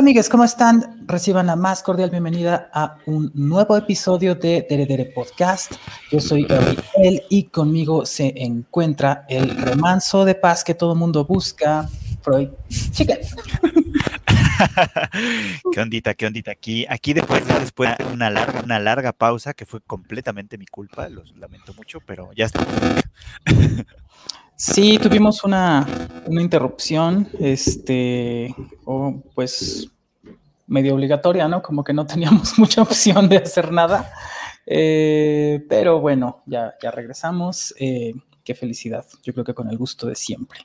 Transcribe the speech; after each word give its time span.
Hola 0.00 0.06
amigues, 0.06 0.30
¿cómo 0.30 0.44
están? 0.44 1.06
Reciban 1.06 1.44
la 1.44 1.56
más 1.56 1.82
cordial 1.82 2.08
bienvenida 2.08 2.70
a 2.72 2.96
un 3.04 3.30
nuevo 3.34 3.76
episodio 3.76 4.34
de 4.34 4.66
Dere 4.66 4.86
Dere 4.86 5.04
Podcast. 5.04 5.72
Yo 6.10 6.20
soy 6.20 6.44
Gabriel 6.44 7.22
y 7.28 7.44
conmigo 7.44 8.06
se 8.06 8.32
encuentra 8.34 9.26
el 9.28 9.54
remanso 9.58 10.24
de 10.24 10.34
paz 10.34 10.64
que 10.64 10.72
todo 10.72 10.94
mundo 10.94 11.26
busca, 11.26 11.86
Freud 12.22 12.48
Chicken. 12.92 13.18
qué 15.70 15.80
ondita, 15.82 16.14
qué 16.14 16.24
ondita. 16.24 16.52
Aquí, 16.52 16.86
aquí 16.88 17.12
después, 17.12 17.46
después 17.46 17.98
de 17.98 18.06
una 18.06 18.30
larga, 18.30 18.62
una 18.62 18.78
larga 18.78 19.12
pausa 19.12 19.52
que 19.52 19.66
fue 19.66 19.82
completamente 19.82 20.56
mi 20.56 20.64
culpa, 20.64 21.10
los 21.10 21.36
lamento 21.36 21.74
mucho, 21.74 21.98
pero 22.06 22.30
ya 22.32 22.46
estamos. 22.46 22.72
Sí, 24.60 24.98
tuvimos 24.98 25.42
una, 25.42 25.86
interrupción, 26.28 27.26
este, 27.40 28.54
o 28.84 29.22
pues 29.34 29.90
medio 30.70 30.94
obligatoria, 30.94 31.48
¿no? 31.48 31.62
Como 31.62 31.84
que 31.84 31.92
no 31.92 32.06
teníamos 32.06 32.58
mucha 32.58 32.82
opción 32.82 33.28
de 33.28 33.38
hacer 33.38 33.72
nada. 33.72 34.10
Eh, 34.64 35.66
pero 35.68 36.00
bueno, 36.00 36.42
ya, 36.46 36.74
ya 36.80 36.90
regresamos. 36.90 37.74
Eh, 37.78 38.14
qué 38.44 38.54
felicidad. 38.54 39.04
Yo 39.22 39.32
creo 39.32 39.44
que 39.44 39.52
con 39.54 39.68
el 39.68 39.76
gusto 39.76 40.06
de 40.06 40.14
siempre. 40.14 40.60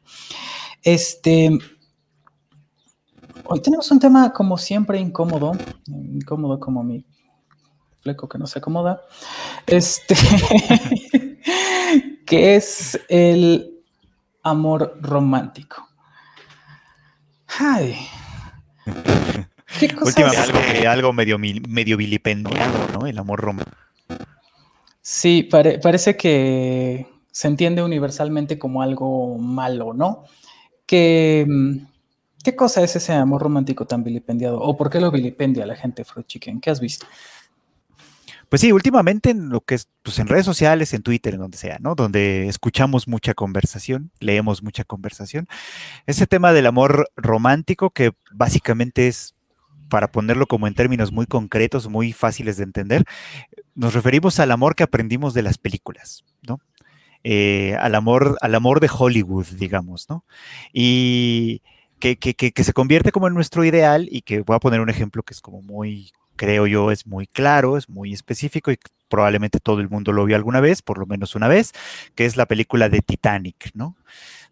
Este. 0.82 1.50
Hoy 3.46 3.62
tenemos 3.62 3.92
un 3.92 4.00
tema, 4.00 4.32
como 4.32 4.58
siempre, 4.58 5.00
incómodo. 5.00 5.54
Incómodo 5.88 6.60
como 6.60 6.84
mi 6.84 7.04
fleco 8.00 8.30
que 8.30 8.38
no 8.38 8.46
se 8.46 8.60
acomoda. 8.60 9.02
Este. 9.66 10.16
que 12.28 12.56
es 12.56 13.00
el 13.10 13.82
amor 14.44 15.00
romántico. 15.02 15.88
Ay. 17.48 17.98
Últimamente 20.02 20.88
algo, 20.88 21.14
medio, 21.14 21.38
medio 21.38 21.98
vilipendiado, 21.98 22.88
¿no? 22.94 23.08
El 23.08 23.18
amor 23.18 23.42
romántico. 23.42 23.78
Sí, 25.02 25.44
parece 25.44 26.18
que 26.18 27.08
se 27.32 27.48
entiende 27.48 27.84
universalmente 27.84 28.58
como 28.58 28.82
algo 28.82 29.38
malo, 29.38 29.94
¿no? 29.94 30.24
Que, 30.86 31.46
¿Qué 32.44 32.56
cosa 32.56 32.84
es 32.84 32.96
ese 32.96 33.14
amor 33.14 33.42
romántico 33.42 33.86
tan 33.86 34.04
vilipendiado? 34.04 34.62
¿O 34.62 34.78
por 34.78 34.90
qué 34.90 35.00
lo 35.00 35.12
vilipendia 35.12 35.66
la 35.66 35.76
gente, 35.76 36.06
Fruit 36.06 36.28
Chicken? 36.28 36.62
¿Qué 36.62 36.70
has 36.70 36.80
visto? 36.80 37.06
Pues 38.50 38.62
sí, 38.62 38.72
últimamente 38.72 39.32
en 39.32 39.50
lo 39.50 39.62
que 39.62 39.76
es, 39.76 39.90
pues 40.02 40.20
en 40.20 40.28
redes 40.28 40.46
sociales, 40.46 40.94
en 40.94 41.02
Twitter, 41.02 41.34
en 41.34 41.42
donde 41.42 41.58
sea, 41.58 41.78
¿no? 41.80 41.96
Donde 41.96 42.48
escuchamos 42.48 43.08
mucha 43.08 43.34
conversación, 43.34 44.12
leemos 44.20 44.64
mucha 44.64 44.84
conversación. 44.84 45.48
Ese 46.06 46.28
tema 46.28 46.54
del 46.54 46.68
amor 46.68 47.10
romántico 47.16 47.90
que 47.90 48.14
básicamente 48.32 49.08
es, 49.08 49.35
para 49.90 50.12
ponerlo 50.12 50.48
como 50.48 50.68
en 50.68 50.74
términos 50.74 51.12
muy 51.12 51.26
concretos, 51.26 51.90
muy 51.90 52.14
fáciles 52.14 52.58
de 52.58 52.64
entender, 52.64 53.04
nos 53.76 53.94
referimos 53.94 54.40
al 54.40 54.52
amor 54.52 54.76
que 54.76 54.84
aprendimos 54.84 55.34
de 55.34 55.44
las 55.44 55.58
películas, 55.58 56.24
¿no? 56.48 56.60
Eh, 57.24 57.76
al 57.80 57.96
amor, 57.96 58.38
al 58.42 58.54
amor 58.56 58.80
de 58.80 58.90
Hollywood, 58.92 59.48
digamos, 59.58 60.08
¿no? 60.10 60.26
Y 60.74 61.62
que, 62.00 62.18
que, 62.18 62.34
que, 62.36 62.64
se 62.64 62.74
convierte 62.74 63.12
como 63.12 63.28
en 63.28 63.34
nuestro 63.34 63.64
ideal 63.64 64.08
y 64.12 64.22
que 64.22 64.42
voy 64.42 64.56
a 64.56 64.60
poner 64.60 64.82
un 64.82 64.90
ejemplo 64.90 65.24
que 65.24 65.34
es 65.34 65.42
como 65.42 65.62
muy 65.62 66.12
creo 66.36 66.68
yo, 66.68 66.92
es 66.92 67.08
muy 67.08 67.28
claro, 67.28 67.78
es 67.78 67.90
muy 67.90 68.14
específico 68.14 68.72
y 68.72 68.78
probablemente 69.08 69.60
todo 69.60 69.80
el 69.80 69.90
mundo 69.90 70.12
lo 70.12 70.26
vio 70.26 70.36
alguna 70.36 70.60
vez, 70.60 70.82
por 70.82 70.98
lo 70.98 71.06
menos 71.06 71.36
una 71.36 71.48
vez, 71.48 71.72
que 72.16 72.26
es 72.26 72.38
la 72.38 72.46
película 72.46 72.90
de 72.90 73.02
Titanic, 73.02 73.72
¿no? 73.74 73.96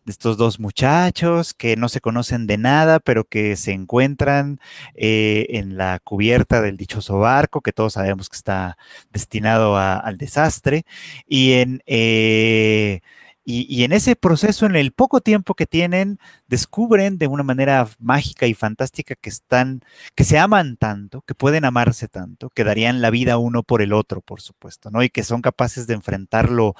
De 0.05 0.11
estos 0.11 0.35
dos 0.35 0.59
muchachos 0.59 1.53
que 1.53 1.77
no 1.77 1.87
se 1.87 2.01
conocen 2.01 2.45
de 2.45 2.57
nada, 2.57 2.99
pero 2.99 3.23
que 3.23 3.55
se 3.55 3.71
encuentran 3.71 4.59
eh, 4.95 5.47
en 5.49 5.77
la 5.77 5.99
cubierta 6.03 6.61
del 6.61 6.75
dichoso 6.75 7.19
barco, 7.19 7.61
que 7.61 7.71
todos 7.71 7.93
sabemos 7.93 8.29
que 8.29 8.35
está 8.35 8.77
destinado 9.11 9.77
al 9.77 10.17
desastre, 10.17 10.85
y 11.27 11.53
en... 11.53 11.81
Eh, 11.85 13.01
y, 13.45 13.83
en 13.83 13.91
ese 13.91 14.15
proceso, 14.15 14.65
en 14.65 14.77
el 14.77 14.93
poco 14.93 15.19
tiempo 15.19 15.53
que 15.53 15.65
tienen, 15.65 16.17
descubren 16.47 17.17
de 17.17 17.27
una 17.27 17.43
manera 17.43 17.89
mágica 17.99 18.47
y 18.47 18.53
fantástica 18.53 19.15
que 19.15 19.29
están, 19.29 19.81
que 20.15 20.23
se 20.23 20.39
aman 20.39 20.77
tanto, 20.77 21.21
que 21.23 21.35
pueden 21.35 21.65
amarse 21.65 22.07
tanto, 22.07 22.49
que 22.51 22.63
darían 22.63 23.01
la 23.01 23.09
vida 23.09 23.37
uno 23.37 23.63
por 23.63 23.81
el 23.81 23.91
otro, 23.91 24.21
por 24.21 24.39
supuesto, 24.39 24.91
¿no? 24.91 25.03
Y 25.03 25.09
que 25.09 25.23
son 25.23 25.41
capaces 25.41 25.87
de 25.87 25.93
enfrentarlo 25.93 26.75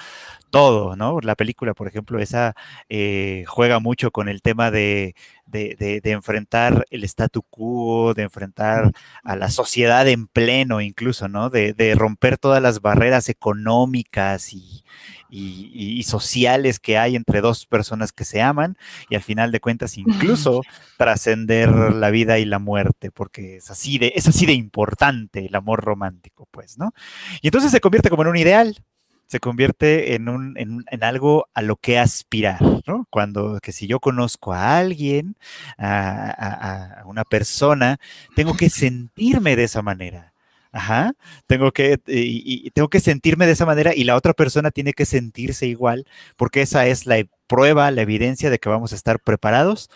todo, 0.52 0.96
¿no? 0.96 1.19
La 1.22 1.35
película, 1.35 1.73
por 1.73 1.88
ejemplo, 1.88 2.19
esa 2.19 2.56
eh, 2.88 3.44
juega 3.47 3.79
mucho 3.79 4.12
con 4.12 4.29
el 4.29 4.41
tema 4.41 4.72
de, 4.72 5.16
de, 5.46 6.02
enfrentar 6.06 6.85
el 6.91 7.03
statu 7.03 7.44
quo, 7.44 8.13
de 8.13 8.23
enfrentar 8.23 8.91
a 9.23 9.35
la 9.35 9.50
sociedad 9.50 10.07
en 10.07 10.28
pleno 10.28 10.79
incluso, 10.79 11.28
¿no? 11.28 11.50
De, 11.50 11.73
de 11.73 11.96
romper 11.96 12.38
todas 12.38 12.62
las 12.62 12.81
barreras 12.81 13.28
económicas 13.29 14.53
y, 14.53 14.84
y, 15.33 16.03
sociales 16.03 16.79
que 16.79 16.97
hay 16.97 17.16
entre 17.16 17.41
dos 17.41 17.66
personas 17.66 18.11
que 18.11 18.25
se 18.25 18.41
aman 18.41 18.77
y 19.09 19.16
al 19.16 19.21
final 19.21 19.51
de 19.51 19.59
cuentas 19.59 19.97
incluso 19.97 20.61
trascender 20.97 21.69
la 21.69 22.09
vida 22.11 22.39
y 22.39 22.45
la 22.45 22.59
muerte, 22.59 23.09
porque 23.09 23.57
es 23.57 23.72
así 23.72 23.97
de, 23.97 24.13
es 24.16 24.27
así 24.27 24.45
de 24.45 24.53
importante 24.53 25.45
el 25.45 25.55
amor 25.55 25.83
romántico, 25.83 26.47
pues, 26.51 26.77
¿no? 26.77 26.93
Y 27.41 27.47
entonces 27.47 27.72
se 27.72 27.79
convierte 27.79 28.09
como 28.09 28.23
en 28.23 28.29
un 28.29 28.38
ideal, 28.38 28.83
se 29.27 29.39
convierte 29.39 30.13
en, 30.13 30.29
un, 30.29 30.55
en, 30.57 31.03
algo 31.03 31.47
a 31.53 31.61
lo 31.61 31.77
que 31.77 31.97
aspirar, 31.97 32.61
¿no? 32.85 33.07
Cuando 33.09 33.59
que 33.61 33.72
si 33.72 33.88
yo 33.88 33.99
conozco 33.99 34.53
a 34.53 34.77
alguien, 34.77 35.35
a, 35.77 36.99
a 36.99 37.05
una 37.05 37.23
persona, 37.23 37.97
tengo 38.35 38.55
que 38.55 38.69
sentirme 38.69 39.55
de 39.55 39.63
esa 39.63 39.81
manera 39.81 40.32
Ajá, 40.73 41.13
tengo 41.45 41.72
que, 41.72 42.00
y, 42.07 42.72
tengo 42.72 42.89
que 42.89 43.00
sentirme 43.00 43.45
de 43.45 43.51
esa 43.51 43.67
manera 43.67 43.94
y 43.95 44.06
la 44.06 44.16
otra 44.16 44.34
persona 44.34 44.72
tiene 44.72 44.94
que 44.94 45.06
sentirse 45.06 45.67
igual, 45.67 46.06
porque 46.35 46.63
esa 46.63 46.88
es 46.88 47.06
la 47.06 47.23
prueba, 47.45 47.91
la 47.91 48.01
evidencia 48.01 48.50
de 48.50 48.57
que 48.57 48.69
vamos 48.69 48.91
a 48.91 48.95
estar 48.95 49.19
preparados 49.19 49.91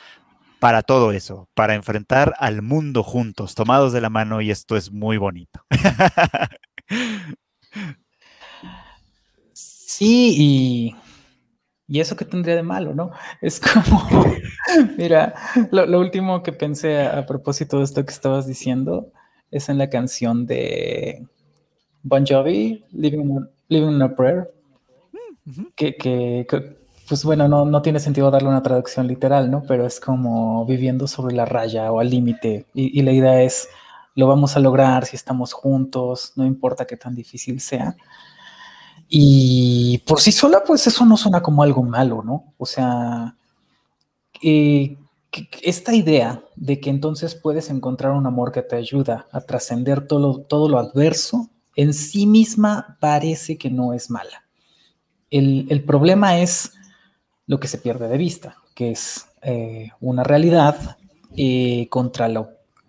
para 0.59 0.83
todo 0.83 1.11
eso, 1.11 1.49
para 1.55 1.73
enfrentar 1.73 2.35
al 2.37 2.61
mundo 2.61 3.01
juntos, 3.01 3.55
tomados 3.55 3.91
de 3.91 4.01
la 4.01 4.11
mano 4.11 4.39
y 4.41 4.51
esto 4.51 4.77
es 4.77 4.91
muy 4.91 5.17
bonito. 5.17 5.61
Sí, 9.53 10.35
y, 10.37 10.95
y 11.87 11.99
eso 12.01 12.15
que 12.15 12.25
tendría 12.25 12.55
de 12.55 12.61
malo, 12.61 12.93
¿no? 12.93 13.09
Es 13.41 13.59
como, 13.59 14.05
mira, 14.97 15.33
lo, 15.71 15.99
último 15.99 16.43
que 16.43 16.53
pensé 16.53 17.01
a 17.01 17.25
propósito 17.25 17.79
de 17.79 17.85
esto 17.85 18.05
que 18.05 18.13
estabas 18.13 18.45
diciendo 18.45 19.11
es 19.51 19.69
en 19.69 19.77
la 19.77 19.89
canción 19.89 20.45
de 20.45 21.25
Bon 22.03 22.25
Jovi, 22.25 22.83
Living, 22.91 23.45
Living 23.67 24.01
a 24.01 24.15
Prayer, 24.15 24.53
que, 25.75 26.45
pues 27.07 27.23
bueno, 27.23 27.47
no, 27.47 27.65
no, 27.65 27.81
tiene 27.81 27.99
sentido 27.99 28.31
darle 28.31 28.49
una 28.49 28.63
traducción 28.63 29.07
literal, 29.07 29.49
¿no? 29.49 29.63
Pero 29.67 29.85
es 29.85 29.99
como 29.99 30.65
viviendo 30.65 31.07
sobre 31.07 31.35
la 31.35 31.45
raya 31.45 31.91
o 31.91 31.99
al 31.99 32.09
límite. 32.09 32.65
Y, 32.73 33.01
la 33.01 33.11
idea 33.11 33.41
es, 33.41 33.69
lo 34.15 34.27
vamos 34.27 34.55
a 34.55 34.59
lograr 34.59 35.05
si 35.05 35.15
estamos 35.15 35.53
juntos, 35.53 36.33
no 36.35 36.45
importa 36.45 36.85
qué 36.85 36.97
tan 36.97 37.15
difícil 37.15 37.61
sea. 37.61 37.95
Y 39.07 39.99
por 40.05 40.19
sí 40.19 40.31
sola, 40.31 40.63
pues 40.65 40.85
eso 40.87 41.05
no 41.05 41.15
suena 41.15 41.41
como 41.41 41.63
algo 41.63 41.83
malo, 41.83 42.23
¿no? 42.23 42.53
O 42.57 42.65
sea, 42.65 43.35
eh, 44.41 44.97
esta 45.61 45.93
idea 45.93 46.43
de 46.55 46.79
que 46.79 46.89
entonces 46.89 47.35
puedes 47.35 47.69
encontrar 47.69 48.13
un 48.13 48.25
amor 48.25 48.51
que 48.51 48.61
te 48.61 48.75
ayuda 48.75 49.27
a 49.31 49.41
trascender 49.41 50.07
todo, 50.07 50.41
todo 50.41 50.69
lo 50.69 50.79
adverso, 50.79 51.49
en 51.75 51.93
sí 51.93 52.25
misma 52.25 52.97
parece 52.99 53.57
que 53.57 53.69
no 53.69 53.93
es 53.93 54.09
mala. 54.09 54.43
El, 55.29 55.83
problema 55.85 56.39
es 56.39 56.73
lo 57.45 57.59
que 57.59 57.67
se 57.67 57.77
pierde 57.77 58.07
de 58.07 58.17
vista, 58.17 58.57
que 58.75 58.91
es 58.91 59.25
eh, 59.41 59.89
una 59.99 60.23
realidad 60.23 60.97
eh, 61.35 61.87
contra, 61.89 62.29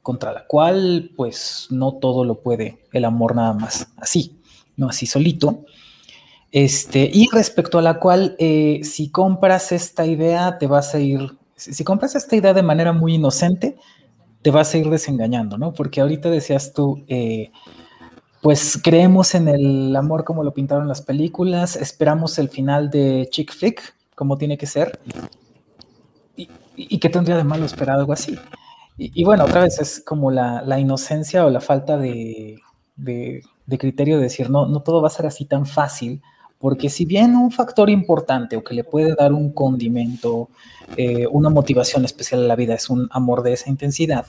contra 0.03 0.33
la 0.33 0.47
cual 0.47 1.11
pues 1.17 1.67
no 1.71 1.95
todo 1.95 2.25
lo 2.25 2.41
puede 2.41 2.87
el 2.93 3.05
amor 3.05 3.35
nada 3.35 3.53
más 3.53 3.89
así, 3.97 4.41
no 4.77 4.89
así 4.89 5.07
solito. 5.07 5.65
Este, 6.51 7.11
y 7.13 7.29
respecto 7.31 7.79
a 7.79 7.83
la 7.83 7.99
cual, 8.01 8.35
eh, 8.39 8.81
si 8.83 9.11
compras 9.11 9.73
esta 9.73 10.07
idea, 10.07 10.59
te 10.59 10.67
vas 10.67 10.95
a 10.95 11.01
ir 11.01 11.38
si, 11.59 11.85
compras 11.85 12.15
esta 12.15 12.37
idea 12.37 12.55
de 12.55 12.63
manera 12.63 12.93
muy 12.93 13.17
inocente, 13.17 13.77
te 14.43 14.51
vas 14.51 14.73
a 14.73 14.79
ir 14.79 14.89
desengañando, 14.89 15.59
¿no? 15.59 15.75
Porque 15.75 16.01
ahorita 16.01 16.31
decías 16.31 16.73
tú, 16.73 17.05
eh, 17.09 17.51
pues 18.41 18.81
creemos 18.83 19.35
en 19.35 19.49
el 19.49 19.95
amor 19.97 20.25
como 20.25 20.45
lo 20.45 20.55
pintaron 20.55 20.87
las 20.87 21.03
películas, 21.03 21.75
esperamos 21.77 22.39
el 22.39 22.49
final 22.49 22.91
de 22.91 23.29
chick 23.31 23.53
flick, 23.53 23.95
como 24.15 24.39
tiene 24.39 24.57
que 24.57 24.67
ser. 24.67 25.01
¿Y, 26.77 26.99
qué 27.01 27.09
tendría 27.09 27.37
de 27.37 27.43
malo 27.43 27.67
esperar 27.67 27.99
algo 27.99 28.13
así? 28.13 28.39
Y, 28.97 29.25
bueno, 29.25 29.45
otra 29.45 29.63
vez 29.63 29.81
es 29.81 30.01
como 30.05 30.31
la, 30.31 30.79
inocencia 30.79 31.45
o 31.45 31.51
la 31.51 31.61
falta 31.61 31.97
de, 31.99 32.61
de, 32.95 33.43
de, 33.67 33.79
criterio 33.79 34.17
de 34.17 34.25
decir, 34.25 34.49
no, 34.49 34.67
no 34.67 34.81
todo 34.83 35.03
va 35.03 35.09
a 35.09 35.11
ser 35.11 35.27
así 35.27 35.45
tan 35.45 35.67
fácil, 35.67 36.23
porque 36.59 36.91
si 36.91 37.05
bien 37.05 37.37
un 37.37 37.51
factor 37.51 37.89
importante 37.89 38.57
o 38.57 38.65
que 38.65 38.75
le 38.75 38.85
puede 38.85 39.15
dar 39.15 39.33
un 39.33 39.53
condimento, 39.53 40.49
eh, 40.97 41.27
una 41.31 41.51
motivación 41.51 42.05
especial 42.05 42.43
a 42.43 42.47
la 42.47 42.57
vida 42.57 42.75
es 42.75 42.91
un 42.91 43.09
amor 43.13 43.43
de 43.43 43.53
esa 43.53 43.71
intensidad, 43.71 44.27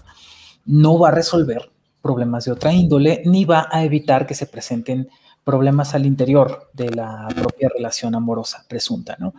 no 0.66 1.00
va 1.00 1.10
a 1.10 1.12
resolver 1.12 1.72
problemas 2.02 2.46
de 2.46 2.52
otra 2.52 2.74
índole, 2.74 3.24
ni 3.26 3.46
va 3.46 3.68
a 3.72 3.84
evitar 3.84 4.28
que 4.28 4.36
se 4.36 4.46
presenten 4.46 5.10
problemas 5.44 5.96
al 5.96 6.06
interior 6.06 6.70
de 6.74 6.90
la 6.90 7.28
propia 7.36 7.70
relación 7.70 8.14
amorosa 8.14 8.66
presunta, 8.68 9.16
¿no? 9.20 9.34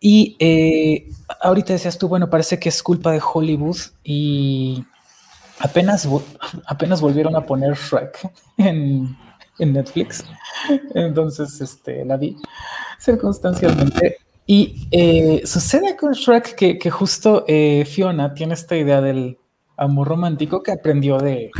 Y 0.00 0.36
eh, 0.38 1.08
ahorita 1.40 1.72
decías 1.72 1.96
tú, 1.96 2.08
bueno, 2.08 2.28
parece 2.28 2.58
que 2.58 2.68
es 2.68 2.82
culpa 2.82 3.12
de 3.12 3.22
Hollywood 3.22 3.78
y 4.04 4.84
apenas, 5.60 6.06
apenas 6.66 7.00
volvieron 7.00 7.34
a 7.34 7.46
poner 7.46 7.74
Shrek 7.74 8.30
en, 8.58 9.16
Netflix. 9.58 10.24
Entonces, 10.94 11.60
este, 11.60 12.04
la 12.04 12.16
vi 12.16 12.36
circunstancialmente. 13.00 14.18
Y 14.46 14.86
eh, 14.92 15.42
sucede 15.44 15.96
con 15.96 16.12
Shrek 16.12 16.54
que, 16.54 16.90
justo 16.90 17.44
eh, 17.48 17.84
Fiona 17.84 18.32
tiene 18.32 18.54
esta 18.54 18.76
idea 18.76 19.00
del 19.00 19.38
amor 19.76 20.08
romántico 20.08 20.62
que 20.62 20.72
aprendió 20.72 21.18
de, 21.18 21.50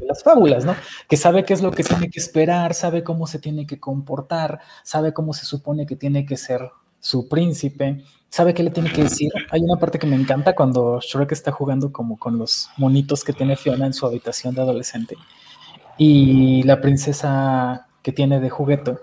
las 0.00 0.22
fábulas, 0.22 0.64
¿no? 0.64 0.74
Que 1.08 1.16
sabe 1.16 1.44
qué 1.44 1.52
es 1.52 1.62
lo 1.62 1.70
que 1.70 1.84
tiene 1.84 2.08
que 2.08 2.18
esperar, 2.18 2.74
sabe 2.74 3.04
cómo 3.04 3.26
se 3.26 3.38
tiene 3.38 3.66
que 3.66 3.78
comportar, 3.78 4.60
sabe 4.82 5.12
cómo 5.12 5.34
se 5.34 5.44
supone 5.44 5.86
que 5.86 5.96
tiene 5.96 6.24
que 6.24 6.36
ser 6.36 6.70
su 6.98 7.28
príncipe, 7.28 8.04
sabe 8.28 8.54
qué 8.54 8.62
le 8.62 8.70
tiene 8.70 8.90
que 8.90 9.04
decir. 9.04 9.30
Hay 9.50 9.60
una 9.60 9.78
parte 9.78 9.98
que 9.98 10.06
me 10.06 10.16
encanta 10.16 10.54
cuando 10.54 10.98
Shrek 11.00 11.32
está 11.32 11.52
jugando 11.52 11.92
como 11.92 12.18
con 12.18 12.38
los 12.38 12.70
monitos 12.78 13.22
que 13.22 13.34
tiene 13.34 13.56
Fiona 13.56 13.86
en 13.86 13.92
su 13.92 14.06
habitación 14.06 14.54
de 14.54 14.62
adolescente 14.62 15.16
y 16.02 16.62
la 16.62 16.80
princesa 16.80 17.86
que 18.00 18.10
tiene 18.10 18.40
de 18.40 18.48
juguete 18.48 18.96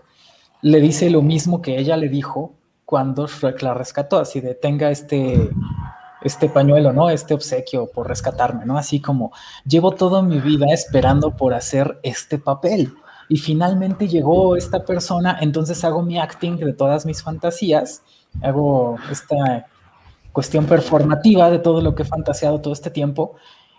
le 0.63 0.81
dice 0.81 1.11
lo 1.11 1.21
mismo 1.21 1.61
que 1.61 1.77
ella 1.77 1.95
le 1.95 2.09
dijo 2.09 2.55
cuando 2.85 3.27
Shrek 3.27 3.61
la 3.61 3.75
rescató, 3.75 4.17
así 4.17 4.41
de 4.41 4.55
tenga 4.55 4.89
este 4.89 5.51
este 6.23 6.49
pañuelo, 6.49 6.93
¿no? 6.93 7.11
Este 7.11 7.35
obsequio 7.35 7.91
por 7.91 8.07
rescatarme, 8.07 8.65
¿no? 8.65 8.79
Así 8.79 8.99
como 8.99 9.31
llevo 9.63 9.91
toda 9.91 10.23
mi 10.23 10.39
vida 10.39 10.73
esperando 10.73 11.35
por 11.35 11.53
hacer 11.53 11.99
este 12.01 12.39
papel 12.39 12.95
y 13.29 13.37
finalmente 13.37 14.07
llegó 14.07 14.55
esta 14.55 14.83
persona, 14.83 15.37
entonces 15.39 15.83
hago 15.83 16.01
mi 16.01 16.17
acting 16.17 16.57
de 16.57 16.73
todas 16.73 17.05
mis 17.05 17.21
fantasías, 17.21 18.01
hago 18.41 18.97
esta 19.11 19.67
cuestión 20.31 20.65
performativa 20.65 21.51
de 21.51 21.59
todo 21.59 21.79
lo 21.79 21.93
que 21.93 22.01
he 22.01 22.07
fantaseado 22.07 22.59
todo 22.59 22.73
este 22.73 22.89
tiempo 22.89 23.35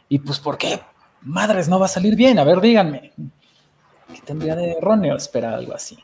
y 0.09 0.21
pues 0.21 0.39
¿por 0.39 0.57
qué? 0.57 0.81
Madres, 1.23 1.69
no 1.69 1.79
va 1.79 1.87
a 1.87 1.89
salir 1.89 2.17
bien, 2.17 2.39
a 2.39 2.45
ver, 2.45 2.61
díganme. 2.61 3.13
¿Qué 4.15 4.21
tendría 4.25 4.57
de 4.57 4.73
erróneo 4.73 5.17
esperar 5.17 5.55
algo 5.55 5.75
así? 5.75 5.99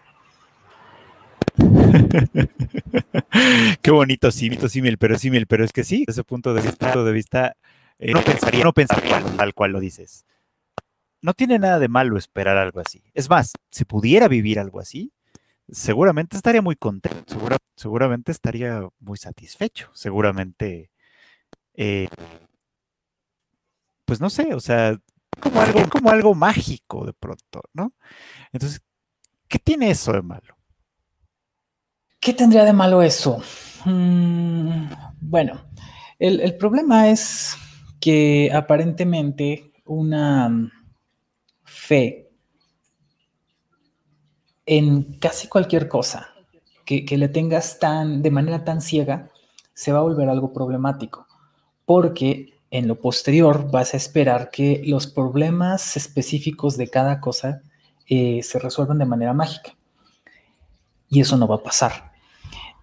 Qué 3.82 3.90
bonito 3.90 4.30
símil, 4.30 4.68
símil, 4.68 4.98
pero 4.98 5.18
símil, 5.18 5.46
pero 5.46 5.64
es 5.64 5.72
que 5.72 5.84
sí, 5.84 6.04
desde 6.06 6.20
ese 6.20 6.24
punto 6.24 6.52
de 6.52 6.62
vista, 6.62 6.96
de 6.96 7.12
vista 7.12 7.56
eh, 7.98 8.12
no 8.12 8.22
pensaría, 8.22 8.64
no 8.64 8.72
pensaría 8.72 9.22
tal 9.36 9.54
cual 9.54 9.72
lo 9.72 9.80
dices 9.80 10.24
no 11.24 11.32
tiene 11.32 11.58
nada 11.58 11.78
de 11.78 11.88
malo 11.88 12.18
esperar 12.18 12.58
algo 12.58 12.80
así. 12.80 13.02
Es 13.14 13.30
más, 13.30 13.54
si 13.70 13.86
pudiera 13.86 14.28
vivir 14.28 14.60
algo 14.60 14.78
así, 14.78 15.10
seguramente 15.70 16.36
estaría 16.36 16.60
muy 16.60 16.76
contento, 16.76 17.38
seguramente 17.76 18.30
estaría 18.30 18.86
muy 19.00 19.16
satisfecho, 19.16 19.88
seguramente, 19.94 20.90
eh, 21.72 22.08
pues 24.04 24.20
no 24.20 24.28
sé, 24.28 24.52
o 24.52 24.60
sea, 24.60 24.98
como 25.40 25.60
algo, 25.60 25.88
como 25.90 26.10
algo 26.10 26.34
mágico 26.34 27.04
de 27.04 27.12
pronto, 27.12 27.62
¿no? 27.72 27.92
Entonces, 28.52 28.82
¿qué 29.48 29.58
tiene 29.58 29.90
eso 29.90 30.12
de 30.12 30.22
malo? 30.22 30.56
¿Qué 32.20 32.32
tendría 32.32 32.64
de 32.64 32.72
malo 32.72 33.02
eso? 33.02 33.42
Mm, 33.84 34.86
bueno, 35.20 35.66
el 36.18 36.56
problema 36.56 37.08
es 37.10 37.56
que 38.00 38.50
aparentemente 38.52 39.72
una 39.84 40.70
fe 41.64 42.30
en 44.66 45.18
casi 45.18 45.48
cualquier 45.48 45.88
cosa 45.88 46.34
que, 46.84 47.04
le 47.16 47.28
tengas 47.28 47.78
tan, 47.78 48.22
de 48.22 48.30
manera 48.30 48.64
tan 48.64 48.80
ciega, 48.80 49.30
se 49.72 49.92
va 49.92 49.98
a 49.98 50.02
volver 50.02 50.28
algo 50.28 50.52
problemático, 50.52 51.26
porque 51.84 52.53
en 52.74 52.88
lo 52.88 53.00
posterior 53.00 53.70
vas 53.70 53.94
a 53.94 53.96
esperar 53.96 54.50
que 54.50 54.82
los 54.84 55.06
problemas 55.06 55.96
específicos 55.96 56.76
de 56.76 56.88
cada 56.90 57.20
cosa 57.20 57.62
eh, 58.08 58.42
se 58.42 58.58
resuelvan 58.58 58.98
de 58.98 59.06
manera 59.06 59.32
mágica. 59.32 59.76
Y 61.08 61.20
eso 61.20 61.36
no 61.36 61.46
va 61.46 61.54
a 61.54 61.62
pasar. 61.62 62.10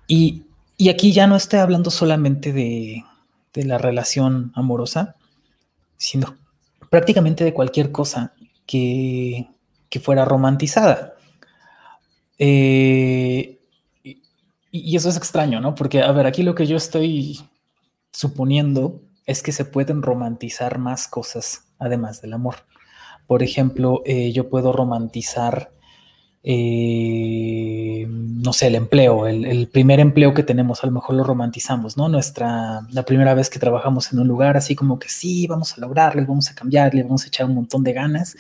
Y, 0.08 0.46
aquí 0.90 1.12
ya 1.12 1.28
no 1.28 1.36
estoy 1.36 1.60
hablando 1.60 1.92
solamente 1.92 2.54
de, 2.54 3.04
de 3.54 3.66
la 3.66 3.78
relación 3.78 4.54
amorosa, 4.56 5.18
sino 5.98 6.38
prácticamente 6.90 7.44
de 7.44 7.54
cualquier 7.54 7.92
cosa 7.92 8.34
que, 8.66 9.50
fuera 10.02 10.24
romantizada. 10.24 11.16
Eh, 12.40 13.60
y, 14.72 14.96
eso 14.96 15.10
es 15.10 15.18
extraño, 15.18 15.60
¿no? 15.60 15.76
Porque, 15.76 16.02
a 16.02 16.14
ver, 16.14 16.28
aquí 16.28 16.44
lo 16.44 16.56
que 16.56 16.66
yo 16.66 16.78
estoy 16.78 17.42
suponiendo 18.14 19.02
es 19.26 19.44
que 19.44 19.52
se 19.52 19.66
pueden 19.66 20.02
romantizar 20.02 20.78
más 20.78 21.08
cosas 21.08 21.66
además 21.80 22.22
del 22.22 22.34
amor. 22.34 22.56
Por 23.28 23.44
ejemplo, 23.44 24.02
eh, 24.06 24.32
yo 24.32 24.50
puedo 24.50 24.74
romantizar 24.74 25.72
eh, 26.44 28.06
no 28.10 28.52
sé, 28.54 28.68
el 28.68 28.76
empleo, 28.76 29.28
el, 29.28 29.68
primer 29.68 30.00
empleo 30.00 30.34
que 30.34 30.42
tenemos, 30.42 30.84
a 30.84 30.88
lo 30.88 30.94
mejor 30.94 31.16
lo 31.16 31.24
romantizamos, 31.24 31.98
¿no? 31.98 32.10
Nuestra, 32.10 32.82
la 32.90 33.04
primera 33.06 33.36
vez 33.36 33.50
que 33.50 33.60
trabajamos 33.60 34.12
en 34.12 34.20
un 34.20 34.28
lugar, 34.28 34.58
así 34.58 34.76
como 34.76 34.98
que 34.98 35.08
sí, 35.10 35.46
vamos 35.46 35.78
a 35.78 35.82
lograrle, 35.82 36.24
vamos 36.26 36.50
a 36.50 36.56
cambiarle, 36.56 37.04
vamos 37.04 37.26
a 37.26 37.28
echar 37.28 37.46
un 37.46 37.56
montón 37.56 37.84
de 37.84 37.94
ganas. 37.94 38.36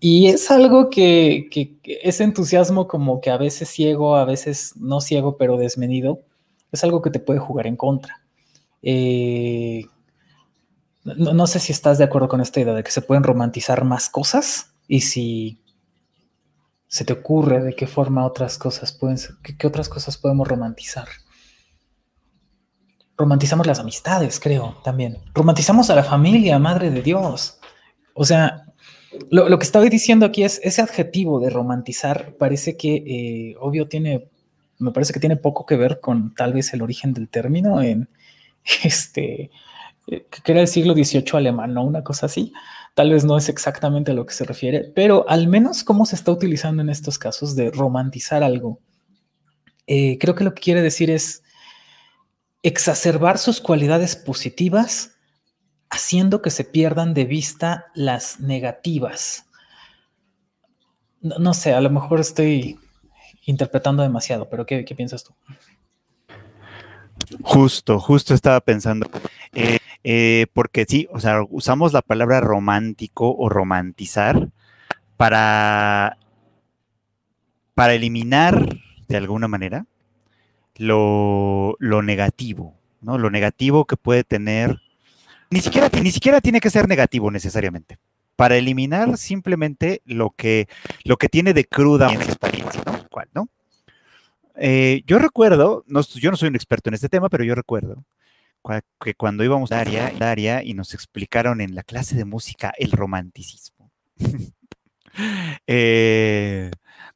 Y 0.00 0.26
es 0.28 0.50
algo 0.50 0.90
que, 0.90 1.48
que, 1.50 1.78
ese 2.02 2.24
entusiasmo 2.24 2.88
como 2.88 3.20
que 3.20 3.30
a 3.30 3.36
veces 3.36 3.68
ciego, 3.68 4.16
a 4.16 4.24
veces 4.24 4.74
no 4.76 5.00
ciego, 5.00 5.36
pero 5.36 5.56
desmedido, 5.56 6.20
es 6.72 6.82
algo 6.84 7.02
que 7.02 7.10
te 7.10 7.20
puede 7.20 7.38
jugar 7.38 7.66
en 7.68 7.76
contra. 7.76 8.20
Eh, 8.82 9.86
no, 11.16 11.46
sé 11.46 11.60
si 11.60 11.72
estás 11.72 11.98
de 11.98 12.04
acuerdo 12.04 12.28
con 12.28 12.40
esta 12.40 12.60
idea 12.60 12.74
de 12.74 12.82
que 12.82 12.90
se 12.90 13.02
pueden 13.02 13.24
romantizar 13.24 13.84
más 13.84 14.08
cosas 14.08 14.74
y 14.86 15.00
si 15.00 15.62
se 16.86 17.04
te 17.04 17.12
ocurre 17.12 17.62
de 17.62 17.74
qué 17.74 17.86
forma 17.86 18.26
otras 18.26 18.58
cosas 18.58 18.92
pueden 18.92 19.18
ser, 19.18 19.36
qué, 19.42 19.66
otras 19.66 19.88
cosas 19.88 20.16
podemos 20.16 20.48
romantizar. 20.48 21.08
Romantizamos 23.16 23.66
las 23.66 23.80
amistades, 23.80 24.38
creo, 24.38 24.80
también. 24.84 25.18
Romantizamos 25.34 25.90
a 25.90 25.94
la 25.94 26.04
familia, 26.04 26.58
madre 26.58 26.90
de 26.90 27.02
Dios. 27.02 27.58
O 28.14 28.24
sea, 28.24 28.64
lo, 29.30 29.58
que 29.58 29.64
estaba 29.64 29.84
diciendo 29.86 30.24
aquí 30.24 30.44
es 30.44 30.60
ese 30.62 30.82
adjetivo 30.82 31.40
de 31.40 31.50
romantizar 31.50 32.34
parece 32.38 32.76
que, 32.76 32.94
eh, 32.94 33.56
obvio, 33.60 33.88
tiene, 33.88 34.28
me 34.78 34.92
parece 34.92 35.12
que 35.12 35.20
tiene 35.20 35.36
poco 35.36 35.66
que 35.66 35.76
ver 35.76 36.00
con 36.00 36.34
tal 36.34 36.52
vez 36.52 36.72
el 36.72 36.82
origen 36.82 37.12
del 37.12 37.28
término 37.28 37.82
en 37.82 38.08
este, 38.84 39.50
que 40.08 40.52
era 40.52 40.60
el 40.60 40.68
siglo 40.68 40.94
XVIII 40.94 41.24
alemán, 41.34 41.74
¿no? 41.74 41.84
Una 41.84 42.02
cosa 42.02 42.26
así. 42.26 42.52
Tal 42.94 43.10
vez 43.10 43.24
no 43.24 43.36
es 43.36 43.48
exactamente 43.48 44.10
a 44.10 44.14
lo 44.14 44.26
que 44.26 44.34
se 44.34 44.44
refiere, 44.44 44.90
pero 44.94 45.28
al 45.28 45.46
menos 45.46 45.84
cómo 45.84 46.06
se 46.06 46.16
está 46.16 46.32
utilizando 46.32 46.82
en 46.82 46.90
estos 46.90 47.18
casos 47.18 47.54
de 47.54 47.70
romantizar 47.70 48.42
algo. 48.42 48.80
Eh, 49.86 50.18
creo 50.18 50.34
que 50.34 50.44
lo 50.44 50.54
que 50.54 50.62
quiere 50.62 50.82
decir 50.82 51.10
es 51.10 51.42
exacerbar 52.62 53.38
sus 53.38 53.60
cualidades 53.60 54.16
positivas 54.16 55.12
haciendo 55.90 56.42
que 56.42 56.50
se 56.50 56.64
pierdan 56.64 57.14
de 57.14 57.24
vista 57.24 57.86
las 57.94 58.40
negativas. 58.40 59.46
No, 61.20 61.54
sé, 61.54 61.72
a 61.72 61.80
lo 61.80 61.90
mejor 61.90 62.20
estoy 62.20 62.78
interpretando 63.46 64.02
demasiado, 64.02 64.48
pero 64.48 64.66
¿qué, 64.66 64.84
piensas 64.96 65.24
tú? 65.24 65.34
Justo, 67.42 67.98
justo 67.98 68.34
estaba 68.34 68.60
pensando. 68.60 69.10
Eh, 69.52 69.78
eh, 70.04 70.46
porque 70.52 70.84
sí, 70.88 71.08
o 71.12 71.20
sea, 71.20 71.42
usamos 71.50 71.92
la 71.92 72.02
palabra 72.02 72.40
romántico 72.40 73.34
o 73.36 73.48
romantizar 73.48 74.48
para, 75.16 76.18
para 77.74 77.94
eliminar 77.94 78.76
de 79.08 79.16
alguna 79.16 79.48
manera 79.48 79.86
lo, 80.76 81.76
negativo, 81.80 82.74
¿no? 83.00 83.18
Lo 83.18 83.30
negativo 83.30 83.84
que 83.84 83.96
puede 83.96 84.22
tener, 84.22 84.80
ni 85.50 85.60
siquiera, 85.60 85.90
ni 86.00 86.12
siquiera 86.12 86.40
tiene 86.40 86.60
que 86.60 86.70
ser 86.70 86.88
negativo 86.88 87.30
necesariamente, 87.30 87.98
para 88.36 88.56
eliminar 88.56 89.18
simplemente 89.18 90.02
lo 90.04 90.30
que, 90.30 90.68
lo 91.04 91.16
que 91.16 91.28
tiene 91.28 91.52
de 91.52 91.64
cruda 91.64 92.12
en 92.12 92.22
experiencia, 92.22 92.82
¿no? 92.86 93.08
¿Cuál, 93.10 93.28
no? 93.34 93.48
Eh, 94.54 95.02
yo 95.06 95.18
recuerdo, 95.18 95.84
no, 95.88 96.02
yo 96.02 96.30
no 96.30 96.36
soy 96.36 96.48
un 96.48 96.56
experto 96.56 96.90
en 96.90 96.94
este 96.94 97.08
tema, 97.08 97.28
pero 97.28 97.44
yo 97.44 97.54
recuerdo 97.54 98.04
que 99.00 99.14
cuando 99.14 99.44
íbamos 99.44 99.72
a 99.72 99.84
Daria, 100.18 100.62
y 100.62 100.74
nos 100.74 100.94
explicaron 100.94 101.60
en 101.60 101.74
la 101.74 101.82
clase 101.82 102.16
de 102.16 102.24
música 102.24 102.72
el 102.78 102.92
romanticismo. 102.92 103.90
Eh, 105.66 106.70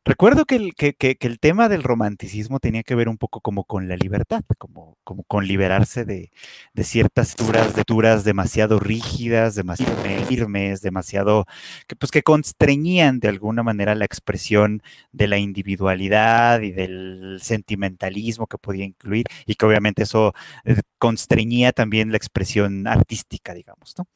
Recuerdo 0.04 0.46
que 0.46 0.56
el, 0.56 0.74
que, 0.74 1.16
el, 1.20 1.38
tema 1.38 1.68
del 1.68 1.84
romanticismo 1.84 2.58
tenía 2.58 2.82
que 2.82 2.96
ver 2.96 3.08
un 3.08 3.18
poco 3.18 3.40
como 3.40 3.62
con 3.62 3.88
la 3.88 3.96
libertad, 3.96 4.42
como, 4.58 4.98
como 5.04 5.22
con 5.22 5.46
liberarse 5.46 6.04
de, 6.04 6.32
ciertas 6.82 7.36
duras, 7.36 7.76
de 7.76 7.84
duras 7.86 8.24
demasiado 8.24 8.80
rígidas, 8.80 9.54
demasiado 9.54 9.94
firmes, 10.26 10.82
demasiado, 10.82 11.46
que 11.86 11.94
pues 11.94 12.10
que 12.10 12.24
constreñían 12.24 13.20
de 13.20 13.28
alguna 13.28 13.62
manera 13.62 13.94
la 13.94 14.04
expresión 14.04 14.82
de 15.12 15.28
la 15.28 15.38
individualidad 15.38 16.62
y 16.62 16.72
del 16.72 17.38
sentimentalismo 17.40 18.48
que 18.48 18.58
podía 18.58 18.84
incluir 18.84 19.26
y 19.46 19.54
que 19.54 19.66
obviamente 19.66 20.02
eso 20.02 20.34
eh, 20.64 20.80
constreñía 20.98 21.70
también 21.70 22.10
la 22.10 22.16
expresión 22.16 22.88
artística, 22.88 23.54
digamos, 23.54 23.94
¿no? 23.96 24.06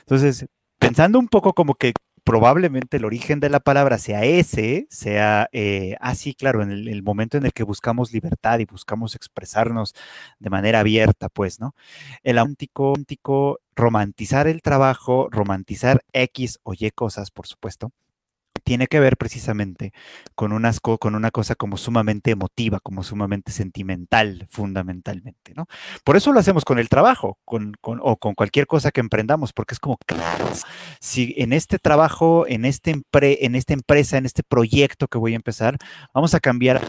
Entonces, 0.00 0.46
pensando 0.80 1.20
un 1.20 1.28
poco 1.28 1.52
como 1.52 1.74
que 1.74 1.92
probablemente 2.28 2.98
el 2.98 3.06
origen 3.06 3.40
de 3.40 3.48
la 3.48 3.58
palabra 3.58 3.96
sea 3.96 4.22
ese, 4.22 4.86
sea 4.90 5.48
eh, 5.52 5.96
así, 5.98 6.34
claro, 6.34 6.62
en 6.62 6.70
el, 6.70 7.02
momento 7.02 7.38
en 7.38 7.46
el 7.46 7.54
que 7.54 7.62
buscamos 7.62 8.12
libertad 8.12 8.58
y 8.58 8.66
buscamos 8.66 9.14
expresarnos 9.14 9.94
de 10.38 10.50
manera 10.50 10.80
abierta, 10.80 11.30
pues, 11.30 11.58
¿no? 11.58 11.74
El 12.22 12.36
autíntico, 12.36 13.60
romantizar 13.74 14.46
el 14.46 14.60
trabajo, 14.60 15.28
romantizar 15.30 16.02
X 16.12 16.58
o 16.64 16.74
Y 16.74 16.90
cosas, 16.90 17.30
por 17.30 17.46
supuesto, 17.46 17.92
tiene 18.68 18.86
que 18.86 19.00
ver 19.00 19.16
precisamente 19.16 19.94
con, 20.34 20.52
unas 20.52 20.78
con 20.80 21.14
una 21.14 21.30
cosa 21.30 21.54
como 21.54 21.78
sumamente 21.78 22.32
emotiva, 22.32 22.80
como 22.80 23.02
sumamente 23.02 23.50
sentimental, 23.50 24.46
fundamentalmente, 24.50 25.54
¿no? 25.56 25.66
Por 26.04 26.18
eso 26.18 26.34
lo 26.34 26.40
hacemos 26.40 26.66
con 26.66 26.78
el 26.78 26.90
trabajo, 26.90 27.38
con, 27.46 27.76
o 27.80 28.16
con 28.18 28.34
cualquier 28.34 28.66
cosa 28.66 28.90
que 28.90 29.00
emprendamos, 29.00 29.54
porque 29.54 29.72
es 29.72 29.80
como, 29.80 29.96
si 31.00 31.34
en 31.38 31.54
este 31.54 31.78
trabajo, 31.78 32.44
en, 32.46 32.66
este 32.66 33.00
en 33.10 33.54
esta 33.54 33.72
empresa, 33.72 34.18
en 34.18 34.26
este 34.26 34.42
proyecto 34.42 35.08
que 35.08 35.16
voy 35.16 35.32
a 35.32 35.36
empezar, 35.36 35.78
vamos 36.12 36.34
a 36.34 36.40
cambiar 36.40 36.82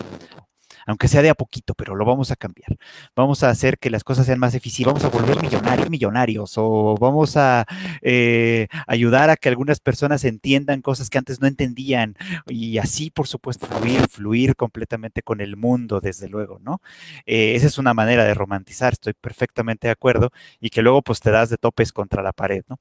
aunque 0.89 1.07
sea 1.07 1.21
de 1.21 1.29
a 1.29 1.35
poquito, 1.35 1.73
pero 1.75 1.95
lo 1.95 2.05
vamos 2.05 2.31
a 2.31 2.35
cambiar. 2.35 2.77
Vamos 3.15 3.43
a 3.43 3.49
hacer 3.49 3.77
que 3.77 3.89
las 3.89 4.03
cosas 4.03 4.25
sean 4.25 4.39
más 4.39 4.55
eficientes, 4.55 4.93
vamos 4.93 5.03
a 5.03 5.09
volver 5.09 5.41
millonarios, 5.41 5.89
millonarios 5.89 6.53
o 6.57 6.95
vamos 6.99 7.37
a 7.37 7.65
eh, 8.01 8.67
ayudar 8.87 9.29
a 9.29 9.37
que 9.37 9.49
algunas 9.49 9.79
personas 9.79 10.23
entiendan 10.25 10.81
cosas 10.81 11.09
que 11.09 11.17
antes 11.17 11.41
no 11.41 11.47
entendían 11.47 12.15
y 12.47 12.77
así, 12.79 13.11
por 13.11 13.27
supuesto, 13.27 13.67
fluir, 13.67 14.07
fluir 14.09 14.55
completamente 14.55 15.21
con 15.21 15.41
el 15.41 15.57
mundo, 15.57 15.99
desde 15.99 16.27
luego, 16.27 16.59
¿no? 16.59 16.81
Eh, 17.25 17.55
esa 17.55 17.67
es 17.67 17.77
una 17.77 17.93
manera 17.93 18.25
de 18.25 18.33
romantizar, 18.33 18.93
estoy 18.93 19.13
perfectamente 19.13 19.87
de 19.87 19.91
acuerdo 19.91 20.31
y 20.59 20.69
que 20.69 20.81
luego 20.81 21.01
pues 21.01 21.19
te 21.19 21.31
das 21.31 21.49
de 21.49 21.57
topes 21.57 21.93
contra 21.93 22.23
la 22.23 22.33
pared, 22.33 22.63
¿no? 22.67 22.79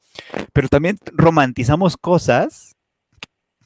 Pero 0.52 0.68
también 0.68 0.98
romantizamos 1.12 1.96
cosas 1.96 2.77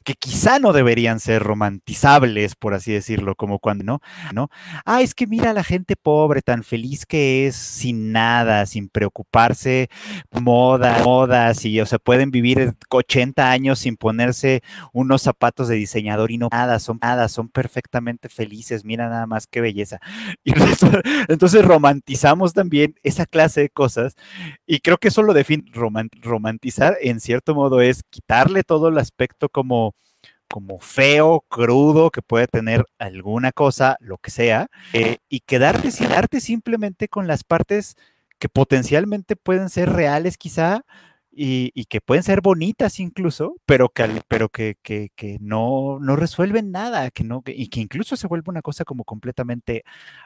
que 0.03 0.15
quizá 0.15 0.59
no 0.59 0.73
deberían 0.73 1.19
ser 1.19 1.41
romantizables, 1.43 2.55
por 2.55 2.73
así 2.73 2.91
decirlo, 2.91 3.35
como 3.35 3.59
cuando, 3.59 3.83
¿no? 3.83 4.01
¿no? 4.33 4.49
Ah, 4.85 5.01
es 5.01 5.15
que 5.15 5.27
mira 5.27 5.51
a 5.51 5.53
la 5.53 5.63
gente 5.63 5.95
pobre, 5.95 6.41
tan 6.41 6.63
feliz 6.63 7.05
que 7.05 7.47
es, 7.47 7.55
sin 7.55 8.11
nada, 8.11 8.65
sin 8.65 8.89
preocuparse, 8.89 9.89
moda, 10.31 11.01
modas, 11.03 11.65
y, 11.65 11.79
o 11.81 11.85
sea, 11.85 11.99
pueden 11.99 12.31
vivir 12.31 12.73
80 12.89 13.49
años 13.51 13.79
sin 13.79 13.97
ponerse 13.97 14.61
unos 14.91 15.21
zapatos 15.21 15.67
de 15.67 15.75
diseñador 15.75 16.31
y 16.31 16.37
no 16.37 16.49
nada, 16.51 16.79
son 16.79 16.99
nada, 17.01 17.29
son 17.29 17.49
perfectamente 17.49 18.29
felices, 18.29 18.85
mira 18.85 19.09
nada 19.09 19.25
más 19.27 19.47
qué 19.47 19.61
belleza. 19.61 19.99
Y 20.45 20.53
entonces 21.29 21.63
romantizamos 21.63 22.53
también 22.53 22.95
esa 23.03 23.25
clase 23.25 23.61
de 23.61 23.69
cosas, 23.69 24.15
y 24.67 24.79
creo 24.79 24.97
que 24.97 25.07
eso 25.07 25.23
lo 25.23 25.33
define 25.33 25.63
romantizar, 26.21 26.97
en 27.01 27.19
cierto 27.19 27.55
modo, 27.55 27.81
es 27.81 28.03
quitarle 28.09 28.63
todo 28.63 28.89
el 28.89 28.97
aspecto 28.97 29.49
como 29.49 29.92
como 30.53 30.77
feo, 30.79 31.43
crudo, 31.49 32.11
que 32.11 32.21
puede 32.21 32.45
tener 32.45 32.85
alguna 32.99 33.51
cosa, 33.51 33.97
lo 33.99 34.19
que 34.19 34.29
sea, 34.29 34.67
eh, 34.93 35.17
y 35.27 35.39
quedarte, 35.39 35.89
quedarte 35.91 36.39
simplemente 36.39 37.07
con 37.07 37.25
las 37.25 37.43
partes 37.43 37.95
que 38.37 38.49
potencialmente 38.49 39.35
pueden 39.35 39.71
ser 39.71 39.89
reales 39.89 40.37
quizá, 40.37 40.85
y, 41.35 41.85
que 41.85 42.01
pueden 42.01 42.23
ser 42.23 42.41
bonitas 42.41 42.99
incluso, 42.99 43.55
pero 43.65 43.89
que, 43.89 44.21
no, 45.39 45.99
resuelven 46.15 46.71
nada, 46.71 47.09
que 47.11 47.23
no, 47.23 47.43
y 47.45 47.69
que 47.69 47.79
incluso 47.79 48.15
se 48.15 48.27
vuelve 48.27 48.49
una 48.49 48.61
cosa 48.61 48.85
como 48.85 49.03
completamente 49.03 49.83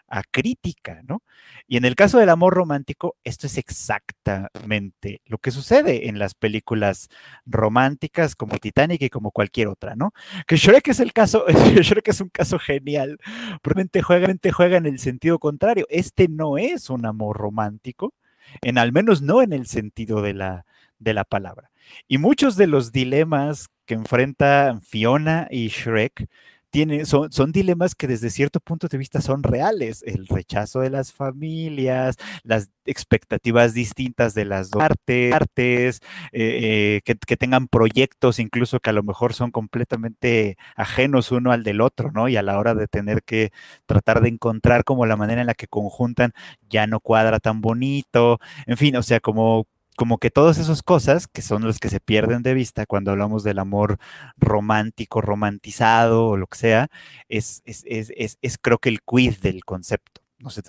acrítica, 0.07 1.01
¿no? 1.07 1.23
Y 1.67 1.77
en 1.77 1.85
el 1.85 1.95
caso 1.95 2.19
del 2.19 2.29
amor 2.29 2.53
romántico, 2.53 3.15
esto 3.23 3.47
es 3.47 3.57
exactamente 3.57 5.21
lo 5.25 5.37
que 5.37 5.51
sucede 5.51 6.09
en 6.09 6.19
las 6.19 6.33
películas 6.33 7.07
románticas 7.45 8.35
como 8.35 8.57
Titanic 8.57 9.01
y 9.03 9.09
como 9.09 9.31
cualquier 9.31 9.69
otra, 9.69 9.95
¿no? 9.95 10.11
Que 10.45 10.57
Shrek 10.57 10.89
es 10.89 10.99
el 10.99 11.13
caso, 11.13 11.45
Shrek 11.81 12.07
es 12.09 12.21
un 12.21 12.29
caso 12.29 12.59
genial, 12.59 13.17
probablemente 13.61 14.01
juega, 14.01 14.33
juega 14.51 14.77
en 14.77 14.85
el 14.85 14.99
sentido 14.99 15.39
contrario. 15.39 15.85
Este 15.89 16.27
no 16.27 16.57
es 16.57 16.89
un 16.89 17.05
amor 17.05 17.37
romántico, 17.37 18.13
en 18.61 18.77
al 18.77 18.91
menos 18.91 19.21
no 19.21 19.41
en 19.41 19.53
el 19.53 19.67
sentido 19.67 20.21
de 20.21 20.33
la, 20.33 20.65
de 20.99 21.13
la 21.13 21.23
palabra. 21.23 21.71
Y 22.07 22.17
muchos 22.17 22.57
de 22.57 22.67
los 22.67 22.91
dilemas 22.91 23.69
que 23.85 23.95
enfrentan 23.95 24.81
Fiona 24.81 25.47
y 25.49 25.67
Shrek 25.69 26.27
tienen, 26.69 27.05
son, 27.05 27.31
son, 27.31 27.51
dilemas 27.51 27.95
que 27.95 28.07
desde 28.07 28.29
cierto 28.29 28.59
punto 28.59 28.87
de 28.87 28.97
vista 28.97 29.21
son 29.21 29.41
reales. 29.43 30.03
El 30.05 30.27
rechazo 30.27 30.81
de 30.81 30.89
las 30.89 31.13
familias, 31.13 32.17
las 32.43 32.69
expectativas 32.85 33.73
distintas 33.73 34.33
de 34.33 34.45
las 34.45 34.69
dos 34.69 34.83
artes, 34.83 35.99
eh, 36.33 37.01
eh, 37.01 37.01
que, 37.05 37.37
tengan 37.37 37.67
proyectos 37.67 38.39
incluso 38.39 38.79
que 38.79 38.89
a 38.89 38.93
lo 38.93 39.03
mejor 39.03 39.33
son 39.33 39.51
completamente 39.51 40.57
ajenos 40.75 41.31
uno 41.31 41.51
al 41.51 41.63
del 41.63 41.81
otro, 41.81 42.11
¿no? 42.11 42.27
Y 42.27 42.35
a 42.35 42.41
la 42.43 42.59
hora 42.59 42.75
de 42.75 42.87
tener 42.87 43.23
que 43.23 43.51
tratar 43.85 44.21
de 44.21 44.29
encontrar 44.29 44.83
como 44.83 45.05
la 45.05 45.15
manera 45.15 45.41
en 45.41 45.47
la 45.47 45.53
que 45.53 45.67
conjuntan 45.67 46.33
ya 46.69 46.85
no 46.87 46.99
cuadra 46.99 47.39
tan 47.39 47.61
bonito. 47.61 48.39
En 48.65 48.77
fin, 48.77 48.95
o 48.97 49.03
sea, 49.03 49.19
como 49.21 49.67
como 49.97 50.19
que 50.19 50.29
todas 50.29 50.59
esas 50.59 50.83
cosas 50.83 51.27
que 51.27 51.41
son 51.41 51.65
las 51.65 51.79
que 51.79 51.89
se 51.89 51.99
pierden 51.99 52.43
de 52.43 52.53
vista 52.53 52.85
cuando 52.85 53.09
hablamos 53.09 53.43
del 53.43 53.57
amor 53.57 53.97
romántico, 54.37 55.21
romantizado 55.21 56.27
o 56.27 56.37
lo 56.37 56.45
que 56.45 56.57
sea, 56.59 56.87
es, 57.27 57.63
es, 57.65 57.83
es, 57.85 58.37
es 58.41 58.57
creo 58.59 58.77
que 58.77 58.89
el 58.89 59.01
quiz 59.01 59.41
del 59.41 59.65
concepto. 59.65 60.21
No 60.37 60.51
sé 60.51 60.61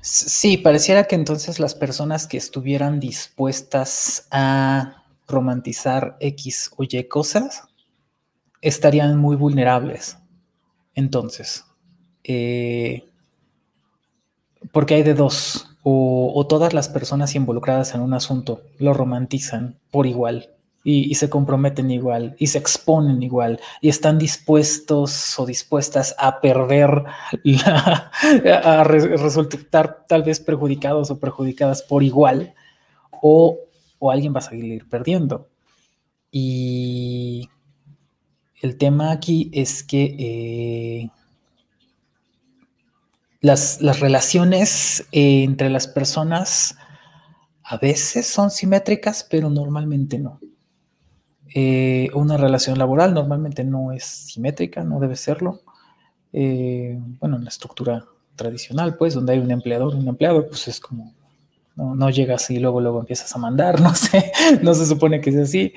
Sí, 0.00 0.58
pareciera 0.58 1.04
que 1.04 1.14
entonces 1.14 1.60
las 1.60 1.76
personas 1.76 2.26
que 2.26 2.36
estuvieran 2.36 2.98
dispuestas 2.98 4.26
a 4.32 5.04
romantizar 5.28 6.16
X 6.18 6.72
o 6.76 6.82
Y 6.82 7.04
cosas 7.04 7.62
estarían 8.60 9.16
muy 9.16 9.36
vulnerables. 9.36 10.18
Entonces, 10.96 11.64
eh, 12.24 13.04
porque 14.74 14.94
hay 14.94 15.04
de 15.04 15.14
dos, 15.14 15.70
o, 15.84 16.46
todas 16.48 16.74
las 16.74 16.88
personas 16.88 17.36
involucradas 17.36 17.94
en 17.94 18.00
un 18.00 18.12
asunto 18.12 18.62
lo 18.78 18.92
romantizan 18.92 19.78
por 19.92 20.04
igual 20.04 20.50
y, 20.82 21.14
se 21.14 21.30
comprometen 21.30 21.92
igual 21.92 22.34
y 22.40 22.48
se 22.48 22.58
exponen 22.58 23.22
igual 23.22 23.60
y 23.80 23.88
están 23.88 24.18
dispuestos 24.18 25.38
o 25.38 25.46
dispuestas 25.46 26.16
a 26.18 26.40
perder, 26.40 27.04
a 27.64 28.84
resultar 28.84 30.04
tal 30.08 30.24
vez 30.24 30.40
perjudicados 30.40 31.08
o 31.08 31.20
perjudicadas 31.20 31.82
por 31.82 32.02
igual, 32.02 32.54
o, 33.22 33.60
alguien 34.10 34.34
va 34.34 34.40
a 34.40 34.42
seguir 34.42 34.86
perdiendo. 34.88 35.48
Y 36.32 37.48
el 38.60 38.76
tema 38.76 39.12
aquí 39.12 39.50
es 39.54 39.84
que... 39.84 40.16
Eh, 40.18 41.10
las, 43.44 44.00
relaciones 44.00 45.06
eh, 45.12 45.44
entre 45.44 45.68
las 45.68 45.86
personas 45.86 46.76
a 47.62 47.76
veces 47.76 48.26
son 48.26 48.50
simétricas, 48.50 49.26
pero 49.28 49.50
normalmente 49.50 50.18
no. 50.18 50.40
Eh, 51.54 52.08
una 52.14 52.38
relación 52.38 52.78
laboral 52.78 53.12
normalmente 53.12 53.62
no 53.62 53.92
es 53.92 54.04
simétrica, 54.04 54.82
no 54.82 54.98
debe 54.98 55.14
serlo. 55.14 55.60
Eh, 56.32 56.98
bueno, 57.20 57.36
en 57.36 57.44
la 57.44 57.50
estructura 57.50 58.06
tradicional, 58.34 58.96
pues, 58.96 59.12
donde 59.12 59.34
hay 59.34 59.40
un 59.40 59.50
empleador 59.50 59.94
y 59.94 59.98
un 59.98 60.08
empleado, 60.08 60.46
pues 60.48 60.66
es 60.68 60.80
como 60.80 61.14
no, 61.76 62.08
llegas 62.10 62.50
y 62.50 62.58
luego, 62.58 62.80
luego 62.80 63.00
empiezas 63.00 63.34
a 63.34 63.38
mandar, 63.38 63.80
no 63.82 63.94
sé, 63.94 64.32
no 64.62 64.74
se 64.74 64.86
supone 64.86 65.20
que 65.20 65.30
es 65.30 65.36
así. 65.36 65.72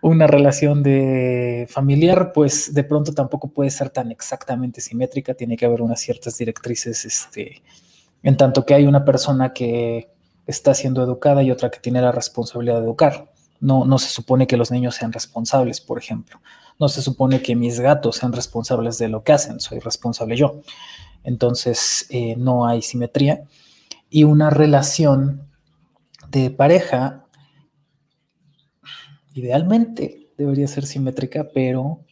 Una 0.00 0.26
relación 0.26 0.82
de 0.82 1.66
familiar, 1.68 2.32
pues 2.32 2.72
de 2.72 2.84
pronto 2.84 3.12
tampoco 3.12 3.48
puede 3.48 3.70
ser 3.70 3.90
tan 3.90 4.10
exactamente 4.10 4.80
simétrica, 4.80 5.34
tiene 5.34 5.56
que 5.56 5.66
haber 5.66 5.82
unas 5.82 6.00
ciertas 6.00 6.38
directrices, 6.38 7.04
este, 7.04 7.62
en 8.22 8.36
tanto 8.36 8.64
que 8.64 8.74
hay 8.74 8.86
una 8.86 9.04
persona 9.04 9.52
que 9.52 10.10
está 10.46 10.74
siendo 10.74 11.02
educada 11.02 11.42
y 11.42 11.50
otra 11.50 11.70
que 11.70 11.80
tiene 11.80 12.00
la 12.00 12.12
responsabilidad 12.12 12.78
de 12.78 12.84
educar. 12.84 13.30
No, 13.60 13.84
no 13.84 13.98
se 13.98 14.08
supone 14.08 14.46
que 14.46 14.56
los 14.56 14.72
niños 14.72 14.96
sean 14.96 15.12
responsables, 15.12 15.80
por 15.80 15.98
ejemplo. 15.98 16.40
No 16.80 16.88
se 16.88 17.00
supone 17.00 17.42
que 17.42 17.54
mis 17.54 17.78
gatos 17.78 18.16
sean 18.16 18.32
responsables 18.32 18.98
de 18.98 19.08
lo 19.08 19.22
que 19.22 19.32
hacen, 19.32 19.60
soy 19.60 19.78
responsable 19.78 20.36
yo. 20.36 20.60
Entonces, 21.22 22.06
eh, 22.10 22.34
no 22.36 22.66
hay 22.66 22.82
simetría 22.82 23.44
y 24.12 24.24
una 24.24 24.50
relación 24.50 25.48
de 26.28 26.50
pareja 26.50 27.26
idealmente 29.32 30.28
debería 30.36 30.68
ser 30.68 30.84
simétrica, 30.84 31.48
pero 31.54 32.04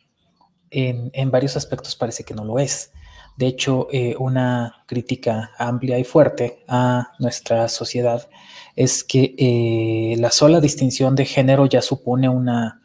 en, 0.70 1.30
varios 1.30 1.58
aspectos 1.58 1.94
parece 1.96 2.24
que 2.24 2.32
no 2.32 2.42
lo 2.42 2.58
es. 2.58 2.92
De 3.36 3.46
hecho, 3.46 3.86
eh, 3.92 4.16
una 4.18 4.82
crítica 4.86 5.50
amplia 5.58 5.98
y 5.98 6.04
fuerte 6.04 6.64
a 6.66 7.12
nuestra 7.18 7.68
sociedad 7.68 8.30
es 8.76 9.04
que 9.04 9.34
eh, 9.36 10.16
la 10.18 10.30
sola 10.30 10.58
distinción 10.60 11.14
de 11.14 11.26
género 11.26 11.66
ya 11.66 11.82
supone 11.82 12.30
una 12.30 12.82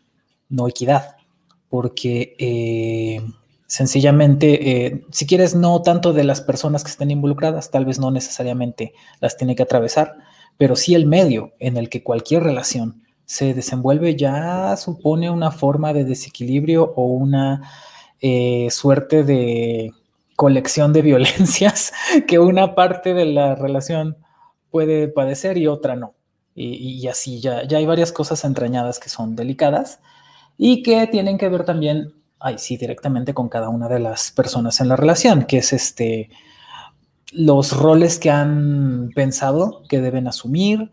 no 0.50 0.68
equidad, 0.68 1.16
porque 1.70 2.36
eh, 2.38 3.22
sencillamente, 3.68 5.04
si 5.12 5.26
quieres, 5.26 5.56
no 5.56 5.82
tanto 5.82 6.14
de 6.14 6.24
las 6.24 6.42
personas 6.42 6.84
que 6.84 6.92
estén 6.92 7.12
involucradas, 7.12 7.72
tal 7.72 7.86
vez 7.86 8.00
no 8.00 8.12
necesariamente 8.12 8.94
las 9.20 9.38
tiene 9.38 9.56
que 9.56 9.64
atravesar, 9.64 10.18
pero 10.58 10.76
sí 10.76 10.96
el 10.96 11.06
medio 11.06 11.54
en 11.60 11.78
el 11.78 11.90
que 11.90 12.04
cualquier 12.04 12.44
relación 12.44 13.04
se 13.26 13.54
desenvuelve 13.54 14.16
ya 14.16 14.78
supone 14.78 15.30
una 15.30 15.52
forma 15.52 15.94
de 15.94 16.06
desequilibrio 16.06 16.94
o 16.96 17.06
una 17.06 17.70
eh, 18.22 18.68
suerte 18.72 19.24
de 19.24 19.92
colección 20.36 20.94
de 20.94 21.02
violencias 21.02 21.92
que 22.28 22.40
una 22.40 22.76
parte 22.76 23.14
de 23.14 23.26
la 23.26 23.56
relación 23.56 24.18
puede 24.70 25.08
padecer 25.08 25.58
y 25.58 25.68
otra 25.68 25.96
no. 25.96 26.14
Y, 26.58 27.06
así 27.10 27.42
ya, 27.42 27.68
ya 27.68 27.80
hay 27.80 27.86
varias 27.86 28.14
cosas 28.14 28.46
entrañadas 28.46 28.98
que 28.98 29.10
son 29.10 29.36
delicadas 29.36 30.00
y 30.58 30.84
que 30.84 31.06
tienen 31.08 31.38
que 31.38 31.50
ver 31.50 31.66
también, 31.66 32.14
ay, 32.40 32.58
sí, 32.58 32.78
directamente 32.78 33.34
con 33.34 33.50
cada 33.50 33.70
una 33.70 33.88
de 33.88 34.00
las 34.00 34.32
personas 34.32 34.80
en 34.82 34.90
la 34.90 34.96
relación, 34.96 35.46
que 35.46 35.58
es 35.58 35.74
este, 35.74 36.30
los 37.32 37.76
roles 37.76 38.20
que 38.20 38.30
han 38.30 39.12
pensado 39.16 39.84
que 39.90 40.02
deben 40.02 40.28
asumir, 40.28 40.92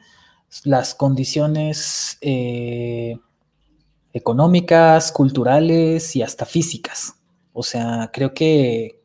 las 0.65 0.95
condiciones 0.95 2.19
eh, 2.21 3.17
económicas, 4.13 5.13
culturales 5.13 6.15
y 6.17 6.23
hasta 6.23 6.45
físicas. 6.45 7.15
O 7.53 7.63
sea, 7.63 8.11
creo 8.13 8.35
que 8.35 9.03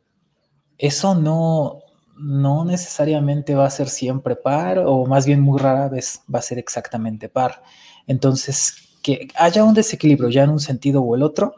eso 0.78 1.14
no, 1.14 1.80
no 2.16 2.64
necesariamente 2.64 3.54
va 3.54 3.66
a 3.66 3.70
ser 3.70 3.88
siempre 3.88 4.36
par, 4.36 4.78
o 4.78 5.06
más 5.06 5.26
bien 5.26 5.40
muy 5.40 5.58
rara 5.58 5.88
vez 5.88 6.22
va 6.32 6.38
a 6.40 6.42
ser 6.42 6.58
exactamente 6.58 7.28
par. 7.28 7.62
Entonces, 8.06 8.74
que 9.02 9.28
haya 9.36 9.64
un 9.64 9.74
desequilibrio 9.74 10.28
ya 10.30 10.44
en 10.44 10.50
un 10.50 10.60
sentido 10.60 11.02
o 11.02 11.14
el 11.14 11.22
otro, 11.22 11.54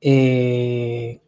eh, 0.00 1.20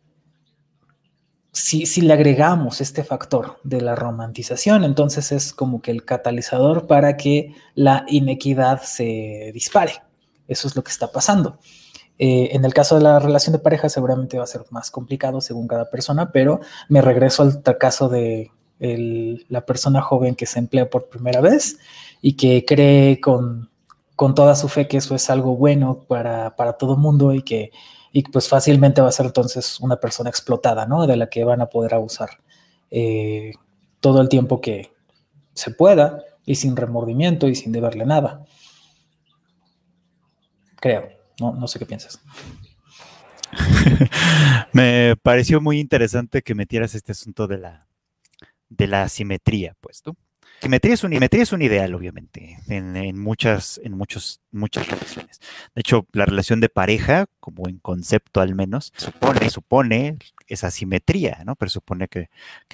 si, 1.52 2.00
le 2.00 2.12
agregamos 2.12 2.80
este 2.80 3.04
factor 3.04 3.58
de 3.62 3.80
la 3.80 3.94
romantización, 3.94 4.84
entonces 4.84 5.32
es 5.32 5.52
como 5.52 5.82
que 5.82 5.90
el 5.90 6.04
catalizador 6.04 6.86
para 6.86 7.16
que 7.16 7.54
la 7.74 8.04
inequidad 8.08 8.82
se 8.82 9.50
dispare. 9.52 10.02
Eso 10.48 10.66
es 10.66 10.76
lo 10.76 10.82
que 10.82 10.90
está 10.90 11.12
pasando. 11.12 11.58
Eh, 12.18 12.50
en 12.52 12.64
el 12.64 12.74
caso 12.74 12.96
de 12.96 13.02
la 13.02 13.18
relación 13.18 13.52
de 13.52 13.58
pareja 13.58 13.88
seguramente 13.88 14.38
va 14.38 14.44
a 14.44 14.46
ser 14.46 14.62
más 14.70 14.90
complicado 14.90 15.40
según 15.40 15.68
cada 15.68 15.90
persona, 15.90 16.30
pero 16.32 16.60
me 16.88 17.02
regreso 17.02 17.42
al 17.42 17.62
caso 17.78 18.08
de 18.08 18.50
la 19.48 19.64
persona 19.64 20.02
joven 20.02 20.34
que 20.34 20.44
se 20.44 20.58
emplea 20.58 20.90
por 20.90 21.08
primera 21.08 21.40
vez 21.40 21.78
y 22.20 22.32
que 22.32 22.64
cree 22.64 23.20
con, 23.20 23.70
toda 24.16 24.56
su 24.56 24.68
fe 24.68 24.88
que 24.88 24.96
eso 24.96 25.14
es 25.14 25.30
algo 25.30 25.56
bueno 25.56 26.04
para, 26.08 26.56
para 26.56 26.74
todo 26.74 26.96
mundo 26.96 27.32
y 27.32 27.42
que 27.42 27.70
y 28.12 28.22
pues 28.24 28.48
fácilmente 28.48 29.00
va 29.00 29.08
a 29.08 29.12
ser 29.12 29.26
entonces 29.26 29.80
una 29.80 29.96
persona 29.96 30.30
explotada, 30.30 30.86
¿no? 30.86 31.06
De 31.06 31.16
la 31.16 31.28
que 31.28 31.44
van 31.44 31.60
a 31.62 31.66
poder 31.66 31.94
abusar 31.94 32.30
eh, 32.90 33.52
todo 34.00 34.20
el 34.20 34.28
tiempo 34.28 34.60
que 34.60 34.92
se 35.54 35.70
pueda 35.70 36.22
y 36.44 36.56
sin 36.56 36.76
remordimiento 36.76 37.48
y 37.48 37.54
sin 37.54 37.72
deberle 37.72 38.04
nada. 38.04 38.44
Creo, 40.76 41.08
no, 41.40 41.54
no 41.54 41.66
sé 41.66 41.78
qué 41.78 41.86
piensas. 41.86 42.20
Me 44.72 45.16
pareció 45.22 45.60
muy 45.60 45.78
interesante 45.78 46.42
que 46.42 46.54
metieras 46.54 46.94
este 46.94 47.12
asunto 47.12 47.46
de 47.46 47.58
la, 47.58 47.86
de 48.68 48.86
la 48.86 49.04
asimetría, 49.04 49.74
pues, 49.80 50.02
¿tú? 50.62 50.66
Simetría 50.66 50.94
es 50.94 51.04
un, 51.04 51.12
es 51.12 51.52
un 51.52 51.62
ideal, 51.62 51.94
obviamente, 51.94 52.58
en, 52.68 53.18
muchas, 53.18 53.80
en 53.82 53.96
muchos, 53.96 54.40
muchas 54.50 54.86
relaciones. 54.86 55.40
De 55.74 55.80
hecho, 55.80 56.06
la 56.12 56.24
relación 56.24 56.60
de 56.60 56.68
pareja, 56.68 57.26
como 57.40 57.68
en 57.68 57.78
concepto 57.78 58.40
al 58.40 58.54
menos, 58.54 58.92
supone, 58.96 59.50
supone 59.50 60.18
esa 60.46 60.70
simetría, 60.70 61.42
¿no? 61.44 61.56
Pero 61.56 61.70
supone 61.70 62.08
que, 62.08 62.28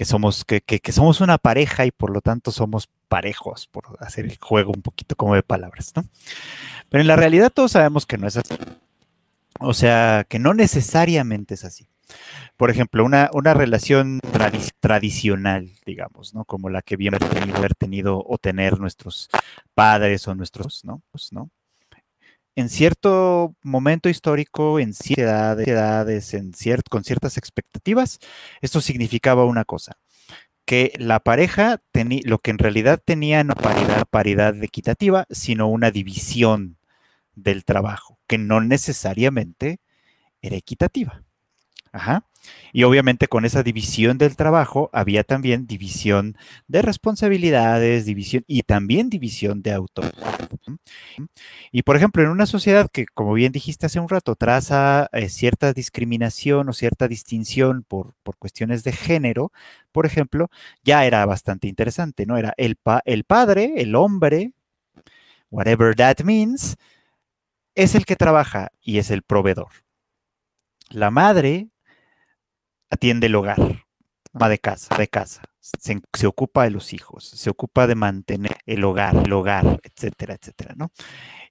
somos, 0.05 0.45
que, 0.45 0.91
somos 0.91 1.21
una 1.21 1.37
pareja 1.37 1.85
y 1.85 1.91
por 1.91 2.11
lo 2.11 2.21
tanto 2.21 2.51
somos 2.51 2.89
parejos, 3.07 3.67
por 3.67 3.97
hacer 3.99 4.25
el 4.25 4.37
juego 4.37 4.71
un 4.75 4.81
poquito 4.81 5.15
como 5.15 5.35
de 5.35 5.43
palabras, 5.43 5.93
¿no? 5.95 6.05
Pero 6.89 7.01
en 7.01 7.07
la 7.07 7.15
realidad 7.15 7.51
todos 7.51 7.71
sabemos 7.71 8.05
que 8.05 8.17
no 8.17 8.27
es 8.27 8.37
así. 8.37 8.55
O 9.59 9.73
sea, 9.73 10.25
que 10.29 10.39
no 10.39 10.53
necesariamente 10.53 11.55
es 11.55 11.65
así 11.65 11.89
por 12.59 12.69
ejemplo, 12.69 13.05
una, 13.05 13.29
una 13.31 13.53
relación 13.53 14.19
tradicional, 14.81 15.71
digamos, 15.85 16.33
¿no? 16.35 16.43
Como 16.43 16.69
la 16.69 16.81
que 16.81 16.97
bien 16.97 17.15
haber 17.55 17.73
tenido 17.73 18.21
o 18.27 18.37
tener 18.37 18.81
nuestros 18.81 19.29
padres 19.73 20.27
o 20.27 20.35
nuestros, 20.35 20.83
¿no? 20.83 21.01
Pues, 21.09 21.31
¿no? 21.31 21.51
En 22.57 22.67
cierto 22.67 23.55
momento 23.63 24.09
histórico, 24.09 24.77
en 24.81 24.93
ciertas 24.93 25.65
edades, 25.65 26.35
con 26.89 27.05
ciertas 27.05 27.37
expectativas, 27.37 28.19
esto 28.59 28.81
significaba 28.81 29.45
una 29.45 29.63
cosa, 29.63 29.93
que 30.65 30.91
la 30.99 31.21
pareja 31.21 31.81
tenía, 31.93 32.19
lo 32.25 32.39
que 32.39 32.51
en 32.51 32.57
realidad 32.57 33.01
tenía 33.05 33.45
no 33.45 33.53
paridad, 33.55 34.05
paridad 34.09 34.61
equitativa, 34.61 35.25
sino 35.29 35.69
una 35.69 35.91
división 35.91 36.77
del 37.35 37.63
trabajo, 37.63 38.19
que 38.27 38.37
no 38.37 38.59
necesariamente 38.59 39.79
era 40.41 40.57
equitativa. 40.57 41.23
Ajá. 41.93 42.28
Y 42.71 42.83
obviamente 42.83 43.27
con 43.27 43.45
esa 43.45 43.63
división 43.63 44.17
del 44.17 44.35
trabajo 44.35 44.89
había 44.93 45.23
también 45.23 45.67
división 45.67 46.37
de 46.67 46.81
responsabilidades, 46.81 48.05
división 48.05 48.43
y 48.47 48.63
también 48.63 49.09
división 49.09 49.61
de 49.61 49.73
autoridad. 49.73 50.49
Y 51.71 51.83
por 51.83 51.95
ejemplo, 51.95 52.23
en 52.23 52.29
una 52.29 52.45
sociedad 52.45 52.89
que, 52.91 53.05
como 53.05 53.33
bien 53.33 53.51
dijiste 53.51 53.85
hace 53.85 53.99
un 53.99 54.09
rato, 54.09 54.35
traza 54.35 55.09
eh, 55.11 55.29
cierta 55.29 55.73
discriminación 55.73 56.69
o 56.69 56.73
cierta 56.73 57.07
distinción 57.07 57.83
por, 57.87 58.13
por, 58.23 58.37
cuestiones 58.37 58.83
de 58.83 58.91
género, 58.91 59.51
por 59.91 60.05
ejemplo, 60.05 60.49
ya 60.83 61.05
era 61.05 61.25
bastante 61.25 61.67
interesante, 61.67 62.25
¿no? 62.25 62.37
Era 62.37 62.53
el, 62.57 62.77
el 63.05 63.23
padre, 63.23 63.73
el 63.77 63.95
hombre, 63.95 64.53
whatever 65.51 65.95
that 65.95 66.19
means, 66.23 66.77
es 67.75 67.95
el 67.95 68.05
que 68.05 68.15
trabaja 68.15 68.71
y 68.81 68.97
es 68.97 69.11
el 69.11 69.23
proveedor. 69.23 69.69
La 70.89 71.11
madre 71.11 71.69
atiende 72.89 73.27
el 73.27 73.35
hogar, 73.35 73.85
va 74.39 74.49
de 74.49 74.59
casa, 74.59 74.95
de 74.97 75.07
casa, 75.07 75.43
se, 75.59 76.27
ocupa 76.27 76.63
de 76.63 76.71
los 76.71 76.93
hijos, 76.93 77.25
se 77.25 77.49
ocupa 77.49 77.87
de 77.87 77.95
mantener 77.95 78.57
el 78.65 78.83
hogar, 78.83 79.15
el 79.15 79.33
hogar, 79.33 79.79
etcétera, 79.83 80.35
etcétera, 80.35 80.73
¿no? 80.77 80.91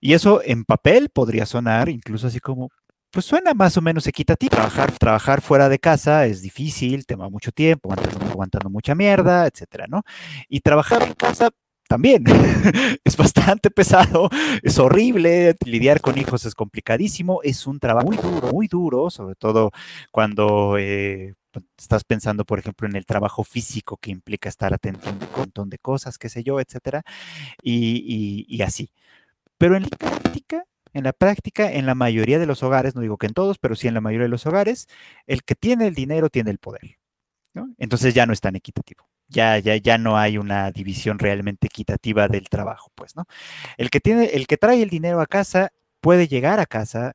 Y 0.00 0.14
eso 0.14 0.40
en 0.44 0.64
papel 0.64 1.10
podría 1.10 1.46
sonar 1.46 1.88
incluso 1.88 2.26
así 2.26 2.40
como, 2.40 2.70
pues 3.10 3.26
suena 3.26 3.54
más 3.54 3.76
o 3.76 3.82
menos 3.82 4.06
equitativo. 4.06 4.50
Trabajar, 4.50 4.92
trabajar 4.92 5.40
fuera 5.40 5.68
de 5.68 5.78
casa 5.78 6.26
es 6.26 6.42
difícil, 6.42 7.06
toma 7.06 7.28
mucho 7.28 7.52
tiempo, 7.52 7.92
aguantando, 7.92 8.26
aguantando 8.26 8.70
mucha 8.70 8.94
mierda, 8.94 9.46
etcétera, 9.46 9.86
¿no? 9.88 10.02
Y 10.48 10.60
trabajar 10.60 11.02
en 11.02 11.14
casa 11.14 11.50
también 11.88 12.24
es 13.04 13.16
bastante 13.16 13.70
pesado, 13.70 14.28
es 14.62 14.78
horrible, 14.78 15.56
lidiar 15.64 16.00
con 16.00 16.18
hijos 16.18 16.44
es 16.44 16.54
complicadísimo, 16.54 17.40
es 17.42 17.66
un 17.66 17.80
trabajo 17.80 18.08
muy 18.08 18.16
duro, 18.18 18.52
muy 18.52 18.68
duro, 18.68 19.10
sobre 19.10 19.34
todo 19.34 19.72
cuando 20.12 20.76
eh, 20.78 21.34
pues, 21.50 21.64
estás 21.78 22.04
pensando, 22.04 22.44
por 22.44 22.58
ejemplo, 22.58 22.86
en 22.86 22.94
el 22.96 23.06
trabajo 23.06 23.42
físico 23.42 23.96
que 23.96 24.10
implica 24.10 24.48
estar 24.48 24.72
atento 24.74 25.08
a 25.08 25.12
un 25.12 25.18
montón 25.36 25.70
de 25.70 25.78
cosas, 25.78 26.18
qué 26.18 26.28
sé 26.28 26.44
yo, 26.44 26.60
etcétera, 26.60 27.02
y, 27.62 28.62
así. 28.62 28.92
Pero 29.58 29.76
en 29.76 29.84
la 29.84 29.96
práctica, 29.98 30.64
en 30.92 31.04
la 31.04 31.12
práctica, 31.12 31.72
en 31.72 31.86
la 31.86 31.94
mayoría 31.94 32.38
de 32.38 32.46
los 32.46 32.62
hogares, 32.62 32.94
no 32.94 33.02
digo 33.02 33.18
que 33.18 33.26
en 33.26 33.34
todos, 33.34 33.58
pero 33.58 33.76
sí 33.76 33.88
en 33.88 33.94
la 33.94 34.00
mayoría 34.00 34.26
de 34.26 34.30
los 34.30 34.46
hogares, 34.46 34.88
el 35.26 35.42
que 35.44 35.54
tiene 35.54 35.88
el 35.88 35.94
dinero 35.94 36.30
tiene 36.30 36.50
el 36.50 36.58
poder. 36.58 36.98
¿no? 37.54 37.74
Entonces 37.78 38.14
ya 38.14 38.26
no 38.26 38.32
es 38.32 38.40
tan 38.40 38.56
equitativo 38.56 39.08
ya, 39.28 39.58
ya, 39.58 39.76
ya 39.76 39.98
no 39.98 40.18
hay 40.18 40.38
una 40.38 40.70
división 40.72 41.18
realmente 41.18 41.66
equitativa 41.68 42.28
del 42.28 42.48
trabajo, 42.48 42.90
pues, 42.94 43.16
¿no? 43.16 43.26
El 43.76 43.90
que 43.90 44.00
tiene, 44.00 44.26
el 44.26 44.46
que 44.46 44.56
trae 44.56 44.82
el 44.82 44.90
dinero 44.90 45.20
a 45.20 45.26
casa 45.26 45.70
puede 46.00 46.28
llegar 46.28 46.60
a 46.60 46.66
casa 46.66 47.14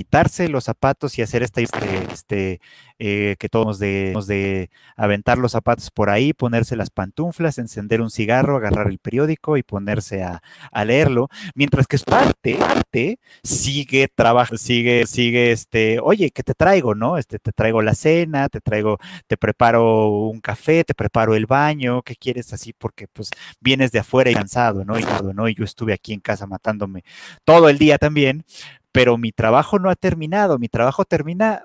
quitarse 0.00 0.48
los 0.48 0.64
zapatos 0.64 1.18
y 1.18 1.22
hacer 1.22 1.42
esta, 1.42 1.60
este, 1.60 2.04
este 2.10 2.60
que 2.98 3.48
todos 3.50 3.78
de, 3.78 4.14
de 4.26 4.70
aventar 4.96 5.36
los 5.36 5.52
zapatos 5.52 5.90
por 5.90 6.08
ahí, 6.08 6.32
ponerse 6.32 6.74
las 6.74 6.88
pantuflas, 6.88 7.58
encender 7.58 8.00
un 8.00 8.10
cigarro, 8.10 8.56
agarrar 8.56 8.88
el 8.88 8.98
periódico 8.98 9.58
y 9.58 9.62
ponerse 9.62 10.22
a, 10.22 10.40
leerlo, 10.86 11.28
mientras 11.54 11.86
que 11.86 11.98
su 11.98 12.06
parte, 12.06 12.54
parte 12.54 13.18
sigue 13.42 14.08
trabajando, 14.08 14.56
sigue, 14.56 15.06
sigue, 15.06 15.52
este, 15.52 15.98
oye, 16.00 16.30
¿qué 16.30 16.42
te 16.42 16.54
traigo, 16.54 16.94
no? 16.94 17.18
Este, 17.18 17.38
te 17.38 17.52
traigo 17.52 17.82
la 17.82 17.94
cena, 17.94 18.48
te 18.48 18.62
traigo, 18.62 18.96
te 19.26 19.36
preparo 19.36 20.08
un 20.08 20.40
café, 20.40 20.82
te 20.82 20.94
preparo 20.94 21.34
el 21.34 21.44
baño, 21.44 22.00
¿qué 22.02 22.16
quieres 22.16 22.54
así? 22.54 22.72
Porque 22.72 23.06
pues 23.06 23.28
vienes 23.60 23.92
de 23.92 23.98
afuera 23.98 24.30
y 24.30 24.34
cansado, 24.34 24.82
¿no? 24.86 24.98
Y, 24.98 25.04
¿no? 25.34 25.46
y 25.46 25.54
yo 25.54 25.64
estuve 25.64 25.92
aquí 25.92 26.14
en 26.14 26.20
casa 26.20 26.46
matándome 26.46 27.04
todo 27.44 27.68
el 27.68 27.76
día 27.76 27.98
también, 27.98 28.44
pero 28.92 29.18
mi 29.18 29.32
trabajo 29.32 29.78
no 29.78 29.90
ha 29.90 29.96
terminado, 29.96 30.58
mi 30.58 30.68
trabajo 30.68 31.04
termina 31.04 31.64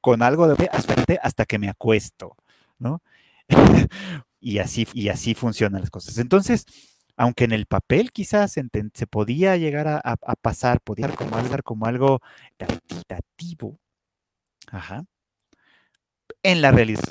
con 0.00 0.22
algo 0.22 0.48
de 0.48 0.68
hasta, 0.72 0.94
hasta 1.22 1.44
que 1.46 1.58
me 1.58 1.68
acuesto, 1.68 2.36
¿no? 2.78 3.02
y, 4.40 4.58
así, 4.58 4.86
y 4.94 5.08
así 5.08 5.34
funcionan 5.34 5.82
las 5.82 5.90
cosas. 5.90 6.18
Entonces, 6.18 6.64
aunque 7.16 7.44
en 7.44 7.52
el 7.52 7.66
papel 7.66 8.12
quizás 8.12 8.52
se, 8.52 9.06
podía 9.06 9.56
llegar 9.56 9.88
a, 9.88 10.36
pasar, 10.36 10.80
podía 10.80 11.08
como, 11.08 11.36
como 11.64 11.86
algo 11.86 12.20
equitativo, 12.58 13.78
ajá, 14.70 15.04
en 16.42 16.62
la 16.62 16.70
realidad, 16.70 17.02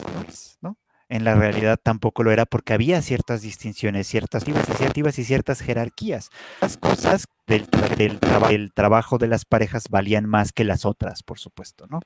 ¿no? 0.61 0.77
En 1.09 1.23
la 1.23 1.33
realidad 1.33 1.79
tampoco 1.81 2.21
lo 2.21 2.31
era 2.31 2.45
porque 2.45 2.73
había 2.73 3.01
ciertas 3.01 3.41
distinciones, 3.41 4.07
ciertas 4.07 4.47
iniciativas 4.47 5.17
y 5.17 5.23
ciertas 5.23 5.59
jerarquías. 5.59 6.29
Las 6.61 6.77
cosas 6.77 7.25
del, 7.47 7.65
del, 7.97 8.71
trabajo 8.71 9.17
de 9.17 9.27
las 9.27 9.43
parejas 9.43 9.89
valían 9.89 10.27
más 10.27 10.51
que 10.51 10.63
las 10.63 10.85
otras, 10.85 11.23
por 11.23 11.39
supuesto, 11.39 11.87
¿no? 11.87 12.01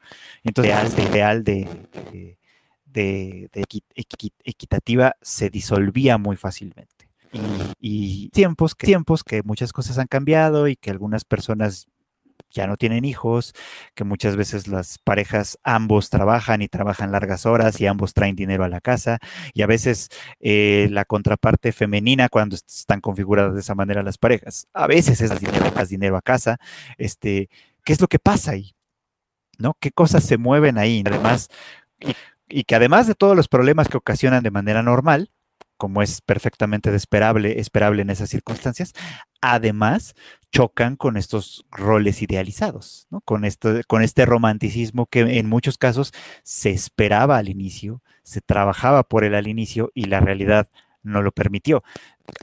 Entonces, 0.45 0.97
el 0.97 1.09
ideal 1.09 1.43
de, 1.43 1.67
de, 2.85 3.49
equitativa 4.45 5.17
se 5.21 5.49
disolvía 5.49 6.17
muy 6.17 6.37
fácilmente. 6.37 7.09
Y, 7.79 8.29
tiempos, 8.29 8.75
que, 8.75 8.85
tiempos 8.87 9.23
que 9.23 9.43
muchas 9.43 9.73
cosas 9.73 9.97
han 9.97 10.07
cambiado 10.07 10.67
y 10.67 10.75
que 10.75 10.91
algunas 10.91 11.25
personas 11.25 11.87
ya 12.53 12.67
no 12.67 12.77
tienen 12.77 13.05
hijos, 13.05 13.53
que 13.95 14.03
muchas 14.03 14.35
veces 14.35 14.67
las 14.67 14.97
parejas 14.99 15.59
ambos 15.63 16.09
trabajan 16.09 16.61
y 16.61 16.67
trabajan 16.67 17.11
largas 17.11 17.45
horas 17.45 17.81
y 17.81 17.87
ambos 17.87 18.13
traen 18.13 18.35
dinero 18.35 18.63
a 18.63 18.69
la 18.69 18.81
casa 18.81 19.19
y 19.53 19.63
a 19.63 19.67
veces 19.67 20.09
eh, 20.39 20.87
la 20.91 21.05
contraparte 21.05 21.71
femenina 21.71 22.29
cuando 22.29 22.55
están 22.55 23.01
configuradas 23.01 23.55
de 23.55 23.61
esa 23.61 23.75
manera 23.75 24.03
las 24.03 24.17
parejas, 24.17 24.67
a 24.73 24.87
veces 24.87 25.19
es 25.21 25.39
dinero, 25.39 25.71
dinero 25.89 26.17
a 26.17 26.21
casa, 26.21 26.57
este, 26.97 27.49
¿qué 27.83 27.93
es 27.93 28.01
lo 28.01 28.07
que 28.07 28.19
pasa 28.19 28.51
ahí? 28.51 28.75
¿No? 29.57 29.75
¿Qué 29.79 29.91
cosas 29.91 30.23
se 30.23 30.37
mueven 30.37 30.77
ahí? 30.77 31.03
Además, 31.05 31.49
y 32.47 32.63
que 32.63 32.75
además 32.75 33.07
de 33.07 33.15
todos 33.15 33.35
los 33.35 33.47
problemas 33.47 33.87
que 33.89 33.97
ocasionan 33.97 34.43
de 34.43 34.51
manera 34.51 34.83
normal, 34.83 35.29
como 35.83 36.01
es 36.01 36.21
perfectamente 36.21 36.95
esperable, 36.95 37.59
esperable 37.59 38.03
en 38.03 38.09
esas 38.09 38.29
circunstancias, 38.29 38.93
además 39.41 40.15
chocan 40.49 40.95
con 40.95 41.17
estos 41.17 41.65
roles 41.71 42.21
idealizados, 42.21 43.05
¿no? 43.09 43.19
con, 43.19 43.43
esto, 43.43 43.81
con 43.85 44.01
este 44.01 44.25
romanticismo 44.25 45.07
que 45.07 45.39
en 45.39 45.49
muchos 45.49 45.77
casos 45.77 46.13
se 46.41 46.69
esperaba 46.69 47.35
al 47.37 47.49
inicio, 47.49 48.01
se 48.23 48.39
trabajaba 48.39 49.03
por 49.03 49.25
él 49.25 49.35
al 49.35 49.49
inicio 49.49 49.91
y 49.93 50.05
la 50.05 50.21
realidad 50.21 50.69
no 51.01 51.21
lo 51.21 51.33
permitió. 51.33 51.83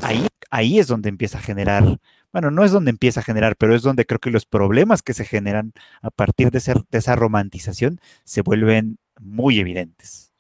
Ahí, 0.02 0.28
ahí 0.50 0.78
es 0.78 0.86
donde 0.86 1.08
empieza 1.08 1.38
a 1.38 1.40
generar, 1.40 1.98
bueno, 2.34 2.50
no 2.50 2.62
es 2.62 2.72
donde 2.72 2.90
empieza 2.90 3.20
a 3.20 3.22
generar, 3.22 3.56
pero 3.56 3.74
es 3.74 3.80
donde 3.80 4.04
creo 4.04 4.20
que 4.20 4.30
los 4.30 4.44
problemas 4.44 5.00
que 5.00 5.14
se 5.14 5.24
generan 5.24 5.72
a 6.02 6.10
partir 6.10 6.50
de, 6.50 6.60
de 6.90 6.98
esa 6.98 7.16
romantización 7.16 8.02
se 8.22 8.42
vuelven 8.42 8.98
muy 9.18 9.60
evidentes. 9.60 10.30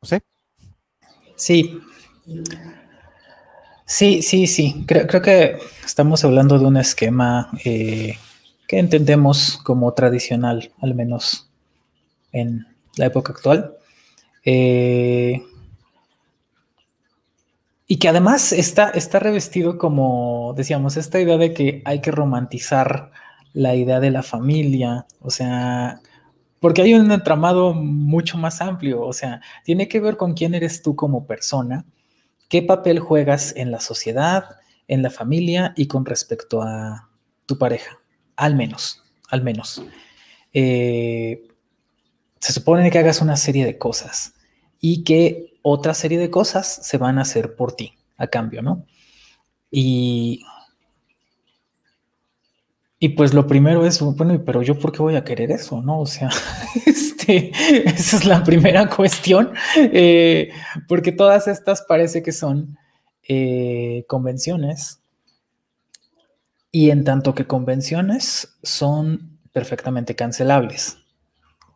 ¿No? 0.00 0.39
Sí. 1.40 1.80
Sí, 3.86 4.20
sí, 4.20 4.46
sí. 4.46 4.84
Creo, 4.86 5.22
que 5.22 5.56
estamos 5.86 6.22
hablando 6.22 6.58
de 6.58 6.66
un 6.66 6.76
esquema 6.76 7.50
eh, 7.64 8.18
que 8.68 8.78
entendemos 8.78 9.58
como 9.64 9.90
tradicional, 9.94 10.70
al 10.82 10.94
menos 10.94 11.50
en 12.32 12.66
la 12.96 13.06
época 13.06 13.32
actual. 13.32 13.74
Eh, 14.44 15.42
y 17.86 17.96
que 17.96 18.08
además 18.08 18.52
está, 18.52 18.90
está 18.90 19.18
revestido 19.18 19.78
como, 19.78 20.52
decíamos, 20.58 20.98
esta 20.98 21.20
idea 21.20 21.38
de 21.38 21.54
que 21.54 21.80
hay 21.86 22.02
que 22.02 22.10
romantizar 22.10 23.12
la 23.54 23.74
idea 23.74 23.98
de 23.98 24.10
la 24.10 24.22
familia, 24.22 25.06
o 25.20 25.30
sea, 25.30 26.02
porque 26.60 26.82
hay 26.82 26.94
un 26.94 27.10
entramado 27.10 27.74
mucho 27.74 28.38
más 28.38 28.60
amplio, 28.60 29.02
o 29.02 29.12
sea, 29.12 29.40
tiene 29.64 29.88
que 29.88 29.98
ver 29.98 30.16
con 30.16 30.34
quién 30.34 30.54
eres 30.54 30.82
tú 30.82 30.94
como 30.94 31.26
persona, 31.26 31.86
qué 32.48 32.62
papel 32.62 33.00
juegas 33.00 33.54
en 33.56 33.70
la 33.70 33.80
sociedad, 33.80 34.44
en 34.86 35.02
la 35.02 35.10
familia 35.10 35.72
y 35.76 35.86
con 35.86 36.04
respecto 36.04 36.62
a 36.62 37.08
tu 37.46 37.58
pareja, 37.58 37.98
al 38.36 38.54
menos, 38.54 39.02
al 39.28 39.42
menos. 39.42 39.82
Eh, 40.52 41.48
se 42.38 42.52
supone 42.52 42.90
que 42.90 42.98
hagas 42.98 43.20
una 43.20 43.36
serie 43.36 43.64
de 43.64 43.78
cosas 43.78 44.34
y 44.80 45.04
que 45.04 45.54
otra 45.62 45.94
serie 45.94 46.18
de 46.18 46.30
cosas 46.30 46.66
se 46.66 46.98
van 46.98 47.18
a 47.18 47.22
hacer 47.22 47.54
por 47.54 47.72
ti 47.72 47.94
a 48.16 48.26
cambio, 48.26 48.62
¿no? 48.62 48.84
Y 49.70 50.44
y 53.02 53.08
pues 53.08 53.32
lo 53.32 53.46
primero 53.46 53.86
es, 53.86 53.98
bueno, 54.02 54.44
pero 54.44 54.60
yo 54.60 54.78
por 54.78 54.92
qué 54.92 55.00
voy 55.00 55.16
a 55.16 55.24
querer 55.24 55.50
eso, 55.50 55.80
¿no? 55.80 56.00
O 56.00 56.06
sea, 56.06 56.28
este, 56.86 57.50
esa 57.88 58.16
es 58.18 58.26
la 58.26 58.44
primera 58.44 58.90
cuestión, 58.90 59.52
eh, 59.74 60.50
porque 60.86 61.10
todas 61.10 61.48
estas 61.48 61.80
parece 61.88 62.22
que 62.22 62.32
son 62.32 62.76
eh, 63.26 64.04
convenciones 64.06 65.00
y 66.70 66.90
en 66.90 67.02
tanto 67.04 67.34
que 67.34 67.46
convenciones 67.46 68.58
son 68.62 69.38
perfectamente 69.50 70.14
cancelables. 70.14 70.98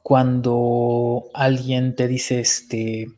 Cuando 0.02 1.30
alguien 1.32 1.96
te 1.96 2.06
dice, 2.06 2.40
este, 2.40 3.08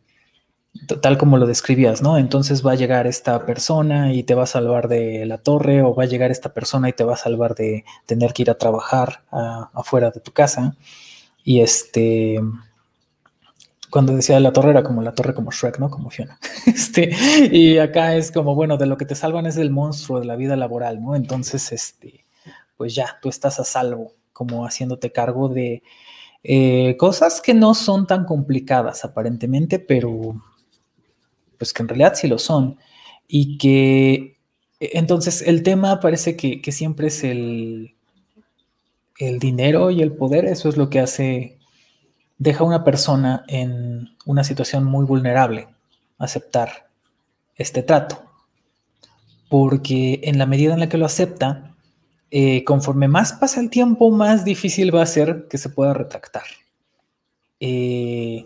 tal 1.00 1.18
como 1.18 1.38
lo 1.38 1.46
describías, 1.46 2.02
¿no? 2.02 2.18
Entonces 2.18 2.64
va 2.66 2.72
a 2.72 2.76
llegar 2.76 3.06
esta 3.06 3.44
persona 3.46 4.12
y 4.12 4.22
te 4.22 4.34
va 4.34 4.44
a 4.44 4.46
salvar 4.46 4.88
de 4.88 5.26
la 5.26 5.38
torre 5.38 5.82
o 5.82 5.94
va 5.94 6.04
a 6.04 6.06
llegar 6.06 6.30
esta 6.30 6.52
persona 6.52 6.88
y 6.88 6.92
te 6.92 7.04
va 7.04 7.14
a 7.14 7.18
salvar 7.18 7.54
de 7.54 7.84
tener 8.06 8.32
que 8.32 8.42
ir 8.42 8.50
a 8.50 8.58
trabajar 8.58 9.22
afuera 9.30 10.10
de 10.10 10.20
tu 10.20 10.32
casa. 10.32 10.76
Y 11.44 11.60
este, 11.60 12.40
cuando 13.90 14.14
decía 14.14 14.40
la 14.40 14.52
torre 14.52 14.70
era 14.70 14.82
como 14.82 15.02
la 15.02 15.14
torre 15.14 15.34
como 15.34 15.50
Shrek, 15.50 15.78
¿no? 15.78 15.90
Como 15.90 16.10
Fiona. 16.10 16.38
Este, 16.66 17.10
y 17.52 17.78
acá 17.78 18.16
es 18.16 18.32
como, 18.32 18.54
bueno, 18.54 18.76
de 18.76 18.86
lo 18.86 18.96
que 18.96 19.06
te 19.06 19.14
salvan 19.14 19.46
es 19.46 19.54
del 19.54 19.70
monstruo 19.70 20.18
de 20.18 20.26
la 20.26 20.36
vida 20.36 20.56
laboral, 20.56 21.02
¿no? 21.02 21.14
Entonces, 21.14 21.72
este, 21.72 22.24
pues 22.76 22.94
ya, 22.94 23.18
tú 23.22 23.28
estás 23.28 23.60
a 23.60 23.64
salvo, 23.64 24.12
como 24.32 24.66
haciéndote 24.66 25.12
cargo 25.12 25.48
de 25.48 25.82
eh, 26.42 26.96
cosas 26.98 27.40
que 27.40 27.54
no 27.54 27.74
son 27.74 28.06
tan 28.06 28.24
complicadas 28.24 29.04
aparentemente, 29.04 29.78
pero 29.78 30.42
pues 31.58 31.72
que 31.72 31.82
en 31.82 31.88
realidad 31.88 32.14
sí 32.14 32.28
lo 32.28 32.38
son. 32.38 32.78
Y 33.28 33.58
que 33.58 34.38
e, 34.80 34.90
entonces 34.94 35.42
el 35.42 35.62
tema 35.62 36.00
parece 36.00 36.36
que, 36.36 36.60
siempre 36.72 37.08
es 37.08 37.24
el, 37.24 37.94
el 39.18 39.38
dinero 39.38 39.90
y 39.90 40.02
el 40.02 40.12
poder, 40.12 40.46
eso 40.46 40.68
es 40.68 40.76
lo 40.76 40.90
que 40.90 41.00
hace, 41.00 41.58
deja 42.38 42.64
a 42.64 42.66
una 42.66 42.84
persona 42.84 43.44
en 43.48 44.10
una 44.24 44.44
situación 44.44 44.84
muy 44.84 45.04
vulnerable, 45.04 45.68
aceptar 46.18 46.88
este 47.56 47.82
trato. 47.82 48.22
Porque 49.48 50.20
en 50.24 50.38
la 50.38 50.46
medida 50.46 50.74
en 50.74 50.80
la 50.80 50.88
que 50.88 50.98
lo 50.98 51.06
acepta, 51.06 51.76
eh, 52.30 52.64
conforme 52.64 53.06
más 53.08 53.32
pasa 53.32 53.60
el 53.60 53.70
tiempo, 53.70 54.10
más 54.10 54.44
difícil 54.44 54.94
va 54.94 55.02
a 55.02 55.06
ser 55.06 55.46
que 55.48 55.58
se 55.58 55.68
pueda 55.68 55.94
retractar. 55.94 56.42
Eh, 57.60 58.44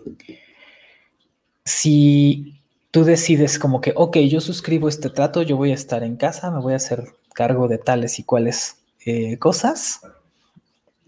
si 1.65 2.60
tú 2.91 3.05
decides 3.05 3.57
como 3.57 3.81
que, 3.81 3.93
ok, 3.95 4.17
yo 4.17 4.41
suscribo 4.41 4.89
este 4.89 5.09
trato, 5.09 5.41
yo 5.41 5.57
voy 5.57 5.71
a 5.71 5.75
estar 5.75 6.03
en 6.03 6.17
casa, 6.17 6.51
me 6.51 6.59
voy 6.59 6.73
a 6.73 6.75
hacer 6.77 7.05
cargo 7.33 7.69
de 7.69 7.77
tales 7.77 8.19
y 8.19 8.23
cuales 8.23 8.83
eh, 9.05 9.37
cosas, 9.39 10.01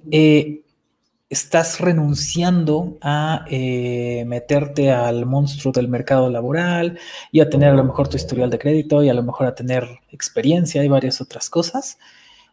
eh, 0.10 0.62
estás 1.30 1.80
renunciando 1.80 2.98
a 3.02 3.46
eh, 3.50 4.24
meterte 4.26 4.92
al 4.92 5.26
monstruo 5.26 5.74
del 5.74 5.88
mercado 5.88 6.30
laboral 6.30 7.00
y 7.32 7.42
a 7.42 7.50
tener 7.50 7.70
a 7.70 7.76
lo 7.76 7.84
mejor 7.84 8.08
tu 8.08 8.18
historial 8.18 8.50
de 8.50 8.60
crédito 8.60 9.04
y 9.04 9.10
a 9.10 9.14
lo 9.14 9.24
mejor 9.24 9.48
a 9.48 9.56
tener 9.56 9.88
experiencia 10.10 10.84
y 10.84 10.88
varias 10.88 11.22
otras 11.22 11.50
cosas. 11.50 11.98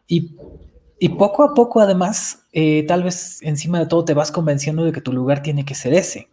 Y, 0.07 0.35
y 0.99 1.09
poco 1.09 1.43
a 1.43 1.53
poco, 1.53 1.79
además, 1.79 2.43
tal 2.87 3.03
vez 3.03 3.41
encima 3.43 3.79
de 3.79 3.85
todo 3.85 4.03
te 4.03 4.13
vas 4.13 4.31
convenciendo 4.31 4.83
de 4.83 4.91
que 4.91 5.01
tu 5.01 5.13
lugar 5.13 5.41
tiene 5.41 5.63
que 5.63 5.75
ser 5.75 5.93
ese. 5.93 6.27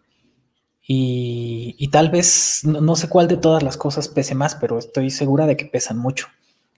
Y, 0.91 1.89
tal 1.93 2.09
vez, 2.09 2.63
no, 2.65 2.97
sé 2.97 3.11
cuál 3.11 3.29
de 3.29 3.37
todas 3.37 3.63
las 3.63 3.77
cosas 3.77 4.09
pese 4.09 4.35
más, 4.35 4.55
pero 4.55 4.79
estoy 4.79 5.11
segura 5.11 5.47
de 5.47 5.55
que 5.55 5.67
pesan 5.67 5.99
mucho. 5.99 6.29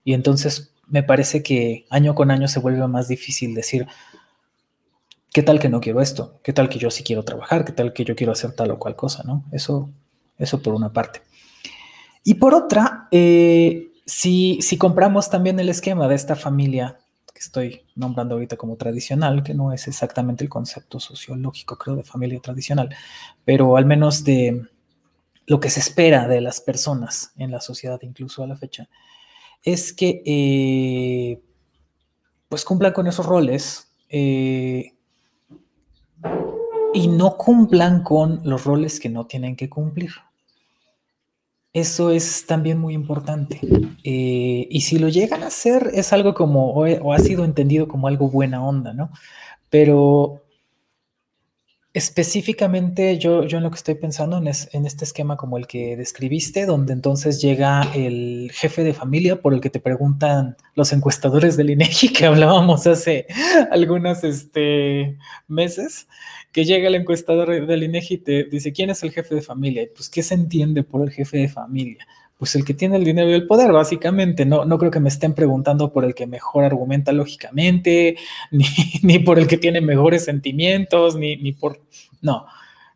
Y 0.02 0.14
entonces 0.14 0.72
me 0.88 1.04
parece 1.04 1.44
que 1.44 1.86
año 1.90 2.16
con 2.16 2.32
año 2.32 2.48
se 2.48 2.58
vuelve 2.58 2.84
más 2.88 3.06
difícil 3.06 3.54
decir, 3.54 3.86
¿qué 5.32 5.44
tal 5.44 5.60
que 5.60 5.68
no 5.68 5.80
quiero 5.80 6.00
esto? 6.00 6.40
¿Qué 6.42 6.52
tal 6.52 6.68
que 6.68 6.80
yo 6.80 6.90
sí 6.90 7.04
quiero 7.04 7.22
trabajar? 7.22 7.64
¿Qué 7.64 7.70
tal 7.70 7.92
que 7.92 8.04
yo 8.04 8.16
quiero 8.16 8.32
hacer 8.32 8.50
tal 8.50 8.72
o 8.72 8.80
cual 8.80 8.96
cosa? 8.96 9.22
¿no? 9.22 9.44
Eso, 9.52 9.88
eso 10.38 10.60
por 10.60 10.74
una 10.74 10.92
parte. 10.92 11.22
Y 12.24 12.34
por 12.34 12.52
otra, 12.52 13.06
eh, 13.12 13.92
si, 14.06 14.60
si 14.60 14.76
compramos 14.76 15.30
también 15.30 15.60
el 15.60 15.68
esquema 15.68 16.08
de 16.08 16.16
esta 16.16 16.34
familia 16.34 16.98
estoy 17.40 17.86
nombrando 17.94 18.34
ahorita 18.34 18.56
como 18.56 18.76
tradicional, 18.76 19.42
que 19.42 19.54
no 19.54 19.72
es 19.72 19.88
exactamente 19.88 20.44
el 20.44 20.50
concepto 20.50 21.00
sociológico, 21.00 21.76
creo, 21.76 21.96
de 21.96 22.04
familia 22.04 22.38
tradicional, 22.40 22.94
pero 23.44 23.76
al 23.76 23.86
menos 23.86 24.24
de 24.24 24.66
lo 25.46 25.58
que 25.58 25.70
se 25.70 25.80
espera 25.80 26.28
de 26.28 26.40
las 26.40 26.60
personas 26.60 27.32
en 27.36 27.50
la 27.50 27.60
sociedad, 27.60 27.98
incluso 28.02 28.42
a 28.42 28.46
la 28.46 28.56
fecha, 28.56 28.88
es 29.62 29.92
que 29.92 30.22
eh, 30.24 31.42
pues 32.48 32.64
cumplan 32.64 32.92
con 32.92 33.06
esos 33.06 33.26
roles 33.26 33.90
eh, 34.08 34.92
y 36.92 37.08
no 37.08 37.36
cumplan 37.36 38.02
con 38.02 38.42
los 38.44 38.64
roles 38.64 39.00
que 39.00 39.08
no 39.08 39.26
tienen 39.26 39.56
que 39.56 39.68
cumplir. 39.70 40.10
Eso 41.72 42.10
es 42.10 42.46
también 42.46 42.78
muy 42.78 42.94
importante. 42.94 43.60
Eh, 44.02 44.66
y 44.70 44.80
si 44.80 44.98
lo 44.98 45.08
llegan 45.08 45.42
a 45.44 45.48
hacer, 45.48 45.90
es 45.94 46.12
algo 46.12 46.34
como, 46.34 46.72
o, 46.72 47.12
ha 47.12 47.18
sido 47.18 47.44
entendido 47.44 47.86
como 47.86 48.08
algo 48.08 48.28
buena 48.28 48.64
onda, 48.64 48.92
¿no? 48.92 49.10
Pero 49.68 50.42
Específicamente 51.92 53.18
yo, 53.18 53.44
yo 53.46 53.58
en 53.58 53.64
lo 53.64 53.70
que 53.72 53.76
estoy 53.76 53.96
pensando 53.96 54.38
en, 54.38 54.46
en, 54.46 54.86
este 54.86 55.04
esquema 55.04 55.36
como 55.36 55.58
el 55.58 55.66
que 55.66 55.96
describiste, 55.96 56.64
donde 56.64 56.92
entonces 56.92 57.42
llega 57.42 57.82
el 57.96 58.52
jefe 58.54 58.84
de 58.84 58.94
familia 58.94 59.42
por 59.42 59.54
el 59.54 59.60
que 59.60 59.70
te 59.70 59.80
preguntan 59.80 60.56
los 60.76 60.92
encuestadores 60.92 61.56
del 61.56 61.70
INEGI 61.70 62.08
que 62.12 62.26
hablábamos 62.26 62.86
hace 62.86 63.26
algunos 63.72 64.22
este, 64.22 65.18
meses, 65.48 66.06
que 66.52 66.64
llega 66.64 66.88
el 66.88 66.94
encuestador 66.94 67.66
del 67.66 67.82
INEGI 67.82 68.14
y 68.14 68.18
te 68.18 68.44
dice, 68.44 68.72
¿quién 68.72 68.90
es 68.90 69.02
el 69.02 69.12
jefe 69.12 69.34
de 69.34 69.42
familia? 69.42 69.82
Y 69.82 69.86
pues, 69.86 70.08
¿qué 70.08 70.22
se 70.22 70.34
entiende 70.34 70.82
por 70.82 71.02
el 71.02 71.10
jefe 71.10 71.38
de 71.38 71.48
familia? 71.48 72.06
pues 72.40 72.54
el 72.54 72.64
que 72.64 72.72
tiene 72.72 72.96
el 72.96 73.04
dinero 73.04 73.28
y 73.28 73.34
el 73.34 73.46
poder, 73.46 73.70
básicamente. 73.70 74.46
No, 74.46 74.64
no 74.64 74.78
creo 74.78 74.90
que 74.90 74.98
me 74.98 75.10
estén 75.10 75.34
preguntando 75.34 75.92
por 75.92 76.06
el 76.06 76.14
que 76.14 76.26
mejor 76.26 76.64
argumenta 76.64 77.12
lógicamente, 77.12 78.16
ni, 79.02 79.18
por 79.18 79.38
el 79.38 79.46
que 79.46 79.58
tiene 79.58 79.82
mejores 79.82 80.24
sentimientos, 80.24 81.16
ni, 81.16 81.36
ni, 81.36 81.52
por... 81.52 81.82
No, 82.22 82.46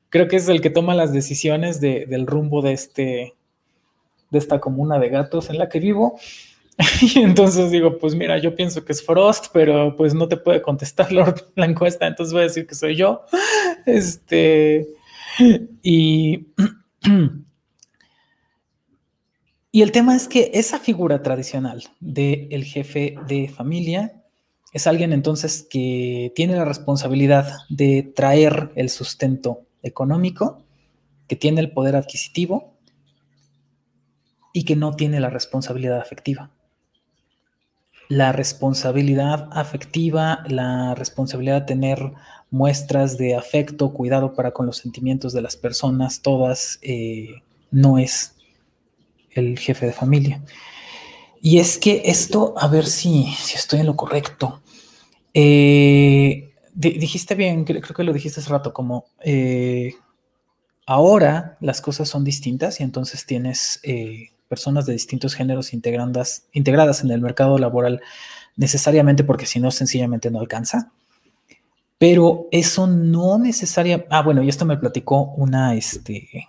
creo 0.09 0.29
que 0.29 0.37
es 0.37 0.49
el 0.49 0.63
que 0.63 0.71
toma 0.71 0.95
las 0.95 1.13
decisiones 1.13 1.79
del 1.79 2.27
rumbo 2.27 2.63
de, 2.63 2.73
este, 2.73 3.35
de 4.31 4.39
esta 4.39 4.61
comuna 4.61 4.99
de 4.99 5.11
gatos 5.11 5.51
en 5.51 5.59
la 5.59 5.69
que 5.69 5.79
vivo. 5.79 6.19
Y 7.15 7.21
entonces 7.21 7.71
digo, 7.71 7.99
pues 7.99 8.15
mira, 8.15 8.39
yo 8.39 8.55
pienso 8.55 8.85
que 8.85 8.93
es 8.93 9.05
Frost, 9.05 9.47
pero 9.53 9.95
pues 9.97 10.15
no 10.15 10.29
te 10.29 10.37
puede 10.37 10.63
contestar 10.63 11.13
la 11.13 11.67
encuesta, 11.67 12.07
entonces 12.07 12.33
voy 12.33 12.43
a 12.43 12.45
decir 12.45 12.67
que 12.67 12.75
soy 12.75 12.97
yo. 12.97 13.23
Este, 13.87 14.87
y... 15.83 16.47
Y 19.75 19.83
el 19.83 19.91
tema 19.91 20.15
es 20.15 20.29
que 20.29 20.53
esa 20.55 20.79
figura 20.79 21.21
tradicional 21.21 21.83
del 21.99 22.63
jefe 22.63 23.17
de 23.27 23.49
familia 23.49 24.23
es 24.73 24.87
alguien 24.87 25.13
entonces 25.13 25.67
que 25.69 26.33
tiene 26.37 26.55
la 26.55 26.65
responsabilidad 26.65 27.53
de 27.71 28.05
traer 28.15 28.71
el 28.77 28.89
sustento 28.89 29.67
económico, 29.83 30.63
que 31.27 31.35
tiene 31.35 31.61
el 31.61 31.73
poder 31.73 31.97
adquisitivo 31.97 32.79
y 34.53 34.65
que 34.65 34.77
no 34.77 34.95
tiene 34.95 35.19
la 35.19 35.29
responsabilidad 35.29 35.99
afectiva. 35.99 36.53
La 38.09 38.33
responsabilidad 38.33 39.49
afectiva, 39.53 40.45
la 40.47 40.95
responsabilidad 40.95 41.61
de 41.61 41.67
tener 41.67 42.13
muestras 42.51 43.17
de 43.19 43.35
afecto, 43.35 43.93
cuidado 43.93 44.35
para 44.35 44.53
con 44.53 44.67
los 44.67 44.77
sentimientos 44.77 45.33
de 45.33 45.43
las 45.43 45.57
personas, 45.57 46.21
todas, 46.21 46.79
eh, 46.83 47.43
no 47.71 47.99
es 47.99 48.37
el 49.31 49.59
jefe 49.59 49.87
de 49.87 49.93
familia. 49.93 50.43
Y 51.43 51.59
es 51.59 51.79
que 51.79 52.03
esto, 52.05 52.55
a 52.57 52.69
ver 52.69 52.87
si, 52.87 53.25
si 53.39 53.57
estoy 53.57 53.81
en 53.81 53.87
lo 53.87 53.97
correcto. 53.97 54.63
Eh, 55.35 56.53
dijiste 56.75 57.35
bien, 57.35 57.65
creo, 57.65 57.83
que 57.83 58.05
lo 58.05 58.13
dijiste 58.13 58.41
hace 58.41 58.51
rato, 58.51 58.73
como 58.73 59.07
eh, 59.21 59.95
ahora 60.87 61.59
las 61.61 61.81
cosas 61.81 62.09
son 62.09 62.25
distintas 62.25 62.81
y 62.81 62.85
entonces 62.85 63.27
tienes 63.27 63.81
personas 64.49 64.87
de 64.87 64.93
distintos 64.93 65.35
géneros 65.35 65.73
integradas, 65.73 66.47
integradas 66.53 67.03
en 67.03 67.11
el 67.11 67.21
mercado 67.21 67.59
laboral 67.59 68.01
necesariamente 68.57 69.25
porque 69.25 69.47
si 69.47 69.61
no, 69.61 69.71
sencillamente 69.71 70.31
no 70.31 70.41
alcanza. 70.41 70.93
Pero 71.99 72.49
eso 72.51 72.87
no 72.87 73.39
necesariamente... 73.39 74.09
Ah, 74.11 74.23
bueno, 74.23 74.43
y 74.43 74.49
esto 74.49 74.65
me 74.65 74.77
platicó 74.77 75.33
una, 75.37 75.75
este, 75.75 76.49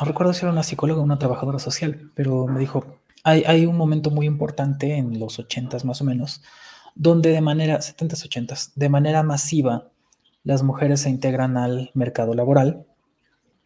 no 0.00 0.06
recuerdo 0.06 0.32
si 0.34 0.44
era 0.44 0.52
una 0.52 0.62
psicóloga 0.62 1.00
o 1.00 1.04
una 1.04 1.18
trabajadora 1.18 1.58
social, 1.58 2.10
pero 2.14 2.46
me 2.46 2.60
dijo, 2.60 2.98
hay, 3.24 3.66
un 3.66 3.76
momento 3.76 4.10
muy 4.10 4.26
importante 4.26 4.96
en 4.96 5.18
los 5.18 5.38
80 5.38 5.78
más 5.84 6.00
o 6.00 6.04
menos, 6.04 6.42
donde 6.94 7.30
de 7.30 7.40
manera, 7.40 7.78
70s, 7.78 8.28
80s, 8.28 8.72
de 8.74 8.88
manera 8.88 9.22
masiva, 9.22 9.88
las 10.44 10.62
mujeres 10.62 11.00
se 11.00 11.10
integran 11.10 11.56
al 11.56 11.90
mercado 11.94 12.34
laboral 12.34 12.86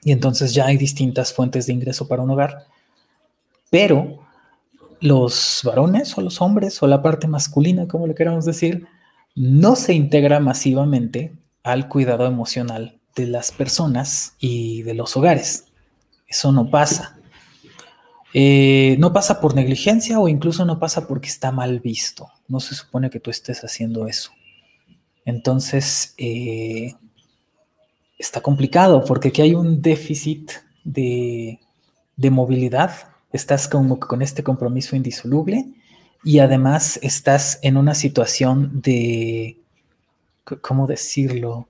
y 0.02 0.12
entonces 0.12 0.54
ya 0.54 0.66
hay 0.66 0.76
distintas 0.76 1.32
fuentes 1.32 1.66
de 1.66 1.72
ingreso 1.72 2.08
para 2.08 2.22
un 2.22 2.30
hogar, 2.30 2.66
pero 3.70 4.20
los 5.00 5.60
varones 5.64 6.16
o 6.16 6.20
los 6.20 6.40
hombres 6.40 6.82
o 6.82 6.86
la 6.86 7.02
parte 7.02 7.26
masculina, 7.26 7.88
como 7.88 8.06
le 8.06 8.14
queramos 8.14 8.44
decir, 8.44 8.86
no 9.34 9.76
se 9.76 9.94
integra 9.94 10.40
masivamente 10.40 11.32
al 11.62 11.88
cuidado 11.88 12.26
emocional 12.26 12.98
de 13.14 13.26
las 13.26 13.52
personas 13.52 14.34
y 14.38 14.82
de 14.82 14.94
los 14.94 15.16
hogares. 15.16 15.66
Eso 16.26 16.52
no 16.52 16.70
pasa. 16.70 17.18
Eh, 18.32 18.96
no 19.00 19.12
pasa 19.12 19.40
por 19.40 19.54
negligencia 19.54 20.20
o 20.20 20.28
incluso 20.28 20.64
no 20.64 20.78
pasa 20.78 21.06
porque 21.06 21.28
está 21.28 21.50
mal 21.50 21.80
visto. 21.80 22.28
No 22.48 22.60
se 22.60 22.74
supone 22.74 23.10
que 23.10 23.20
tú 23.20 23.30
estés 23.30 23.64
haciendo 23.64 24.06
eso. 24.06 24.30
Entonces, 25.24 26.14
eh, 26.18 26.94
está 28.20 28.40
complicado 28.42 29.04
porque 29.04 29.28
aquí 29.28 29.42
hay 29.42 29.54
un 29.54 29.80
déficit 29.80 30.50
de, 30.84 31.58
de 32.16 32.30
movilidad. 32.30 32.92
Estás 33.32 33.66
como 33.66 33.98
con 33.98 34.20
este 34.22 34.42
compromiso 34.42 34.94
indisoluble 34.94 35.66
y 36.22 36.40
además 36.40 36.98
estás 37.02 37.58
en 37.62 37.78
una 37.78 37.94
situación 37.94 38.82
de, 38.82 39.56
¿cómo 40.60 40.86
decirlo? 40.86 41.68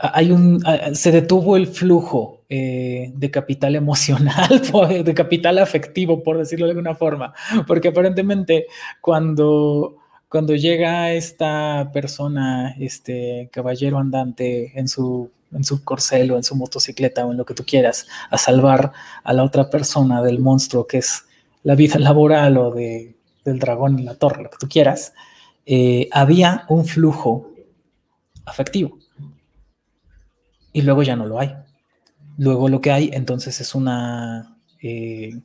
Hay 0.00 0.32
un, 0.32 0.60
se 0.94 1.12
detuvo 1.12 1.56
el 1.56 1.68
flujo 1.68 2.40
eh, 2.48 3.12
de 3.14 3.30
capital 3.30 3.76
emocional, 3.82 4.60
de 5.04 5.14
capital 5.14 5.58
afectivo, 5.58 6.24
por 6.24 6.38
decirlo 6.38 6.66
de 6.66 6.72
alguna 6.72 6.96
forma, 6.96 7.32
porque 7.68 7.88
aparentemente 7.88 8.66
cuando, 9.00 9.98
cuando 10.28 10.56
llega 10.56 11.12
esta 11.12 11.90
persona, 11.92 12.74
este 12.80 13.48
caballero 13.52 13.98
andante 13.98 14.72
en 14.76 14.88
su, 14.88 15.30
en 15.52 15.64
su 15.64 15.84
corcel 15.84 16.30
o 16.32 16.36
en 16.36 16.44
su 16.44 16.54
motocicleta 16.54 17.24
o 17.24 17.32
en 17.32 17.38
lo 17.38 17.46
que 17.46 17.54
tú 17.54 17.64
quieras, 17.64 18.06
a 18.30 18.38
salvar 18.38 18.92
a 19.22 19.32
la 19.32 19.44
otra 19.44 19.70
persona 19.70 20.22
del 20.22 20.40
monstruo 20.40 20.86
que 20.86 20.98
es 20.98 21.24
la 21.62 21.74
vida 21.74 21.98
laboral 21.98 22.56
o 22.58 22.70
de, 22.70 23.16
del 23.44 23.58
dragón 23.58 23.98
en 23.98 24.04
la 24.04 24.14
torre, 24.14 24.42
lo 24.42 24.50
que 24.50 24.58
tú 24.58 24.68
quieras, 24.68 25.12
eh, 25.64 26.08
había 26.12 26.64
un 26.68 26.84
flujo 26.84 27.50
afectivo. 28.44 28.98
Y 30.72 30.82
luego 30.82 31.02
ya 31.02 31.16
no 31.16 31.26
lo 31.26 31.40
hay. 31.40 31.54
Luego 32.38 32.68
lo 32.68 32.80
que 32.80 32.92
hay 32.92 33.10
entonces 33.12 33.60
es 33.60 33.74
una, 33.74 34.58
eh, 34.82 35.40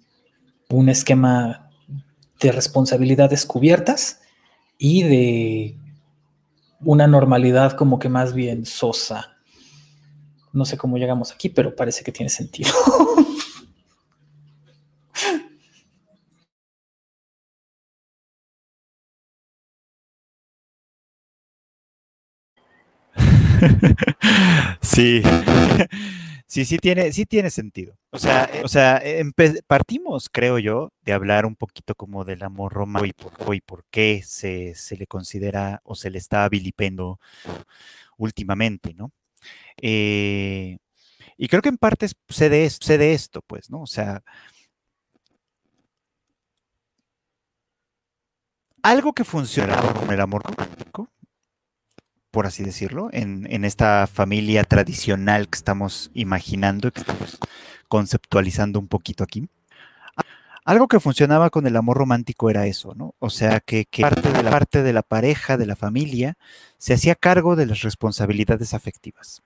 un 0.69 0.89
esquema 0.89 1.69
de 2.39 2.51
responsabilidades 2.51 3.45
cubiertas 3.45 4.19
y 4.77 5.03
de 5.03 5.77
una 6.83 7.07
normalidad 7.07 7.73
como 7.73 7.99
que 7.99 8.09
más 8.09 8.33
bien 8.33 8.65
sosa. 8.65 9.37
No 10.53 10.65
sé 10.65 10.77
cómo 10.77 10.97
llegamos 10.97 11.31
aquí, 11.31 11.49
pero 11.49 11.75
parece 11.75 12.03
que 12.03 12.11
tiene 12.11 12.29
sentido. 12.29 12.71
sí. 24.81 25.21
Sí, 26.51 26.65
sí 26.65 26.79
tiene, 26.79 27.13
sí 27.13 27.25
tiene 27.25 27.49
sentido. 27.49 27.95
O 28.09 28.19
sea, 28.19 28.49
o 28.61 28.67
sea 28.67 29.01
partimos, 29.67 30.27
creo 30.29 30.59
yo, 30.59 30.91
de 31.01 31.13
hablar 31.13 31.45
un 31.45 31.55
poquito 31.55 31.95
como 31.95 32.25
del 32.25 32.43
amor 32.43 32.73
romántico 32.73 33.53
y 33.53 33.61
por, 33.61 33.85
qué 33.89 34.21
se, 34.25 34.73
le 34.97 35.07
considera 35.07 35.79
o 35.85 35.95
se 35.95 36.09
le 36.09 36.17
está 36.17 36.49
vilipendo 36.49 37.21
últimamente, 38.17 38.93
¿no? 38.93 39.13
Eh, 39.81 40.77
y 41.37 41.47
creo 41.47 41.61
que 41.61 41.69
en 41.69 41.77
parte 41.77 42.07
sé 42.29 42.49
de, 42.49 42.65
esto, 43.13 43.41
pues, 43.47 43.69
¿no? 43.69 43.81
O 43.81 43.87
sea, 43.87 44.21
algo 48.83 49.13
que 49.13 49.23
funciona 49.23 49.75
con 49.93 50.11
el 50.11 50.21
amor 50.21 50.43
romántico 50.43 51.09
por 52.31 52.47
así 52.47 52.63
decirlo, 52.63 53.09
en, 53.11 53.65
esta 53.65 54.07
familia 54.07 54.63
tradicional 54.63 55.49
que 55.49 55.57
estamos 55.57 56.09
imaginando, 56.13 56.91
que 56.91 57.01
estamos 57.01 57.37
conceptualizando 57.89 58.79
un 58.79 58.87
poquito 58.87 59.23
aquí. 59.23 59.49
Algo 60.63 60.87
que 60.87 60.99
funcionaba 60.99 61.49
con 61.49 61.65
el 61.65 61.75
amor 61.75 61.97
romántico 61.97 62.49
era 62.49 62.67
eso, 62.67 62.93
¿no? 62.93 63.15
O 63.19 63.29
sea, 63.29 63.59
que, 63.59 63.87
parte, 63.99 64.31
de 64.31 64.43
la, 64.43 64.51
parte 64.51 64.83
de 64.83 64.93
la 64.93 65.01
pareja, 65.01 65.57
de 65.57 65.65
la 65.65 65.75
familia, 65.75 66.35
se 66.77 66.93
hacía 66.93 67.15
cargo 67.15 67.55
de 67.55 67.65
las 67.65 67.81
responsabilidades 67.81 68.73
afectivas. 68.73 69.41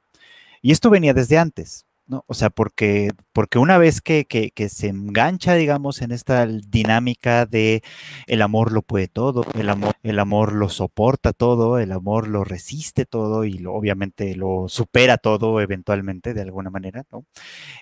Y 0.61 0.71
esto 0.71 0.89
venía 0.89 1.13
desde 1.13 1.37
antes. 1.37 1.84
¿No? 2.07 2.23
O 2.27 2.33
sea, 2.33 2.49
porque, 2.49 3.09
porque 3.33 3.57
una 3.57 3.77
vez 3.77 4.01
que, 4.01 4.25
se 4.69 4.87
engancha, 4.87 5.55
digamos, 5.55 6.01
en 6.01 6.11
esta 6.11 6.45
dinámica 6.45 7.45
de 7.45 7.81
el 8.27 8.41
amor 8.41 8.71
lo 8.71 8.81
puede 8.81 9.07
todo, 9.07 9.45
el 9.55 9.69
amor, 9.69 9.95
el 10.03 10.19
amor 10.19 10.53
lo 10.53 10.69
soporta 10.69 11.33
todo, 11.33 11.79
el 11.79 11.91
amor 11.91 12.27
lo 12.27 12.43
resiste 12.43 13.05
todo 13.05 13.43
y 13.43 13.57
lo, 13.57 13.73
obviamente 13.73 14.35
lo 14.35 14.67
supera 14.69 15.17
todo 15.17 15.61
eventualmente 15.61 16.33
de 16.33 16.41
alguna 16.41 16.69
manera, 16.69 17.05
¿no? 17.11 17.25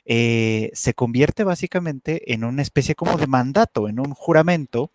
Eh, 0.05 0.71
se 0.73 0.93
convierte 0.93 1.43
básicamente 1.43 2.33
en 2.33 2.43
una 2.43 2.61
especie 2.61 2.95
como 2.95 3.17
de 3.17 3.27
mandato, 3.27 3.89
en 3.89 3.99
un 3.99 4.13
juramento 4.13 4.91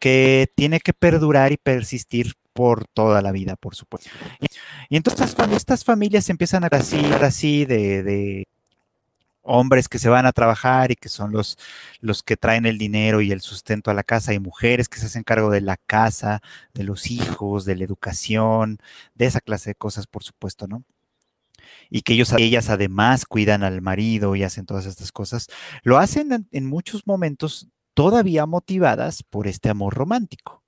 que 0.00 0.50
tiene 0.54 0.80
que 0.80 0.92
perdurar 0.92 1.52
y 1.52 1.56
persistir 1.56 2.34
por 2.52 2.86
toda 2.86 3.20
la 3.20 3.32
vida, 3.32 3.56
por 3.56 3.74
supuesto. 3.74 4.10
Y, 4.88 4.96
entonces 4.96 5.34
cuando 5.34 5.56
estas 5.56 5.84
familias 5.84 6.30
empiezan 6.30 6.64
a 6.64 6.68
así, 6.68 7.04
así 7.20 7.64
de 7.64 8.46
hombres 9.44 9.88
que 9.88 9.98
se 9.98 10.08
van 10.08 10.26
a 10.26 10.32
trabajar 10.32 10.90
y 10.90 10.96
que 10.96 11.08
son 11.08 11.32
los, 11.32 11.58
los 12.00 12.22
que 12.22 12.36
traen 12.36 12.66
el 12.66 12.78
dinero 12.78 13.20
y 13.20 13.30
el 13.32 13.40
sustento 13.40 13.90
a 13.90 13.94
la 13.94 14.02
casa, 14.02 14.34
y 14.34 14.40
mujeres 14.40 14.88
que 14.88 14.98
se 14.98 15.06
hacen 15.06 15.22
cargo 15.22 15.50
de 15.50 15.60
la 15.60 15.76
casa, 15.76 16.42
de 16.74 16.84
los 16.84 17.10
hijos, 17.10 17.64
de 17.64 17.76
la 17.76 17.84
educación, 17.84 18.78
de 19.14 19.26
esa 19.26 19.40
clase 19.40 19.70
de 19.70 19.74
cosas, 19.76 20.06
por 20.06 20.24
supuesto, 20.24 20.66
¿no? 20.66 20.84
Y 21.90 22.02
que 22.02 22.14
ellos, 22.14 22.32
ellas 22.32 22.70
además 22.70 23.26
cuidan 23.26 23.62
al 23.62 23.80
marido 23.82 24.36
y 24.36 24.42
hacen 24.42 24.66
todas 24.66 24.86
estas 24.86 25.12
cosas, 25.12 25.48
lo 25.82 25.98
hacen 25.98 26.48
en 26.50 26.66
muchos 26.66 27.06
momentos 27.06 27.68
todavía 27.94 28.46
motivadas 28.46 29.22
por 29.22 29.46
este 29.46 29.70
amor 29.70 29.94
romántico 29.94 30.63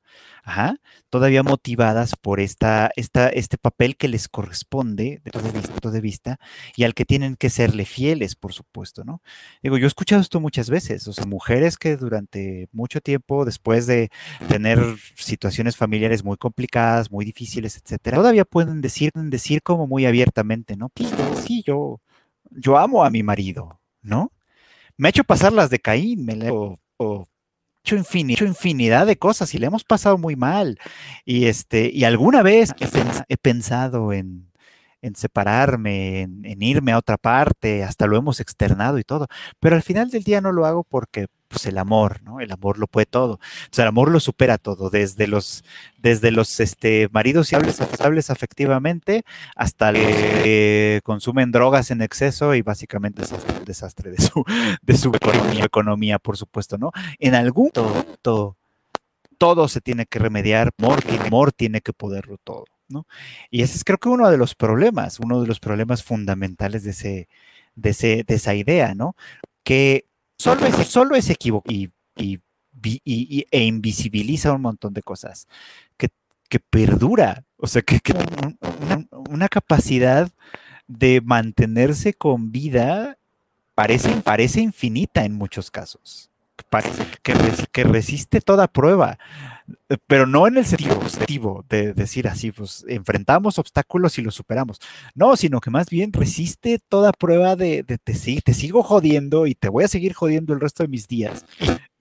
todavía 1.11 1.42
motivadas 1.42 2.14
por 2.16 2.40
esta, 2.40 2.90
esta, 2.96 3.28
este 3.28 3.59
papel 3.59 3.96
que 3.96 4.09
les 4.09 4.28
corresponde 4.28 5.20
de 5.24 5.30
todo 5.30 5.48
punto 5.50 5.90
de 5.90 6.00
vista 6.00 6.38
y 6.76 6.85
al 6.85 6.94
que 6.94 7.04
tienen 7.04 7.37
que 7.37 7.50
serle 7.50 7.85
fieles, 7.85 8.37
por 8.37 8.52
supuesto, 8.52 9.04
¿no? 9.04 9.22
Digo, 9.62 9.76
yo 9.76 9.87
he 9.87 9.88
escuchado 9.88 10.22
esto 10.22 10.40
muchas 10.40 10.70
veces, 10.70 11.06
o 11.09 11.12
sea, 11.12 11.26
mujeres 11.26 11.76
que 11.76 11.96
durante 11.96 12.68
mucho 12.72 13.00
tiempo, 13.00 13.44
después 13.44 13.87
de 13.87 14.11
tener 14.48 14.78
situaciones 15.16 15.76
familiares 15.76 16.24
muy 16.24 16.37
complicadas, 16.37 17.11
muy 17.11 17.24
difíciles, 17.24 17.76
etcétera, 17.76 18.18
todavía 18.18 18.44
pueden 18.44 18.80
decir, 18.80 19.11
decir 19.14 19.62
como 19.62 19.87
muy 19.87 20.06
abiertamente, 20.06 20.76
¿no? 20.76 20.90
Sí, 20.96 21.09
sí, 21.44 21.62
yo, 21.66 22.00
yo 22.50 22.78
amo 22.78 23.04
a 23.04 23.11
mi 23.11 23.22
marido, 23.22 23.80
¿no? 24.02 24.32
Me 24.96 25.09
ha 25.09 25.11
hecho 25.11 25.24
pasar 25.24 25.52
las 25.52 25.70
de 25.70 25.78
Caín, 25.80 26.24
me 26.24 26.37
le, 26.37 26.50
o 26.50 26.78
hecho, 26.98 27.28
infinidad 27.94 29.07
de 29.07 29.16
cosas 29.16 29.55
y 29.55 29.59
le 29.59 29.66
hemos 29.66 29.85
pasado 29.85 30.18
muy 30.18 30.35
mal. 30.37 30.79
Y, 31.25 31.46
este, 31.46 31.90
y 31.92 32.05
alguna 32.05 32.42
vez 32.42 32.72
he, 33.29 33.37
pensado 33.37 34.12
en, 34.12 34.49
separarme, 35.14 36.22
en, 36.22 36.62
irme 36.62 36.92
a 36.92 36.99
otra 36.99 37.16
parte, 37.16 37.85
hasta 37.85 38.07
lo 38.07 38.16
hemos 38.16 38.40
externado 38.40 38.99
y 38.99 39.05
todo. 39.05 39.29
Pero 39.61 39.77
al 39.77 39.83
final 39.83 40.11
del 40.11 40.25
día 40.25 40.40
no 40.40 40.53
lo 40.53 40.66
hago 40.66 40.85
porque 40.85 41.27
pues 41.48 41.66
el 41.66 41.78
amor, 41.78 42.22
¿no? 42.22 42.40
El 42.40 42.52
amor 42.52 42.78
lo 42.78 42.87
puede 42.87 43.06
todo. 43.06 43.38
Sea, 43.70 43.85
el 43.85 43.88
amor 43.88 44.11
lo 44.11 44.20
supera 44.20 44.59
todo, 44.59 44.90
desde 44.90 45.26
los, 45.26 45.64
desde 45.98 46.30
los 46.30 46.61
este, 46.61 47.09
maridos 47.12 47.52
y 47.52 47.56
hables 47.56 48.30
afectivamente 48.30 49.24
hasta 49.54 49.92
los 49.92 50.02
que 50.02 51.00
consumen 51.04 51.52
drogas 51.52 51.90
en 51.90 52.02
exceso 52.02 52.54
y 52.54 52.62
básicamente 52.62 53.22
es 53.22 53.32
el 53.32 53.64
desastre 53.64 54.11
de 54.11 54.20
su, 54.20 54.44
de 54.82 54.96
su 54.96 55.12
economía, 55.62 56.18
por 56.18 56.37
supuesto, 56.37 56.78
¿no? 56.78 56.92
En 57.18 57.35
algún 57.35 57.70
todo, 57.70 58.04
todo, 59.38 59.68
se 59.68 59.80
tiene 59.80 60.06
que 60.06 60.18
remediar, 60.18 60.72
amor, 60.78 61.00
amor 61.24 61.52
tiene 61.52 61.80
que 61.80 61.92
poderlo 61.92 62.38
todo, 62.42 62.64
¿no? 62.88 63.06
Y 63.50 63.62
ese 63.62 63.76
es 63.76 63.85
creo 63.85 63.98
que 63.98 64.09
uno 64.09 64.30
de 64.30 64.38
los 64.38 64.54
problemas, 64.54 65.20
uno 65.20 65.40
de 65.40 65.46
los 65.46 65.61
problemas 65.61 66.02
fundamentales 66.02 66.85
de 66.85 66.90
ese, 66.90 67.28
de 67.74 67.90
ese, 67.90 68.24
de 68.26 68.35
esa 68.35 68.54
idea, 68.54 68.94
¿no? 68.94 69.16
Que 69.62 70.06
solo 70.38 70.66
es, 70.66 70.75
solo 70.88 71.16
es 71.16 71.31
equivocado 71.31 71.75
y, 71.75 71.90
e 73.51 73.64
invisibiliza 73.64 74.53
un 74.53 74.62
montón 74.62 74.94
de 74.94 75.03
cosas, 75.03 75.49
que, 75.96 76.61
perdura, 76.61 77.44
o 77.57 77.66
sea, 77.66 77.83
que, 77.83 78.01
una, 79.29 79.49
capacidad 79.49 80.31
de 80.87 81.20
mantenerse 81.20 82.14
con 82.14 82.53
vida 82.53 83.18
parece, 83.75 84.11
parece 84.22 84.61
infinita 84.61 85.25
en 85.25 85.35
muchos 85.35 85.70
casos, 85.70 86.31
que, 87.22 87.34
que 87.72 87.84
resiste 87.84 88.40
toda 88.40 88.68
prueba 88.68 89.18
pero 90.06 90.26
no 90.26 90.46
en 90.46 90.56
el 90.58 90.64
sentido 90.64 91.64
de 91.68 91.92
decir 91.92 92.28
así, 92.28 92.52
pues 92.52 92.84
enfrentamos 92.88 93.58
obstáculos 93.58 94.18
y 94.18 94.22
los 94.22 94.34
superamos. 94.34 94.78
No, 95.14 95.36
sino 95.36 95.60
que 95.60 95.70
más 95.70 95.88
bien 95.88 96.12
resiste 96.12 96.78
toda 96.88 97.12
prueba 97.12 97.56
de, 97.56 97.82
de 97.82 97.98
te, 97.98 98.14
te 98.14 98.54
sigo 98.54 98.82
jodiendo 98.82 99.46
y 99.46 99.54
te 99.54 99.68
voy 99.68 99.84
a 99.84 99.88
seguir 99.88 100.12
jodiendo 100.12 100.52
el 100.52 100.60
resto 100.60 100.82
de 100.82 100.88
mis 100.88 101.08
días. 101.08 101.44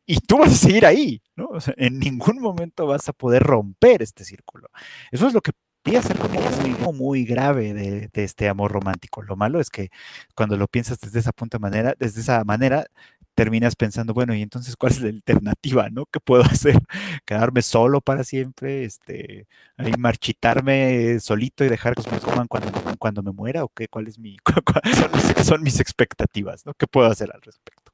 Y, 0.06 0.20
tú 0.20 0.38
vas 0.38 0.52
a 0.52 0.56
seguir 0.56 0.86
ahí, 0.86 1.22
¿no? 1.36 1.48
O 1.48 1.60
sea, 1.60 1.74
en 1.78 2.00
ningún 2.00 2.40
momento 2.40 2.86
vas 2.86 3.10
a 3.10 3.14
poder 3.14 3.42
romper 3.42 4.04
este 4.04 4.24
círculo. 4.24 4.70
Eso 5.12 5.28
es 5.28 5.34
lo 5.34 5.42
que 5.42 5.52
piensa 5.82 6.14
como 6.14 6.40
muy, 6.40 6.94
muy 6.94 7.26
grave 7.26 7.74
de, 7.74 8.10
de, 8.12 8.24
este 8.24 8.48
amor 8.48 8.72
romántico. 8.72 9.24
Lo 9.24 9.36
malo 9.36 9.60
es 9.60 9.70
que 9.72 9.90
cuando 10.36 10.58
lo 10.58 10.68
piensas 10.68 11.00
desde 11.00 11.20
esa 11.20 11.32
punta 11.32 11.58
manera, 11.58 11.96
desde 11.98 12.22
esa 12.22 12.44
manera, 12.44 12.86
terminas 13.36 13.76
pensando, 13.76 14.14
bueno, 14.14 14.34
y 14.34 14.42
entonces, 14.42 14.76
¿cuál 14.76 14.94
es 14.94 15.02
la 15.02 15.10
alternativa, 15.10 15.90
no? 15.90 16.06
¿Qué 16.08 16.20
puedo 16.20 16.44
hacer? 16.52 16.80
¿Quedarme 17.26 17.62
solo 17.62 18.02
para 18.02 18.24
siempre? 18.24 18.86
Este, 18.86 19.48
ahí 19.78 19.92
marchitarme 20.00 21.20
solito 21.20 21.64
y 21.64 21.70
dejar 21.70 21.94
que 21.96 22.10
me 22.10 22.20
coman 22.20 22.48
cuando, 22.48 22.72
cuando 22.98 23.22
me 23.22 23.32
muera? 23.32 23.64
¿O 23.64 23.70
qué? 23.70 23.88
¿Cuál 23.88 24.08
es 24.08 24.18
mi, 24.18 24.38
cuáles 24.66 25.46
son, 25.46 25.62
mis 25.62 25.80
expectativas, 25.80 26.66
no? 26.66 26.74
¿Qué 26.74 26.88
puedo 26.88 27.08
hacer 27.08 27.30
al 27.34 27.42
respecto? 27.42 27.92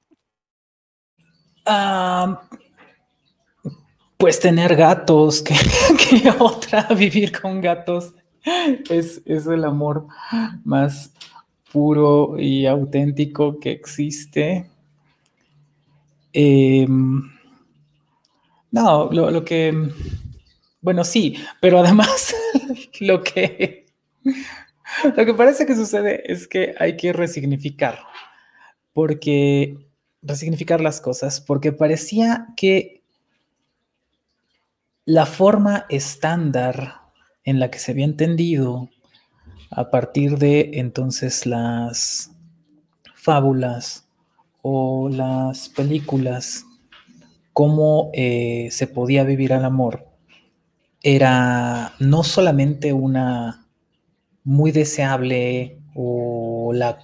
pues 4.17 4.39
tener 4.39 4.75
gatos, 4.75 5.41
que, 5.41 5.53
que, 6.21 6.29
otra, 6.39 6.87
vivir 6.95 7.39
con 7.39 7.61
gatos 7.61 8.13
es, 8.89 9.21
es 9.25 9.45
el 9.47 9.63
amor 9.63 10.07
más 10.63 11.13
puro 11.71 12.35
y 12.37 12.65
auténtico 12.65 13.59
que 13.59 13.71
existe. 13.71 14.70
Em, 16.33 17.21
no, 18.71 19.09
lo, 19.11 19.43
que, 19.43 19.73
bueno, 20.81 21.03
sí, 21.03 21.37
pero 21.59 21.79
además 21.79 22.33
lo 23.01 23.21
que, 23.21 23.85
lo 25.15 25.25
que 25.25 25.33
parece 25.33 25.65
que 25.65 25.75
sucede 25.75 26.23
es 26.31 26.47
que 26.47 26.73
hay 26.79 26.95
que 26.95 27.11
resignificar, 27.13 27.99
porque, 28.93 29.77
resignificar 30.21 30.79
las 30.81 31.01
cosas, 31.01 31.41
porque 31.41 31.73
parecía 31.73 32.47
que 32.55 33.01
la 35.05 35.25
forma 35.25 35.85
estándar 35.89 37.01
en 37.43 37.59
la 37.59 37.71
que 37.71 37.79
se 37.79 37.91
había 37.91 38.05
entendido 38.05 38.89
a 39.71 39.89
partir 39.89 40.37
de 40.37 40.71
entonces 40.75 41.45
las 41.45 42.31
fábulas, 43.15 44.07
o 44.61 45.09
las 45.09 45.69
películas, 45.69 46.65
cómo 47.53 48.09
eh, 48.13 48.69
se 48.71 48.87
podía 48.87 49.23
vivir 49.23 49.53
al 49.53 49.65
amor, 49.65 50.07
era 51.03 51.93
no 51.99 52.23
solamente 52.23 52.93
una 52.93 53.67
muy 54.43 54.71
deseable 54.71 55.79
o 55.95 56.71
la 56.73 56.99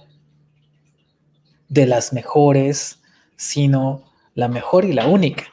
de 1.68 1.86
las 1.86 2.12
mejores, 2.12 3.00
sino 3.36 4.04
la 4.34 4.48
mejor 4.48 4.84
y 4.84 4.92
la 4.92 5.06
única. 5.06 5.44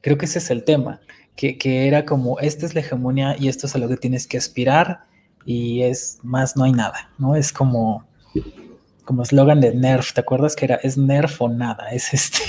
Creo 0.00 0.16
que 0.16 0.26
ese 0.26 0.38
es 0.38 0.50
el 0.50 0.64
tema, 0.64 1.00
que, 1.36 1.58
que, 1.58 1.86
era 1.86 2.06
como, 2.06 2.38
esta 2.40 2.66
es 2.66 2.74
la 2.74 2.80
hegemonía 2.80 3.36
y 3.38 3.48
esto 3.48 3.66
es 3.66 3.74
a 3.74 3.78
lo 3.78 3.88
que 3.88 3.96
tienes 3.96 4.26
que 4.26 4.38
aspirar 4.38 5.04
y 5.44 5.82
es 5.82 6.18
más, 6.22 6.56
no 6.56 6.64
hay 6.64 6.72
nada, 6.72 7.10
¿no? 7.18 7.36
Es 7.36 7.52
como, 7.52 8.07
como 9.08 9.22
eslogan 9.22 9.62
de 9.62 9.74
Nerf, 9.74 10.12
¿te 10.12 10.20
acuerdas 10.20 10.54
que 10.54 10.66
era 10.66 10.74
es 10.82 10.98
Nerf 10.98 11.40
o 11.40 11.48
nada? 11.48 11.92
Es 11.92 12.12
este, 12.12 12.42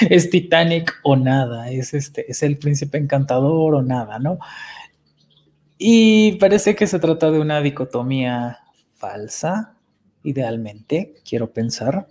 es 0.08 0.30
Titanic 0.30 0.94
o 1.02 1.16
nada, 1.16 1.72
es 1.72 1.92
este, 1.92 2.30
es 2.30 2.44
el 2.44 2.56
príncipe 2.56 2.98
encantador 2.98 3.74
o 3.74 3.82
nada, 3.82 4.20
¿no? 4.20 4.38
Y 5.76 6.36
parece 6.36 6.76
que 6.76 6.86
se 6.86 7.00
trata 7.00 7.32
de 7.32 7.40
una 7.40 7.60
dicotomía 7.60 8.60
falsa, 8.94 9.74
idealmente, 10.22 11.16
quiero 11.28 11.50
pensar. 11.50 12.06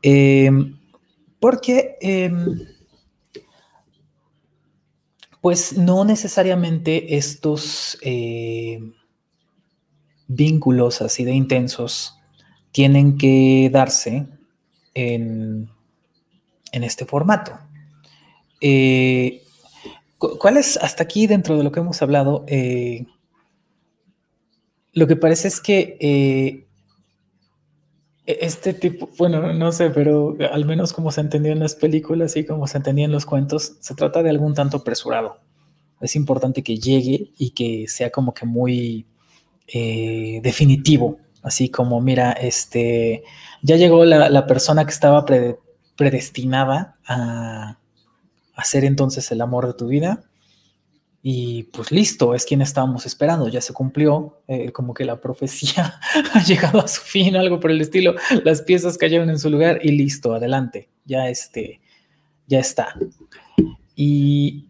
Em, 0.00 0.78
porque, 1.40 1.96
em, 2.00 2.60
pues 5.40 5.76
no 5.76 6.04
necesariamente 6.04 7.16
estos 7.16 7.98
eh, 8.02 8.78
vínculos 10.28 11.02
así 11.02 11.24
de 11.24 11.32
intensos 11.32 12.20
tienen 12.74 13.16
que 13.16 13.70
darse 13.72 14.26
en, 14.92 15.70
este 16.72 17.06
formato. 17.06 17.52
Eh, 18.60 19.42
¿Cuál 20.18 20.56
es, 20.56 20.76
hasta 20.76 21.04
aquí 21.04 21.26
dentro 21.26 21.56
de 21.56 21.62
lo 21.64 21.70
que 21.70 21.80
hemos 21.80 22.02
hablado, 22.02 22.44
eh, 22.48 23.06
lo 24.92 25.06
que 25.06 25.16
parece 25.16 25.48
es 25.48 25.60
que 25.60 25.96
eh, 26.00 26.64
E, 28.26 28.38
este 28.40 28.72
tipo, 28.72 29.10
bueno, 29.18 29.52
no 29.52 29.72
sé, 29.72 29.90
pero 29.90 30.36
al 30.50 30.64
menos 30.64 30.92
como 30.92 31.12
se 31.12 31.20
entendió 31.20 31.52
en 31.52 31.60
las 31.60 31.74
películas 31.74 32.36
y 32.36 32.44
como 32.44 32.66
se 32.66 32.78
entendía 32.78 33.04
en 33.04 33.12
los 33.12 33.26
cuentos, 33.26 33.76
se 33.80 33.94
trata 33.94 34.22
de 34.22 34.30
algún 34.30 34.54
tanto 34.54 34.78
apresurado. 34.78 35.38
Es 36.00 36.16
importante 36.16 36.62
que 36.62 36.78
llegue 36.78 37.30
y 37.38 37.50
que 37.50 37.86
sea 37.88 38.10
como 38.10 38.34
que 38.34 38.46
muy 38.46 39.06
eh, 39.68 40.40
definitivo, 40.42 41.18
así 41.44 41.68
como, 41.68 42.00
mira, 42.00 42.32
este, 42.32 43.22
ya 43.62 43.76
llegó 43.76 44.04
la, 44.04 44.46
persona 44.46 44.84
que 44.84 44.90
estaba 44.90 45.24
predestinada 45.94 46.96
a, 47.06 47.78
ser 48.64 48.84
entonces 48.84 49.30
el 49.30 49.42
amor 49.42 49.66
de 49.66 49.74
tu 49.74 49.86
vida 49.88 50.24
y 51.22 51.64
pues 51.64 51.92
listo, 51.92 52.34
es 52.34 52.44
quien 52.46 52.62
estábamos 52.62 53.04
esperando, 53.06 53.48
ya 53.48 53.60
se 53.60 53.72
cumplió, 53.72 54.40
eh, 54.48 54.72
como 54.72 54.94
que 54.94 55.04
la 55.04 55.20
profecía 55.20 56.00
ha 56.34 56.42
llegado 56.42 56.80
a 56.80 56.88
su 56.88 57.02
fin, 57.02 57.36
algo 57.36 57.60
por 57.60 57.70
el 57.70 57.80
estilo, 57.80 58.14
las 58.42 58.62
piezas 58.62 58.98
cayeron 58.98 59.28
en 59.30 59.38
su 59.38 59.50
lugar 59.50 59.80
y 59.82 59.92
listo, 59.92 60.34
adelante, 60.34 60.88
ya 61.04 61.28
este, 61.28 61.80
ya 62.46 62.58
está. 62.58 62.94
Y, 63.96 64.68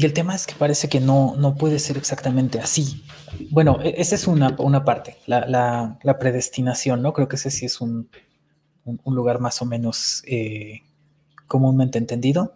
y 0.00 0.04
el 0.04 0.12
tema 0.12 0.34
es 0.34 0.46
que 0.46 0.54
parece 0.54 0.88
que 0.88 1.00
no, 1.00 1.34
no 1.36 1.56
puede 1.56 1.78
ser 1.78 1.96
exactamente 1.96 2.60
así. 2.60 3.04
Bueno, 3.50 3.78
e, 3.82 3.94
esa 3.98 4.14
es 4.14 4.26
una, 4.26 4.56
parte, 4.84 5.16
la, 5.26 5.98
predestinación, 6.18 7.02
¿no? 7.02 7.12
Creo 7.12 7.28
que 7.28 7.36
ese 7.36 7.50
sí 7.50 7.66
es 7.66 7.80
un, 7.80 8.08
lugar 9.04 9.40
más 9.40 9.60
o 9.62 9.64
menos... 9.64 10.22
Eh, 10.26 10.82
comúnmente 11.50 11.98
entendido. 11.98 12.54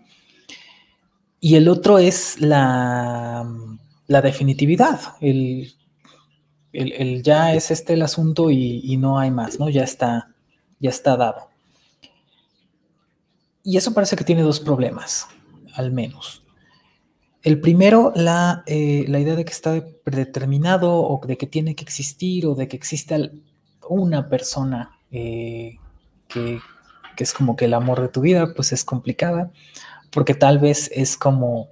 Y 1.41 1.57
el 1.57 1.69
otro 1.69 1.99
es 1.99 2.41
la, 2.41 3.45
la 4.07 4.23
definitividad, 4.23 5.01
el, 5.21 5.75
el, 6.73 7.23
ya 7.23 7.55
es 7.55 7.71
este 7.73 7.95
el 7.95 8.03
asunto 8.03 8.51
y, 8.51 8.97
no 8.97 9.19
hay 9.19 9.31
más, 9.33 9.59
¿no? 9.59 9.69
Ya 9.69 9.83
está, 9.83 10.29
ya 10.79 10.91
está 10.91 11.17
dado. 11.17 11.51
Y 13.65 13.77
eso 13.77 13.93
parece 13.93 14.17
que 14.17 14.25
tiene 14.25 14.43
dos 14.43 14.61
problemas, 14.61 15.27
al 15.75 15.91
menos. 15.91 16.44
El 17.45 17.61
primero, 17.61 18.11
la, 18.17 18.65
eh, 18.67 19.05
la, 19.07 19.21
idea 19.21 19.37
de 19.37 19.45
que 19.45 19.53
está 19.53 19.85
predeterminado 20.03 20.95
o 20.95 21.21
de 21.27 21.37
que 21.37 21.47
tiene 21.47 21.75
que 21.75 21.85
existir 21.85 22.47
o 22.47 22.55
de 22.55 22.69
que 22.69 22.77
existe 22.77 23.33
una 23.87 24.31
persona 24.31 24.99
eh, 25.11 25.77
que, 26.27 26.59
que 27.15 27.25
es 27.25 27.35
como 27.35 27.55
que 27.55 27.67
el 27.67 27.75
amor 27.75 28.01
de 28.01 28.09
tu 28.09 28.23
vida, 28.23 28.55
pues 28.57 28.73
es 28.73 28.83
complicada, 28.83 29.53
porque 30.11 30.35
tal 30.35 30.59
vez 30.59 30.91
es 30.95 31.19
como, 31.19 31.69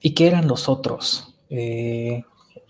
¿y 0.00 0.14
qué 0.14 0.28
eran 0.28 0.48
los 0.48 0.70
otros? 0.70 1.34
Eh, 1.50 2.22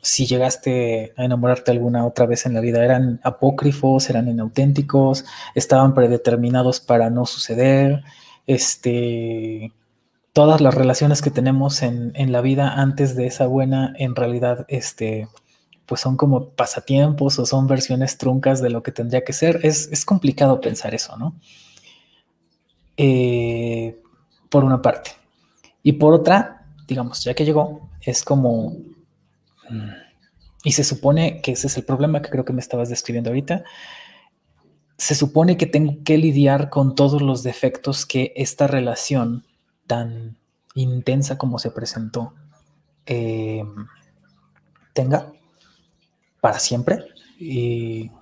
si 0.03 0.26
llegaste 0.26 1.12
a 1.16 1.24
enamorarte 1.24 1.70
alguna 1.70 2.05
otra 2.05 2.26
vez 2.26 2.47
en 2.47 2.55
la 2.55 2.61
vida, 2.61 2.84
eran 2.84 3.20
apócrifos, 3.22 4.11
eran 4.11 4.28
inauténticos, 4.28 5.24
estaban 5.55 5.95
predeterminados 5.95 6.80
para 6.80 7.11
no 7.11 7.26
suceder, 7.26 8.03
este, 8.47 9.72
todas 10.33 10.61
las 10.61 10.74
relaciones 10.74 11.22
que 11.22 11.31
tenemos 11.31 11.83
en, 11.83 12.12
en 12.14 12.33
la 12.33 12.41
vida 12.41 12.74
antes 12.74 13.16
de 13.16 13.26
esa 13.26 13.47
buena, 13.47 13.93
en 13.99 14.14
realidad, 14.14 14.64
este, 14.68 15.28
pues 15.91 16.03
son 16.03 16.16
como 16.16 16.51
pasatiempos 16.51 17.41
o 17.41 17.47
son 17.47 17.66
versiones 17.66 18.16
truncas 18.16 18.62
de 18.62 18.70
lo 18.70 18.81
que 18.81 18.93
tendría 18.93 19.24
que 19.24 19.33
ser. 19.33 19.59
Es, 19.64 20.05
complicado 20.05 20.61
pensar 20.61 20.95
eso, 20.95 21.16
¿no? 21.16 21.35
Eh, 22.97 24.01
por 24.49 24.62
una 24.62 24.81
parte. 24.81 25.11
Y 25.83 25.95
por 25.95 26.14
otra, 26.14 26.64
digamos, 26.87 27.24
ya 27.24 27.35
que 27.35 27.45
llegó, 27.45 27.91
es 28.03 28.22
como... 28.22 28.76
Mm, 29.68 29.91
y 30.62 30.70
se 30.70 30.85
supone 30.85 31.41
que 31.43 31.53
ese 31.53 31.66
es 31.66 31.76
el 31.76 31.85
problema 31.85 32.22
que 32.22 32.31
creo 32.31 32.45
que 32.45 32.53
me 32.53 32.61
estabas 32.61 32.89
describiendo 32.89 33.31
ahorita. 33.31 33.64
Se 34.97 35.16
supone 35.16 35.57
que 35.57 35.66
tengo 35.66 36.05
que 36.05 36.18
lidiar 36.18 36.70
con 36.70 36.95
todos 36.95 37.20
los 37.20 37.43
defectos 37.43 38.07
que 38.07 38.33
esta 38.37 38.68
relación 38.68 39.45
tan 39.91 40.36
intensa 40.76 41.36
como 41.36 41.59
se 41.59 41.72
presentó 41.72 42.32
eh, 43.07 43.64
tenga 44.93 45.32
para 46.41 46.61
siempre. 46.61 47.07
Y, 47.41 48.12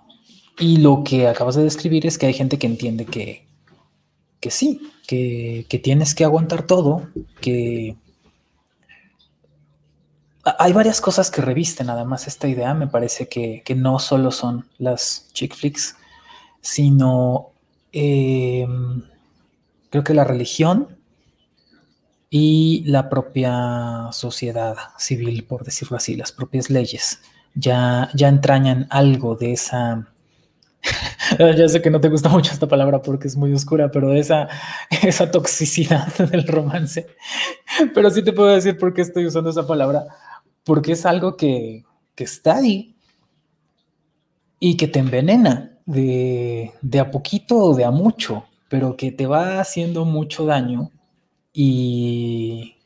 lo 0.78 1.04
que 1.04 1.28
acabas 1.28 1.56
de 1.56 1.62
describir 1.62 2.06
es 2.06 2.16
que 2.16 2.24
hay 2.24 2.32
gente 2.32 2.58
que 2.58 2.66
entiende 2.66 3.04
que, 3.04 3.46
que 4.40 4.50
sí, 4.50 4.80
que, 5.06 5.80
tienes 5.84 6.14
que 6.14 6.24
aguantar 6.24 6.66
todo, 6.66 7.10
que 7.42 7.96
hay 10.58 10.72
varias 10.72 11.02
cosas 11.02 11.30
que 11.30 11.42
revisten 11.42 11.90
además 11.90 12.26
esta 12.26 12.48
idea. 12.48 12.72
Me 12.72 12.88
parece 12.88 13.28
que, 13.28 13.62
no 13.76 13.98
solo 13.98 14.32
son 14.32 14.66
las 14.78 15.28
chick 15.34 15.54
flicks, 15.54 15.96
sino 16.62 17.50
em, 17.92 19.02
creo 19.90 20.02
que 20.02 20.14
la 20.14 20.24
religión 20.24 20.97
y 22.30 22.84
la 22.86 23.08
propia 23.08 24.08
sociedad 24.12 24.76
civil, 24.98 25.44
por 25.44 25.64
decirlo 25.64 25.96
así, 25.96 26.14
las 26.14 26.32
propias 26.32 26.68
leyes 26.68 27.20
ya, 27.54 28.10
ya 28.14 28.28
entrañan 28.28 28.86
algo 28.90 29.34
de 29.34 29.52
esa, 29.52 30.08
ya 31.38 31.68
sé 31.68 31.82
que 31.82 31.90
no 31.90 32.00
te 32.00 32.08
gusta 32.08 32.28
mucho 32.28 32.52
esta 32.52 32.68
palabra 32.68 33.02
porque 33.02 33.28
es 33.28 33.36
muy 33.36 33.52
oscura, 33.52 33.90
pero 33.90 34.10
de 34.10 34.20
esa, 34.20 34.48
esa 35.02 35.30
toxicidad 35.30 36.14
del 36.30 36.46
romance. 36.46 37.06
Pero 37.94 38.10
sí 38.10 38.22
te 38.22 38.32
puedo 38.32 38.50
decir 38.50 38.78
por 38.78 38.92
qué 38.94 39.02
estoy 39.02 39.26
usando 39.26 39.50
esa 39.50 39.66
palabra, 39.66 40.06
porque 40.64 40.92
es 40.92 41.06
algo 41.06 41.36
que, 41.36 41.84
que 42.14 42.24
está 42.24 42.56
ahí 42.56 42.94
y 44.60 44.76
que 44.76 44.88
te 44.88 44.98
envenena 44.98 45.78
de, 45.86 46.72
de 46.82 47.00
a 47.00 47.10
poquito 47.10 47.56
o 47.56 47.74
de 47.74 47.84
a 47.84 47.90
mucho, 47.90 48.44
pero 48.68 48.96
que 48.96 49.12
te 49.12 49.26
va 49.26 49.60
haciendo 49.60 50.04
mucho 50.04 50.44
daño 50.44 50.90
y, 51.52 52.76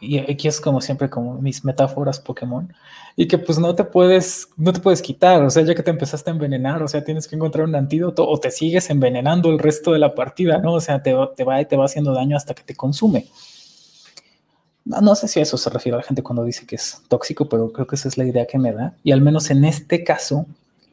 y 0.00 0.18
aquí 0.18 0.48
es 0.48 0.60
como 0.60 0.80
siempre 0.80 1.10
como 1.10 1.34
mis 1.40 1.64
metáforas 1.64 2.20
Pokémon, 2.20 2.72
y 3.16 3.28
que 3.28 3.38
pues 3.38 3.58
no 3.58 3.74
te 3.74 3.84
puedes, 3.84 4.48
no 4.56 4.72
te 4.72 4.80
puedes 4.80 5.00
quitar, 5.00 5.42
o 5.42 5.50
sea, 5.50 5.62
ya 5.62 5.74
que 5.74 5.82
te 5.82 5.90
empezaste 5.90 6.30
a 6.30 6.34
envenenar, 6.34 6.82
o 6.82 6.88
sea, 6.88 7.04
tienes 7.04 7.28
que 7.28 7.36
encontrar 7.36 7.66
un 7.66 7.74
antídoto 7.74 8.28
o 8.28 8.38
te 8.38 8.50
sigues 8.50 8.90
envenenando 8.90 9.50
el 9.50 9.58
resto 9.58 9.92
de 9.92 9.98
la 9.98 10.14
partida, 10.14 10.58
¿no? 10.58 10.74
O 10.74 10.80
sea, 10.80 11.02
te, 11.02 11.14
te 11.36 11.44
va 11.44 11.64
te 11.64 11.76
va 11.76 11.84
haciendo 11.84 12.12
daño 12.12 12.36
hasta 12.36 12.54
que 12.54 12.62
te 12.62 12.74
consume. 12.74 13.26
No, 14.84 15.00
no, 15.00 15.14
sé 15.14 15.28
si 15.28 15.40
a 15.40 15.42
eso 15.42 15.56
se 15.56 15.70
refiere 15.70 15.96
a 15.96 16.00
la 16.00 16.04
gente 16.04 16.22
cuando 16.22 16.44
dice 16.44 16.66
que 16.66 16.76
es 16.76 17.02
tóxico, 17.08 17.48
pero 17.48 17.72
creo 17.72 17.86
que 17.86 17.96
esa 17.96 18.08
es 18.08 18.18
la 18.18 18.24
idea 18.24 18.46
que 18.46 18.58
me 18.58 18.72
da. 18.72 18.94
Y 19.02 19.12
al 19.12 19.22
menos 19.22 19.50
en 19.50 19.64
este 19.64 20.04
caso, 20.04 20.46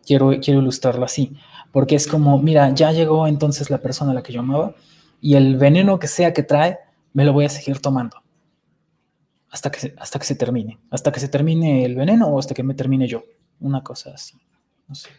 quiero, 0.05 0.31
quiero 0.41 0.61
ilustrarlo 0.61 1.03
así, 1.03 1.35
porque 1.73 1.95
es 1.95 2.07
como, 2.07 2.37
mira, 2.37 2.73
ya 2.73 2.91
llegó 2.91 3.27
entonces 3.27 3.69
la 3.69 3.79
persona 3.79 4.11
a 4.11 4.13
la 4.13 4.23
que 4.23 4.31
yo 4.31 4.39
amaba 4.39 4.75
y 5.21 5.35
el 5.35 5.57
veneno 5.57 5.99
que 5.99 6.07
sea 6.07 6.33
que 6.33 6.43
trae, 6.43 6.79
me 7.13 7.23
lo 7.23 7.31
voy 7.31 7.45
a 7.45 7.49
seguir 7.49 7.79
tomando 7.79 8.21
hasta 9.51 9.69
que, 9.69 9.93
hasta 9.97 10.17
que 10.17 10.25
se 10.25 10.35
termine, 10.35 10.79
hasta 10.89 11.11
que 11.11 11.19
se 11.19 11.27
termine 11.27 11.85
el 11.85 11.95
veneno 11.95 12.27
o 12.27 12.39
hasta 12.39 12.53
que 12.53 12.63
me 12.63 12.73
termine 12.73 13.07
yo. 13.07 13.23
Una 13.59 13.83
cosa 13.83 14.11
así. 14.15 14.41
No 14.87 14.95
sé. 14.95 15.09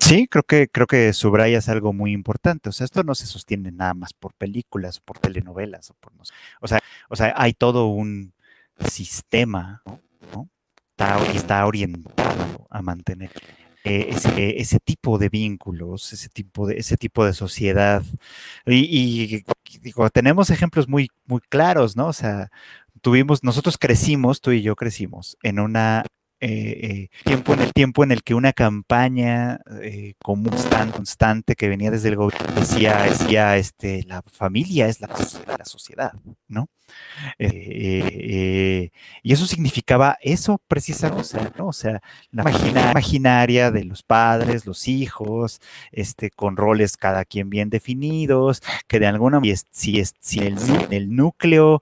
Sí, 0.00 0.26
creo 0.26 0.42
que, 0.42 0.68
creo 0.68 0.86
que 0.86 1.12
subrayas 1.14 1.70
algo 1.70 1.94
muy 1.94 2.12
importante. 2.12 2.68
O 2.68 2.72
sea, 2.72 2.84
esto 2.84 3.02
no 3.04 3.14
se 3.14 3.24
sostiene 3.24 3.72
nada 3.72 3.94
más 3.94 4.12
por 4.12 4.34
películas, 4.34 4.98
o 4.98 5.02
por 5.02 5.18
telenovelas, 5.18 5.90
o 5.90 5.94
por 5.94 6.14
no 6.14 6.24
sé. 6.26 6.34
O 6.60 6.68
sea, 6.68 6.80
o 7.08 7.16
sea, 7.16 7.32
hay 7.36 7.54
todo 7.54 7.86
un 7.86 8.34
sistema, 8.90 9.82
¿no? 10.34 10.50
Está, 10.90 11.24
está 11.32 11.64
orientado 11.64 12.66
a 12.68 12.82
mantener 12.82 13.30
eh, 13.84 14.06
ese, 14.10 14.60
ese, 14.60 14.78
tipo 14.80 15.18
de 15.18 15.28
vínculos, 15.28 16.12
ese 16.12 16.28
tipo 16.28 16.66
de, 16.66 16.76
ese 16.76 16.96
tipo 16.96 17.24
de 17.24 17.32
sociedad. 17.32 18.02
Y, 18.66 19.44
digo, 19.80 20.08
tenemos 20.10 20.50
ejemplos 20.50 20.88
muy, 20.88 21.08
muy 21.26 21.40
claros, 21.40 21.96
¿no? 21.96 22.08
O 22.08 22.12
sea, 22.12 22.50
tuvimos, 23.00 23.42
nosotros 23.42 23.78
crecimos, 23.78 24.40
tú 24.40 24.52
y 24.52 24.62
yo 24.62 24.76
crecimos 24.76 25.36
en 25.42 25.58
una 25.58 26.04
eh, 26.44 26.48
eh, 26.82 27.08
tiempo 27.22 27.54
en 27.54 27.60
el 27.60 27.72
tiempo 27.72 28.02
en 28.02 28.10
el 28.10 28.24
que 28.24 28.34
una 28.34 28.52
campaña 28.52 29.60
eh, 29.80 30.14
constante 30.20 31.54
que 31.54 31.68
venía 31.68 31.92
desde 31.92 32.08
el 32.08 32.16
gobierno 32.16 32.52
decía, 32.58 33.00
decía 33.02 33.56
este, 33.56 34.02
la 34.08 34.22
familia 34.22 34.88
es 34.88 35.00
la, 35.00 35.06
la 35.06 35.64
sociedad, 35.64 36.14
¿no? 36.48 36.68
y 37.38 38.90
eso 39.32 39.46
significaba 39.46 40.18
eso 40.20 40.60
precisamente, 40.68 41.38
¿no? 41.56 41.68
O 41.68 41.72
sea, 41.72 42.02
la 42.32 42.42
imaginaria 42.90 43.70
de 43.70 43.84
los 43.84 44.02
padres, 44.02 44.66
los 44.66 44.88
hijos, 44.88 45.60
este, 45.90 46.30
con 46.30 46.56
roles 46.56 46.98
cada 46.98 47.24
quien 47.24 47.48
bien 47.48 47.70
definidos, 47.70 48.62
que 48.88 48.98
de 49.00 49.06
alguna 49.06 49.40
manera, 49.40 49.58
si, 49.70 50.00
es, 50.00 50.14
si 50.20 50.40
el, 50.40 50.58
el 50.90 51.14
núcleo 51.16 51.80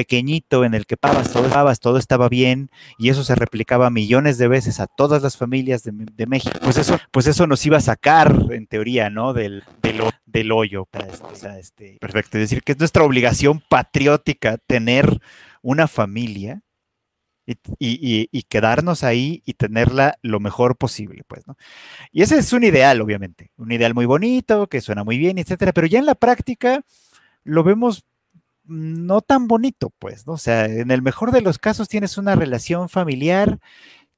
pequeñito 0.00 0.64
en 0.64 0.72
el 0.72 0.86
que 0.86 0.96
pagabas 0.96 1.30
todo, 1.30 1.74
todo 1.78 1.98
estaba 1.98 2.30
bien 2.30 2.70
y 2.96 3.10
eso 3.10 3.22
se 3.22 3.34
replicaba 3.34 3.90
millones 3.90 4.38
de 4.38 4.48
veces 4.48 4.80
a 4.80 4.86
todas 4.86 5.22
las 5.22 5.36
familias 5.36 5.82
de, 5.82 6.26
México, 6.26 6.58
pues 6.62 6.78
eso, 6.78 6.98
pues 7.10 7.26
eso 7.26 7.46
nos 7.46 7.66
iba 7.66 7.76
a 7.76 7.82
sacar, 7.82 8.34
en 8.50 8.66
teoría, 8.66 9.10
¿no? 9.10 9.34
Del, 9.34 9.62
del, 10.24 10.52
hoyo. 10.52 10.88
Este, 10.92 11.58
este, 11.58 11.98
perfecto. 12.00 12.38
Es 12.38 12.44
decir, 12.44 12.62
que 12.62 12.72
es 12.72 12.78
nuestra 12.78 13.02
obligación 13.02 13.62
patriótica 13.68 14.56
tener 14.56 15.20
una 15.60 15.86
familia 15.86 16.62
y, 17.78 18.42
quedarnos 18.44 19.04
ahí 19.04 19.42
y 19.44 19.52
tenerla 19.52 20.18
lo 20.22 20.40
mejor 20.40 20.78
posible, 20.78 21.24
pues, 21.26 21.46
¿no? 21.46 21.56
Y 22.10 22.22
ese 22.22 22.38
es 22.38 22.54
un 22.54 22.64
ideal, 22.64 23.02
obviamente, 23.02 23.50
un 23.58 23.70
ideal 23.70 23.92
muy 23.92 24.06
bonito, 24.06 24.66
que 24.66 24.80
suena 24.80 25.04
muy 25.04 25.18
bien, 25.18 25.36
etcétera, 25.36 25.72
pero 25.74 25.86
ya 25.86 25.98
en 25.98 26.06
la 26.06 26.14
práctica 26.14 26.84
lo 27.44 27.64
vemos 27.64 28.06
no 28.70 29.20
tan 29.20 29.48
bonito, 29.48 29.90
pues, 29.98 30.26
¿no? 30.26 30.34
O 30.34 30.38
sea, 30.38 30.66
en 30.66 30.90
el 30.90 31.02
mejor 31.02 31.32
de 31.32 31.42
los 31.42 31.58
casos 31.58 31.88
tienes 31.88 32.18
una 32.18 32.36
relación 32.36 32.88
familiar 32.88 33.58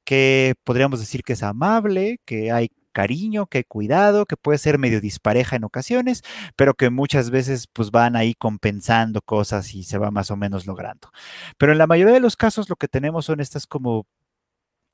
que 0.05 0.55
podríamos 0.63 0.99
decir 0.99 1.23
que 1.23 1.33
es 1.33 1.43
amable, 1.43 2.19
que 2.25 2.51
hay 2.51 2.71
cariño, 2.93 3.47
que 3.47 3.65
cuidado, 3.65 4.25
que 4.25 4.37
puede 4.37 4.59
ser 4.59 4.77
medio 4.79 5.01
dispareja 5.01 5.55
en 5.55 5.65
ocasiones, 5.65 6.23
pero 6.55 6.75
que 6.75 6.89
muchas 6.91 7.31
veces 7.31 7.67
pues 7.73 7.91
van 7.91 8.15
ahí 8.15 8.35
compensando 8.35 9.21
cosas 9.21 9.73
y 9.75 9.83
se 9.83 9.97
va 9.97 10.11
más 10.11 10.31
o 10.31 10.37
menos 10.37 10.67
logrando. 10.67 11.11
Pero 11.57 11.71
en 11.73 11.79
la 11.79 11.87
mayoría 11.87 12.13
de 12.13 12.19
los 12.21 12.37
casos 12.37 12.69
lo 12.69 12.75
que 12.77 12.87
tenemos 12.87 13.25
son 13.25 13.39
estas 13.39 13.67
como 13.67 14.05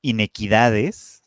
inequidades, 0.02 1.19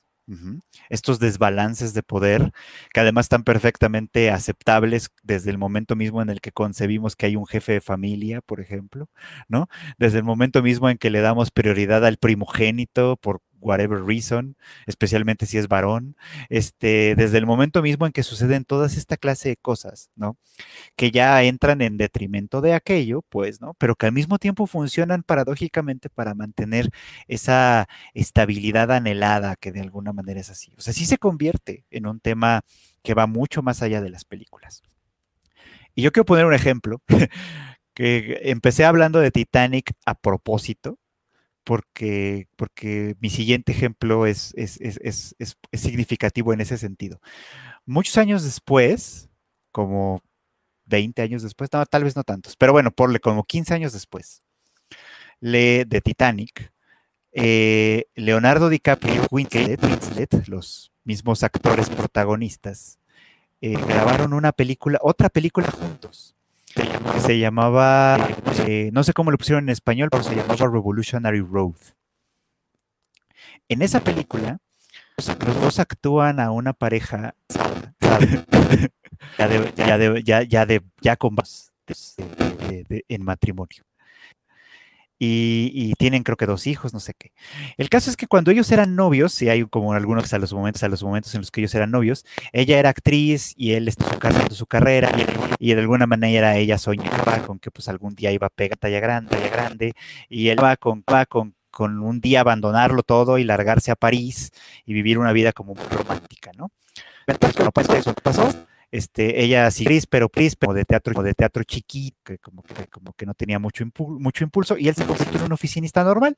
estos 0.90 1.20
desbalances 1.20 1.94
de 1.94 2.04
poder, 2.04 2.52
que 2.94 3.00
además 3.02 3.26
están 3.26 3.44
perfectamente 3.44 4.32
aceptables 4.32 5.10
desde 5.24 5.52
el 5.52 5.58
momento 5.58 5.96
mismo 5.96 6.22
en 6.22 6.30
el 6.30 6.42
que 6.42 6.52
concebimos 6.52 7.16
que 7.16 7.28
hay 7.28 7.36
un 7.36 7.46
jefe 7.48 7.74
de 7.74 7.82
familia, 7.82 8.42
por 8.42 8.60
ejemplo, 8.62 9.10
¿no? 9.48 9.68
Desde 9.98 10.18
el 10.20 10.24
momento 10.24 10.62
mismo 10.64 10.90
en 10.90 10.98
que 10.98 11.10
le 11.10 11.22
damos 11.22 11.52
prioridad 11.52 12.06
al 12.06 12.18
primogénito 12.18 13.18
por 13.18 13.42
whatever 13.64 14.04
reason, 14.04 14.56
especialmente 14.86 15.46
si 15.46 15.58
es 15.58 15.68
varón, 15.68 16.16
este, 16.50 17.16
desde 17.16 17.38
el 17.38 17.46
momento 17.46 17.82
mismo 17.82 18.06
en 18.06 18.12
que 18.12 18.24
suceden 18.24 18.66
todas 18.66 18.98
esta 18.98 19.18
clase 19.18 19.50
de 19.50 19.58
cosas, 19.58 20.10
¿no? 20.16 20.38
Que 20.96 21.12
ya 21.12 21.42
entran 21.44 21.82
en 21.82 21.98
detrimento 21.98 22.62
de 22.62 22.74
aquello, 22.74 23.24
pues, 23.30 23.62
¿no? 23.62 23.74
Pero 23.76 23.96
que 23.96 24.06
al 24.06 24.12
mismo 24.14 24.38
tiempo 24.40 24.68
funcionan 24.68 25.24
paradójicamente 25.24 26.10
para 26.10 26.36
mantener 26.36 26.90
esa 27.28 27.88
estabilidad 28.14 28.92
anhelada 28.92 29.56
que 29.56 29.72
de 29.72 29.82
alguna 29.82 30.14
manera 30.14 30.40
es 30.42 30.50
así. 30.50 30.74
O 30.78 30.82
sea, 30.82 30.94
sí 30.94 31.06
se 31.06 31.18
convierte 31.18 31.86
en 31.90 32.08
un 32.08 32.20
tema 32.20 32.62
que 33.02 33.14
va 33.14 33.28
mucho 33.28 33.62
más 33.62 33.82
allá 33.82 34.02
de 34.02 34.10
las 34.10 34.26
películas. 34.26 34.84
Y 35.96 36.02
yo 36.02 36.12
quiero 36.12 36.26
poner 36.26 36.46
un 36.46 36.54
ejemplo, 36.54 37.02
que 37.94 38.40
empecé 38.44 38.86
hablando 38.86 39.20
de 39.20 39.32
Titanic 39.32 39.94
a 40.06 40.16
propósito, 40.16 40.98
porque, 41.64 42.48
porque 42.56 43.16
mi 43.20 43.30
siguiente 43.30 43.72
ejemplo 43.72 44.26
es, 44.26 44.54
es, 44.56 45.36
significativo 45.74 46.54
en 46.54 46.62
ese 46.62 46.78
sentido. 46.78 47.20
Muchos 47.86 48.18
años 48.18 48.44
después, 48.44 49.30
como 49.72 50.22
20 50.86 51.22
años 51.22 51.44
después, 51.44 51.70
tal 51.70 52.04
vez 52.04 52.16
no 52.16 52.24
tantos, 52.24 52.56
pero 52.56 52.74
bueno, 52.74 52.92
porle 52.92 53.20
como 53.20 53.44
15 53.44 53.74
años 53.74 53.94
después, 53.94 54.42
le, 55.40 55.86
de 55.86 56.02
Titanic, 56.02 56.72
eh, 57.32 58.06
Leonardo 58.16 58.70
DiCaprio 58.70 59.16
y 59.16 59.20
Winslet, 59.32 60.48
los 60.48 60.92
mismos 61.04 61.44
actores 61.44 61.90
protagonistas, 61.90 63.00
eh, 63.62 63.74
grabaron 63.88 64.34
una 64.34 64.52
película, 64.52 65.00
otra 65.02 65.30
película 65.30 65.72
juntos 65.72 66.36
se 67.20 67.40
llamaba, 67.40 68.18
eh, 68.68 68.90
no 68.94 69.04
sé 69.04 69.14
cómo 69.14 69.32
lo 69.32 69.38
pusieron 69.38 69.66
en 69.66 69.70
español, 69.70 70.10
pero 70.12 70.24
se 70.24 70.36
llamaba 70.36 70.68
Revolutionary 70.68 71.42
Road. 71.42 71.76
En 73.70 73.82
esa 73.82 74.02
película, 74.02 74.60
los 75.18 75.62
dos 75.62 75.80
actúan 75.80 76.40
a 76.40 76.52
una 76.52 76.74
pareja 76.74 77.36
ya, 79.38 79.48
ya, 79.76 79.98
ya, 80.20 80.44
ya, 80.44 80.66
ya 81.02 81.16
con 81.16 81.36
en 82.88 83.24
matrimonio 83.24 83.84
y, 85.20 85.94
tienen 85.98 86.24
creo 86.24 86.38
que 86.38 86.46
dos 86.46 86.68
hijos, 86.68 86.94
no 86.94 87.00
sé 87.00 87.14
qué. 87.18 87.32
El 87.78 87.90
caso 87.90 88.10
es 88.10 88.18
que 88.18 88.28
cuando 88.28 88.52
ellos 88.52 88.72
eran 88.72 88.96
novios, 88.96 89.42
y 89.42 89.50
hay 89.50 89.64
como 89.66 89.94
algunos 89.94 90.34
a 90.34 90.40
los 90.40 90.54
momentos, 90.54 90.84
a 90.84 90.90
los 90.90 91.04
momentos 91.04 91.34
en 91.36 91.42
los 91.42 91.52
que 91.52 91.62
ellos 91.62 91.74
eran 91.76 91.92
novios, 91.92 92.26
ella 92.52 92.80
era 92.80 92.90
actriz 92.90 93.54
y 93.56 93.74
él 93.74 93.88
estaba 93.88 94.18
su 94.52 94.66
carrera 94.66 95.12
y, 95.60 95.74
de 95.74 95.80
alguna 95.80 96.08
manera 96.08 96.58
ella 96.58 96.78
soñaba 96.78 97.40
con 97.46 97.60
que 97.60 97.72
pues 97.72 97.88
algún 97.88 98.16
día 98.16 98.32
iba 98.32 98.48
a 98.48 98.50
pegar 98.50 98.78
talla 98.78 99.00
grande, 99.00 99.36
talla 99.36 99.50
grande, 99.50 99.94
y 100.30 100.50
él 100.50 100.62
va 100.62 100.76
con, 100.78 101.04
va 101.12 101.26
con, 101.26 101.56
con 101.72 102.00
un 102.02 102.22
día 102.22 102.42
abandonarlo 102.42 103.04
todo 103.04 103.38
y 103.38 103.44
largarse 103.44 103.92
a 103.92 103.96
París 103.96 104.52
y 104.86 104.94
vivir 104.94 105.18
una 105.20 105.32
vida 105.32 105.54
como 105.54 105.76
romántica, 105.76 106.52
¿no? 106.58 106.72
Pasa 107.74 107.98
eso, 107.98 108.14
¿qué 108.14 108.22
pasó? 108.22 108.63
Este, 108.94 109.44
ella 109.44 109.72
sí, 109.72 109.88
pero 110.08 110.30
Pris, 110.30 110.56
como 110.56 110.76
de 110.76 110.86
teatro, 110.86 111.16
como 111.16 111.24
de 111.24 111.34
teatro 111.34 111.64
chiquito, 111.64 112.16
que 112.24 112.38
como 112.38 112.62
que, 112.62 112.86
como 112.90 113.12
que 113.14 113.26
no 113.26 113.34
tenía 113.34 113.58
mucho, 113.58 113.84
mucho 113.98 114.44
impulso, 114.44 114.78
y 114.78 114.88
él 114.88 114.94
se 114.94 115.04
convirtió 115.04 115.40
en 115.40 115.46
un 115.48 115.52
oficinista 115.52 116.04
normal, 116.04 116.36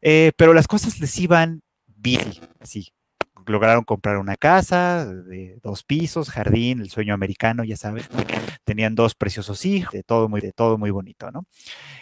eh, 0.00 0.30
pero 0.36 0.54
las 0.54 0.68
cosas 0.68 1.00
les 1.00 1.18
iban 1.18 1.62
bien, 1.96 2.32
así. 2.60 2.92
Lograron 3.44 3.82
comprar 3.82 4.18
una 4.18 4.36
casa 4.36 5.04
de 5.04 5.58
dos 5.64 5.82
pisos, 5.82 6.30
jardín, 6.30 6.80
el 6.80 6.90
sueño 6.90 7.12
americano, 7.12 7.64
ya 7.64 7.76
sabes. 7.76 8.08
Tenían 8.62 8.94
dos 8.94 9.16
preciosos 9.16 9.66
hijos, 9.66 9.92
de 9.92 10.04
todo 10.04 10.28
muy, 10.28 10.40
de 10.40 10.52
todo 10.52 10.78
muy 10.78 10.92
bonito, 10.92 11.32
¿no? 11.32 11.46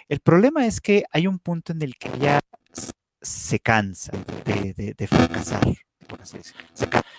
El 0.09 0.20
problema 0.20 0.66
es 0.66 0.82
que 0.82 1.05
hay 1.12 1.26
un 1.26 1.38
punto 1.38 1.72
en 1.72 1.80
el 1.80 1.94
que 1.94 2.11
ella 2.14 2.40
se 3.22 3.59
cansa 3.59 4.12
de, 4.44 4.94
de 4.94 5.07
fracasar, 5.07 5.62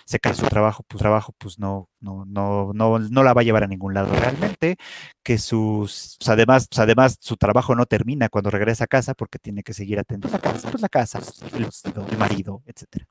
se, 0.04 0.18
cae 0.18 0.34
su 0.34 0.46
trabajo, 0.46 0.84
pues 0.88 0.98
trabajo 0.98 1.34
pues 1.38 1.58
no, 1.58 1.88
no, 2.00 2.24
no, 2.26 2.72
no, 2.72 2.98
no 2.98 3.22
la 3.22 3.34
va 3.34 3.40
a 3.40 3.44
llevar 3.44 3.64
a 3.64 3.66
ningún 3.66 3.94
lado 3.94 4.14
realmente, 4.14 4.76
que 5.22 5.38
sus, 5.38 6.16
pues, 6.18 6.28
además, 6.28 6.68
pues, 6.68 6.78
además 6.78 7.16
su 7.20 7.36
trabajo 7.36 7.74
no 7.74 7.86
termina 7.86 8.28
cuando 8.28 8.50
regresa 8.50 8.84
a 8.84 8.88
casa 8.88 9.14
porque 9.14 9.38
tiene 9.38 9.62
que 9.62 9.74
seguir 9.74 9.98
atendiendo 9.98 10.36
la 10.36 10.42
casa, 10.42 10.70
pues 10.70 10.82
la 10.82 10.88
casa, 10.88 11.20
el 11.52 12.18
marido, 12.18 12.62
etcétera, 12.66 13.06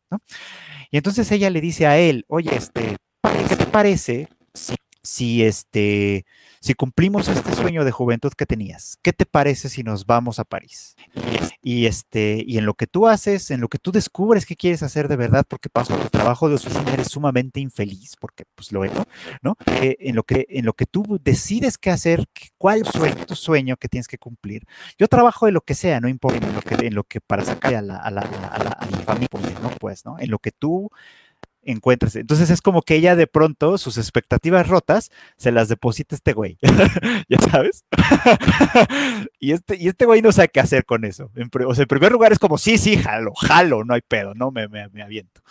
Y 0.91 0.97
entonces 0.97 1.31
ella 1.31 1.49
le 1.49 1.61
dice 1.61 1.87
a 1.87 1.97
él, 1.97 2.25
oye, 2.27 2.55
este, 2.55 2.97
¿qué 3.49 3.55
te 3.55 3.65
parece 3.65 4.27
si 5.05 5.43
este, 5.43 6.25
si 6.59 6.73
cumplimos 6.73 7.27
este 7.27 7.53
sueño 7.53 7.85
de 7.85 7.91
juventud 7.91 8.31
que 8.35 8.45
tenías, 8.45 8.97
¿qué 9.01 9.13
te 9.13 9.25
parece 9.25 9.69
si 9.69 9.83
nos 9.83 10.05
vamos 10.05 10.39
a 10.39 10.43
París? 10.43 10.95
Y 11.61 11.85
este, 11.85 12.43
y 12.45 12.57
en 12.57 12.65
lo 12.65 12.73
que 12.73 12.87
tú 12.87 13.07
haces, 13.07 13.51
en 13.51 13.61
lo 13.61 13.69
que 13.69 13.77
tú 13.77 13.91
descubres 13.91 14.45
que 14.45 14.55
quieres 14.55 14.83
hacer 14.83 15.07
de 15.07 15.15
verdad, 15.15 15.45
porque 15.47 15.69
paso 15.69 15.95
el 15.95 16.09
trabajo 16.09 16.49
de 16.49 16.55
oficina 16.55 16.93
eres 16.93 17.07
sumamente 17.07 17.59
infeliz, 17.59 18.15
porque 18.19 18.45
pues 18.55 18.71
lo 18.71 18.83
es, 18.83 18.91
¿no? 19.41 19.55
Eh, 19.81 19.95
en 19.99 20.15
lo 20.15 20.23
que, 20.23 20.47
en 20.49 20.65
lo 20.65 20.73
que 20.73 20.85
tú 20.85 21.19
decides 21.23 21.77
qué 21.77 21.91
hacer, 21.91 22.25
cuál 22.57 22.81
es 22.81 23.25
tu 23.25 23.35
sueño 23.35 23.77
que 23.77 23.87
tienes 23.87 24.07
que 24.07 24.17
cumplir. 24.17 24.63
Yo 24.97 25.07
trabajo 25.07 25.45
de 25.45 25.51
lo 25.51 25.61
que 25.61 25.75
sea, 25.75 25.99
no 25.99 26.09
importa 26.09 26.47
en 26.47 26.53
lo 26.55 26.61
que, 26.61 26.87
en 26.87 26.95
lo 26.95 27.03
que 27.03 27.21
para 27.21 27.45
sacar 27.45 27.75
a 27.75 27.81
la, 27.81 27.97
a 27.97 28.11
la, 28.11 28.21
a 28.21 28.63
la, 28.63 28.69
a 28.69 28.89
la 28.89 28.97
familia, 28.99 29.59
¿no? 29.61 29.69
Pues, 29.79 30.05
¿no? 30.05 30.17
En 30.19 30.31
lo 30.31 30.39
que 30.39 30.51
tú 30.51 30.89
encuentres. 31.65 32.15
Entonces 32.15 32.49
es 32.49 32.61
como 32.61 32.81
que 32.81 32.95
ella 32.95 33.15
de 33.15 33.27
pronto 33.27 33.77
sus 33.77 33.97
expectativas 33.97 34.67
rotas 34.67 35.11
se 35.37 35.51
las 35.51 35.67
deposita 35.67 36.15
este 36.15 36.33
güey, 36.33 36.57
ya 37.29 37.37
sabes. 37.51 37.83
y, 39.39 39.51
este, 39.51 39.75
y 39.77 39.87
este 39.87 40.05
güey 40.05 40.21
no 40.21 40.31
sabe 40.31 40.49
qué 40.49 40.59
hacer 40.59 40.85
con 40.85 41.05
eso. 41.05 41.31
o 41.65 41.75
sea, 41.75 41.83
en 41.83 41.87
primer 41.87 42.11
lugar 42.11 42.31
es 42.31 42.39
como, 42.39 42.57
sí, 42.57 42.77
sí, 42.77 42.97
jalo, 42.97 43.33
jalo, 43.33 43.83
no 43.83 43.93
hay 43.93 44.01
pedo, 44.01 44.33
no 44.35 44.51
me, 44.51 44.67
me, 44.67 44.87
me 44.89 45.01
aviento. 45.01 45.41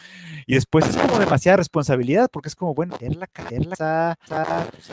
Y 0.47 0.55
después 0.55 0.89
es 0.89 0.97
como 0.97 1.19
demasiada 1.19 1.57
responsabilidad 1.57 2.29
porque 2.33 2.49
es 2.49 2.55
como, 2.55 2.75
bueno, 2.75 2.97
caerla, 2.99 3.27
caerla, 3.27 4.19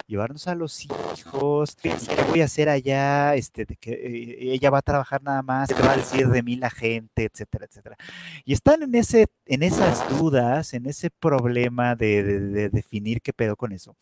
llevarnos 0.07 0.47
a 0.47 0.55
los 0.55 0.83
hijos, 0.85 1.75
¿qué 1.81 1.93
voy 2.29 2.41
a 2.41 2.45
hacer 2.45 2.69
allá? 2.69 3.35
Este, 3.35 3.65
de 3.65 3.75
que 3.75 3.91
eh, 3.91 4.53
ella 4.53 4.69
va 4.69 4.79
a 4.79 4.81
trabajar 4.81 5.21
nada 5.23 5.41
más, 5.41 5.69
¿qué 5.69 5.81
va 5.81 5.93
a 5.93 5.97
decir 5.97 6.27
de 6.27 6.43
mí 6.43 6.55
la 6.55 6.69
gente, 6.69 7.29
etcétera, 7.31 7.65
etcétera. 7.65 7.97
Y 8.45 8.53
están 8.53 8.83
en, 8.83 8.95
ese, 8.95 9.27
en 9.45 9.63
esas 9.63 10.07
dudas, 10.09 10.73
en 10.73 10.85
ese 10.87 11.10
problema 11.19 11.95
de, 11.95 12.69
definir 12.69 13.21
qué 13.21 13.33
pedo 13.33 13.55
con 13.55 13.71
eso. 13.71 13.95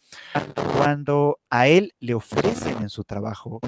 Cuando 0.77 1.39
a 1.49 1.67
él 1.67 1.93
le 1.99 2.13
ofrecen 2.13 2.81
en 2.81 2.89
su 2.89 3.03
trabajo 3.03 3.59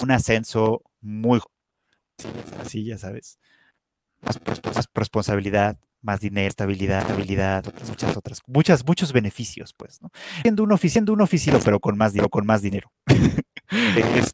un 0.00 0.10
ascenso 0.10 0.82
muy 1.00 1.40
así, 2.60 2.84
ya 2.84 2.98
sabes, 2.98 3.38
más, 4.20 4.40
responsabilidad, 4.94 5.78
más 6.02 6.20
dinero, 6.20 6.48
estabilidad, 6.48 7.02
estabilidad, 7.02 7.64
muchas 7.88 8.16
otras, 8.16 8.42
muchas, 8.46 8.86
muchos 8.86 9.12
beneficios, 9.12 9.74
pues, 9.74 10.00
¿no? 10.02 10.10
Siendo 10.42 10.62
un, 10.62 10.78
siendo 10.78 11.12
un 11.12 11.20
oficino, 11.20 11.58
pero 11.64 11.80
con 11.80 11.96
más 11.96 12.12
dinero, 12.12 12.28
con 12.28 12.46
más 12.46 12.62
dinero. 12.62 12.92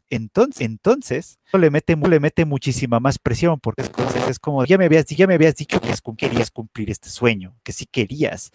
entonces, 0.09 0.61
entonces 0.61 1.39
le 1.53 1.69
mete, 1.69 1.95
le 1.95 2.19
mete 2.19 2.45
muchísima 2.45 2.99
más 2.99 3.19
presión, 3.19 3.59
porque 3.59 3.83
es, 3.83 3.91
es 4.29 4.39
como, 4.39 4.65
ya 4.65 4.77
me 4.77 4.85
habías, 4.85 5.05
ya 5.05 5.27
me 5.27 5.35
habías 5.35 5.55
dicho 5.55 5.79
que 5.79 5.89
querías 6.17 6.51
cumplir 6.51 6.89
este 6.89 7.09
sueño, 7.09 7.55
que 7.63 7.73
sí 7.73 7.85
querías 7.85 8.51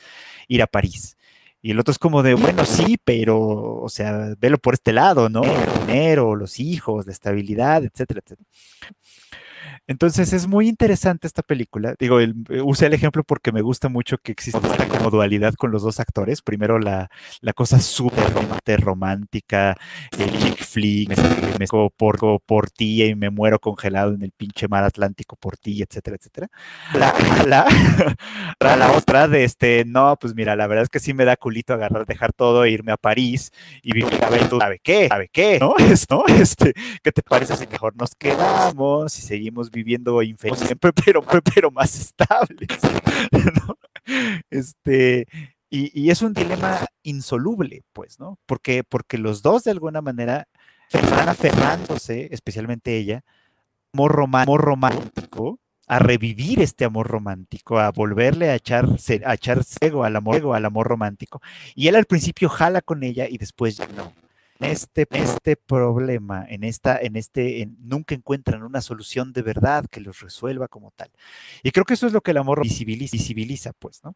ir 0.49 0.63
a 0.63 0.67
París. 0.67 1.17
Y 1.63 1.73
el 1.73 1.79
otro 1.79 1.93
es 1.93 1.99
como 1.99 2.23
de, 2.23 2.35
bueno, 2.35 2.65
sí, 2.65 2.97
pero, 3.05 3.39
o 3.39 3.89
sea, 3.91 4.35
velo 4.39 4.57
por 4.57 4.75
este 4.75 4.93
lado, 4.95 5.29
¿no? 5.29 5.43
El 5.45 5.87
dinero, 5.87 6.35
los 6.35 6.59
hijos, 6.59 7.07
la 7.07 7.13
estabilidad, 7.13 7.85
etcétera, 7.85 8.23
etcétera. 8.25 8.49
Entonces 9.87 10.33
es 10.33 10.47
muy 10.47 10.69
interesante 10.69 11.27
esta 11.27 11.43
película. 11.43 11.95
Digo, 11.99 12.21
el, 12.21 12.35
eh, 12.49 12.61
usé 12.61 12.87
el 12.87 12.95
ejemplo 12.95 13.25
porque 13.25 13.53
me 13.53 13.63
gusta 13.63 13.89
mucho 13.89 14.19
que 14.19 14.33
exista 14.33 14.59
esta 14.59 14.87
como 14.89 15.11
dualidad 15.11 15.55
con 15.55 15.71
los 15.71 15.83
dos 15.83 16.01
actores. 16.01 16.43
Primero 16.43 16.79
la, 16.79 17.11
la 17.41 17.53
cosa 17.53 17.81
súper 17.81 18.81
romántica, 18.81 19.77
el 20.19 20.31
chick 20.39 20.65
flick, 20.65 21.09
me, 21.09 21.17
me 21.59 21.67
por, 21.97 22.41
por 22.43 22.71
ti 22.71 23.03
y 23.03 23.15
me 23.15 23.31
muero 23.31 23.59
congelado 23.59 24.15
en 24.15 24.23
el 24.23 24.33
pinche 24.33 24.69
mar 24.69 24.85
Atlántico 24.85 25.37
por 25.37 25.57
ti, 25.57 25.83
etcétera, 25.83 26.17
etcétera. 26.17 26.49
La, 26.95 27.67
la, 28.61 28.77
la, 28.77 28.93
otra 28.93 29.27
de 29.27 29.45
este, 29.45 29.85
no, 29.87 30.17
pues 30.21 30.35
mira, 30.35 30.57
la 30.57 30.67
verdad 30.67 30.85
es 30.85 30.89
que 30.89 31.01
sí 31.01 31.15
me 31.15 31.25
da 31.25 31.37
culito 31.37 31.73
agarrar, 31.73 32.07
dejar 32.07 32.33
todo 32.33 32.65
e 32.65 32.71
irme 32.71 32.93
a 32.93 32.97
París 32.97 33.51
y 33.83 33.93
vivir 33.93 34.23
a 34.23 34.29
ver, 34.29 34.49
¿sabe 34.49 34.81
qué? 34.83 35.09
¿Sabe 35.09 35.29
qué? 35.33 35.59
¿No? 35.59 35.75
Es, 35.91 36.09
¿no? 36.11 36.25
Este, 36.29 36.75
¿qué 37.03 37.11
te 37.11 37.23
parece 37.23 37.57
si 37.57 37.67
mejor 37.67 37.97
nos 37.97 38.15
quedamos 38.15 39.19
y 39.19 39.23
seguimos 39.23 39.50
viviendo? 39.71 39.71
viviendo 39.81 40.23
infeliz 40.23 40.59
siempre, 40.59 40.93
pero, 41.05 41.23
pero 41.55 41.71
más 41.71 41.99
estables. 41.99 42.69
Este, 44.51 45.29
y, 45.69 46.11
es 46.11 46.23
un 46.23 46.33
dilema 46.33 46.87
insoluble, 47.05 47.85
pues, 47.93 48.19
¿no? 48.19 48.39
Porque, 48.47 48.83
porque 48.83 49.19
los 49.19 49.43
dos, 49.43 49.63
de 49.63 49.71
alguna 49.71 50.01
manera, 50.01 50.49
están 50.91 51.29
aferrándose, 51.29 52.29
especialmente 52.33 52.97
ella, 52.97 53.23
amor, 53.93 54.61
romántico, 54.61 55.61
a 55.87 56.01
revivir 56.01 56.61
este 56.61 56.85
amor 56.85 57.07
romántico, 57.07 57.79
a 57.79 57.93
volverle 57.93 58.51
a 58.51 58.57
echar, 58.57 58.89
a 59.25 59.35
echar 59.35 59.63
cego 59.63 60.03
al 60.03 60.17
amor, 60.17 60.57
al 60.57 60.65
amor 60.65 60.89
romántico. 60.89 61.41
Y 61.77 61.87
él 61.87 61.95
al 61.95 62.07
principio 62.07 62.49
jala 62.49 62.81
con 62.81 63.05
ella 63.05 63.29
y 63.29 63.39
después 63.39 63.77
ya 63.77 63.87
no 63.89 64.13
este, 64.61 65.07
este 65.11 65.57
problema, 65.57 66.45
en 66.49 66.65
esta, 66.65 66.99
en 66.99 67.17
este, 67.17 67.69
nunca 67.79 68.15
encuentran 68.15 68.63
una 68.63 68.81
solución 68.81 69.33
de 69.33 69.43
verdad 69.43 69.87
que 69.91 70.01
los 70.01 70.21
resuelva 70.21 70.69
como 70.69 70.91
tal. 70.93 71.11
Y 71.63 71.71
creo 71.71 71.85
que 71.85 71.95
eso 71.95 72.07
es 72.07 72.13
lo 72.13 72.21
que 72.21 72.33
el 72.33 72.39
amor 72.39 72.63
visibiliza, 72.63 73.13
visibiliza 73.13 73.73
pues, 73.73 74.05
¿no? 74.05 74.15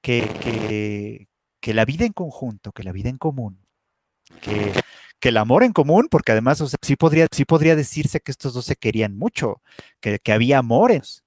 Que, 0.00 1.28
que, 1.60 1.74
la 1.74 1.84
vida 1.84 2.04
en 2.04 2.12
conjunto, 2.12 2.72
que 2.72 2.82
la 2.82 2.92
vida 2.92 3.08
en 3.08 3.18
común, 3.18 3.58
que, 4.42 4.72
que 5.18 5.28
el 5.30 5.36
amor 5.38 5.64
en 5.64 5.72
común, 5.72 6.08
porque 6.10 6.32
además 6.32 6.62
sí, 6.82 6.96
podría, 6.96 7.26
sí 7.30 7.44
podría 7.44 7.76
decirse 7.76 8.20
que 8.20 8.30
estos 8.30 8.52
dos 8.52 8.66
se 8.66 8.76
querían 8.76 9.16
mucho, 9.16 9.62
que, 10.00 10.18
que 10.18 10.32
había 10.32 10.58
amores, 10.58 11.24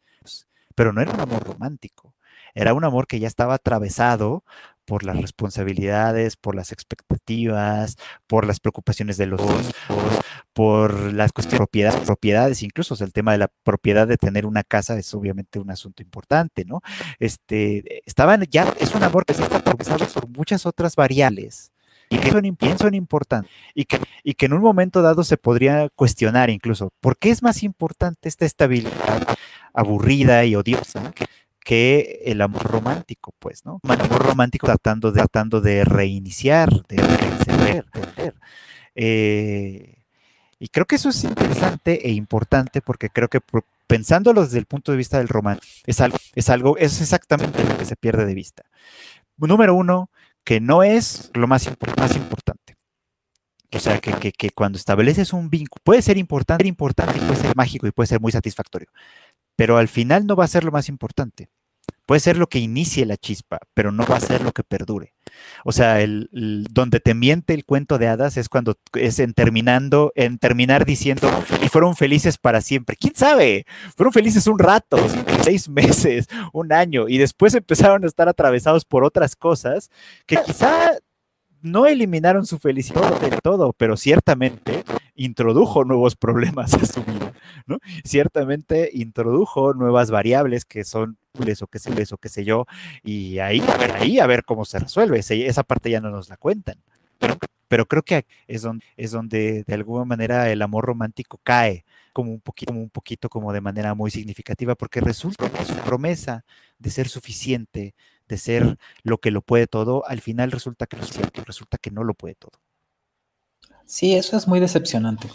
pero 0.76 0.93
no 0.93 1.01
era 1.01 1.12
un 1.12 1.20
amor 1.22 1.43
romántico, 1.43 2.14
era 2.53 2.74
un 2.74 2.84
amor 2.84 3.08
que 3.08 3.20
ya 3.20 3.28
estaba 3.28 3.55
atravesado 3.55 4.43
por 4.88 5.03
las 5.03 5.21
responsabilidades, 5.21 6.38
por 6.38 6.55
las 6.55 6.71
expectativas, 6.71 7.97
por 8.25 8.47
las 8.47 8.61
preocupaciones 8.61 9.17
de 9.17 9.25
los 9.25 9.41
dos, 9.41 9.73
por, 10.53 11.13
las 11.13 11.33
cuestiones 11.33 11.51
de 11.51 11.57
propiedades, 11.57 11.99
propiedades, 12.05 12.63
incluso 12.63 12.95
el 13.03 13.11
tema 13.11 13.33
de 13.33 13.39
la 13.39 13.51
propiedad 13.63 14.07
de 14.07 14.15
tener 14.15 14.45
una 14.45 14.63
casa 14.63 14.97
es 14.97 15.13
obviamente 15.13 15.59
un 15.59 15.69
asunto 15.71 16.01
importante, 16.01 16.63
¿no? 16.63 16.81
Este, 17.19 18.01
estaban 18.07 18.45
ya, 18.49 18.73
es 18.79 18.95
un 18.95 19.03
amor 19.03 19.25
que 19.25 19.33
se 19.33 19.43
está 19.43 19.61
por 19.61 20.29
muchas 20.29 20.65
otras 20.65 20.95
variables 20.95 21.73
y 22.09 22.17
que 22.19 22.31
son, 22.31 22.57
son 22.79 22.93
importantes 22.93 23.51
y 23.73 23.83
que, 23.83 23.99
y 24.23 24.35
que 24.35 24.45
en 24.45 24.53
un 24.53 24.61
momento 24.61 25.01
dado 25.01 25.25
se 25.25 25.35
podría 25.35 25.89
cuestionar 25.89 26.49
incluso, 26.49 26.93
¿por 27.01 27.17
qué 27.17 27.31
es 27.31 27.43
más 27.43 27.61
importante 27.61 28.29
esta 28.29 28.45
estabilidad 28.45 29.38
aburrida 29.73 30.45
y 30.45 30.55
odiosa 30.55 31.11
que 31.11 31.25
el 31.72 32.41
amor 32.41 32.63
romántico, 32.63 33.34
pues, 33.39 33.65
¿no? 33.65 33.80
El 33.84 34.01
amor 34.01 34.26
romántico 34.26 34.68
tratando 34.68 35.11
de, 35.11 35.20
tratando 35.20 35.61
de 35.61 35.84
reiniciar, 35.84 36.70
de 36.88 36.97
reiniciar, 36.97 37.86
eh, 38.95 39.97
y 40.59 40.70
creo 40.70 40.86
que 40.86 40.95
eso 40.95 41.09
es 41.09 41.24
interesante 41.24 42.07
e 42.07 42.11
importante 42.11 42.82
porque 42.82 43.09
creo 43.09 43.28
que 43.28 43.39
pensándolo 43.86 44.43
desde 44.43 44.59
el 44.59 44.65
punto 44.65 44.91
de 44.91 44.97
vista 44.97 45.20
del 45.20 45.28
romance, 45.28 45.61
es 45.86 46.01
algo, 46.01 46.18
es 46.34 46.49
algo, 46.49 46.78
es 46.78 46.99
exactamente 47.01 47.63
lo 47.63 47.78
que 47.78 47.86
se 47.86 47.95
pierde 47.95 48.26
de 48.26 48.34
vista. 48.34 48.63
Número 49.38 49.76
uno, 49.76 50.09
que 50.43 50.59
no 50.59 50.82
es 50.82 51.30
lo 51.34 51.47
más, 51.47 51.70
más 51.97 52.15
importante. 52.15 52.76
O 53.74 53.80
sea, 53.80 53.99
que, 53.99 54.32
que, 54.32 54.49
cuando 54.51 54.78
estableces 54.78 55.34
un 55.34 55.49
vínculo, 55.49 55.82
puede 55.84 56.01
ser 56.01 56.18
importante, 56.18 56.68
importante, 56.68 57.20
puede 57.20 57.36
ser 57.36 57.55
mágico 57.55 57.86
y 57.86 57.91
puede 57.91 58.07
ser 58.07 58.22
muy 58.22 58.32
satisfactorio, 58.32 58.88
pero 59.55 59.78
al 59.78 59.89
final 59.89 60.26
no 60.26 60.36
va 60.36 60.45
a 60.45 60.47
ser 60.47 60.63
lo 60.63 60.72
más 60.72 60.88
importante. 60.88 61.49
Puede 62.08 62.22
ser 62.22 62.38
lo 62.38 62.47
que 62.47 62.60
inicie 62.60 63.05
la 63.05 63.18
chispa, 63.18 63.60
pero 63.74 63.91
no 63.91 64.05
va 64.05 64.16
a 64.16 64.22
ser 64.22 64.41
lo 64.41 64.53
que 64.53 64.64
perdure. 64.64 65.14
O 65.66 65.74
sea, 65.74 65.99
el, 65.99 66.30
donde 66.72 67.01
te 67.01 67.14
miente 67.14 67.53
el 67.53 67.66
cuento 67.66 67.97
de 67.97 68.08
hadas 68.08 68.38
es 68.38 68.47
cuando 68.47 68.78
es 68.93 69.20
en 69.20 69.34
terminando, 69.34 70.14
en 70.16 70.38
terminar 70.38 70.86
diciendo 70.86 71.30
y 71.62 71.68
fueron 71.68 71.97
felices 71.97 72.38
para 72.38 72.62
siempre. 72.62 72.95
¿Quién 72.95 73.14
sabe? 73.14 73.66
Fueron 73.97 74.14
felices 74.14 74.47
un 74.47 74.58
rato, 74.58 74.97
seis 75.43 75.68
meses, 75.68 76.28
un 76.53 76.72
año, 76.72 77.10
y 77.10 77.18
después 77.18 77.53
empezaron 77.53 78.05
a 78.05 78.08
estar 78.08 78.30
atravesados 78.30 78.86
por 78.86 79.03
otras 79.03 79.36
cosas 79.36 79.91
que 80.26 80.38
quizá 80.45 80.93
no 81.62 81.88
eliminaron 81.88 82.45
su 82.45 82.58
felicidad 82.58 83.20
del 83.20 83.41
todo, 83.41 83.74
pero 83.74 83.97
ciertamente 83.97 84.76
introdujo 85.18 85.84
nuevos 85.84 86.15
problemas 86.15 86.74
a 86.74 86.86
su 86.86 87.03
vida, 87.03 87.34
¿no? 87.65 87.80
Ciertamente 88.05 88.89
introdujo 88.93 89.74
nuevas 89.74 90.11
variables 90.11 90.63
que 90.63 90.86
son 90.86 91.18
eso, 91.45 91.68
qué 91.68 91.80
sé, 91.80 92.01
eso, 92.01 92.18
qué 92.18 92.30
sé 92.30 92.45
yo, 92.45 92.65
y 93.03 93.39
ahí, 93.39 93.61
a 93.61 93.78
ver, 93.78 93.91
ahí, 93.91 94.20
a 94.20 94.28
ver 94.28 94.43
cómo 94.43 94.65
se 94.65 94.80
resuelve. 94.80 95.20
Esa 95.20 95.63
parte 95.63 95.89
ya 95.89 96.01
no 96.01 96.09
nos 96.09 96.30
la 96.30 96.38
cuentan. 96.38 96.78
Pero, 97.20 97.38
pero 97.68 97.86
creo 97.86 98.03
que 98.03 98.26
es 98.47 98.61
donde, 98.61 98.86
es 98.95 99.11
donde 99.11 99.63
de 99.63 99.74
alguna 99.74 100.05
manera 100.05 100.49
el 100.49 100.61
amor 100.61 100.86
romántico 100.86 101.39
cae 101.43 101.84
como 102.13 102.32
un 102.32 102.41
poquito, 102.41 102.72
como 102.74 102.82
un 102.82 102.89
poquito, 102.89 103.30
como 103.30 103.53
de 103.53 103.61
manera 103.61 103.93
muy 103.93 104.09
significativa, 104.09 104.76
porque 104.76 105.01
resulta 105.01 105.49
que 105.51 105.65
su 105.65 105.76
promesa 105.76 106.45
de 106.80 106.89
ser 106.89 107.09
suficiente, 107.09 107.93
de 108.28 108.38
ser 108.38 108.78
lo 109.03 109.20
que 109.20 109.32
lo 109.32 109.41
puede 109.41 109.68
todo, 109.68 110.03
al 110.07 110.22
final 110.22 110.51
resulta 110.51 110.88
que, 110.88 110.97
resulta 111.45 111.78
que 111.78 111.91
no 111.91 112.03
lo 112.03 112.13
puede 112.13 112.36
todo. 112.36 112.53
Sí, 113.88 114.15
eso 114.15 114.35
es 114.35 114.47
muy 114.47 114.59
decepcionante. 114.59 115.29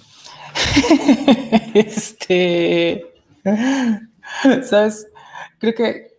este, 1.74 3.12
¿sabes? 4.62 5.08
Creo 5.58 5.74
que 5.74 6.12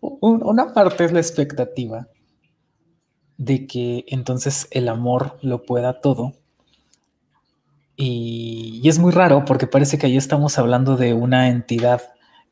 una 0.00 0.72
parte 0.74 1.06
es 1.06 1.12
la 1.12 1.20
expectativa 1.20 2.06
de 3.38 3.66
que 3.66 4.04
entonces 4.08 4.68
el 4.70 4.88
amor 4.88 5.38
lo 5.40 5.64
pueda 5.64 6.00
todo. 6.00 6.34
Y, 7.96 8.80
y, 8.82 8.88
es 8.88 8.98
muy 8.98 9.12
raro 9.12 9.44
porque 9.44 9.66
parece 9.66 9.98
que 9.98 10.06
ahí 10.06 10.16
estamos 10.16 10.58
hablando 10.58 10.96
de 10.96 11.14
una 11.14 11.48
entidad 11.48 12.02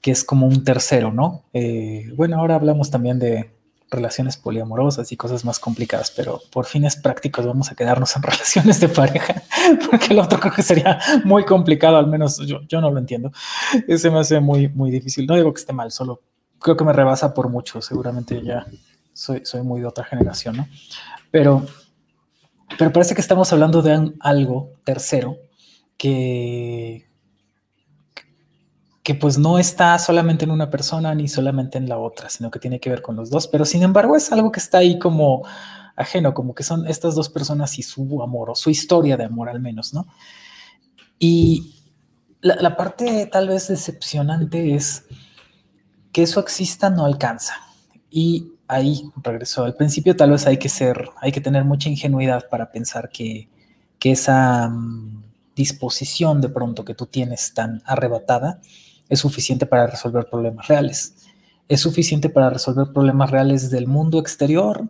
que 0.01 0.13
es 0.13 0.25
como 0.25 0.47
un 0.47 0.65
tercero, 0.65 1.13
¿no? 1.13 1.45
Eh, 1.53 2.11
bueno, 2.17 2.39
ahora 2.39 2.55
hablamos 2.55 2.91
también 2.91 3.19
de 3.19 3.51
relaciones 3.93 4.37
poliamorosas 4.37 5.13
y 5.13 5.17
cosas 5.17 5.45
más 5.45 5.61
complicadas, 5.61 6.11
pero 6.11 6.41
por 6.51 6.65
fines 6.65 6.97
prácticos 6.97 7.47
vamos 7.47 7.71
a 7.71 7.75
quedarnos 7.75 8.17
en 8.17 8.23
relaciones 8.23 8.81
de 8.81 8.89
pareja, 8.89 9.43
porque 9.91 10.13
el 10.13 10.19
otro 10.19 10.41
creo 10.41 10.53
que 10.53 10.63
sería 10.63 10.99
muy 11.25 11.45
complicado, 11.45 11.97
al 11.97 12.09
menos 12.09 12.39
yo, 12.39 12.61
yo 12.69 12.81
no 12.81 12.91
lo 12.91 12.99
entiendo. 12.99 13.31
Ese 13.87 14.11
me 14.11 14.19
hace 14.19 14.41
muy, 14.41 14.69
muy 14.69 14.91
difícil. 14.91 15.27
No 15.27 15.37
digo 15.37 15.53
que 15.53 15.61
esté 15.61 15.73
mal, 15.73 15.93
solo 15.93 16.23
creo 16.59 16.77
que 16.77 16.85
me 16.85 16.93
rebasa 16.93 17.35
por 17.35 17.49
mucho, 17.49 17.81
seguramente 17.83 18.43
ya 18.43 18.67
soy, 19.13 19.45
soy 19.45 19.63
muy 19.63 19.81
de 19.81 19.87
otra 19.87 20.05
generación, 20.05 20.57
¿no? 20.57 20.69
Pero, 21.31 21.67
pero 22.79 22.93
parece 22.93 23.15
que 23.15 23.21
estamos 23.21 23.53
hablando 23.53 23.83
de 23.83 24.13
algo 24.21 24.73
tercero 24.85 25.37
que, 25.97 27.09
que 29.03 29.15
pues 29.15 29.37
no 29.37 29.59
está 29.59 29.99
solamente 29.99 30.45
en 30.45 30.53
una 30.53 30.71
persona 30.71 31.15
ni 31.15 31.27
solamente 31.27 31.77
en 31.79 31.89
la 31.89 31.99
otra, 31.99 32.31
sino 32.31 32.51
que 32.51 32.61
tiene 32.61 32.79
que 32.79 32.91
ver 32.91 33.03
con 33.03 33.17
los 33.17 33.31
dos, 33.31 33.49
pero 33.49 33.65
sin 33.65 33.83
embargo 33.83 34.17
es 34.17 34.31
algo 34.31 34.53
que 34.53 34.61
está 34.61 34.79
ahí 34.79 34.99
como 34.99 35.45
ajeno, 35.97 36.35
como 36.35 36.55
que 36.55 36.63
son 36.63 36.87
estas 36.87 37.15
dos 37.15 37.29
personas 37.29 37.79
y 37.79 37.83
su 37.83 38.23
amor, 38.23 38.51
o 38.51 38.55
su 38.55 38.71
historia 38.71 39.17
de 39.17 39.25
amor 39.25 39.49
al 39.49 39.61
menos, 39.61 39.93
¿no? 39.93 40.07
Y 41.19 41.77
la, 42.41 42.77
parte 42.77 43.27
tal 43.27 43.49
vez 43.49 43.69
decepcionante 43.69 44.75
es 44.75 45.05
que 46.13 46.23
eso 46.23 46.41
exista 46.41 46.91
no 46.91 47.05
alcanza. 47.05 47.55
Y 48.11 48.53
ahí 48.67 49.05
regresó. 49.23 49.65
Al 49.65 49.77
principio 49.77 50.17
tal 50.17 50.33
vez 50.33 50.47
hay 50.47 50.59
que 50.59 50.69
ser, 50.69 51.11
hay 51.21 51.31
que 51.31 51.41
tener 51.41 51.65
mucha 51.65 51.89
ingenuidad 51.89 52.49
para 52.51 52.73
pensar 52.73 53.09
que, 53.11 53.49
que 54.01 54.11
esa 54.11 54.69
mm, 54.69 55.23
disposición 55.55 56.41
de 56.41 56.49
pronto 56.49 56.85
que 56.85 56.95
tú 56.95 57.07
tienes 57.07 57.55
tan 57.55 57.83
arrebatada 57.87 58.61
es 59.13 59.21
suficiente 59.21 59.67
para 59.67 59.87
resolver 59.87 60.25
problemas 60.31 60.69
reales. 60.69 61.17
¿Es 61.69 61.81
suficiente 61.81 62.31
para 62.31 62.49
resolver 62.49 62.95
problemas 62.95 63.31
reales 63.31 63.71
del 63.71 63.87
mundo 63.87 64.19
exterior? 64.19 64.89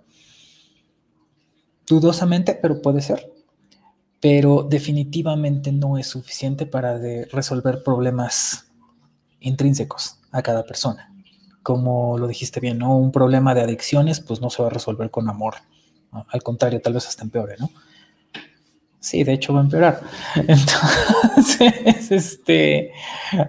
Dudosamente, 1.89 2.55
pero 2.55 2.81
puede 2.81 3.01
ser. 3.01 3.33
Pero 4.21 4.63
definitivamente 4.63 5.73
no 5.73 5.99
es 5.99 6.07
suficiente 6.07 6.67
para 6.67 7.01
resolver 7.33 7.83
problemas 7.83 8.71
intrínsecos 9.41 10.21
a 10.31 10.41
cada 10.41 10.65
persona. 10.65 11.13
como 11.65 12.19
lo 12.19 12.27
dijiste 12.29 12.61
bien, 12.61 12.79
¿no? 12.79 12.97
Un 12.97 13.13
problema 13.13 13.55
de 13.55 13.63
adicciones, 13.63 14.21
pues 14.21 14.41
no 14.41 14.51
se 14.51 14.63
va 14.63 14.69
a 14.69 14.73
resolver 14.73 15.11
con 15.11 15.29
amor. 15.29 15.55
Al 16.29 16.43
contrario, 16.43 16.81
tal 16.81 16.93
vez 16.93 17.07
hasta 17.09 17.23
empeore, 17.23 17.57
¿no? 17.59 17.71
Sí, 19.03 19.25
de 19.25 19.33
hecho 19.33 19.53
va 19.53 19.59
a 19.59 19.65
empeorar. 19.65 20.01
Entonces, 20.37 22.13
este, 22.13 22.93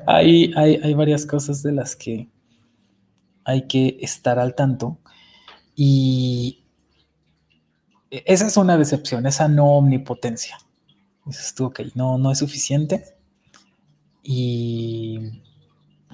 hay, 0.08 0.51
hay, 0.56 0.93
varias 0.95 1.28
cosas 1.28 1.62
de 1.62 1.72
las 1.72 1.95
que 1.95 2.28
hay 3.45 3.68
que 3.68 3.99
estar 4.01 4.39
al 4.39 4.56
tanto. 4.56 4.97
Y 5.76 6.66
esa 8.10 8.47
es 8.47 8.58
una 8.58 8.80
decepción, 8.80 9.28
esa 9.28 9.47
no 9.47 9.78
omnipotencia. 9.78 10.58
Dices 11.24 11.54
tú, 11.54 11.66
ok, 11.66 11.82
no, 11.93 12.18
no 12.18 12.32
es 12.32 12.39
suficiente. 12.39 13.16
Y 14.24 15.20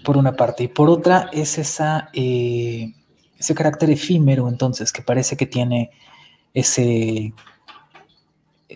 por 0.04 0.18
una 0.18 0.34
parte. 0.34 0.66
Y 0.66 0.68
por 0.68 0.90
otra 0.90 1.30
es 1.32 1.58
esa, 1.58 2.10
eh, 2.12 2.92
ese 3.38 3.56
carácter 3.56 3.90
efímero, 3.90 4.50
entonces, 4.50 4.92
que 4.92 5.02
parece 5.02 5.38
que 5.38 5.46
tiene 5.46 5.92
ese, 6.54 7.34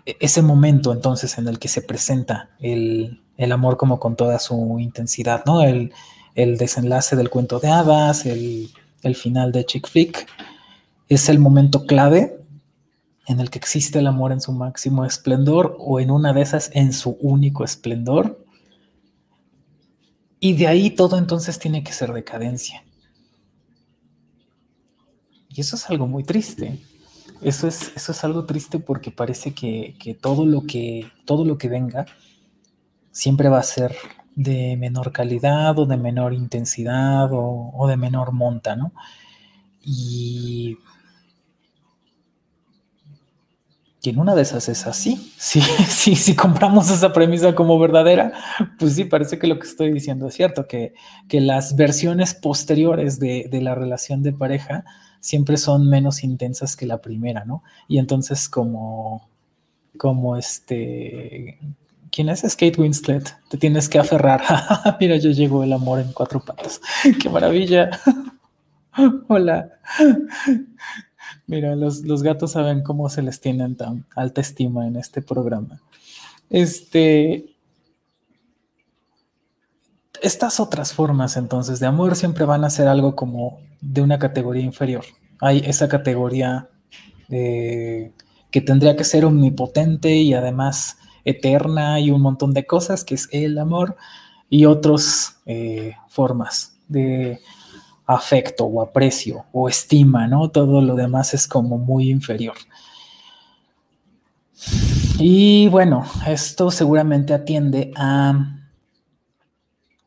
ese 0.06 0.42
momento, 0.42 0.92
entonces, 0.92 1.38
en 1.38 1.48
el 1.48 1.60
que 1.60 1.68
se 1.68 1.82
presenta 1.82 2.50
el, 2.60 3.20
amor 3.52 3.78
como 3.78 4.00
con 4.00 4.16
toda 4.16 4.40
su 4.40 4.80
intensidad, 4.80 5.44
¿no? 5.46 5.62
El, 5.62 5.92
desenlace 6.36 7.16
del 7.16 7.30
cuento 7.30 7.60
de 7.60 7.70
hadas, 7.70 8.26
el, 8.26 8.72
el 9.04 9.16
final 9.16 9.52
de 9.52 9.66
Chick 9.66 9.88
Flick, 9.88 10.28
es 11.08 11.30
el 11.30 11.38
momento 11.38 11.86
clave 11.86 12.40
en 13.28 13.40
el 13.40 13.50
que 13.50 13.60
existe 13.60 14.00
el 14.00 14.08
amor 14.08 14.32
en 14.32 14.42
su 14.42 14.52
máximo 14.52 15.06
esplendor 15.06 15.78
o 15.80 16.00
en 16.00 16.12
una 16.12 16.34
de 16.34 16.42
esas 16.42 16.72
en 16.74 16.92
su 16.92 17.18
único 17.22 17.64
esplendor 17.64 18.44
y 20.44 20.54
de 20.56 20.68
ahí 20.68 20.90
todo 20.90 21.18
entonces 21.18 21.58
tiene 21.58 21.86
que 21.86 21.94
ser 21.94 22.12
decadencia. 22.12 22.84
Y 25.48 25.62
eso 25.62 25.78
es 25.78 25.90
algo 25.90 26.06
muy 26.06 26.26
triste. 26.26 26.82
Eso 27.44 27.68
es, 27.68 27.92
eso 27.96 28.12
es 28.12 28.24
algo 28.24 28.46
triste 28.46 28.80
porque 28.80 29.12
parece 29.12 29.54
que, 29.54 30.18
todo, 30.22 30.46
lo 30.46 30.64
que 30.64 31.12
todo 31.26 31.46
lo 31.46 31.58
que 31.58 31.70
venga 31.70 32.06
siempre 33.12 33.50
va 33.50 33.60
a 33.60 33.64
ser 33.64 33.96
de 34.36 34.76
menor 34.78 35.12
calidad 35.12 35.78
o 35.78 35.86
de 35.86 35.98
menor 35.98 36.34
intensidad 36.34 37.32
o, 37.32 37.72
o 37.74 37.88
de 37.88 37.98
menor 37.98 38.32
monta, 38.32 38.76
¿no? 38.76 38.94
Y 39.82 40.78
Y 44.06 44.10
en 44.10 44.20
una 44.20 44.36
de 44.36 44.42
esas 44.42 44.68
es 44.68 44.86
así. 44.86 45.32
Si, 45.38 45.62
sí, 45.88 46.16
si 46.18 46.36
compramos 46.36 46.92
esa 46.92 47.14
premisa 47.14 47.56
como 47.56 47.80
verdadera, 47.80 48.34
pues 48.78 48.96
sí, 48.96 49.06
parece 49.06 49.40
que 49.40 49.48
lo 49.48 49.58
que 49.58 49.68
estoy 49.68 49.94
diciendo 49.94 50.28
es 50.28 50.34
cierto, 50.34 50.68
que, 50.68 50.94
que 51.30 51.40
las 51.40 51.78
versiones 51.78 52.34
posteriores 52.34 53.18
de, 53.20 53.48
de, 53.50 53.62
la 53.62 53.76
relación 53.76 54.22
de 54.22 54.34
pareja 54.34 54.84
siempre 55.24 55.56
son 55.56 55.90
menos 55.90 56.22
intensas 56.26 56.76
que 56.76 56.86
la 56.86 57.02
primera, 57.02 57.46
¿no? 57.46 57.64
Y 57.88 57.98
entonces 57.98 58.50
como, 58.50 59.30
como 59.98 60.36
este, 60.36 61.58
¿quién 62.12 62.28
es? 62.28 62.42
Kate 62.42 62.76
Winslet, 62.78 63.34
te 63.50 63.58
tienes 63.58 63.88
que 63.88 64.00
aferrar. 64.00 64.44
Mira, 65.00 65.16
ya 65.16 65.30
llegó 65.30 65.64
el 65.64 65.72
amor 65.72 66.02
en 66.02 66.12
cuatro 66.12 66.44
patas. 66.44 66.82
¡Qué 67.22 67.30
maravilla! 67.30 67.90
Hola. 69.30 69.72
Mira, 71.48 71.78
los, 71.78 72.04
gatos 72.22 72.52
saben 72.52 72.84
cómo 72.84 73.08
se 73.08 73.22
les 73.22 73.40
tiene 73.40 73.74
tan 73.76 74.06
alta 74.18 74.42
estima 74.42 74.86
en 74.88 74.98
este 74.98 75.22
programa. 75.22 75.82
Este, 76.50 77.53
estas 80.24 80.62
otras 80.62 80.94
formas 80.94 81.36
entonces 81.36 81.82
de 81.82 81.86
amor 81.86 82.16
siempre 82.16 82.46
van 82.46 82.64
a 82.64 82.70
ser 82.70 82.88
algo 82.88 83.14
como 83.14 83.60
de 83.82 84.02
una 84.02 84.18
categoría 84.18 84.64
inferior. 84.64 85.04
Hay 85.42 85.62
esa 85.66 85.90
categoría 85.90 86.70
eh, 87.30 88.14
que 88.50 88.62
tendría 88.62 88.96
que 88.96 89.04
ser 89.04 89.26
omnipotente 89.26 90.16
y 90.16 90.34
además 90.34 90.98
eterna 91.26 92.00
y 92.00 92.10
un 92.10 92.22
montón 92.22 92.54
de 92.54 92.66
cosas, 92.66 93.04
que 93.04 93.16
es 93.16 93.28
el 93.32 93.58
amor, 93.58 93.98
y 94.50 94.64
otras 94.66 95.42
eh, 95.46 95.96
formas 96.08 96.78
de 96.88 97.42
afecto 98.06 98.64
o 98.64 98.82
aprecio 98.82 99.46
o 99.52 99.68
estima, 99.68 100.28
¿no? 100.28 100.50
Todo 100.50 100.82
lo 100.82 100.96
demás 100.96 101.34
es 101.34 101.50
como 101.50 101.78
muy 101.78 102.10
inferior. 102.10 102.56
Y 105.20 105.68
bueno, 105.68 106.06
esto 106.26 106.72
seguramente 106.72 107.34
atiende 107.34 107.92
a 107.98 108.63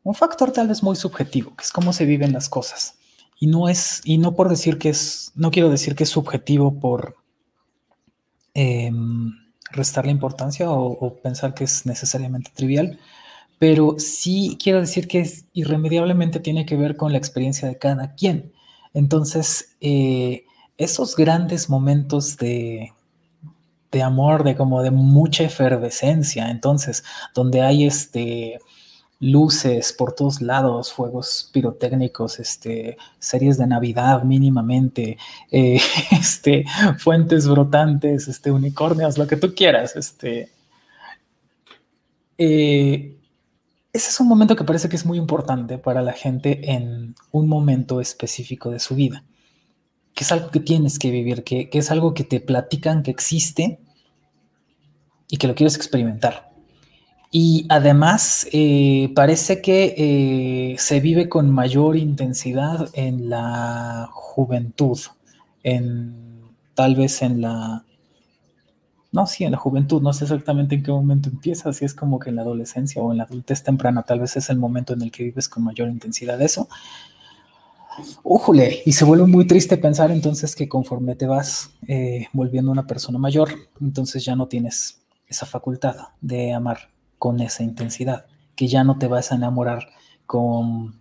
un 0.06 0.14
factor 0.14 0.52
tal 0.52 0.68
vez 0.68 0.82
muy 0.82 0.94
subjetivo, 0.94 1.54
que 1.56 1.64
es 1.64 1.72
cómo 1.72 1.92
se 1.92 2.04
viven 2.04 2.32
las 2.32 2.48
cosas. 2.48 2.96
Y 3.38 3.48
no 3.48 3.68
es, 3.68 4.00
y 4.04 4.18
no 4.18 4.34
por 4.36 4.48
decir 4.48 4.78
que 4.78 4.90
es, 4.90 5.32
no 5.34 5.50
quiero 5.50 5.68
decir 5.68 5.94
que 5.96 6.04
es 6.04 6.10
subjetivo 6.10 6.78
por 6.78 7.16
em, 8.54 9.32
restarle 9.72 10.12
importancia 10.12 10.70
o 10.70 11.16
pensar 11.16 11.54
que 11.54 11.64
es 11.64 11.86
necesariamente 11.86 12.52
trivial, 12.54 12.98
pero 13.58 13.96
sí 13.98 14.56
quiero 14.62 14.80
decir 14.80 15.08
que 15.08 15.20
es, 15.20 15.46
irremediablemente 15.52 16.40
tiene 16.40 16.66
que 16.66 16.76
ver 16.76 16.96
con 16.96 17.10
la 17.10 17.18
experiencia 17.18 17.66
de 17.66 17.78
cada 17.78 18.14
quien. 18.14 18.52
Entonces, 18.94 19.76
eh, 19.80 20.44
esos 20.78 21.16
grandes 21.16 21.68
momentos 21.68 22.36
de, 22.36 22.92
de 23.90 24.02
amor, 24.02 24.44
de 24.44 24.56
como 24.56 24.82
de 24.82 24.92
mucha 24.92 25.42
efervescencia, 25.42 26.50
entonces, 26.50 27.02
donde 27.34 27.62
hay 27.62 27.86
este 27.86 28.60
luces 29.18 29.92
por 29.92 30.14
todos 30.14 30.42
lados, 30.42 30.92
fuegos 30.92 31.50
pirotécnicos, 31.52 32.38
este, 32.38 32.96
series 33.18 33.56
de 33.58 33.66
Navidad 33.66 34.22
mínimamente, 34.24 35.16
eh, 35.50 35.80
este, 36.10 36.64
fuentes 36.98 37.48
brotantes, 37.48 38.28
este, 38.28 38.50
unicornios, 38.50 39.18
lo 39.18 39.26
que 39.26 39.36
tú 39.36 39.54
quieras, 39.54 39.96
este, 39.96 40.50
eh, 42.38 43.16
ese 43.96 44.10
es 44.10 44.20
un 44.20 44.28
momento 44.28 44.56
que 44.56 44.64
parece 44.64 44.90
que 44.90 44.96
es 44.96 45.06
muy 45.06 45.16
importante 45.16 45.78
para 45.78 46.02
la 46.02 46.12
gente 46.12 46.72
en 46.72 47.14
un 47.30 47.48
momento 47.48 48.00
específico 48.02 48.70
de 48.70 48.78
su 48.78 48.94
vida, 48.94 49.24
que 50.12 50.24
es 50.24 50.32
algo 50.32 50.50
que 50.50 50.60
tienes 50.60 50.98
que 50.98 51.10
vivir, 51.10 51.44
que, 51.44 51.70
es 51.72 51.90
algo 51.90 52.12
que 52.12 52.24
te 52.24 52.40
platican 52.40 53.02
que 53.02 53.10
existe 53.10 53.80
y 55.28 55.38
que 55.38 55.46
lo 55.46 55.54
quieres 55.54 55.76
experimentar. 55.76 56.52
Y 57.38 57.66
además 57.68 58.48
eh, 58.50 59.12
parece 59.14 59.60
que 59.60 59.94
eh, 59.98 60.76
se 60.78 61.00
vive 61.00 61.28
con 61.28 61.50
mayor 61.50 61.98
intensidad 61.98 62.88
en 62.94 63.28
la 63.28 64.08
juventud, 64.10 64.98
en 65.62 66.14
tal 66.72 66.96
vez 66.96 67.20
en 67.20 67.42
la 67.42 67.84
no, 69.12 69.26
sí, 69.26 69.44
en 69.44 69.52
la 69.52 69.58
juventud, 69.58 70.00
no 70.00 70.14
sé 70.14 70.24
exactamente 70.24 70.76
en 70.76 70.82
qué 70.82 70.90
momento 70.90 71.28
empieza, 71.28 71.74
si 71.74 71.84
es 71.84 71.92
como 71.92 72.18
que 72.18 72.30
en 72.30 72.36
la 72.36 72.42
adolescencia 72.42 73.02
o 73.02 73.12
en 73.12 73.18
la 73.18 73.24
adultez 73.24 73.62
temprana, 73.62 74.02
tal 74.02 74.20
vez 74.20 74.34
es 74.38 74.48
el 74.48 74.56
momento 74.56 74.94
en 74.94 75.02
el 75.02 75.12
que 75.12 75.24
vives 75.24 75.50
con 75.50 75.62
mayor 75.62 75.90
intensidad 75.90 76.40
eso. 76.40 76.70
Újule, 78.22 78.80
y 78.86 78.92
se 78.92 79.04
vuelve 79.04 79.26
muy 79.26 79.46
triste 79.46 79.76
pensar 79.76 80.10
entonces 80.10 80.56
que 80.56 80.70
conforme 80.70 81.16
te 81.16 81.26
vas 81.26 81.68
eh, 81.86 82.28
volviendo 82.32 82.72
una 82.72 82.86
persona 82.86 83.18
mayor, 83.18 83.50
entonces 83.78 84.24
ya 84.24 84.34
no 84.34 84.48
tienes 84.48 85.02
esa 85.28 85.44
facultad 85.44 85.96
de 86.22 86.54
amar 86.54 86.95
con 87.18 87.40
esa 87.40 87.62
intensidad, 87.62 88.26
que 88.54 88.68
ya 88.68 88.84
no 88.84 88.98
te 88.98 89.08
vas 89.08 89.32
a 89.32 89.36
enamorar 89.36 89.88
con, 90.26 90.98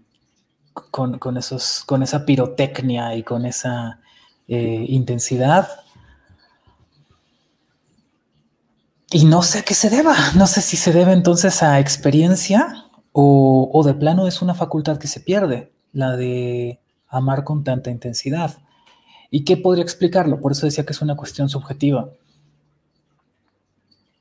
con, 0.74 1.38
esos, 1.38 1.84
con 1.86 2.04
esa 2.04 2.26
pirotecnia 2.26 3.16
y 3.16 3.24
con 3.24 3.46
esa 3.46 4.00
eh, 4.48 4.86
intensidad 4.88 5.68
Y 9.12 9.24
no 9.24 9.44
sé 9.44 9.60
a 9.60 9.62
qué 9.62 9.74
se 9.74 9.90
deba. 9.90 10.16
No 10.36 10.46
sé 10.46 10.62
si 10.62 10.78
se 10.78 10.92
debe 10.92 11.14
entonces 11.14 11.64
a 11.64 11.80
experiencia 11.80 12.86
o, 13.14 13.82
de 13.86 13.94
plano 13.94 14.28
es 14.28 14.42
una 14.42 14.54
facultad 14.54 14.98
que 14.98 15.08
se 15.08 15.22
pierde, 15.22 15.72
la 15.94 16.18
de 16.18 16.82
amar 17.08 17.46
con 17.46 17.64
tanta 17.64 17.92
intensidad. 17.92 18.58
¿Y 19.32 19.46
qué 19.46 19.56
podría 19.56 19.84
explicarlo? 19.84 20.42
Por 20.42 20.52
eso 20.52 20.66
decía 20.66 20.86
que 20.86 20.92
es 20.92 21.02
una 21.02 21.16
cuestión 21.16 21.48
subjetiva 21.48 22.10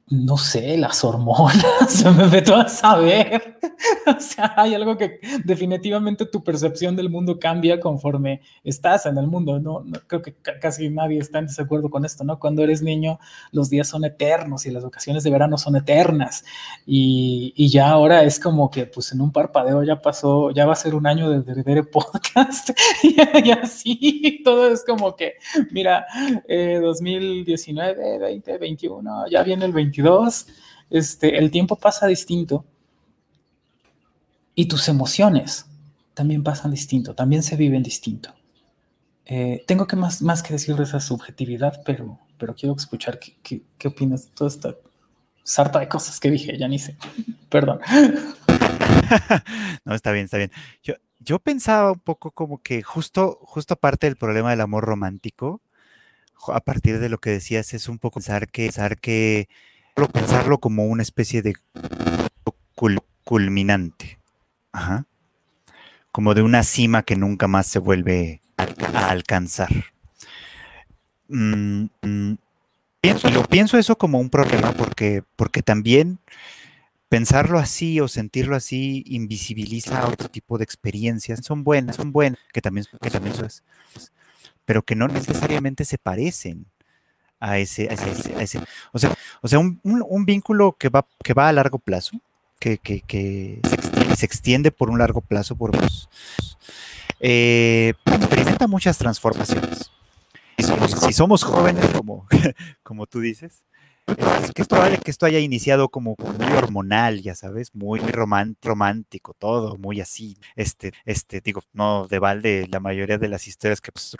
no 0.09 0.37
sé, 0.37 0.77
las 0.77 1.05
hormonas, 1.05 2.05
me 2.17 2.27
meto 2.27 2.55
a 2.55 2.69
saber. 2.69 3.54
o 4.07 4.21
sea, 4.21 4.55
hay 4.57 4.75
algo 4.75 4.97
que 4.97 5.21
definitivamente 5.45 6.27
tu 6.27 6.43
percepción 6.43 6.97
del 6.97 7.11
mundo 7.11 7.39
cambia 7.39 7.81
conforme 7.81 8.41
estás 8.62 9.07
en 9.07 9.19
el 9.19 9.27
mundo. 9.27 9.61
No, 9.61 9.85
creo 10.07 10.23
que 10.23 10.35
casi 10.61 10.91
nadie 10.91 11.19
está 11.19 11.39
en 11.39 11.47
desacuerdo 11.47 11.91
con 11.91 12.05
esto, 12.05 12.25
¿no? 12.25 12.39
Cuando 12.39 12.62
eres 12.62 12.83
niño, 12.83 13.19
los 13.53 13.71
días 13.71 13.89
son 13.89 14.05
eternos 14.05 14.67
y 14.67 14.71
las 14.71 14.85
vacaciones 14.85 15.25
de 15.25 15.31
verano 15.31 15.59
son 15.59 15.77
eternas. 15.77 16.45
Y, 16.87 17.53
ya 17.75 17.91
ahora 17.91 18.23
es 18.23 18.39
como 18.39 18.71
que, 18.71 18.87
pues 18.87 19.11
en 19.12 19.21
un 19.21 19.33
parpadeo 19.33 19.83
ya 19.83 20.01
pasó, 20.01 20.51
ya 20.51 20.65
va 20.67 20.75
a 20.75 20.77
ser 20.77 20.95
un 20.95 21.07
año 21.07 21.31
de 21.31 21.62
Dere 21.62 21.83
Podcast. 21.83 22.71
y, 23.03 23.51
así, 23.51 24.43
todo 24.45 24.71
es 24.71 24.85
como 24.85 25.17
que, 25.17 25.35
mira, 25.73 26.07
2019, 26.47 28.19
20, 28.19 28.59
21, 28.59 29.29
ya 29.29 29.43
viene 29.43 29.65
el 29.65 29.73
21 29.73 30.05
este, 30.91 31.39
el 31.39 31.51
tiempo 31.51 31.77
pasa 31.77 32.07
distinto 32.07 32.65
y 34.55 34.67
tus 34.67 34.89
emociones 34.89 35.67
también 36.15 36.43
pasan 36.43 36.71
distinto, 36.71 37.15
también 37.15 37.43
se 37.43 37.57
viven 37.57 37.83
distinto. 37.83 38.35
Eh, 39.27 39.65
tengo 39.67 39.87
que 39.87 39.97
más, 39.97 40.23
más 40.23 40.43
que 40.43 40.53
decir 40.53 40.77
de 40.77 40.85
esa 40.85 41.01
subjetividad, 41.01 41.83
pero, 41.85 42.21
pero 42.39 42.55
quiero 42.55 42.77
escuchar 42.77 43.19
qué, 43.19 43.63
qué, 43.79 43.89
opinas 43.89 44.27
de 44.27 44.31
toda 44.33 44.49
esta 44.49 44.75
sarta 45.43 45.81
de 45.81 45.89
cosas 45.89 46.21
que 46.21 46.31
dije, 46.31 46.57
ya 46.59 46.69
ni 46.69 46.79
sé. 46.79 46.97
Perdón. 47.49 47.81
no, 49.85 49.95
está 49.95 50.13
bien, 50.13 50.27
está 50.27 50.37
bien. 50.37 50.51
Yo, 50.83 50.95
yo 51.19 51.39
pensaba 51.39 51.93
un 51.93 52.01
poco 52.01 52.33
como 52.33 52.59
que 52.63 52.83
justo, 52.83 53.39
justo 53.43 53.75
aparte 53.75 54.07
del 54.07 54.17
problema 54.17 54.51
del 54.51 54.61
amor 54.61 54.85
romántico, 54.85 55.63
a 56.49 56.61
partir 56.61 57.01
de 57.01 57.09
lo 57.09 57.19
que 57.19 57.31
decías, 57.31 57.73
es 57.73 57.89
un 57.89 57.99
poco 57.99 58.21
pensar 58.21 58.49
que, 58.49 58.67
pensar 58.67 58.99
que 58.99 59.49
pensarlo 60.13 60.59
como 60.59 60.87
una 60.87 61.03
especie 61.03 61.41
de 61.43 61.55
culminante. 63.25 64.19
Ajá. 64.75 65.07
Como 66.11 66.35
de 66.35 66.43
una 66.43 66.64
cima 66.64 67.05
que 67.05 67.14
nunca 67.14 67.47
más 67.47 67.66
se 67.68 67.79
vuelve 67.79 68.43
a 68.57 69.09
alcanzar. 69.09 69.70
Mm, 71.29 71.87
mm, 72.03 72.35
pienso, 73.01 73.31
lo 73.31 73.45
pienso 73.45 73.79
eso 73.79 73.97
como 73.97 74.18
un 74.18 74.31
problema 74.31 74.72
porque, 74.72 75.22
porque 75.37 75.62
también 75.62 76.18
pensarlo 77.09 77.61
así 77.61 78.01
o 78.01 78.09
sentirlo 78.09 78.57
así 78.57 79.05
invisibiliza 79.07 80.09
otro 80.09 80.29
tipo 80.29 80.59
de 80.59 80.64
experiencias. 80.64 81.41
Son 81.45 81.62
buenas, 81.62 81.95
son 81.95 82.11
buenas, 82.11 82.41
que 82.53 82.61
también, 82.61 82.87
que 83.01 83.11
también 83.11 83.37
es, 83.45 83.62
pero 84.64 84.83
que 84.83 84.97
no 84.97 85.07
necesariamente 85.07 85.85
se 85.85 85.99
parecen 85.99 86.66
a 87.39 87.59
ese, 87.59 87.89
a 87.91 88.41
ese, 88.43 88.61
o 88.93 88.99
sea, 88.99 89.14
o 89.41 89.47
sea 89.47 89.61
un, 89.61 89.81
un, 89.85 90.25
vínculo 90.25 90.72
que 90.72 90.89
va, 90.89 91.07
que 91.22 91.35
va 91.35 91.49
a 91.49 91.53
largo 91.53 91.79
plazo, 91.79 92.18
que, 92.59 92.79
que, 92.79 93.03
que 93.03 93.61
extiende, 93.95 94.16
se, 94.16 94.26
extiende, 94.26 94.70
por 94.70 94.90
un 94.90 94.99
largo 94.99 95.20
plazo, 95.20 95.57
por 95.57 95.74
los, 95.74 96.09
eh, 97.20 97.95
experimenta 98.07 98.66
muchas 98.66 98.99
transformaciones. 98.99 99.90
Si 100.57 100.64
somos, 100.64 100.90
si 100.90 101.12
somos 101.12 101.42
jóvenes, 101.42 101.86
como, 101.88 102.26
como 102.82 103.07
tú 103.07 103.20
dices, 103.20 103.64
que 104.55 104.63
es 104.63 104.69
probable 104.69 104.99
que 104.99 105.11
esto 105.11 105.27
haya 105.27 105.41
iniciado 105.41 105.89
como, 105.89 106.15
muy 106.19 106.53
hormonal, 106.53 107.23
ya 107.23 107.35
sabes, 107.35 107.75
muy 107.75 108.01
romántico, 108.01 109.35
todo, 109.35 109.77
muy 109.77 110.01
así. 110.01 110.37
Este, 110.55 110.93
este, 111.05 111.41
digo, 111.41 111.63
no 111.73 112.07
de 112.07 112.19
balde, 112.19 112.69
la 112.71 112.81
mayoría 112.81 113.19
de 113.19 113.29
las 113.29 113.49
historias 113.49 113.81
que 113.81 113.93
pues, 113.93 114.15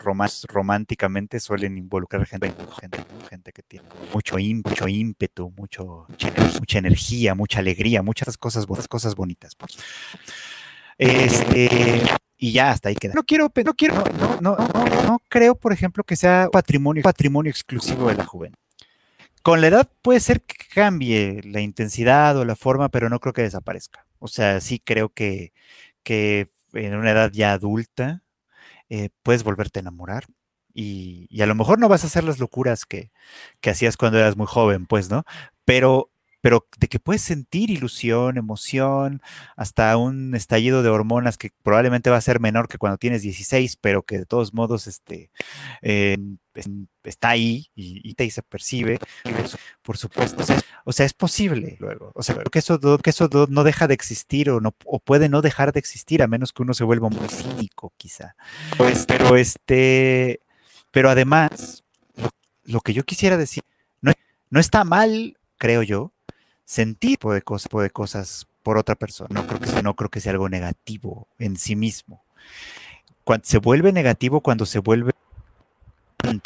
románticamente 0.47 1.39
suelen 1.39 1.77
involucrar 1.77 2.25
gente, 2.25 2.53
gente, 2.81 3.05
gente 3.29 3.51
que 3.53 3.63
tiene 3.63 3.87
mucho, 4.13 4.35
mucho 4.37 4.87
ímpetu, 4.87 5.53
mucho, 5.55 6.07
mucha 6.59 6.77
energía, 6.77 7.35
mucha 7.35 7.59
alegría, 7.59 8.01
muchas 8.01 8.37
cosas, 8.37 8.65
cosas 8.87 9.15
bonitas. 9.15 9.55
Pues. 9.55 9.77
Este, 10.97 12.01
y 12.37 12.51
ya 12.51 12.71
hasta 12.71 12.89
ahí 12.89 12.95
queda. 12.95 13.13
No 13.13 13.23
quiero, 13.23 13.51
no 13.63 13.73
quiero, 13.73 13.95
no, 14.19 14.41
no, 14.41 14.57
no, 14.57 15.03
no 15.03 15.19
creo, 15.29 15.55
por 15.55 15.71
ejemplo, 15.71 16.03
que 16.03 16.15
sea 16.15 16.49
patrimonio, 16.51 17.03
patrimonio 17.03 17.49
exclusivo 17.49 18.09
de 18.09 18.15
la 18.15 18.25
juventud. 18.25 18.64
Con 19.45 19.61
la 19.61 19.67
edad 19.67 19.87
puede 20.01 20.21
ser 20.21 20.41
que 20.41 20.55
cambie 20.73 21.39
la 21.43 21.61
intensidad 21.61 22.35
o 22.35 22.45
la 22.45 22.55
forma, 22.55 22.89
pero 22.89 23.09
no 23.09 23.19
creo 23.19 23.31
que 23.31 23.43
desaparezca. 23.43 24.07
O 24.17 24.27
sea, 24.27 24.59
sí 24.59 24.79
creo 24.79 25.09
que, 25.09 25.53
que 26.01 26.49
en 26.73 26.95
una 26.95 27.11
edad 27.11 27.31
ya 27.31 27.53
adulta 27.53 28.23
eh, 28.89 29.09
puedes 29.21 29.43
volverte 29.43 29.77
a 29.77 29.81
enamorar. 29.81 30.25
Y, 30.73 31.27
y, 31.29 31.43
a 31.43 31.45
lo 31.45 31.53
mejor 31.53 31.77
no 31.77 31.87
vas 31.87 32.03
a 32.03 32.07
hacer 32.07 32.23
las 32.23 32.39
locuras 32.39 32.87
que, 32.87 33.11
que 33.61 33.69
hacías 33.69 33.97
cuando 33.97 34.17
eras 34.17 34.35
muy 34.35 34.47
joven, 34.47 34.87
pues, 34.87 35.11
¿no? 35.11 35.25
Pero 35.63 36.09
pero 36.45 36.67
de 36.77 36.87
que 36.87 36.99
puedes 36.99 37.23
sentir 37.23 37.71
ilusión, 37.71 38.37
emoción, 38.37 39.19
hasta 39.55 39.97
un 39.97 40.35
estallido 40.35 40.83
de 40.83 40.89
hormonas 40.89 41.39
que 41.39 41.49
probablemente 41.63 42.11
va 42.11 42.17
a 42.17 42.21
ser 42.21 42.39
menor 42.39 42.67
que 42.67 42.77
cuando 42.77 42.99
tienes 42.99 43.23
16, 43.23 43.77
pero 43.77 44.03
que 44.03 44.19
de 44.19 44.27
todos 44.27 44.53
modos 44.53 44.85
este, 44.85 45.31
eh, 45.81 46.19
está 47.03 47.29
ahí 47.29 47.71
y, 47.73 48.13
te 48.13 48.29
se 48.29 48.43
percibe, 48.43 48.99
por 49.81 49.97
supuesto. 49.97 50.43
O 50.83 50.93
sea, 50.93 51.07
es 51.07 51.15
posible 51.15 51.77
luego. 51.79 52.11
O 52.13 52.21
sea, 52.21 52.35
que 52.51 52.59
eso, 52.59 52.79
que 52.99 53.09
eso 53.09 53.27
no 53.49 53.63
deja 53.63 53.87
de 53.87 53.95
existir 53.95 54.51
o, 54.51 54.61
no, 54.61 54.75
o 54.85 54.99
puede 54.99 55.29
no 55.29 55.41
dejar 55.41 55.73
de 55.73 55.79
existir 55.79 56.21
a 56.21 56.27
menos 56.27 56.53
que 56.53 56.61
uno 56.61 56.75
se 56.75 56.83
vuelva 56.83 57.09
muy 57.09 57.27
cínico, 57.27 57.91
quizá. 57.97 58.35
Pues, 58.77 59.07
pero 59.07 59.35
este, 59.35 60.41
pero 60.91 61.09
además, 61.09 61.83
lo, 62.65 62.81
que 62.81 62.93
yo 62.93 63.03
quisiera 63.03 63.35
decir, 63.35 63.63
no, 63.99 64.11
no 64.51 64.59
está 64.59 64.83
mal, 64.83 65.39
creo 65.57 65.81
yo, 65.81 66.11
sentir 66.65 67.19
de 67.19 67.41
cosas, 67.41 67.69
de 67.71 67.89
cosas 67.89 68.47
por 68.63 68.77
otra 68.77 68.95
persona. 68.95 69.29
No 69.31 69.47
creo, 69.47 69.59
que 69.59 69.67
sea, 69.67 69.81
no 69.81 69.95
creo 69.95 70.09
que 70.09 70.19
sea 70.19 70.31
algo 70.33 70.49
negativo 70.49 71.27
en 71.39 71.55
sí 71.57 71.75
mismo. 71.75 72.23
Cuando, 73.23 73.45
se 73.45 73.59
vuelve 73.59 73.91
negativo 73.91 74.41
cuando 74.41 74.65
se 74.65 74.79
vuelve 74.79 75.11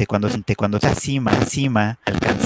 cuando, 0.07 0.30
cuando 0.57 0.78
está 0.78 0.89
encima, 0.89 1.34
encima, 1.34 1.99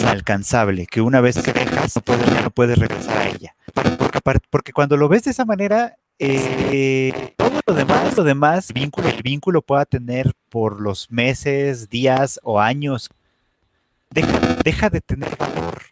alcanzable, 0.06 0.86
que 0.86 1.02
una 1.02 1.20
vez 1.20 1.42
que 1.42 1.52
dejas, 1.52 1.96
no 1.96 2.02
puedes, 2.04 2.44
no 2.44 2.52
puedes 2.52 2.78
regresar 2.78 3.18
a 3.18 3.28
ella. 3.28 3.56
Porque, 3.74 4.20
porque 4.50 4.74
cuando 4.74 4.98
lo 4.98 5.10
ves 5.10 5.24
de 5.24 5.32
esa 5.32 5.46
manera, 5.46 5.98
eh, 6.20 7.34
todo 7.38 7.60
lo 7.66 7.74
demás, 7.74 8.16
lo 8.16 8.24
demás, 8.24 8.72
vínculo, 8.72 9.08
el 9.10 9.24
vínculo 9.24 9.62
pueda 9.64 9.86
tener 9.86 10.34
por 10.50 10.80
los 10.80 11.10
meses, 11.10 11.90
días 11.90 12.40
o 12.44 12.60
años 12.60 13.10
deja, 14.14 14.90
de 14.90 15.02
tener 15.02 15.36
valor, 15.38 15.84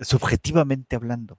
subjetivamente 0.00 0.96
hablando. 0.96 1.38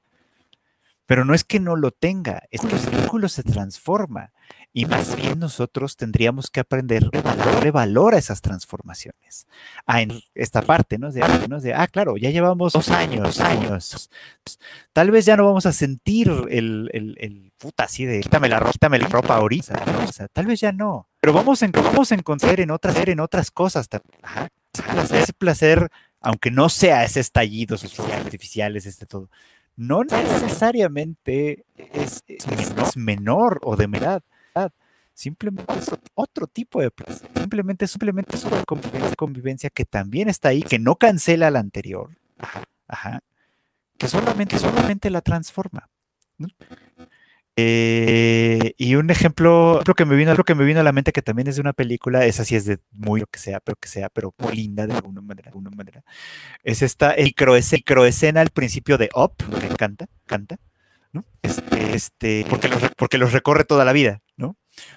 Pero 1.05 1.25
no 1.25 1.33
es 1.33 1.43
que 1.43 1.59
no 1.59 1.75
lo 1.75 1.91
tenga, 1.91 2.43
es 2.51 2.61
que 2.61 2.75
el 2.75 2.89
vínculo 2.89 3.27
se 3.27 3.43
transforma. 3.43 4.31
Y 4.73 4.85
más 4.85 5.17
bien 5.17 5.39
nosotros 5.39 5.97
tendríamos 5.97 6.49
que 6.49 6.61
aprender 6.61 7.09
a 7.25 7.35
darle 7.35 7.71
valor 7.71 8.15
a 8.15 8.17
esas 8.17 8.41
transformaciones. 8.41 9.45
A 9.85 10.01
en 10.01 10.21
esta 10.33 10.61
parte, 10.61 10.97
¿no? 10.97 11.11
De, 11.11 11.21
¿no? 11.49 11.59
de, 11.59 11.73
ah, 11.73 11.87
claro, 11.87 12.15
ya 12.15 12.29
llevamos 12.29 12.71
dos 12.71 12.87
años, 12.89 13.41
años. 13.41 14.09
Tal 14.93 15.11
vez 15.11 15.25
ya 15.25 15.35
no 15.35 15.43
vamos 15.43 15.65
a 15.65 15.73
sentir 15.73 16.31
el, 16.49 16.89
el, 16.93 17.17
el 17.19 17.51
puta 17.57 17.83
así 17.83 18.05
de 18.05 18.21
quítame 18.21 18.47
la, 18.47 18.61
quítame 18.71 18.97
la 18.97 19.09
ropa 19.09 19.35
ahorita, 19.35 19.83
¿no? 19.85 20.05
O 20.05 20.11
sea, 20.13 20.29
tal 20.29 20.45
vez 20.45 20.61
ya 20.61 20.71
no. 20.71 21.09
Pero 21.19 21.33
vamos 21.33 21.61
a, 21.61 21.67
vamos 21.67 22.11
a 22.13 22.15
encontrar 22.15 22.61
en 22.61 22.71
otras, 22.71 22.95
en 22.95 23.19
otras 23.19 23.51
cosas. 23.51 23.89
Ajá, 24.21 24.49
ese 25.13 25.33
placer 25.33 25.89
aunque 26.21 26.51
no 26.51 26.69
sea 26.69 27.03
ese 27.03 27.19
estallido 27.19 27.75
artificial, 28.13 28.77
es 28.77 28.85
este 28.85 29.05
todo, 29.05 29.29
no 29.75 30.03
necesariamente 30.03 31.65
es, 31.75 32.23
menor, 32.95 33.59
o 33.63 33.75
de 33.75 33.87
verdad. 33.87 34.23
Simplemente 35.13 35.73
es 35.77 35.91
otro 36.15 36.47
tipo 36.47 36.81
de 36.81 36.89
placer. 36.89 37.29
Simplemente, 37.35 37.85
simplemente 37.87 38.35
es 38.35 38.43
una 38.45 38.63
convivencia, 39.15 39.69
que 39.69 39.85
también 39.85 40.29
está 40.29 40.49
ahí, 40.49 40.63
que 40.63 40.79
no 40.79 40.95
cancela 40.95 41.51
la 41.51 41.59
anterior. 41.59 42.09
Ajá, 42.87 43.21
que 43.97 44.07
solamente, 44.07 44.57
solamente 44.57 45.09
la 45.09 45.21
transforma. 45.21 45.89
Eh, 47.63 48.73
y 48.77 48.95
un 48.95 49.09
ejemplo, 49.11 49.81
lo 49.85 49.93
que 49.93 50.05
me 50.05 50.15
vino, 50.15 50.35
que 50.43 50.55
me 50.55 50.65
vino 50.65 50.79
a 50.79 50.83
la 50.83 50.91
mente 50.91 51.11
que 51.11 51.21
también 51.21 51.47
es 51.47 51.55
de 51.55 51.61
una 51.61 51.73
película, 51.73 52.25
esa 52.25 52.43
sí 52.43 52.55
es 52.55 52.65
de 52.65 52.79
muy 52.91 53.19
lo 53.19 53.27
que 53.27 53.39
sea, 53.39 53.59
pero 53.59 53.77
que 53.79 53.87
sea, 53.87 54.09
pero 54.09 54.33
muy 54.39 54.55
linda 54.55 54.87
de 54.87 54.93
alguna 54.93 55.21
manera, 55.21 55.43
de 55.45 55.49
alguna 55.49 55.69
manera. 55.69 56.03
Es 56.63 56.81
esta 56.81 57.15
microescena 57.17 58.41
al 58.41 58.49
principio 58.49 58.97
de 58.97 59.09
Up, 59.13 59.35
que 59.59 59.67
canta, 59.75 60.07
canta, 60.25 60.57
¿no? 61.11 61.23
Este, 61.43 61.95
este, 61.95 62.45
porque 62.49 62.67
los, 62.67 62.81
porque 62.97 63.17
los 63.17 63.31
recorre 63.31 63.63
toda 63.63 63.85
la 63.85 63.93
vida. 63.93 64.20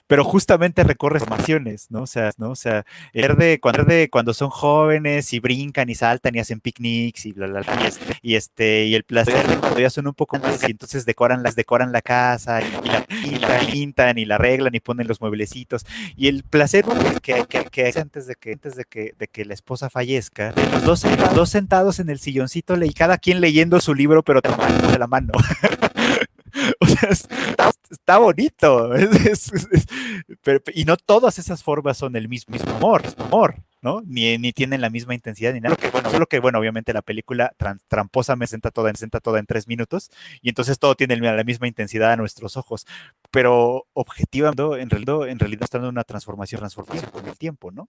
Pero 0.07 0.25
justamente 0.25 0.85
recorre 0.85 1.20
formaciones, 1.20 1.91
¿no? 1.91 2.03
O 2.03 2.07
sea, 2.07 2.31
¿no? 2.37 2.51
O 2.51 2.57
sea, 2.57 2.85
el 3.12 3.37
de 3.37 3.59
cuando, 3.61 3.85
cuando 4.11 4.35
son 4.35 4.51
jóvenes 4.51 5.33
y 5.33 5.41
brincan 5.41 5.89
y 5.89 5.95
saltan 5.95 6.35
y 6.35 6.39
hacen 6.39 6.61
picnics 6.61 7.27
y 7.27 7.33
bla, 7.33 7.47
bla, 7.47 7.61
bla, 7.61 7.83
y 7.83 7.87
este, 7.87 8.18
y, 8.22 8.35
este, 8.35 8.85
y 8.87 8.95
el 8.95 9.05
placer 9.05 9.45
cuando 9.61 9.79
ya 9.81 9.91
son 9.91 10.07
un 10.07 10.14
poco 10.14 10.39
más 10.39 10.62
y 10.62 10.72
entonces 10.72 11.07
decoran 11.07 11.43
las 11.43 11.57
decoran 11.57 11.93
la 11.93 12.03
casa 12.03 12.61
y, 12.62 12.70
la, 13.39 13.59
pintan 13.61 14.18
y 14.18 14.25
la 14.25 14.37
arreglan 14.37 14.75
y 14.75 14.81
ponen 14.81 15.09
los 15.09 15.20
mueblecitos 15.20 15.85
y 16.16 16.29
el 16.29 16.45
placer 16.45 16.85
que, 17.22 17.45
que, 17.49 17.64
que 17.64 17.93
antes 17.99 18.27
de 18.27 18.35
que 18.35 18.53
antes 18.53 18.77
de 18.77 18.85
que, 18.85 19.14
de 19.18 19.29
que 19.29 19.45
la 19.45 19.55
esposa 19.55 19.91
fallezca, 19.91 20.53
los 20.72 20.85
dos, 20.85 21.05
los 21.05 21.35
dos 21.35 21.51
sentados 21.51 21.99
en 21.99 22.11
el 22.11 22.18
silloncito 22.18 22.75
y 22.83 22.93
cada 22.93 23.18
quien 23.18 23.41
leyendo 23.41 23.81
su 23.81 23.95
libro 23.95 24.22
pero 24.22 24.41
de 24.41 24.99
la 24.99 25.07
mano. 25.07 25.33
o 26.81 26.87
sea, 26.87 27.11
está, 27.91 28.18
bonito. 28.18 28.91
y 30.74 30.85
no 30.85 30.97
todas 30.97 31.39
esas 31.39 31.62
formas 31.62 31.97
son 31.97 32.16
el 32.16 32.28
mismo, 32.28 32.57
amor, 32.76 33.03
amor, 33.18 33.57
¿no? 33.82 34.03
Ni, 34.07 34.39
ni, 34.39 34.53
tienen 34.53 34.80
la 34.80 34.91
misma 34.91 35.14
intensidad 35.14 35.53
ni 35.53 35.61
nada. 35.61 35.76
bueno, 35.93 36.11
solo 36.11 36.26
que, 36.26 36.41
bueno, 36.41 36.59
obviamente 36.59 36.93
la 36.93 37.03
película 37.03 37.55
tramposa 37.89 38.37
me 38.37 38.47
senta 38.47 38.70
toda, 38.70 38.93
me 38.93 39.20
toda 39.20 39.39
en 39.39 39.47
tres 39.47 39.68
minutos 39.68 40.11
y 40.43 40.49
entonces 40.49 40.78
todo 40.78 40.95
tiene 40.95 41.16
la 41.16 41.45
misma 41.45 41.68
intensidad 41.68 42.12
a 42.12 42.16
nuestros 42.16 42.57
ojos. 42.57 42.87
Pero 43.30 43.87
objetivamente, 43.93 44.80
en 44.80 44.91
realidad, 44.91 45.28
en 45.28 45.39
realidad 45.39 45.64
está 45.64 45.78
dando 45.78 45.91
una 45.91 46.05
transformación, 46.05 46.61
transformación 46.61 47.11
con 47.11 47.26
el 47.26 47.37
tiempo, 47.37 47.70
¿no? 47.70 47.89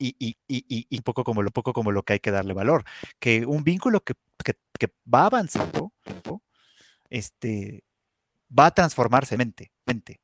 Y, 0.00 0.14
y, 0.20 0.36
y, 0.46 0.86
y, 0.88 1.00
poco 1.00 1.24
como 1.24 1.42
lo 1.42 1.50
poco 1.50 1.72
como 1.72 1.90
lo 1.90 2.04
que 2.04 2.12
hay 2.12 2.20
que 2.20 2.30
darle 2.30 2.54
valor. 2.54 2.84
Que 3.18 3.44
un 3.44 3.64
vínculo 3.64 4.00
que, 4.00 4.14
que, 4.44 4.54
que 4.78 4.92
va 5.12 5.26
avanzando, 5.26 5.92
este, 7.10 7.82
va 8.56 8.66
a 8.66 8.70
transformarse 8.70 9.36
mente, 9.36 9.72
mente. 9.86 10.20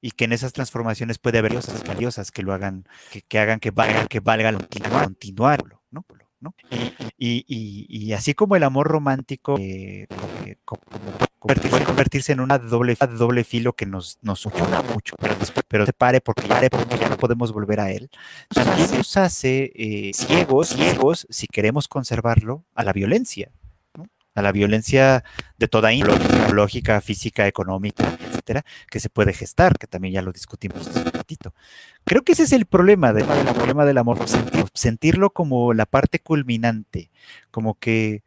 y 0.00 0.12
que 0.12 0.24
en 0.24 0.32
esas 0.32 0.52
transformaciones 0.52 1.18
puede 1.18 1.38
haber 1.38 1.54
cosas 1.54 1.84
valiosas 1.84 2.30
que 2.30 2.42
lo 2.42 2.52
hagan, 2.52 2.86
que, 3.28 3.38
hagan 3.38 3.60
que 3.60 3.70
valga, 3.70 4.06
que 4.06 4.20
valga 4.20 4.52
continuarlo, 4.52 5.82
¿no? 5.90 6.04
¿no? 6.40 6.54
Y, 7.18 7.44
y, 7.48 8.12
así 8.12 8.34
como 8.34 8.54
el 8.56 8.62
amor 8.62 8.86
romántico 8.86 9.56
eh, 9.58 10.06
convertirse, 11.40 11.84
convertirse, 11.84 12.32
en 12.32 12.40
una 12.40 12.58
doble, 12.58 12.96
doble 13.18 13.44
filo 13.44 13.72
que 13.72 13.86
nos, 13.86 14.18
nos 14.22 14.46
una 14.46 14.82
mucho, 14.82 15.16
pero, 15.18 15.34
pero 15.66 15.86
se 15.86 15.92
pare 15.92 16.20
porque 16.20 16.46
ya, 16.46 16.60
no 17.08 17.16
podemos 17.16 17.52
volver 17.52 17.80
a 17.80 17.90
él, 17.90 18.08
también 18.50 18.88
nos 18.96 19.16
hace 19.16 19.72
eh, 19.74 20.12
ciegos, 20.14 20.68
ciegos, 20.68 21.26
si 21.28 21.46
queremos 21.48 21.88
conservarlo, 21.88 22.64
a 22.74 22.84
la 22.84 22.92
violencia 22.92 23.50
a 24.38 24.42
la 24.42 24.52
violencia 24.52 25.24
de 25.58 25.68
toda 25.68 25.92
índole, 25.92 26.24
lógica, 26.52 27.00
física, 27.00 27.46
económica, 27.46 28.16
etcétera, 28.20 28.64
que 28.90 29.00
se 29.00 29.10
puede 29.10 29.32
gestar, 29.32 29.78
que 29.78 29.86
también 29.86 30.14
ya 30.14 30.22
lo 30.22 30.32
discutimos 30.32 30.86
hace 30.86 31.00
un 31.00 31.12
ratito. 31.12 31.54
Creo 32.04 32.22
que 32.22 32.32
ese 32.32 32.44
es 32.44 32.52
el 32.52 32.66
problema, 32.66 33.12
del 33.12 33.26
problema 33.26 33.84
del 33.84 33.98
amor, 33.98 34.18
sentirlo 34.74 35.30
como 35.30 35.74
la 35.74 35.86
parte 35.86 36.20
culminante, 36.20 37.10
como 37.50 37.74
que 37.74 38.22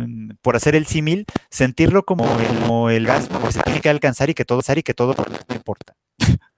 mm, 0.00 0.32
por 0.42 0.56
hacer 0.56 0.74
el 0.74 0.86
símil, 0.86 1.26
sentirlo 1.48 2.04
como 2.04 2.24
el, 2.40 2.58
como 2.60 2.90
el 2.90 3.06
gas 3.06 3.28
que 3.28 3.52
se 3.52 3.62
tiene 3.62 3.80
que 3.80 3.88
alcanzar 3.88 4.30
y 4.30 4.34
que 4.34 4.44
todo 4.44 4.62
y 4.76 4.82
que 4.82 4.94
todo 4.94 5.14
importa. 5.54 5.94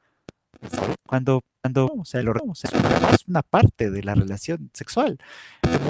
Cuando, 1.06 1.42
cuando 1.60 1.86
o 1.86 2.04
sea, 2.04 2.22
lo, 2.22 2.32
es 2.34 3.26
una 3.26 3.42
parte 3.42 3.90
de 3.90 4.02
la 4.02 4.14
relación 4.14 4.70
sexual. 4.72 5.18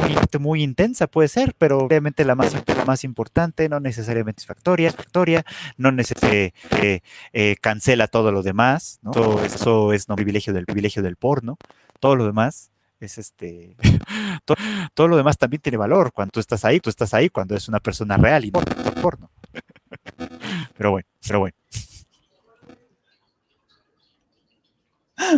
Muy, 0.01 0.17
muy 0.41 0.63
intensa 0.63 1.07
puede 1.07 1.29
ser, 1.29 1.55
pero 1.57 1.79
obviamente 1.79 2.25
la 2.25 2.35
más, 2.35 2.55
la 2.67 2.85
más 2.85 3.05
importante, 3.05 3.69
no 3.69 3.81
necesariamente 3.81 4.41
es 4.41 4.47
factoria, 4.47 4.93
factoria 4.93 5.45
no 5.77 5.93
necesariamente 5.93 6.55
eh, 6.83 7.01
eh, 7.33 7.57
cancela 7.61 8.09
todo 8.09 8.33
lo 8.33 8.43
demás, 8.43 8.99
¿no? 9.03 9.13
Todo 9.13 9.45
eso 9.45 9.93
es 9.93 10.09
no 10.09 10.17
privilegio 10.17 10.53
del 10.53 10.67
privilegio 10.67 11.03
del 11.03 11.17
porno, 11.17 11.57
todo 12.01 12.17
lo 12.17 12.27
demás 12.27 12.71
es 13.01 13.19
este 13.19 13.77
todo, 14.45 14.57
todo, 14.95 15.09
lo 15.09 15.17
demás 15.17 15.37
también 15.37 15.61
tiene 15.61 15.77
valor 15.77 16.13
cuando 16.13 16.33
tú 16.33 16.41
estás 16.41 16.65
ahí, 16.65 16.81
tú 16.81 16.91
estás 16.91 17.15
ahí 17.15 17.29
cuando 17.29 17.55
es 17.55 17.69
una 17.69 17.81
persona 17.81 18.17
real 18.17 18.45
y 18.45 18.51
no 18.51 18.61
por 18.61 18.95
porno. 19.01 19.31
Pero 20.77 20.91
bueno, 20.91 21.07
pero 21.25 21.39
bueno. 21.39 21.55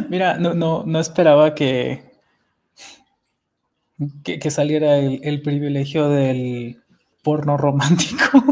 Mira, 0.08 0.38
no, 0.38 0.54
no, 0.54 0.84
no 0.86 1.00
esperaba 1.00 1.54
que, 1.54 2.02
que, 4.22 4.50
saliera 4.50 4.96
el, 4.98 5.42
privilegio 5.42 6.08
del 6.08 6.82
porno 7.22 7.56
romántico. 7.56 8.44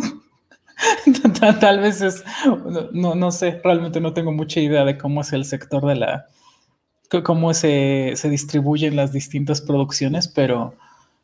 tal, 1.61 1.80
vez 1.80 2.01
es, 2.01 2.24
no, 2.93 3.14
no 3.14 3.30
sé, 3.30 3.61
realmente 3.62 4.01
no 4.01 4.12
tengo 4.12 4.32
mucha 4.32 4.61
idea 4.61 4.85
de 4.85 4.99
cómo 4.99 5.20
es 5.20 5.32
el 5.32 5.45
sector 5.45 5.87
de 5.87 5.97
la, 5.97 6.26
cómo 7.22 7.55
se, 7.55 8.12
se 8.16 8.28
distribuyen 8.30 8.97
las 8.97 9.12
distintas 9.12 9.61
producciones, 9.61 10.28
pero 10.28 10.74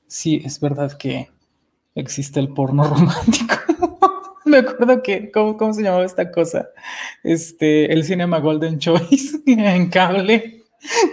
sí, 0.06 0.42
es 0.44 0.61
verdad 0.61 0.92
que 0.92 1.30
existe 1.94 2.40
el 2.40 2.48
porno 2.48 2.84
romántico 2.88 3.89
me 4.45 4.59
acuerdo 4.59 5.03
que, 5.03 5.30
¿cómo, 5.30 5.57
¿cómo, 5.57 5.72
se 5.72 5.82
llamaba 5.82 6.05
esta 6.05 6.30
cosa? 6.30 6.68
Este, 7.22 7.93
el 7.93 8.05
Cinema 8.05 8.38
Golden 8.38 8.78
Choice 8.78 9.41
en 9.47 9.88
cable, 9.88 10.64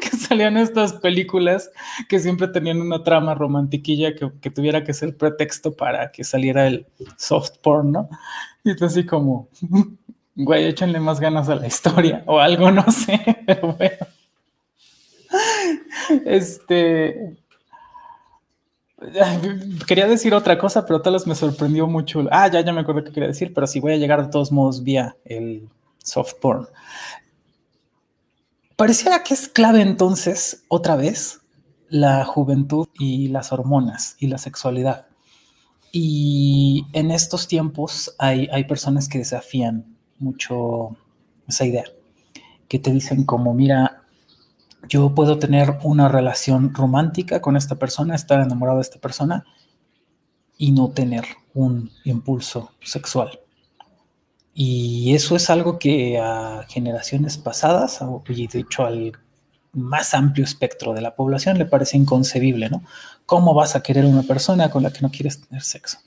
que 0.02 0.10
salían 0.18 0.58
estas 0.58 0.94
películas 0.94 1.70
que 2.08 2.20
siempre 2.20 2.48
tenían 2.48 2.82
una 2.82 3.04
trama 3.04 3.36
romantiquilla 3.36 4.16
que, 4.16 4.32
que 4.40 4.50
tuviera 4.50 4.84
que 4.84 4.94
ser 4.94 5.18
pretexto 5.18 5.76
para 5.76 6.12
que 6.12 6.24
saliera 6.24 6.68
el 6.68 6.88
soft 7.18 7.58
porn, 7.62 7.92
¿no? 7.92 8.10
Y 8.64 8.72
es 8.72 8.82
así 8.82 9.06
como, 9.06 9.50
güey, 10.36 10.66
échenle 10.66 11.00
más 11.00 11.20
ganas 11.20 11.50
a 11.50 11.56
la 11.56 11.68
historia 11.68 12.24
o 12.26 12.40
algo, 12.40 12.72
no 12.72 12.90
sé, 12.92 13.20
pero 13.46 13.74
bueno. 13.74 13.98
Este, 16.26 17.36
Quería 19.88 20.08
decir 20.08 20.34
otra 20.34 20.58
cosa, 20.58 20.86
pero 20.86 21.02
tal 21.02 21.14
vez 21.14 21.28
me 21.28 21.36
sorprendió 21.36 21.88
mucho. 21.88 22.24
Ah, 22.32 22.50
ya, 22.50 22.62
ya 22.62 22.74
me 22.74 22.82
acuerdo 22.82 23.04
qué 23.04 23.12
quería 23.12 23.28
decir, 23.28 23.54
pero 23.54 23.68
sí 23.68 23.80
voy 23.80 23.94
a 23.94 23.98
llegar 23.98 24.24
de 24.24 24.32
todos 24.32 24.52
modos 24.52 24.84
vía 24.84 25.16
el 25.26 25.70
soft 26.04 26.34
porn. 26.42 26.68
Pareciera 28.76 29.24
que 29.24 29.34
es 29.34 29.48
clave 29.48 29.82
entonces, 29.82 30.64
otra 30.68 30.96
vez, 30.96 31.42
la 31.90 32.26
juventud 32.26 32.88
y 33.00 33.28
las 33.30 33.52
hormonas 33.52 34.16
y 34.20 34.28
la 34.28 34.38
sexualidad. 34.38 35.08
Y 35.92 36.86
en 36.94 37.12
estos 37.12 37.48
tiempos 37.48 38.16
hay, 38.20 38.48
hay 38.52 38.66
personas 38.66 39.08
que 39.08 39.20
desafían 39.20 39.98
mucho 40.20 40.96
esa 41.48 41.66
idea, 41.66 41.86
que 42.68 42.78
te 42.78 42.92
dicen 42.92 43.24
como, 43.24 43.54
mira, 43.54 44.04
yo 44.88 45.14
puedo 45.14 45.40
tener 45.40 45.78
una 45.84 46.08
relación 46.08 46.74
romántica 46.74 47.42
con 47.42 47.56
esta 47.58 47.76
persona, 47.76 48.16
estar 48.16 48.42
enamorado 48.42 48.78
de 48.78 48.84
esta 48.84 49.00
persona 49.00 49.46
y 50.58 50.72
no 50.72 50.90
tener 50.90 51.26
un 51.54 51.92
impulso 52.04 52.72
sexual. 52.82 53.40
Y 54.54 55.14
eso 55.14 55.36
es 55.36 55.50
algo 55.50 55.78
que 55.78 56.20
a 56.20 56.66
generaciones 56.68 57.38
pasadas, 57.38 58.00
y 58.28 58.48
de 58.48 58.60
hecho 58.60 58.86
al 58.86 59.14
más 59.72 60.16
amplio 60.16 60.44
espectro 60.44 60.94
de 60.94 61.02
la 61.02 61.16
población, 61.16 61.58
le 61.60 61.66
parece 61.66 61.98
inconcebible, 61.98 62.70
¿no? 62.70 62.84
¿Cómo 63.28 63.54
vas 63.54 63.76
a 63.76 63.84
querer 63.84 64.06
una 64.06 64.24
persona 64.24 64.72
con 64.72 64.82
la 64.82 64.92
que 64.92 65.02
no 65.02 65.12
quieres 65.12 65.42
tener 65.42 65.62
sexo? 65.62 66.00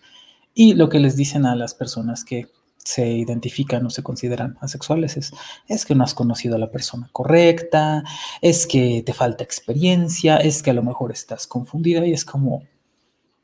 Y 0.52 0.74
lo 0.74 0.88
que 0.88 0.98
les 0.98 1.16
dicen 1.16 1.46
a 1.46 1.54
las 1.54 1.74
personas 1.74 2.24
que 2.24 2.48
se 2.84 3.08
identifican 3.08 3.84
o 3.86 3.90
se 3.90 4.02
consideran 4.02 4.56
asexuales 4.60 5.16
es, 5.16 5.32
es 5.68 5.84
que 5.84 5.94
no 5.94 6.04
has 6.04 6.14
conocido 6.14 6.56
a 6.56 6.58
la 6.58 6.70
persona 6.70 7.08
correcta, 7.12 8.04
es 8.40 8.66
que 8.66 9.02
te 9.04 9.12
falta 9.12 9.44
experiencia, 9.44 10.38
es 10.38 10.62
que 10.62 10.70
a 10.70 10.74
lo 10.74 10.82
mejor 10.82 11.12
estás 11.12 11.46
confundida 11.46 12.06
y 12.06 12.12
es 12.12 12.24
como, 12.24 12.64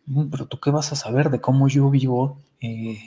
mm, 0.07 0.29
pero 0.31 0.47
tú 0.47 0.59
qué 0.61 0.71
vas 0.71 0.93
a 0.93 0.97
saber 0.97 1.31
de 1.31 1.41
cómo 1.41 1.69
yo 1.69 1.91
vivo 1.91 2.39
eh, 2.61 2.99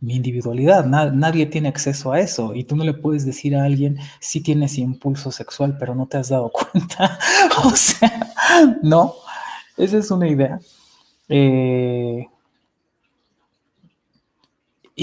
mi 0.00 0.16
individualidad, 0.16 0.86
nadie 0.86 1.44
tiene 1.46 1.68
acceso 1.68 2.12
a 2.12 2.20
eso 2.20 2.54
y 2.54 2.64
tú 2.64 2.74
no 2.74 2.84
le 2.84 2.94
puedes 2.94 3.26
decir 3.26 3.54
a 3.54 3.64
alguien 3.64 3.98
si 4.18 4.40
tienes 4.40 4.78
impulso 4.78 5.30
sexual, 5.30 5.76
pero 5.78 5.94
no 5.94 6.06
te 6.06 6.16
has 6.16 6.30
dado 6.30 6.50
cuenta. 6.72 7.18
o 7.64 7.70
sea, 7.70 8.32
no, 8.82 9.14
esa 9.76 9.98
es 9.98 10.10
una 10.10 10.28
idea. 10.28 10.58
Eh, 11.28 12.26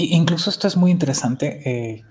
incluso 0.04 0.50
esto 0.50 0.68
es 0.68 0.76
muy 0.76 0.90
interesante. 0.90 1.60
Eh, 1.64 2.04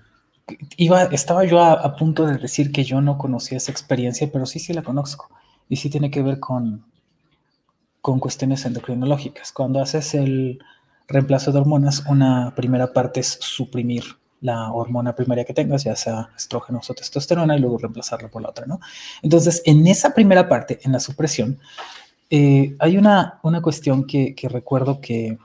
estaba 1.10 1.44
yo 1.44 1.60
a, 1.60 1.96
punto 1.96 2.26
de 2.26 2.38
decir 2.38 2.72
que 2.72 2.84
yo 2.84 3.00
no 3.00 3.18
conocía 3.18 3.58
esa 3.58 3.72
experiencia, 3.72 4.30
pero 4.32 4.46
sí, 4.46 4.58
sí 4.58 4.72
la 4.72 4.82
conozco. 4.82 5.30
Y 5.68 5.76
sí 5.76 5.90
tiene 5.90 6.10
que 6.10 6.22
ver 6.22 6.40
con, 6.40 6.84
con 8.00 8.20
cuestiones 8.20 8.64
endocrinológicas. 8.64 9.52
Cuando 9.52 9.80
haces 9.80 10.14
el 10.14 10.60
reemplazo 11.06 11.52
de 11.52 11.58
hormonas, 11.58 12.04
una 12.08 12.54
primera 12.54 12.92
parte 12.92 13.20
es 13.20 13.38
suprimir 13.40 14.04
la 14.40 14.70
hormona 14.72 15.14
primaria 15.14 15.44
que 15.44 15.52
tengas, 15.52 15.84
ya 15.84 15.96
sea 15.96 16.30
estrógenos 16.36 16.88
o 16.88 16.94
testosterona, 16.94 17.56
y 17.56 17.60
luego 17.60 17.78
reemplazarla 17.78 18.28
por 18.28 18.42
la 18.42 18.50
otra, 18.50 18.66
¿no? 18.66 18.80
Entonces, 19.22 19.62
en 19.64 19.86
esa 19.86 20.14
primera 20.14 20.48
parte, 20.48 20.78
en 20.84 20.92
la 20.92 21.00
supresión, 21.00 21.58
eh, 22.30 22.76
hay 22.78 22.98
una, 22.98 23.40
una 23.42 23.60
cuestión 23.60 24.06
que, 24.06 24.34
que 24.34 24.48
recuerdo 24.48 25.00
que, 25.00 25.38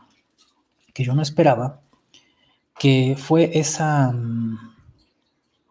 que 0.93 1.03
yo 1.03 1.15
no 1.15 1.21
esperaba, 1.21 1.81
que 2.83 3.15
fue 3.17 3.49
esa, 3.57 4.11
mm, 4.11 4.75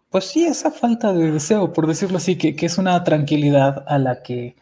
pues 0.08 0.24
sí, 0.24 0.46
esa 0.46 0.70
falta 0.70 1.12
de 1.12 1.30
deseo, 1.30 1.70
por 1.74 1.86
decirlo 1.86 2.16
así, 2.16 2.36
que, 2.36 2.56
es 2.58 2.78
una 2.78 3.04
tranquilidad 3.04 3.84
a 3.86 3.98
la 3.98 4.22
que 4.22 4.56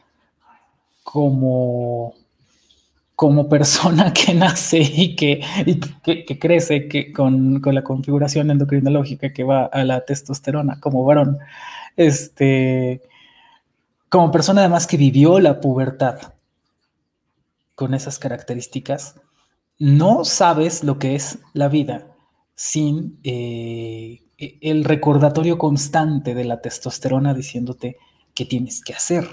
como, 1.05 2.15
como 3.15 3.49
persona 3.49 4.13
que 4.15 4.35
nace 4.35 4.81
y 4.81 5.15
que, 5.15 5.45
que, 6.03 6.39
crece 6.41 6.89
que 6.89 7.13
con, 7.13 7.61
con, 7.61 7.73
la 7.73 7.85
configuración 7.85 8.51
endocrinológica 8.51 9.33
que 9.33 9.45
va 9.45 9.67
a 9.67 9.85
la 9.85 10.05
testosterona 10.05 10.81
como 10.81 11.05
varón, 11.05 11.39
este, 11.97 13.01
como 14.09 14.33
persona 14.33 14.63
además 14.63 14.89
que 14.89 14.97
vivió 14.97 15.39
la 15.39 15.61
pubertad 15.61 16.19
con 17.77 17.95
esas 17.95 18.19
características, 18.19 19.15
no 19.79 20.25
sabes 20.25 20.83
lo 20.83 20.99
que 20.99 21.15
es 21.15 21.39
la 21.55 21.69
vida 21.69 22.11
sin 22.61 23.19
eh, 23.25 24.21
el 24.37 24.85
recordatorio 24.85 25.57
constante 25.57 26.35
de 26.35 26.45
la 26.45 26.61
testosterona 26.61 27.33
diciéndote 27.33 27.97
qué 28.35 28.45
tienes 28.45 28.83
que 28.83 28.93
hacer. 28.93 29.27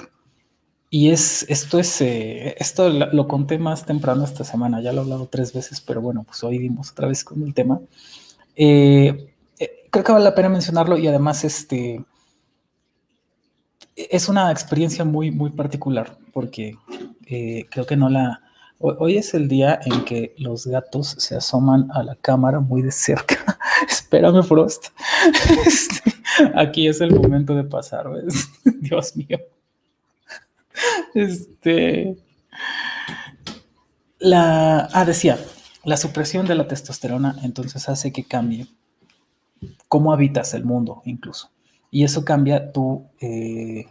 Y 0.89 1.09
es, 1.09 1.45
esto 1.49 1.77
es, 1.77 1.99
eh, 1.99 2.55
esto 2.57 2.87
lo, 2.89 3.27
conté 3.27 3.57
más 3.57 3.85
temprano 3.85 4.23
esta 4.23 4.45
semana, 4.45 4.79
ya 4.79 4.93
lo 4.93 4.99
he 4.99 5.03
hablado 5.03 5.27
tres 5.27 5.51
veces, 5.51 5.81
pero 5.81 5.99
bueno, 5.99 6.23
pues 6.23 6.41
hoy 6.41 6.57
dimos 6.57 6.91
otra 6.91 7.09
vez 7.09 7.25
con 7.25 7.43
el 7.43 7.53
tema. 7.53 7.81
Eh, 8.55 9.33
creo 9.91 10.05
que 10.05 10.11
vale 10.13 10.23
la 10.23 10.33
pena 10.33 10.47
mencionarlo 10.47 10.97
y 10.97 11.05
además 11.07 11.43
este, 11.43 12.05
es 13.93 14.29
una 14.29 14.53
experiencia 14.53 15.03
muy, 15.03 15.31
muy 15.31 15.49
particular 15.49 16.17
porque 16.31 16.77
creo 17.69 17.85
que 17.85 17.97
no 17.97 18.07
la, 18.07 18.46
Hoy 18.79 19.17
es 19.17 19.33
el 19.33 19.47
día 19.47 19.79
en 19.83 20.05
que 20.05 20.35
los 20.37 20.67
gatos 20.67 21.15
se 21.17 21.35
asoman 21.35 21.89
a 21.91 22.03
la 22.03 22.15
cámara 22.15 22.59
muy 22.59 22.83
de 22.83 22.91
cerca 22.91 23.57
Espérame, 23.89 24.43
Frost. 24.43 24.87
Este, 25.65 26.13
aquí 26.55 26.87
es 26.87 27.01
el 27.01 27.15
momento 27.15 27.55
de 27.55 27.63
pasar, 27.63 28.09
¿ves? 28.09 28.49
Dios 28.81 29.15
mío. 29.15 29.39
Este. 31.13 32.15
La. 34.19 34.87
Ah, 34.93 35.05
decía, 35.05 35.39
la 35.83 35.97
supresión 35.97 36.45
de 36.45 36.55
la 36.55 36.67
testosterona 36.67 37.35
entonces 37.43 37.89
hace 37.89 38.11
que 38.11 38.25
cambie 38.25 38.67
cómo 39.87 40.13
habitas 40.13 40.53
el 40.53 40.65
mundo, 40.65 41.01
incluso. 41.05 41.49
Y 41.89 42.03
eso 42.03 42.23
cambia 42.23 42.71
tu 42.71 43.07
eh, 43.19 43.87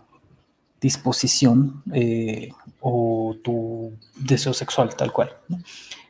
disposición 0.80 1.82
eh, 1.93 2.51
o 2.89 3.34
tu 3.43 3.99
deseo 4.16 4.55
sexual, 4.55 4.95
tal 4.95 5.12
cual. 5.12 5.32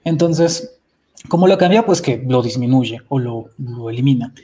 Entonces, 0.05 0.79
¿cómo 1.27 1.49
lo 1.49 1.57
cambia? 1.57 1.87
Pues 1.87 2.03
que 2.03 2.23
lo 2.29 2.43
disminuye 2.43 3.01
o 3.09 3.19
lo, 3.19 3.49
elimina. 3.89 4.35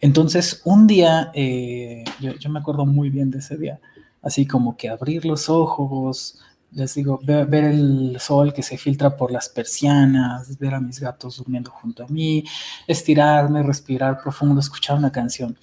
Entonces, 0.00 0.62
un 0.64 0.86
día, 0.86 1.32
eh, 1.34 2.04
yo, 2.20 2.48
me 2.48 2.60
acuerdo 2.60 2.86
muy 2.86 3.10
bien 3.10 3.32
de 3.32 3.38
ese 3.38 3.56
día, 3.56 3.80
así 4.22 4.46
como 4.46 4.76
que 4.76 4.88
abrir 4.88 5.24
los 5.24 5.48
ojos, 5.48 6.38
les 6.70 6.94
digo, 6.94 7.18
ver, 7.24 7.64
el 7.64 8.16
sol 8.20 8.52
que 8.52 8.62
se 8.62 8.78
filtra 8.78 9.16
por 9.16 9.32
las 9.32 9.48
persianas, 9.48 10.56
ver 10.58 10.74
a 10.74 10.80
mis 10.80 11.00
gatos 11.00 11.38
durmiendo 11.38 11.72
junto 11.72 12.04
a 12.04 12.06
mí, 12.06 12.44
estirarme, 12.86 13.64
respirar 13.64 14.22
profundo, 14.22 14.60
escuchar 14.60 14.96
una 14.96 15.10
canción 15.10 15.58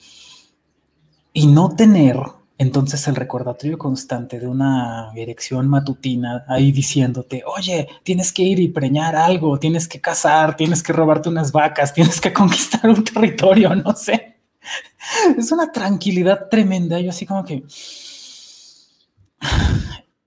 y 1.32 1.48
no 1.48 1.70
tener 1.70 2.18
entonces 2.58 3.08
el 3.08 3.16
recordatorio 3.16 3.78
constante 3.78 4.40
de 4.40 4.48
una 4.48 5.12
erección 5.16 5.68
matutina 5.68 6.44
ahí 6.48 6.72
diciéndote, 6.72 7.44
oye, 7.46 7.88
tienes 8.04 8.34
que 8.34 8.44
ir 8.44 8.60
y 8.60 8.70
preñar 8.70 9.16
algo, 9.16 9.60
tienes 9.60 9.88
que 9.88 10.02
cazar, 10.02 10.56
tienes 10.56 10.82
que 10.82 10.94
robarte 10.94 11.30
unas 11.30 11.52
vacas, 11.52 11.94
tienes 11.94 12.20
que 12.20 12.34
conquistar 12.34 12.90
un 12.90 13.04
territorio, 13.04 13.76
no 13.76 13.96
sé. 13.96 14.38
Es 15.38 15.52
una 15.52 15.72
tranquilidad 15.72 16.50
tremenda. 16.50 17.00
Yo 17.00 17.12
así 17.12 17.26
como 17.26 17.46
que... 17.46 17.64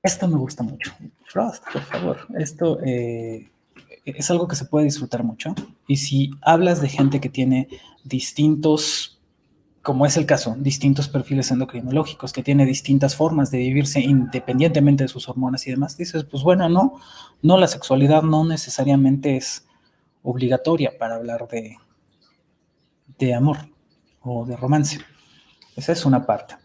Esto 0.03 0.29
me 0.29 0.37
gusta 0.37 0.63
mucho. 0.63 0.93
Frost, 1.27 1.65
por 1.71 1.83
favor. 1.83 2.19
Esto 2.39 2.81
eh, 2.83 3.51
es 4.05 4.31
algo 4.31 4.49
que 4.49 4.57
se 4.57 4.65
puede 4.65 4.87
disfrutar 4.87 5.25
mucho. 5.25 5.55
Y 5.87 5.97
si 5.97 6.31
hablas 6.43 6.81
de 6.81 6.89
gente 6.89 7.21
que 7.21 7.29
tiene 7.29 7.69
distintos 8.05 9.20
como 9.83 10.05
es 10.05 10.17
el 10.17 10.27
caso, 10.27 10.55
distintos 10.59 11.09
perfiles 11.09 11.51
endocrinológicos, 11.51 12.33
que 12.33 12.43
tiene 12.43 12.67
distintas 12.67 13.17
formas 13.17 13.51
de 13.51 13.59
vivirse 13.59 14.01
independientemente 14.01 15.05
de 15.05 15.09
sus 15.09 15.29
hormonas 15.29 15.67
y 15.67 15.71
demás, 15.71 15.97
dices, 15.97 16.25
pues 16.25 16.43
bueno, 16.43 16.69
no, 16.69 17.01
no, 17.43 17.57
la 17.57 17.67
sexualidad 17.67 18.23
no 18.23 18.45
necesariamente 18.45 19.37
es 19.37 19.67
obligatoria 20.23 20.93
para 20.99 21.15
hablar 21.15 21.49
de, 21.49 21.79
de 23.19 23.35
amor 23.35 23.57
o 24.21 24.45
de 24.45 24.57
romance. 24.57 24.99
Esa 25.77 25.93
es 25.93 26.05
una 26.05 26.27
parte. 26.27 26.57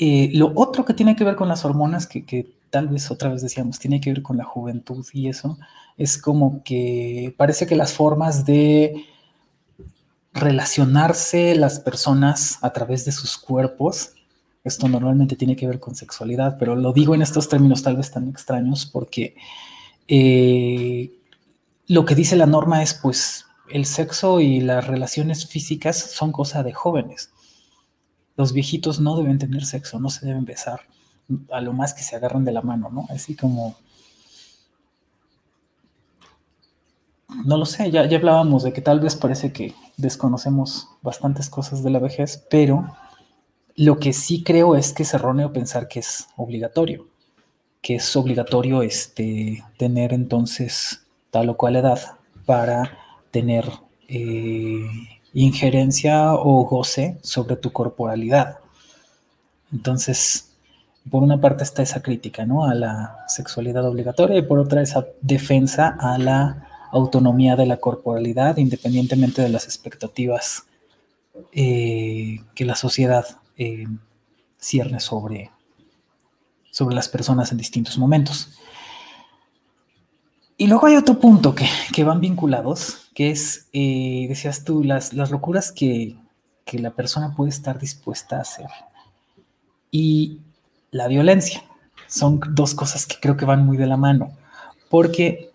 Eh, 0.00 0.30
lo 0.34 0.52
otro 0.56 0.84
que 0.84 0.94
tiene 0.94 1.14
que 1.14 1.22
ver 1.22 1.36
con 1.36 1.48
las 1.48 1.64
hormonas, 1.64 2.08
que, 2.08 2.24
que 2.24 2.56
tal 2.70 2.88
vez 2.88 3.08
otra 3.12 3.30
vez 3.30 3.40
decíamos, 3.40 3.78
tiene 3.78 4.00
que 4.00 4.10
ver 4.10 4.22
con 4.22 4.36
la 4.36 4.44
juventud 4.44 5.06
y 5.12 5.28
eso, 5.28 5.58
es 5.96 6.18
como 6.18 6.64
que 6.64 7.32
parece 7.36 7.68
que 7.68 7.76
las 7.76 7.92
formas 7.92 8.44
de 8.44 9.06
relacionarse 10.34 11.54
las 11.54 11.78
personas 11.78 12.58
a 12.60 12.72
través 12.72 13.04
de 13.04 13.12
sus 13.12 13.38
cuerpos. 13.38 14.10
Esto 14.64 14.88
normalmente 14.88 15.36
tiene 15.36 15.56
que 15.56 15.68
ver 15.68 15.78
con 15.78 15.94
sexualidad, 15.94 16.56
pero 16.58 16.74
lo 16.74 16.92
digo 16.92 17.14
en 17.14 17.22
estos 17.22 17.48
términos 17.48 17.82
tal 17.82 17.96
vez 17.96 18.10
tan 18.10 18.28
extraños 18.28 18.84
porque 18.84 19.36
eh, 20.08 21.12
lo 21.86 22.04
que 22.04 22.14
dice 22.14 22.34
la 22.36 22.46
norma 22.46 22.82
es 22.82 22.94
pues 22.94 23.46
el 23.70 23.86
sexo 23.86 24.40
y 24.40 24.60
las 24.60 24.86
relaciones 24.86 25.46
físicas 25.46 25.96
son 25.96 26.32
cosa 26.32 26.62
de 26.62 26.72
jóvenes. 26.72 27.30
Los 28.36 28.52
viejitos 28.52 29.00
no 29.00 29.16
deben 29.16 29.38
tener 29.38 29.64
sexo, 29.64 30.00
no 30.00 30.10
se 30.10 30.26
deben 30.26 30.44
besar, 30.44 30.80
a 31.52 31.60
lo 31.60 31.72
más 31.72 31.94
que 31.94 32.02
se 32.02 32.16
agarran 32.16 32.44
de 32.44 32.52
la 32.52 32.62
mano, 32.62 32.90
¿no? 32.90 33.06
Así 33.10 33.36
como 33.36 33.76
no 37.44 37.56
lo 37.56 37.66
sé, 37.66 37.90
ya, 37.90 38.06
ya 38.06 38.18
hablábamos 38.18 38.62
de 38.62 38.72
que 38.72 38.80
tal 38.80 39.00
vez 39.00 39.16
parece 39.16 39.52
que 39.52 39.74
desconocemos 39.96 40.88
bastantes 41.02 41.48
cosas 41.48 41.82
de 41.82 41.90
la 41.90 41.98
vejez, 41.98 42.44
pero 42.50 42.94
lo 43.76 43.98
que 43.98 44.12
sí 44.12 44.42
creo 44.42 44.76
es 44.76 44.92
que 44.92 45.02
es 45.02 45.14
erróneo 45.14 45.52
pensar 45.52 45.88
que 45.88 46.00
es 46.00 46.28
obligatorio, 46.36 47.06
que 47.82 47.96
es 47.96 48.16
obligatorio 48.16 48.82
este, 48.82 49.64
tener 49.76 50.12
entonces 50.12 51.06
tal 51.30 51.50
o 51.50 51.56
cual 51.56 51.76
edad 51.76 52.00
para 52.46 52.98
tener 53.30 53.68
eh, 54.08 54.86
injerencia 55.32 56.34
o 56.34 56.64
goce 56.64 57.18
sobre 57.22 57.56
tu 57.56 57.72
corporalidad. 57.72 58.58
Entonces, 59.72 60.54
por 61.10 61.22
una 61.22 61.40
parte 61.40 61.64
está 61.64 61.82
esa 61.82 62.02
crítica 62.02 62.46
¿no? 62.46 62.64
a 62.64 62.74
la 62.74 63.24
sexualidad 63.26 63.86
obligatoria 63.86 64.38
y 64.38 64.42
por 64.42 64.58
otra 64.58 64.82
esa 64.82 65.06
defensa 65.20 65.96
a 65.98 66.16
la 66.18 66.68
autonomía 66.94 67.56
de 67.56 67.66
la 67.66 67.78
corporalidad, 67.78 68.56
independientemente 68.56 69.42
de 69.42 69.48
las 69.48 69.64
expectativas 69.64 70.66
eh, 71.52 72.40
que 72.54 72.64
la 72.64 72.76
sociedad 72.76 73.24
eh, 73.56 73.86
cierne 74.58 75.00
sobre, 75.00 75.50
sobre 76.70 76.94
las 76.94 77.08
personas 77.08 77.50
en 77.50 77.58
distintos 77.58 77.98
momentos. 77.98 78.58
Y 80.56 80.68
luego 80.68 80.86
hay 80.86 80.96
otro 80.96 81.18
punto 81.18 81.54
que, 81.54 82.04
van 82.04 82.20
vinculados, 82.20 83.08
que 83.14 83.30
es, 83.30 83.68
eh, 83.72 84.26
decías 84.28 84.62
tú, 84.64 84.84
las, 84.84 85.12
las 85.12 85.32
locuras 85.32 85.72
que, 85.72 86.16
que 86.64 86.78
la 86.78 86.92
persona 86.92 87.34
puede 87.36 87.50
estar 87.50 87.78
dispuesta 87.80 88.36
a 88.36 88.42
hacer. 88.42 88.68
Y 89.90 90.38
la 90.92 91.08
violencia. 91.08 91.64
Son 92.06 92.40
dos 92.50 92.74
cosas 92.74 93.04
que 93.06 93.16
creo 93.20 93.36
que 93.36 93.44
van 93.44 93.66
muy 93.66 93.76
de 93.76 93.86
la 93.86 93.96
mano, 93.96 94.30
porque 94.88 95.50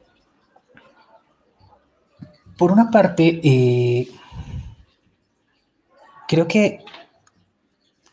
por 2.59 2.73
una 2.73 2.91
parte, 2.91 3.39
eh, 3.41 4.09
creo 6.27 6.45
que 6.45 6.83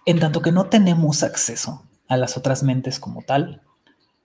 en 0.06 0.20
tanto 0.20 0.40
que 0.40 0.52
no 0.52 0.66
tenemos 0.66 1.24
acceso 1.24 1.82
a 2.06 2.16
las 2.16 2.36
otras 2.36 2.62
mentes 2.62 3.00
como 3.00 3.22
tal, 3.22 3.62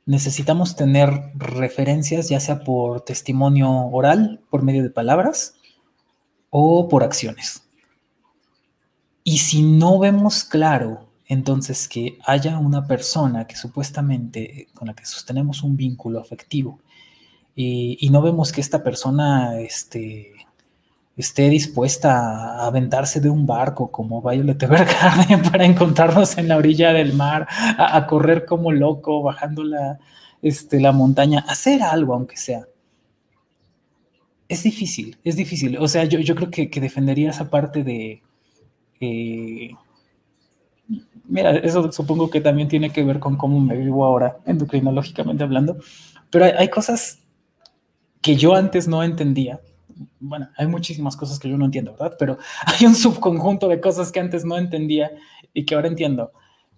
necesitamos 0.05 0.75
tener 0.75 1.09
referencias, 1.33 2.29
ya 2.29 2.39
sea 2.39 2.63
por 2.63 3.01
testimonio 3.01 3.71
oral, 3.87 4.41
por 4.51 4.61
medio 4.61 4.83
de 4.83 4.91
palabras, 4.91 5.55
o 6.51 6.87
por 6.87 7.03
acciones. 7.03 7.63
Y 9.23 9.39
si 9.39 9.63
no 9.63 9.97
vemos 9.97 10.43
claro, 10.43 11.09
entonces 11.25 11.87
que 11.87 12.19
haya 12.25 12.59
una 12.59 12.85
persona 12.85 13.47
que 13.47 13.55
supuestamente 13.55 14.67
con 14.75 14.87
la 14.87 14.93
que 14.93 15.05
sostenemos 15.05 15.63
un 15.63 15.77
vínculo 15.77 16.19
afectivo 16.19 16.79
y, 17.63 18.09
no 18.09 18.21
vemos 18.21 18.51
que 18.51 18.61
esta 18.61 18.83
persona 18.83 19.59
este, 19.59 20.33
esté 21.15 21.49
dispuesta 21.49 22.59
a 22.59 22.65
aventarse 22.65 23.19
de 23.19 23.29
un 23.29 23.45
barco 23.45 23.91
como 23.91 24.21
Violet 24.21 24.61
Evergarden 24.61 25.41
para 25.51 25.65
encontrarnos 25.65 26.37
en 26.37 26.47
la 26.47 26.57
orilla 26.57 26.91
del 26.91 27.13
mar, 27.13 27.47
a, 27.77 28.05
correr 28.07 28.45
como 28.45 28.71
loco, 28.71 29.21
bajando 29.21 29.63
la, 29.63 29.99
este, 30.41 30.79
la 30.79 30.91
montaña, 30.91 31.45
hacer 31.47 31.83
algo 31.83 32.15
aunque 32.15 32.37
sea. 32.37 32.65
Es 34.47 34.63
difícil, 34.63 35.17
es 35.23 35.35
difícil. 35.35 35.77
O 35.77 35.87
sea, 35.87 36.03
yo, 36.05 36.19
yo 36.19 36.35
creo 36.35 36.49
que, 36.49 36.67
defendería 36.81 37.29
esa 37.29 37.49
parte 37.49 37.83
de... 37.83 38.21
Eh, 38.99 39.71
mira, 41.25 41.51
eso 41.57 41.91
supongo 41.91 42.29
que 42.29 42.41
también 42.41 42.67
tiene 42.67 42.91
que 42.91 43.03
ver 43.03 43.19
con 43.19 43.37
cómo 43.37 43.59
me 43.59 43.77
vivo 43.77 44.03
ahora, 44.03 44.39
endocrinológicamente 44.45 45.43
hablando, 45.43 45.77
pero 46.29 46.45
hay 46.45 46.69
cosas 46.69 47.20
que 48.21 48.35
yo 48.35 48.55
antes 48.55 48.87
no 48.87 49.03
entendía. 49.03 49.61
Bueno, 50.19 50.49
hay 50.57 50.67
muchísimas 50.67 51.15
cosas 51.15 51.39
que 51.39 51.49
yo 51.49 51.57
no 51.57 51.65
entiendo, 51.65 51.91
¿verdad? 51.91 52.15
Pero 52.17 52.37
hay 52.65 52.85
un 52.85 52.95
subconjunto 52.95 53.67
de 53.67 53.81
cosas 53.81 54.11
que 54.11 54.19
antes 54.19 54.45
no 54.45 54.57
entendía 54.57 55.11
y 55.53 55.65
que 55.65 55.75
ahora 55.75 55.87
entiendo, 55.87 56.31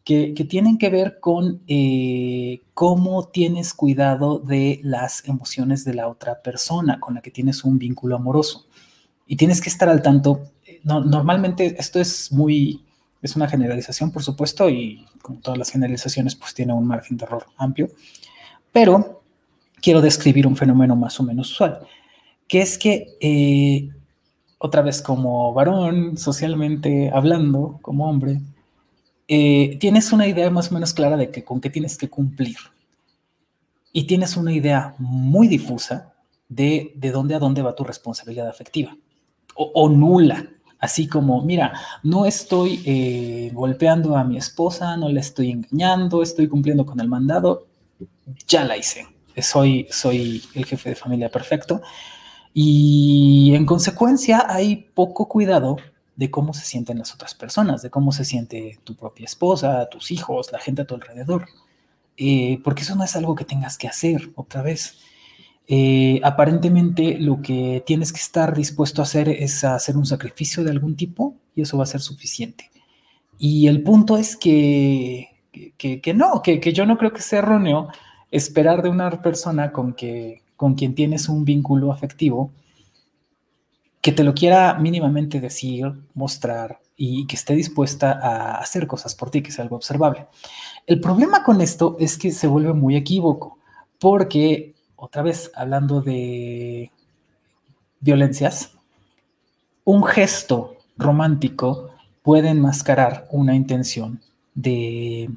que, 0.04 0.34
tienen 0.50 0.78
que 0.78 0.90
ver 0.90 1.20
con 1.20 1.62
eh, 1.68 2.62
cómo 2.74 3.30
tienes 3.30 3.74
cuidado 3.74 4.40
de 4.40 4.82
las 4.84 5.28
emociones 5.28 5.86
de 5.86 5.94
la 5.94 6.08
otra 6.08 6.42
persona 6.42 7.00
con 7.00 7.14
la 7.14 7.22
que 7.22 7.32
tienes 7.32 7.64
un 7.64 7.78
vínculo 7.78 8.16
amoroso. 8.16 8.68
Y 9.26 9.38
tienes 9.38 9.62
que 9.62 9.70
estar 9.70 9.88
al 9.88 10.02
tanto. 10.02 10.42
normalmente 10.84 11.76
esto 11.80 12.00
es 12.00 12.32
muy, 12.32 12.84
es 13.22 13.36
una 13.38 13.48
generalización, 13.48 14.12
por 14.12 14.24
supuesto, 14.24 14.70
y 14.70 15.06
como 15.22 15.40
todas 15.40 15.58
las 15.58 15.70
generalizaciones, 15.70 16.36
pues 16.36 16.54
tiene 16.54 16.74
un 16.74 16.86
margen 16.86 17.16
de 17.16 17.24
error 17.24 17.46
amplio. 17.58 17.90
Pero 18.74 19.13
quiero 19.84 20.02
describir 20.02 20.48
un 20.48 20.56
fenómeno 20.56 20.96
más 20.96 21.20
o 21.20 21.24
menos 21.24 21.52
usual, 21.52 21.80
que 22.48 22.62
es 22.62 22.78
que, 22.78 23.18
eh, 23.20 23.90
otra 24.58 24.82
vez 24.82 25.02
como 25.02 25.54
varón, 25.54 26.18
socialmente 26.18 27.12
hablando, 27.14 27.80
como 27.82 28.10
hombre, 28.10 28.40
eh, 29.28 29.78
tienes 29.82 30.14
una 30.14 30.26
idea 30.26 30.50
más 30.50 30.72
o 30.72 30.74
menos 30.74 30.94
clara 30.94 31.18
de 31.18 31.44
con 31.44 31.60
qué 31.60 31.70
tienes 31.70 31.98
que 31.98 32.10
cumplir. 32.10 32.56
Y 33.92 34.06
tienes 34.08 34.38
una 34.38 34.54
idea 34.54 34.96
muy 34.98 35.48
difusa 35.50 36.14
de, 36.48 36.94
de 36.96 37.12
dónde 37.12 37.36
a 37.36 37.40
dónde 37.40 37.62
va 37.62 37.76
tu 37.76 37.84
responsabilidad 37.84 38.48
afectiva. 38.48 38.96
o, 39.56 39.90
nula. 39.90 40.48
Así 40.80 41.08
como, 41.08 41.44
mira, 41.44 41.74
no 42.02 42.26
estoy 42.26 42.82
eh, 42.86 43.52
golpeando 43.54 44.18
a 44.18 44.24
mi 44.24 44.38
esposa, 44.38 44.98
no 44.98 45.10
la 45.10 45.20
estoy 45.20 45.52
engañando, 45.52 46.24
estoy 46.24 46.48
cumpliendo 46.48 46.86
con 46.86 47.00
el 47.00 47.08
mandado, 47.08 47.68
ya 48.48 48.66
la 48.66 48.76
hice. 48.76 49.13
Soy, 49.42 49.88
soy 49.90 50.44
el 50.54 50.66
jefe 50.66 50.90
de 50.90 50.96
familia 50.96 51.30
perfecto. 51.30 51.82
Y 52.54 53.54
en 53.56 53.66
consecuencia 53.66 54.46
hay 54.48 54.90
poco 54.94 55.28
cuidado 55.28 55.78
de 56.16 56.30
cómo 56.30 56.54
se 56.54 56.66
sienten 56.66 57.00
las 57.00 57.14
otras 57.14 57.34
personas, 57.34 57.82
de 57.82 57.90
cómo 57.90 58.12
se 58.12 58.26
siente 58.26 58.80
tu 58.84 58.96
propia 58.96 59.26
esposa, 59.26 59.88
tus 59.90 60.12
hijos, 60.12 60.52
la 60.52 60.60
gente 60.60 60.84
a 60.84 60.86
tu 60.86 60.96
alrededor. 60.96 61.48
Eh, 62.16 62.60
porque 62.64 62.84
eso 62.84 62.96
no 62.96 63.04
es 63.04 63.16
algo 63.16 63.36
que 63.36 63.46
tengas 63.46 63.78
que 63.78 63.88
hacer 63.88 64.32
otra 64.36 64.62
vez. 64.62 65.00
Eh, 65.68 66.20
aparentemente 66.24 67.18
lo 67.18 67.42
que 67.42 67.84
tienes 67.86 68.12
que 68.12 68.20
estar 68.20 68.56
dispuesto 68.56 69.02
a 69.02 69.06
hacer 69.06 69.30
es 69.30 69.64
hacer 69.64 69.96
un 69.98 70.06
sacrificio 70.06 70.64
de 70.64 70.72
algún 70.72 70.96
tipo 70.96 71.36
y 71.56 71.62
eso 71.62 71.78
va 71.78 71.84
a 71.84 71.88
ser 71.88 72.02
suficiente. 72.02 72.70
Y 73.40 73.68
el 73.68 73.82
punto 73.82 74.18
es 74.18 74.36
que, 74.36 75.30
que, 75.78 76.14
no, 76.14 76.42
que, 76.44 76.60
que, 76.60 76.74
yo 76.74 76.86
no 76.86 76.98
creo 76.98 77.12
que 77.12 77.22
sea 77.22 77.40
erróneo 77.40 77.88
esperar 78.34 78.82
de 78.82 78.90
una 78.90 79.22
persona 79.22 79.72
con, 79.72 79.94
que, 79.94 80.42
con 80.58 80.74
quien 80.74 80.96
tienes 80.96 81.30
un 81.30 81.46
vínculo 81.46 81.92
afectivo 81.92 82.52
que 84.02 84.12
te 84.12 84.24
lo 84.24 84.34
quiera 84.34 84.74
mínimamente 84.74 85.40
decir, 85.40 85.94
mostrar 86.14 86.80
y 86.98 87.26
que 87.28 87.36
esté 87.36 87.54
dispuesta 87.54 88.12
a 88.12 88.56
hacer 88.56 88.88
cosas 88.88 89.16
por 89.16 89.30
ti, 89.30 89.42
que 89.42 89.52
sea 89.52 89.64
algo 89.64 89.78
observable. 89.78 90.26
El 90.88 91.00
problema 91.00 91.44
con 91.44 91.62
esto 91.62 91.96
es 92.00 92.18
que 92.18 92.32
se 92.32 92.48
vuelve 92.48 92.74
muy 92.74 92.96
equívoco, 92.96 93.60
porque 94.00 94.74
otra 94.96 95.22
vez 95.22 95.52
hablando 95.56 96.02
de 96.02 96.92
violencias, 98.00 98.72
un 99.86 100.04
gesto 100.04 100.76
romántico 100.98 101.92
puede 102.24 102.50
enmascarar 102.50 103.28
una 103.32 103.56
intención 103.56 104.22
de 104.56 105.30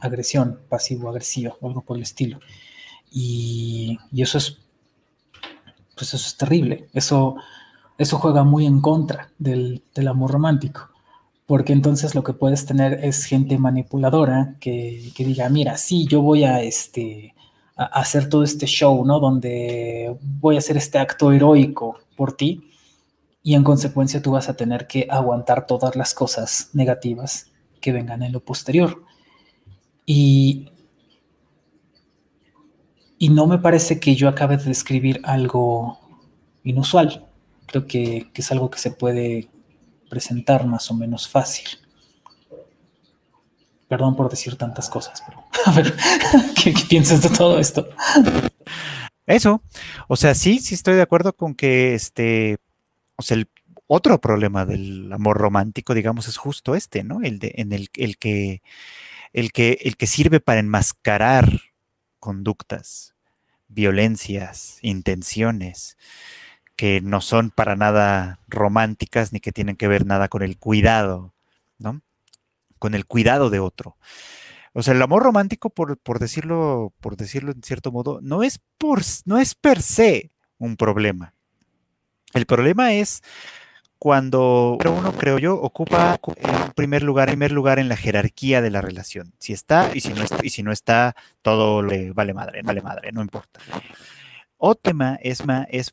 agresión, 0.00 0.60
pasivo-agresiva 0.68 1.56
o 1.60 1.68
algo 1.68 1.82
por 1.82 1.96
el 1.96 2.02
estilo. 2.02 2.40
Y, 3.10 3.98
eso 4.16 4.38
es, 4.38 4.58
pues 5.96 6.14
eso 6.14 6.26
es 6.26 6.36
terrible. 6.36 6.88
Eso, 6.92 7.36
eso 7.98 8.18
juega 8.18 8.44
muy 8.44 8.66
en 8.66 8.80
contra 8.80 9.30
del, 9.38 9.82
del, 9.94 10.08
amor 10.08 10.32
romántico. 10.32 10.90
Porque 11.46 11.72
entonces 11.72 12.14
lo 12.14 12.22
que 12.22 12.32
puedes 12.32 12.64
tener 12.66 13.04
es 13.04 13.24
gente 13.24 13.58
manipuladora 13.58 14.54
que, 14.60 15.12
que 15.14 15.24
diga, 15.24 15.48
mira, 15.48 15.76
sí, 15.76 16.06
yo 16.06 16.22
voy 16.22 16.44
a, 16.44 16.62
este, 16.62 17.34
hacer 17.76 18.28
todo 18.28 18.44
este 18.44 18.66
show, 18.66 19.04
¿no? 19.04 19.20
Donde 19.20 20.14
voy 20.20 20.56
a 20.56 20.58
hacer 20.58 20.76
este 20.76 20.98
acto 20.98 21.32
heroico 21.32 21.98
por 22.14 22.36
ti 22.36 22.70
y 23.42 23.54
en 23.54 23.64
consecuencia 23.64 24.20
tú 24.20 24.32
vas 24.32 24.48
a 24.48 24.56
tener 24.56 24.86
que 24.86 25.06
aguantar 25.08 25.66
todas 25.66 25.96
las 25.96 26.12
cosas 26.12 26.70
negativas 26.74 27.50
que 27.80 27.92
vengan 27.92 28.22
en 28.22 28.32
lo 28.32 28.40
posterior. 28.40 29.02
Y, 30.06 30.70
no 33.20 33.46
me 33.46 33.58
parece 33.58 34.00
que 34.00 34.16
yo 34.16 34.28
acabe 34.28 34.56
de 34.56 34.64
describir 34.64 35.20
algo 35.24 35.98
inusual. 36.64 37.26
Creo 37.66 37.86
que, 37.86 38.30
que 38.32 38.42
es 38.42 38.50
algo 38.50 38.70
que 38.70 38.78
se 38.78 38.90
puede 38.90 39.48
presentar 40.10 40.66
más 40.66 40.90
o 40.90 40.94
menos 40.94 41.28
fácil. 41.28 41.68
Perdón 43.88 44.16
por 44.16 44.28
decir 44.28 44.56
tantas 44.56 44.88
cosas, 44.90 45.22
pero 45.26 45.44
a 45.66 45.72
ver, 45.72 45.94
¿qué, 46.62 46.74
piensas 46.88 47.22
de 47.22 47.30
todo 47.30 47.58
esto? 47.58 47.88
Eso, 49.26 49.62
o 50.08 50.16
sea, 50.16 50.34
sí, 50.34 50.58
sí 50.58 50.74
estoy 50.74 50.94
de 50.94 51.02
acuerdo 51.02 51.32
con 51.32 51.54
que 51.54 51.94
este, 51.94 52.58
o 53.16 53.22
sea, 53.22 53.36
el 53.36 53.48
otro 53.86 54.20
problema 54.20 54.64
del 54.66 55.12
amor 55.12 55.38
romántico, 55.38 55.94
digamos, 55.94 56.28
es 56.28 56.36
justo 56.36 56.74
este, 56.74 57.02
¿no? 57.02 57.22
El 57.22 57.38
de, 57.38 57.52
en 57.56 57.72
el, 57.72 57.88
el 57.94 58.18
que, 58.18 58.62
el 59.32 59.52
que, 59.52 59.78
el 59.82 59.96
que 59.96 60.06
sirve 60.06 60.40
para 60.40 60.60
enmascarar 60.60 61.60
conductas, 62.18 63.14
violencias, 63.68 64.78
intenciones 64.82 65.96
que 66.76 67.00
no 67.00 67.20
son 67.20 67.50
para 67.50 67.76
nada 67.76 68.40
románticas 68.48 69.32
ni 69.32 69.40
que 69.40 69.52
tienen 69.52 69.76
que 69.76 69.88
ver 69.88 70.06
nada 70.06 70.28
con 70.28 70.42
el 70.42 70.58
cuidado, 70.58 71.34
¿no? 71.78 72.00
con 72.78 72.94
el 72.94 73.04
cuidado 73.04 73.50
de 73.50 73.60
otro. 73.60 73.96
O 74.72 74.82
sea, 74.82 74.94
el 74.94 75.02
amor 75.02 75.22
romántico, 75.22 75.70
por, 75.70 76.18
decirlo, 76.18 76.92
por 77.00 77.16
decirlo 77.16 77.52
en 77.52 77.62
cierto 77.62 77.92
modo, 77.92 78.20
no 78.22 78.42
es, 78.42 78.60
por, 78.78 79.02
no 79.24 79.38
es 79.38 79.54
per 79.54 79.82
se 79.82 80.30
un 80.58 80.76
problema. 80.76 81.34
El 82.32 82.46
problema 82.46 82.92
es 82.92 83.22
cuando 84.00 84.78
uno, 84.82 85.12
creo 85.12 85.38
yo, 85.38 85.54
ocupa 85.54 86.18
en 86.36 86.72
primer 86.72 87.02
lugar, 87.02 87.28
primer 87.28 87.52
lugar 87.52 87.78
en 87.78 87.90
la 87.90 87.98
jerarquía 87.98 88.62
de 88.62 88.70
la 88.70 88.80
relación. 88.80 89.34
Si 89.38 89.52
está 89.52 89.90
y 89.94 90.00
si 90.00 90.14
no 90.14 90.24
está, 90.24 90.38
y 90.42 90.48
si 90.48 90.62
no 90.62 90.72
está 90.72 91.14
todo 91.42 91.82
le 91.82 92.10
vale 92.12 92.32
madre, 92.32 92.62
vale 92.62 92.80
madre, 92.80 93.12
no 93.12 93.20
importa. 93.20 93.60
Otro 94.56 94.80
tema 94.82 95.18
es, 95.20 95.42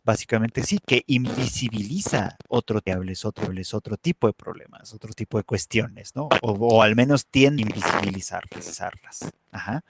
básicamente 0.05 0.63
sí, 0.63 0.79
que 0.85 1.03
invisibiliza 1.07 2.37
otro, 2.47 2.79
otro, 2.79 3.53
otro 3.73 3.97
tipo 3.97 4.27
de 4.27 4.33
problemas, 4.33 4.93
otro 4.93 5.13
tipo 5.13 5.37
de 5.37 5.43
cuestiones, 5.43 6.15
¿no? 6.15 6.29
O, 6.41 6.81
al 6.81 6.95
menos 6.95 7.27
tiende 7.27 7.63
a 7.63 7.67
invisibilizarlas. 7.67 9.31
Ajá. 9.51 9.83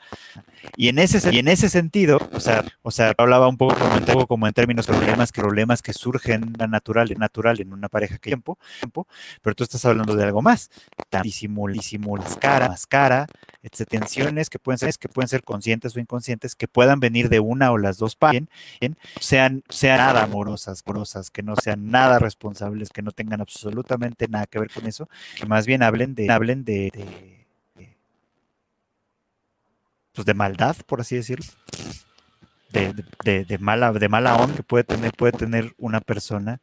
Y 0.75 0.89
en 0.89 0.99
ese, 0.99 1.33
y 1.33 1.39
en 1.39 1.47
ese 1.47 1.69
sentido, 1.69 2.19
o 2.31 2.39
sea, 2.39 2.63
o 2.83 2.91
sea, 2.91 3.13
hablaba 3.17 3.47
un 3.47 3.57
poco 3.57 3.75
como, 3.75 4.27
como 4.27 4.47
en 4.47 4.53
términos 4.53 4.85
de 4.85 4.93
problemas 4.93 5.31
problemas 5.31 5.81
que 5.81 5.93
surgen 5.93 6.53
natural, 6.69 7.13
natural 7.17 7.59
en 7.59 7.73
una 7.73 7.89
pareja 7.89 8.17
que 8.17 8.29
tiempo, 8.29 8.57
tiempo, 8.79 9.07
pero 9.41 9.55
tú 9.55 9.63
estás 9.63 9.83
hablando 9.85 10.15
de 10.15 10.23
algo 10.23 10.41
más. 10.41 10.69
Disimulas 11.23 12.37
cara, 12.39 12.69
máscara, 12.69 13.27
etc. 13.63 13.87
Tensiones 13.87 14.49
que 14.49 14.59
pueden 14.59 14.77
ser, 14.77 14.93
que 14.99 15.09
pueden 15.09 15.27
ser 15.27 15.43
conscientes 15.43 15.95
o 15.95 15.99
inconscientes, 15.99 16.55
que 16.55 16.67
puedan 16.67 16.99
venir 16.99 17.29
de 17.29 17.39
una 17.39 17.71
o 17.71 17.77
las 17.77 17.97
dos 17.97 18.15
partes, 18.15 18.43
sean, 19.19 19.63
sean 19.69 19.97
nada 19.97 20.23
amorosas, 20.23 20.83
amorosas, 20.85 21.31
que 21.31 21.43
no 21.43 21.55
sean 21.55 21.89
nada 21.89 22.19
responsables, 22.19 22.89
que 22.89 23.01
no 23.01 23.11
tengan 23.11 23.41
absolutamente 23.41 24.27
nada 24.27 24.45
que 24.45 24.59
ver 24.59 24.69
con 24.71 24.85
eso, 24.85 25.09
que 25.35 25.45
más 25.45 25.65
bien 25.65 25.83
hablen 25.83 26.15
de, 26.15 26.29
hablen 26.29 26.63
de 26.63 27.36
pues, 30.17 30.25
de 30.25 30.33
maldad, 30.33 30.75
por 30.87 30.99
así 30.99 31.15
decirlo. 31.15 31.45
De, 32.71 33.57
mala, 33.59 33.91
de 33.93 34.09
mala 34.09 34.35
onda 34.35 34.55
que 34.55 34.63
puede 34.63 34.83
tener, 34.83 35.11
puede 35.13 35.31
tener 35.31 35.75
una 35.77 36.01
persona 36.01 36.59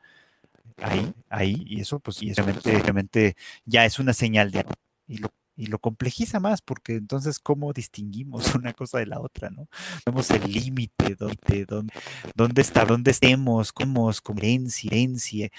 ahí, 0.78 1.14
ahí, 1.30 1.62
y 1.66 1.80
eso, 1.80 2.00
pues, 2.00 2.20
y 2.20 2.32
obviamente, 2.32 3.36
ya 3.64 3.84
es 3.84 4.00
una 4.00 4.12
señal 4.12 4.50
de 4.50 4.66
y 5.06 5.18
lo, 5.18 5.32
y 5.56 5.66
lo 5.66 5.78
complejiza 5.78 6.40
más, 6.40 6.62
porque 6.62 6.96
entonces, 6.96 7.38
¿cómo 7.38 7.72
distinguimos 7.72 8.54
una 8.56 8.72
cosa 8.72 8.98
de 8.98 9.06
la 9.06 9.20
otra, 9.20 9.50
no? 9.50 9.68
Vemos 10.04 10.28
el 10.30 10.50
límite, 10.50 11.14
dónde, 11.14 11.64
dónde, 11.64 11.94
dónde 12.34 12.60
está, 12.60 12.84
dónde 12.84 13.12
estemos, 13.12 13.72
cómo, 13.72 14.10
herencia, 14.36 14.88
herencia, 14.90 15.50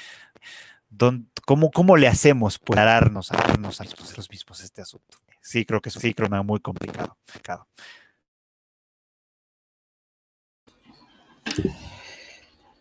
cómo, 1.46 1.72
cómo 1.72 1.96
le 1.96 2.10
hacemos 2.10 2.60
para 2.60 2.84
darnos 2.84 3.32
a 3.32 3.38
los 4.18 4.30
mismos 4.30 4.62
este 4.62 4.82
asunto 4.82 5.25
sí 5.46 5.64
creo 5.66 5.80
que 5.80 5.92
sí 5.92 6.14
creo 6.14 6.30
que 6.30 6.44
muy 6.44 6.60
complicado. 6.60 7.18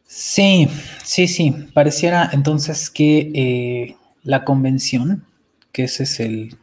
Sí, 0.06 0.68
sí, 1.02 1.28
sí. 1.28 1.50
Pareciera 1.74 2.30
entonces 2.32 2.88
que 2.90 3.30
eh, 3.34 3.96
la 4.22 4.44
convención, 4.44 5.26
que 5.72 5.84
ese 5.84 6.04
es 6.04 6.20
el, 6.20 6.56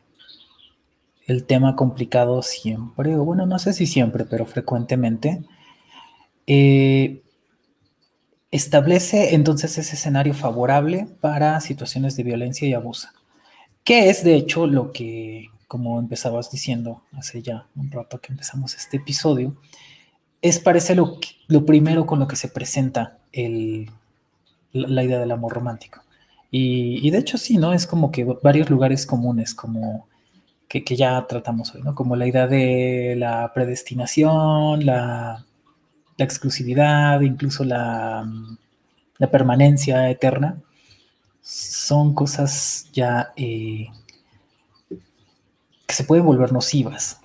el 1.27 1.45
tema 1.45 1.75
complicado 1.75 2.41
siempre, 2.41 3.15
o 3.15 3.23
bueno, 3.23 3.45
no 3.45 3.59
sé 3.59 3.73
si 3.73 3.85
siempre, 3.85 4.25
pero 4.25 4.45
frecuentemente, 4.45 5.43
eh, 6.47 7.21
establece 8.51 9.35
entonces 9.35 9.77
ese 9.77 9.95
escenario 9.95 10.33
favorable 10.33 11.07
para 11.21 11.59
situaciones 11.61 12.15
de 12.15 12.23
violencia 12.23 12.67
y 12.67 12.73
abuso, 12.73 13.07
que 13.83 14.09
es 14.09 14.23
de 14.23 14.35
hecho 14.35 14.67
lo 14.67 14.91
que 14.91 15.49
como 15.71 16.01
empezabas 16.01 16.51
diciendo 16.51 17.01
hace 17.13 17.41
ya 17.41 17.65
un 17.77 17.89
rato 17.89 18.19
que 18.19 18.33
empezamos 18.33 18.75
este 18.75 18.97
episodio, 18.97 19.55
es 20.41 20.59
parece 20.59 20.95
lo, 20.95 21.17
lo 21.47 21.65
primero 21.65 22.05
con 22.05 22.19
lo 22.19 22.27
que 22.27 22.35
se 22.35 22.49
presenta 22.49 23.19
el, 23.31 23.89
la, 24.73 25.01
idea 25.01 25.17
del 25.17 25.31
amor 25.31 25.53
romántico. 25.53 26.01
Y, 26.51 27.09
de 27.09 27.17
hecho 27.19 27.37
sí, 27.37 27.55
¿no? 27.55 27.71
Es 27.71 27.87
como 27.87 28.11
que 28.11 28.25
varios 28.43 28.69
lugares 28.69 29.05
comunes, 29.05 29.55
como 29.55 30.09
que, 30.67 30.83
ya 30.83 31.25
tratamos 31.25 31.73
hoy, 31.73 31.83
¿no? 31.83 31.95
Como 31.95 32.17
la 32.17 32.27
idea 32.27 32.47
de 32.47 33.15
la 33.17 33.53
predestinación, 33.53 34.85
la, 34.85 35.45
exclusividad, 36.17 37.21
incluso 37.21 37.63
la, 37.63 38.29
la, 39.19 39.31
permanencia 39.31 40.09
eterna, 40.09 40.61
son 41.41 42.13
cosas 42.13 42.89
ya 42.91 43.31
eh, 43.37 43.87
que 45.91 45.97
se 45.97 46.05
pueden 46.05 46.25
volver 46.25 46.53
nocivas, 46.53 47.19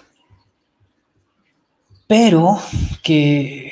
pero 2.09 2.59
que 3.01 3.71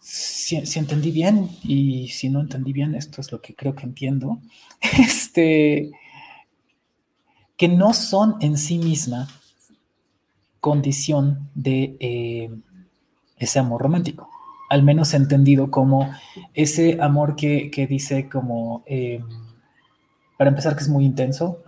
si, 0.00 0.56
entendí 0.56 1.12
bien 1.12 1.48
y 1.62 2.08
si 2.08 2.28
no 2.28 2.40
entendí 2.40 2.72
bien, 2.72 2.96
esto 2.96 3.20
es 3.20 3.30
lo 3.30 3.40
que 3.40 3.54
creo 3.54 3.76
que 3.76 3.84
entiendo, 3.84 4.40
este, 4.98 5.92
que 7.56 7.68
no 7.68 7.94
son 7.94 8.34
en 8.40 8.58
sí 8.58 8.78
misma 8.78 9.28
condición 10.58 11.48
de 11.54 11.96
eh, 12.00 12.50
ese 13.38 13.60
amor 13.60 13.80
romántico, 13.80 14.28
al 14.70 14.82
menos 14.82 15.14
entendido 15.14 15.70
como 15.70 16.10
ese 16.52 16.98
amor 17.00 17.36
que, 17.36 17.86
dice 17.88 18.28
como, 18.28 18.82
eh, 18.86 19.22
para 20.36 20.50
empezar, 20.50 20.74
que 20.74 20.82
es 20.82 20.88
muy 20.88 21.04
intenso, 21.04 21.62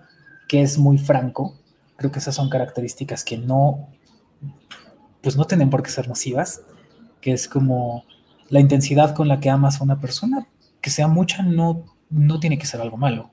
que 0.49 0.61
es 0.61 0.77
muy 0.77 0.99
franco, 0.99 1.58
creo 1.99 2.13
que 2.13 2.21
esas 2.21 2.37
son 2.37 2.49
características 2.49 3.25
que 3.25 3.37
no, 3.37 3.89
pues 5.21 5.37
no 5.37 5.45
tienen 5.47 5.69
por 5.69 5.83
qué 5.83 5.91
ser 5.91 6.09
nocivas, 6.09 6.63
que 7.21 7.33
es 7.33 7.49
como 7.49 8.05
la 8.49 8.61
intensidad 8.61 9.15
con 9.17 9.27
la 9.27 9.41
que 9.41 9.51
amas 9.51 9.81
a 9.81 9.85
una 9.85 10.01
persona, 10.01 10.47
que 10.81 10.91
sea 10.91 11.09
mucha, 11.09 11.43
no, 11.43 11.85
no 12.09 12.39
tiene 12.39 12.57
que 12.57 12.67
ser 12.67 12.81
algo 12.81 12.97
malo. 12.97 13.33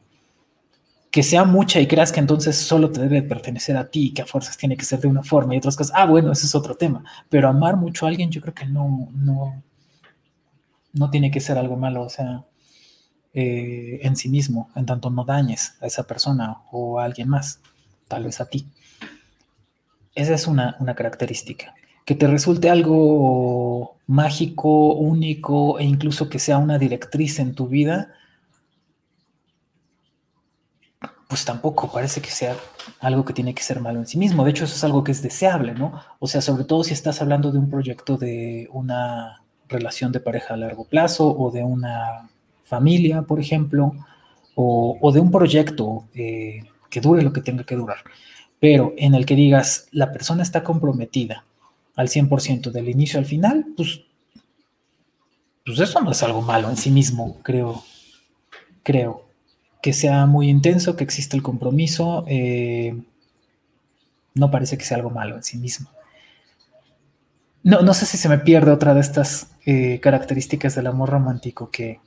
Que 1.12 1.22
sea 1.22 1.46
mucha 1.46 1.80
y 1.80 1.88
creas 1.88 2.12
que 2.12 2.20
entonces 2.20 2.58
solo 2.58 2.92
te 2.92 3.02
debe 3.02 3.22
pertenecer 3.22 3.78
a 3.78 3.90
ti, 3.90 4.12
que 4.14 4.24
a 4.24 4.26
fuerzas 4.26 4.58
tiene 4.58 4.76
que 4.76 4.84
ser 4.84 5.00
de 5.00 5.08
una 5.08 5.22
forma 5.22 5.54
y 5.54 5.60
otras 5.60 5.78
cosas. 5.78 5.96
Ah, 5.96 6.08
bueno, 6.08 6.32
ese 6.32 6.48
es 6.48 6.56
otro 6.56 6.76
tema. 6.76 7.04
Pero 7.30 7.48
amar 7.48 7.78
mucho 7.78 8.06
a 8.06 8.10
alguien, 8.10 8.32
yo 8.32 8.42
creo 8.42 8.56
que 8.56 8.66
no, 8.66 9.10
no, 9.14 9.64
no 10.92 11.10
tiene 11.12 11.30
que 11.30 11.40
ser 11.40 11.60
algo 11.60 11.78
malo, 11.78 12.02
o 12.02 12.10
sea, 12.10 12.46
eh, 13.32 14.00
en 14.02 14.16
sí 14.16 14.28
mismo, 14.28 14.72
en 14.76 14.88
tanto 14.88 15.12
no 15.12 15.24
dañes 15.24 15.78
a 15.82 15.86
esa 15.86 16.08
persona 16.08 16.64
o 16.72 17.00
a 17.00 17.06
alguien 17.06 17.30
más, 17.30 17.62
tal 18.08 18.24
vez 18.24 18.42
a 18.42 18.46
ti. 18.46 18.68
Esa 20.14 20.34
es 20.34 20.48
una, 20.48 20.78
una 20.80 20.96
característica 20.96 21.74
que 22.06 22.16
te 22.16 22.28
resulte 22.28 22.70
algo 22.70 23.98
mágico, 24.06 24.94
único 24.94 25.80
e 25.80 25.84
incluso 25.84 26.30
que 26.30 26.38
sea 26.38 26.60
una 26.60 26.78
directriz 26.78 27.40
en 27.40 27.56
tu 27.56 27.68
vida, 27.68 28.14
pues 31.28 31.44
tampoco 31.44 31.92
parece 31.92 32.22
que 32.22 32.30
sea 32.30 32.56
algo 33.00 33.26
que 33.26 33.34
tiene 33.34 33.56
que 33.56 33.64
ser 33.64 33.82
malo 33.82 34.00
en 34.00 34.06
sí 34.06 34.20
mismo. 34.20 34.46
De 34.46 34.52
hecho, 34.52 34.66
eso 34.66 34.76
es 34.76 34.84
algo 34.84 35.04
que 35.04 35.12
es 35.12 35.24
deseable, 35.24 35.74
¿no? 35.74 36.00
O 36.20 36.28
sea, 36.28 36.42
sobre 36.42 36.64
todo 36.66 36.84
si 36.84 36.94
estás 36.94 37.22
hablando 37.22 37.52
de 37.52 37.58
un 37.58 37.70
proyecto 37.72 38.18
de 38.18 38.70
una 38.72 39.42
relación 39.68 40.12
de 40.12 40.20
pareja 40.20 40.54
a 40.54 40.58
largo 40.58 40.86
plazo 40.86 41.36
o 41.36 41.50
de 41.50 41.64
una 41.64 42.30
familia, 42.64 43.24
por 43.24 43.40
ejemplo, 43.40 43.94
o, 44.54 45.12
de 45.12 45.20
un 45.20 45.32
proyecto 45.32 46.06
eh, 46.14 46.64
que 46.96 47.02
dure 47.02 47.22
lo 47.22 47.34
que 47.34 47.42
tenga 47.42 47.66
que 47.66 47.76
durar, 47.76 47.98
pero 48.58 48.94
en 48.96 49.16
el 49.16 49.26
que 49.26 49.36
digas, 49.36 49.90
la 49.92 50.14
persona 50.14 50.44
está 50.44 50.64
comprometida 50.64 51.44
al 51.98 52.08
100% 52.08 52.72
del 52.72 52.88
inicio 52.88 53.20
al 53.20 53.26
final, 53.26 53.66
pues, 53.76 54.06
pues 55.66 55.78
eso 55.80 56.00
no 56.00 56.12
es 56.12 56.24
algo 56.24 56.42
malo 56.42 56.70
en 56.70 56.78
sí 56.78 56.90
mismo, 56.90 57.38
creo. 57.44 57.84
Creo. 58.82 59.26
Que 59.82 59.92
sea 59.92 60.26
muy 60.26 60.48
intenso, 60.48 60.96
que 60.96 61.04
exista 61.04 61.36
el 61.36 61.44
compromiso, 61.44 62.24
eh, 62.28 62.98
no 64.34 64.50
parece 64.50 64.78
que 64.78 64.86
sea 64.86 64.96
algo 64.96 65.10
malo 65.10 65.36
en 65.36 65.44
sí 65.44 65.58
mismo. 65.58 65.90
No, 67.62 67.82
no 67.82 67.94
sé 67.94 68.06
si 68.06 68.18
se 68.18 68.30
me 68.30 68.38
pierde 68.38 68.72
otra 68.72 68.94
de 68.94 69.02
estas 69.02 69.52
eh, 69.66 70.00
características 70.00 70.76
del 70.76 70.88
amor 70.88 71.10
romántico 71.10 71.72
que, 71.72 72.00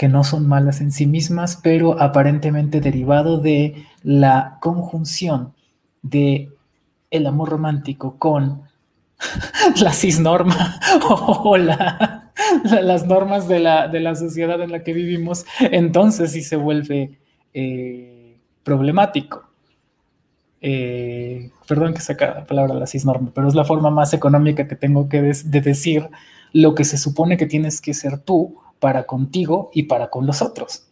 que 0.00 0.08
no 0.08 0.24
son 0.24 0.48
malas 0.48 0.80
en 0.80 0.92
sí 0.92 1.06
mismas, 1.06 1.60
pero 1.62 2.00
aparentemente 2.00 2.80
derivado 2.80 3.36
de 3.36 3.84
la 4.02 4.56
conjunción 4.62 5.52
de 6.00 6.48
el 7.10 7.26
amor 7.26 7.50
romántico 7.50 8.16
con 8.18 8.62
la 9.82 9.92
cisnorma 9.92 10.80
o 11.10 11.54
las 11.58 13.06
normas 13.06 13.46
de 13.46 13.58
la, 13.58 14.14
sociedad 14.14 14.62
en 14.62 14.72
la 14.72 14.82
que 14.82 14.94
vivimos, 14.94 15.44
entonces 15.70 16.32
sí 16.32 16.40
se 16.40 16.56
vuelve 16.56 17.18
eh, 17.52 18.38
problemático. 18.62 19.50
Eh, 20.62 21.50
perdón 21.68 21.92
que 21.92 22.00
saca 22.00 22.36
la 22.36 22.46
palabra 22.46 22.72
la 22.72 22.86
cisnorma, 22.86 23.32
pero 23.34 23.48
es 23.48 23.54
la 23.54 23.66
forma 23.66 23.90
más 23.90 24.14
económica 24.14 24.66
que 24.66 24.76
tengo 24.76 25.10
que 25.10 25.20
de 25.20 25.60
decir 25.60 26.08
lo 26.54 26.74
que 26.74 26.84
se 26.84 26.96
supone 26.96 27.36
que 27.36 27.44
tienes 27.44 27.82
que 27.82 27.92
ser 27.92 28.16
tú 28.16 28.56
para 28.80 29.04
contigo 29.04 29.70
y 29.72 29.84
para 29.84 30.10
con 30.10 30.26
los 30.26 30.42
otros. 30.42 30.86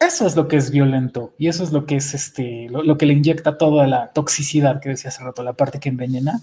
Eso 0.00 0.26
es 0.26 0.34
lo 0.34 0.48
que 0.48 0.56
es 0.56 0.70
violento 0.70 1.34
y 1.38 1.48
eso 1.48 1.62
es 1.62 1.72
lo 1.72 1.86
que 1.86 1.96
es 1.96 2.12
este, 2.14 2.68
lo, 2.68 2.98
que 2.98 3.06
le 3.06 3.14
inyecta 3.14 3.56
toda 3.56 3.86
la 3.86 4.08
toxicidad 4.12 4.80
que 4.80 4.90
decía 4.90 5.08
hace 5.08 5.22
rato, 5.22 5.42
la 5.42 5.52
parte 5.52 5.78
que 5.78 5.88
envenena 5.88 6.42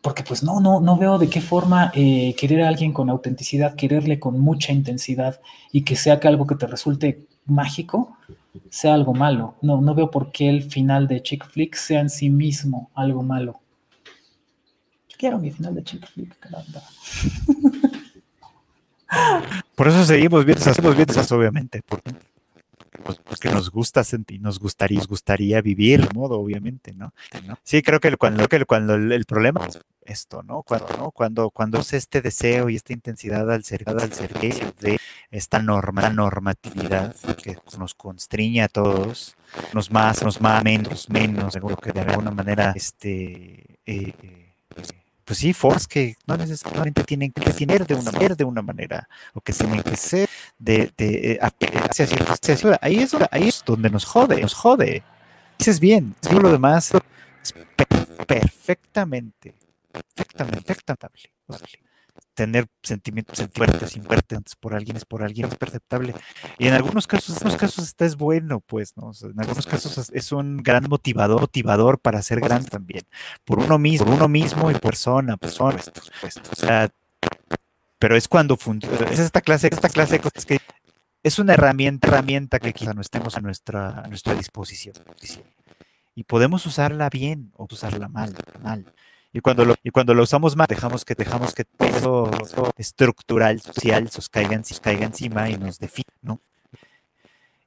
porque 0.00 0.24
pues 0.24 0.42
no, 0.42 0.60
no, 0.60 0.80
no 0.80 0.96
veo 0.96 1.16
de 1.16 1.28
qué 1.28 1.40
forma 1.40 1.92
eh, 1.94 2.34
querer 2.36 2.62
a 2.62 2.68
alguien 2.68 2.92
con 2.92 3.08
autenticidad, 3.08 3.76
quererle 3.76 4.18
con 4.18 4.40
mucha 4.40 4.72
intensidad 4.72 5.40
y 5.70 5.82
que 5.82 5.94
sea 5.94 6.18
que 6.18 6.26
algo 6.26 6.46
que 6.46 6.56
te 6.56 6.66
resulte 6.66 7.26
mágico 7.46 8.16
sea 8.68 8.94
algo 8.94 9.14
malo. 9.14 9.54
No, 9.62 9.80
no 9.80 9.94
veo 9.94 10.10
por 10.10 10.32
qué 10.32 10.48
el 10.48 10.64
final 10.64 11.06
de 11.06 11.22
Chick 11.22 11.46
Flick 11.46 11.76
sea 11.76 12.00
en 12.00 12.10
sí 12.10 12.30
mismo 12.30 12.90
algo 12.94 13.22
malo. 13.22 13.60
Quiero 15.16 15.38
mi 15.38 15.52
final 15.52 15.76
de 15.76 15.84
Chick 15.84 16.04
Flick, 16.08 16.36
caramba. 16.40 16.82
Por 19.74 19.88
eso 19.88 20.04
seguimos 20.04 20.44
viendo, 20.44 20.62
esas, 20.62 21.32
obviamente. 21.32 21.82
Porque 21.86 22.12
pues, 23.02 23.18
porque 23.18 23.50
nos 23.50 23.70
gusta 23.70 24.04
sentir, 24.04 24.40
nos 24.40 24.58
gustaría, 24.58 24.98
nos 24.98 25.08
gustaría 25.08 25.60
vivir 25.60 26.06
de 26.06 26.14
modo, 26.14 26.38
obviamente, 26.38 26.92
¿no? 26.92 27.12
Sí, 27.62 27.82
creo 27.82 28.00
que 28.00 28.16
cuando, 28.16 28.48
que 28.48 28.64
cuando 28.64 28.94
el, 28.94 29.24
problema 29.24 29.66
es 29.66 29.80
esto, 30.04 30.42
¿no? 30.42 30.62
Cuando, 30.62 30.88
¿no? 30.96 31.10
Cuando, 31.10 31.50
cuando 31.50 31.80
es 31.80 31.92
este 31.94 32.20
deseo 32.20 32.68
y 32.68 32.76
esta 32.76 32.92
intensidad 32.92 33.50
al 33.50 33.64
servicio, 33.64 33.98
al 33.98 34.12
servicio 34.12 34.72
de 34.80 35.00
esta 35.30 35.60
norma, 35.60 36.10
normatividad 36.10 37.14
que 37.42 37.56
nos 37.78 37.94
constriña 37.94 38.66
a 38.66 38.68
todos, 38.68 39.36
nos 39.72 39.90
más, 39.90 40.22
nos 40.22 40.40
más, 40.40 40.62
menos, 40.62 41.08
menos, 41.08 41.54
seguro 41.54 41.76
que 41.76 41.92
de 41.92 42.00
alguna 42.00 42.30
manera, 42.30 42.72
este, 42.76 43.78
eh, 43.86 44.12
eh, 44.22 44.54
pues 45.24 45.38
sí, 45.38 45.52
force 45.52 45.86
que 45.88 46.16
no 46.26 46.36
necesariamente 46.36 47.04
tienen 47.04 47.32
que 47.32 47.52
tener 47.52 47.86
de 47.86 47.94
una 47.94 48.10
de 48.36 48.44
una 48.44 48.62
manera, 48.62 49.08
o 49.34 49.40
que 49.40 49.52
tienen 49.52 49.82
que 49.82 49.96
ser 49.96 50.28
de, 50.58 50.92
de 50.96 51.38
hacia, 51.40 51.68
hacia, 52.28 52.78
ahí 52.80 52.98
es 52.98 53.14
ahí 53.30 53.48
es 53.48 53.62
donde 53.64 53.90
nos 53.90 54.04
jode, 54.04 54.40
nos 54.40 54.54
jode. 54.54 55.02
Dices 55.58 55.80
bien, 55.80 56.14
todo 56.20 56.40
lo 56.40 56.50
demás 56.50 56.92
es 57.42 57.54
perfectamente, 58.26 59.54
perfectamente, 59.92 60.62
perfectamente 60.62 61.30
tener 62.34 62.66
sentimientos 62.82 63.46
fuertes, 63.52 63.98
fuertes 64.04 64.56
por 64.58 64.74
alguien 64.74 64.96
es 64.96 65.04
por 65.04 65.22
alguien 65.22 65.46
es 65.48 65.56
perceptible. 65.56 66.14
Y 66.58 66.66
en 66.66 66.74
algunos 66.74 67.06
casos, 67.06 67.30
en 67.30 67.34
algunos 67.36 67.56
casos 67.56 67.84
está 67.84 68.04
es 68.04 68.16
bueno, 68.16 68.60
pues, 68.60 68.96
¿no? 68.96 69.12
en 69.22 69.40
algunos 69.40 69.66
casos 69.66 70.10
es 70.12 70.32
un 70.32 70.58
gran 70.58 70.88
motivador, 70.88 71.40
motivador 71.40 71.98
para 71.98 72.22
ser 72.22 72.40
grande 72.40 72.68
también. 72.70 73.02
Por 73.44 73.58
uno 73.58 73.78
mismo, 73.78 74.06
por 74.06 74.14
uno 74.14 74.28
mismo 74.28 74.70
y 74.70 74.74
persona, 74.74 75.36
persona. 75.36 75.80
O 76.50 76.56
sea, 76.56 76.90
pero 77.98 78.16
es 78.16 78.28
cuando 78.28 78.56
funciona, 78.56 79.06
es 79.10 79.18
esta 79.18 79.40
clase, 79.40 79.68
esta 79.70 79.88
clase 79.88 80.14
de 80.14 80.20
cosas 80.20 80.44
que 80.44 80.58
es 81.22 81.38
una 81.38 81.54
herramienta, 81.54 82.08
herramienta 82.08 82.58
que 82.58 82.72
quizá 82.72 82.94
no 82.94 83.00
estemos 83.00 83.36
a 83.36 83.40
nuestra, 83.40 84.00
a 84.00 84.08
nuestra 84.08 84.34
disposición. 84.34 84.96
Y 86.14 86.24
podemos 86.24 86.66
usarla 86.66 87.08
bien 87.08 87.52
o 87.54 87.66
usarla 87.70 88.08
mal, 88.08 88.34
mal. 88.62 88.92
Y 89.32 89.40
cuando 89.40 89.64
lo, 89.64 89.76
y 89.82 89.90
cuando 89.90 90.12
lo 90.14 90.22
usamos 90.24 90.56
mal, 90.56 90.66
dejamos 90.68 91.04
que, 91.04 91.14
dejamos 91.14 91.54
que 91.54 91.64
eso, 91.78 92.30
estructural, 92.76 93.60
social, 93.60 94.04
nos 94.04 94.28
caiga, 94.28 94.60
caiga 94.82 95.06
encima 95.06 95.48
y 95.48 95.56
nos 95.56 95.78
define, 95.78 96.12
¿no? 96.20 96.38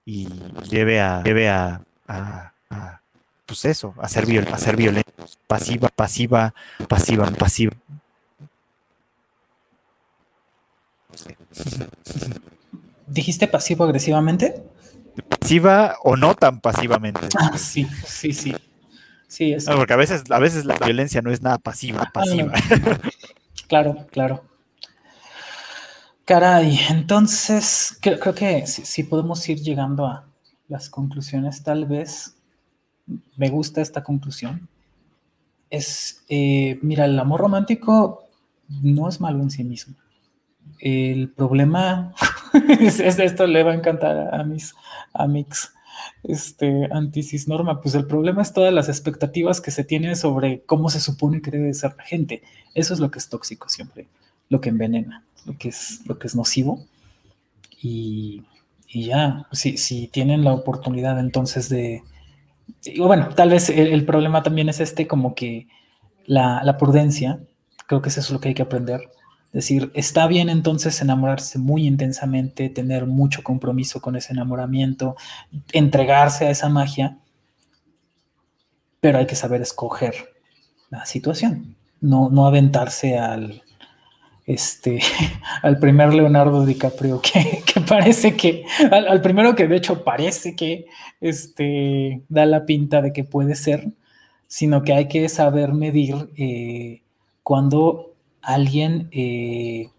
Y 0.05 0.27
lleve 0.69 1.01
a, 1.01 1.23
lleve 1.23 1.49
a, 1.49 1.81
a, 2.07 2.53
pues 3.47 3.65
eso, 3.65 3.95
a 3.99 4.07
ser, 4.07 4.27
viol, 4.27 4.47
a 4.51 4.57
ser 4.59 4.75
violento, 4.75 5.25
pasiva, 5.47 5.89
pasiva, 5.89 6.53
pasiva, 6.87 7.25
pasiva. 7.31 7.73
¿Dijiste 13.07 13.47
pasivo 13.47 13.85
agresivamente? 13.85 14.63
Pasiva 15.29 15.95
o 16.03 16.15
no 16.15 16.35
tan 16.35 16.59
pasivamente. 16.59 17.27
Ah, 17.39 17.57
sí, 17.57 17.87
sí, 18.05 18.33
sí. 18.33 18.55
Sí, 19.35 19.51
es... 19.51 19.65
porque 19.65 19.91
a 19.91 19.97
veces, 19.97 20.23
a 20.31 20.39
veces 20.39 20.63
la 20.63 20.77
violencia 20.77 21.21
no 21.21 21.29
es 21.29 21.41
nada 21.41 21.57
pasiva, 21.57 22.03
ah, 22.03 22.11
pasiva. 22.13 22.53
claro, 23.67 24.05
claro. 24.09 24.45
Caray, 26.23 26.79
entonces 26.89 27.97
creo, 28.01 28.33
que 28.33 28.65
si, 28.65 29.03
podemos 29.03 29.47
ir 29.49 29.59
llegando 29.59 30.05
a 30.05 30.25
las 30.69 30.89
conclusiones, 30.89 31.63
tal 31.63 31.85
vez 31.85 32.37
me 33.35 33.49
gusta 33.49 33.81
esta 33.81 34.03
conclusión. 34.03 34.69
Es, 35.69 36.23
eh, 36.29 36.79
mira, 36.81 37.03
el 37.03 37.19
amor 37.19 37.41
romántico 37.41 38.29
no 38.69 39.09
es 39.09 39.19
malo 39.19 39.43
en 39.43 39.51
sí 39.51 39.65
mismo. 39.65 39.97
El 40.79 41.29
problema 41.29 42.13
es, 42.79 43.01
esto 43.01 43.47
le 43.47 43.63
va 43.63 43.73
a 43.73 43.75
encantar 43.75 44.33
a 44.33 44.43
mis 44.45 44.73
este, 46.23 46.87
anticisnorma, 46.91 47.81
pues 47.81 47.95
el 47.95 48.05
problema 48.05 48.41
es 48.41 48.53
todas 48.53 48.73
las 48.73 48.89
expectativas 48.89 49.61
que 49.61 49.71
se 49.71 49.83
tienen 49.83 50.15
sobre 50.15 50.61
cómo 50.61 50.89
se 50.89 50.99
supone 50.99 51.41
que 51.41 51.51
debe 51.51 51.73
ser 51.73 51.95
la 51.97 52.03
gente. 52.03 52.41
Eso 52.73 52.93
es 52.93 52.99
lo 52.99 53.11
que 53.11 53.19
es 53.19 53.29
tóxico 53.29 53.69
siempre. 53.69 54.07
lo 54.47 54.61
que 54.61 54.69
envenena, 54.69 55.23
lo 55.45 55.57
que 55.57 55.69
es, 55.69 56.01
lo 56.05 56.19
que 56.19 56.27
es 56.27 56.35
nocivo. 56.35 56.85
Y, 57.81 58.43
ya, 58.87 59.47
si, 59.51 59.77
si, 59.77 60.07
tienen 60.07 60.43
la 60.43 60.53
oportunidad 60.53 61.19
entonces 61.19 61.69
de... 61.69 62.03
Bueno, 62.97 63.29
tal 63.35 63.49
vez 63.49 63.69
el, 63.69 64.05
problema 64.05 64.43
también 64.43 64.69
es 64.69 64.79
este, 64.79 65.07
como 65.07 65.35
que 65.35 65.67
la, 66.25 66.63
la 66.63 66.77
prudencia, 66.77 67.39
creo 67.87 68.01
que 68.01 68.09
eso 68.09 68.21
es 68.21 68.29
lo 68.29 68.39
que 68.39 68.49
hay 68.49 68.53
que 68.53 68.61
aprender 68.61 69.01
decir, 69.55 69.89
está 69.93 70.27
bien 70.27 70.49
entonces 70.49 71.01
enamorarse 71.01 71.57
muy 71.59 71.87
intensamente, 71.87 72.67
tener 72.67 73.05
mucho 73.05 73.41
compromiso 73.41 74.01
con 74.01 74.17
ese 74.17 74.33
enamoramiento, 74.33 75.15
entregarse 75.71 76.45
a 76.45 76.49
esa 76.49 76.67
magia, 76.67 77.17
pero 78.99 79.17
hay 79.17 79.25
que 79.25 79.35
saber 79.35 79.61
escoger 79.61 80.13
la 80.89 81.05
situación, 81.05 81.77
no, 82.01 82.29
no 82.29 82.47
aventarse 82.47 83.17
al, 83.17 83.63
este, 84.45 84.99
al 85.61 85.79
primer 85.79 86.13
Leonardo 86.13 86.65
DiCaprio 86.65 87.21
que, 87.21 87.63
parece 87.87 88.35
que, 88.35 88.65
al, 88.91 89.21
primero 89.21 89.55
que 89.55 89.69
de 89.69 89.77
hecho 89.77 90.03
parece 90.03 90.53
que 90.57 90.85
este, 91.21 92.23
da 92.27 92.45
la 92.45 92.65
pinta 92.65 93.01
de 93.01 93.13
que 93.13 93.23
puede 93.23 93.55
ser, 93.55 93.87
sino 94.47 94.83
que 94.83 94.93
hay 94.93 95.07
que 95.07 95.29
saber 95.29 95.71
medir 95.71 96.29
eh, 96.35 97.03
cuando 97.41 98.14
alguien, 98.45 99.09
eh, 99.11 99.89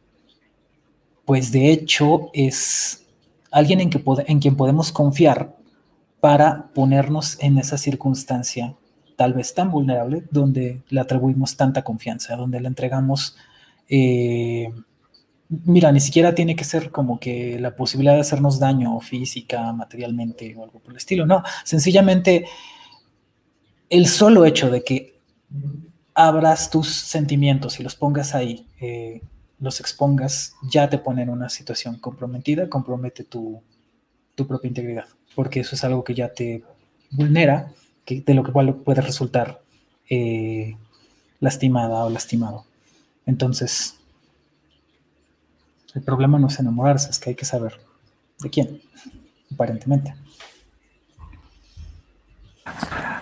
pues 1.24 1.52
de 1.52 1.72
hecho 1.72 2.30
es 2.32 3.04
alguien 3.50 3.80
en, 3.80 3.90
que 3.90 4.02
en 4.26 4.38
quien 4.38 4.56
podemos 4.56 4.92
confiar 4.92 5.56
para 6.20 6.68
ponernos 6.74 7.38
en 7.40 7.58
esa 7.58 7.78
circunstancia 7.78 8.74
tal 9.16 9.32
vez 9.32 9.54
tan 9.54 9.70
vulnerable, 9.70 10.24
donde 10.30 10.82
le 10.88 11.00
atribuimos 11.00 11.56
tanta 11.56 11.82
confianza, 11.82 12.36
donde 12.36 12.60
le 12.60 12.68
entregamos, 12.68 13.36
eh, 13.88 14.70
mira, 15.48 15.90
ni 15.90 16.00
siquiera 16.00 16.34
tiene 16.34 16.54
que 16.54 16.64
ser 16.64 16.90
como 16.90 17.18
que 17.18 17.58
la 17.58 17.74
posibilidad 17.74 18.14
de 18.14 18.20
hacernos 18.20 18.58
daño 18.58 19.00
física, 19.00 19.72
materialmente 19.72 20.54
o 20.56 20.64
algo 20.64 20.80
por 20.80 20.90
el 20.90 20.98
estilo, 20.98 21.26
no, 21.26 21.42
sencillamente 21.64 22.46
el 23.88 24.06
solo 24.06 24.44
hecho 24.44 24.70
de 24.70 24.84
que 24.84 25.18
abras 26.16 26.70
tus 26.70 26.88
sentimientos 26.88 27.78
y 27.78 27.82
los 27.82 27.94
pongas 27.94 28.34
ahí, 28.34 28.66
eh, 28.80 29.20
los 29.60 29.80
expongas, 29.80 30.54
ya 30.62 30.88
te 30.88 30.96
pone 30.96 31.22
en 31.22 31.28
una 31.28 31.50
situación 31.50 31.96
comprometida, 31.96 32.70
compromete 32.70 33.22
tu, 33.22 33.62
propia 34.34 34.68
integridad, 34.68 35.04
porque 35.34 35.60
eso 35.60 35.74
es 35.74 35.84
algo 35.84 36.02
que 36.02 36.14
ya 36.14 36.32
te 36.32 36.64
vulnera, 37.10 37.70
que, 38.06 38.22
de 38.22 38.34
lo 38.34 38.42
que 38.42 38.50
puede 38.50 39.00
resultar 39.02 39.60
eh, 40.08 40.76
lastimada 41.38 42.04
o 42.04 42.10
lastimado. 42.10 42.64
Entonces, 43.26 43.98
el 45.94 46.02
problema 46.02 46.38
no 46.38 46.46
es 46.46 46.58
enamorarse, 46.58 47.10
es 47.10 47.18
que 47.18 47.30
hay 47.30 47.36
que 47.36 47.44
saber 47.44 47.78
de 48.40 48.48
quién, 48.48 48.80
aparentemente. 49.52 50.14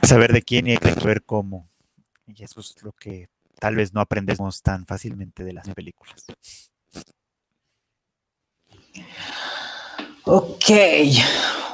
Saber 0.02 0.32
de 0.32 0.42
quién 0.42 0.68
y 0.68 0.72
hay 0.72 0.78
que 0.78 0.92
saber 0.92 1.24
cómo. 1.24 1.73
Y 2.26 2.42
eso 2.42 2.60
es 2.60 2.74
lo 2.82 2.92
que 2.92 3.28
tal 3.58 3.76
vez 3.76 3.92
no 3.92 4.00
aprendemos 4.00 4.62
tan 4.62 4.86
fácilmente 4.86 5.44
de 5.44 5.52
las 5.52 5.68
películas. 5.70 6.24
Ok, 10.24 10.70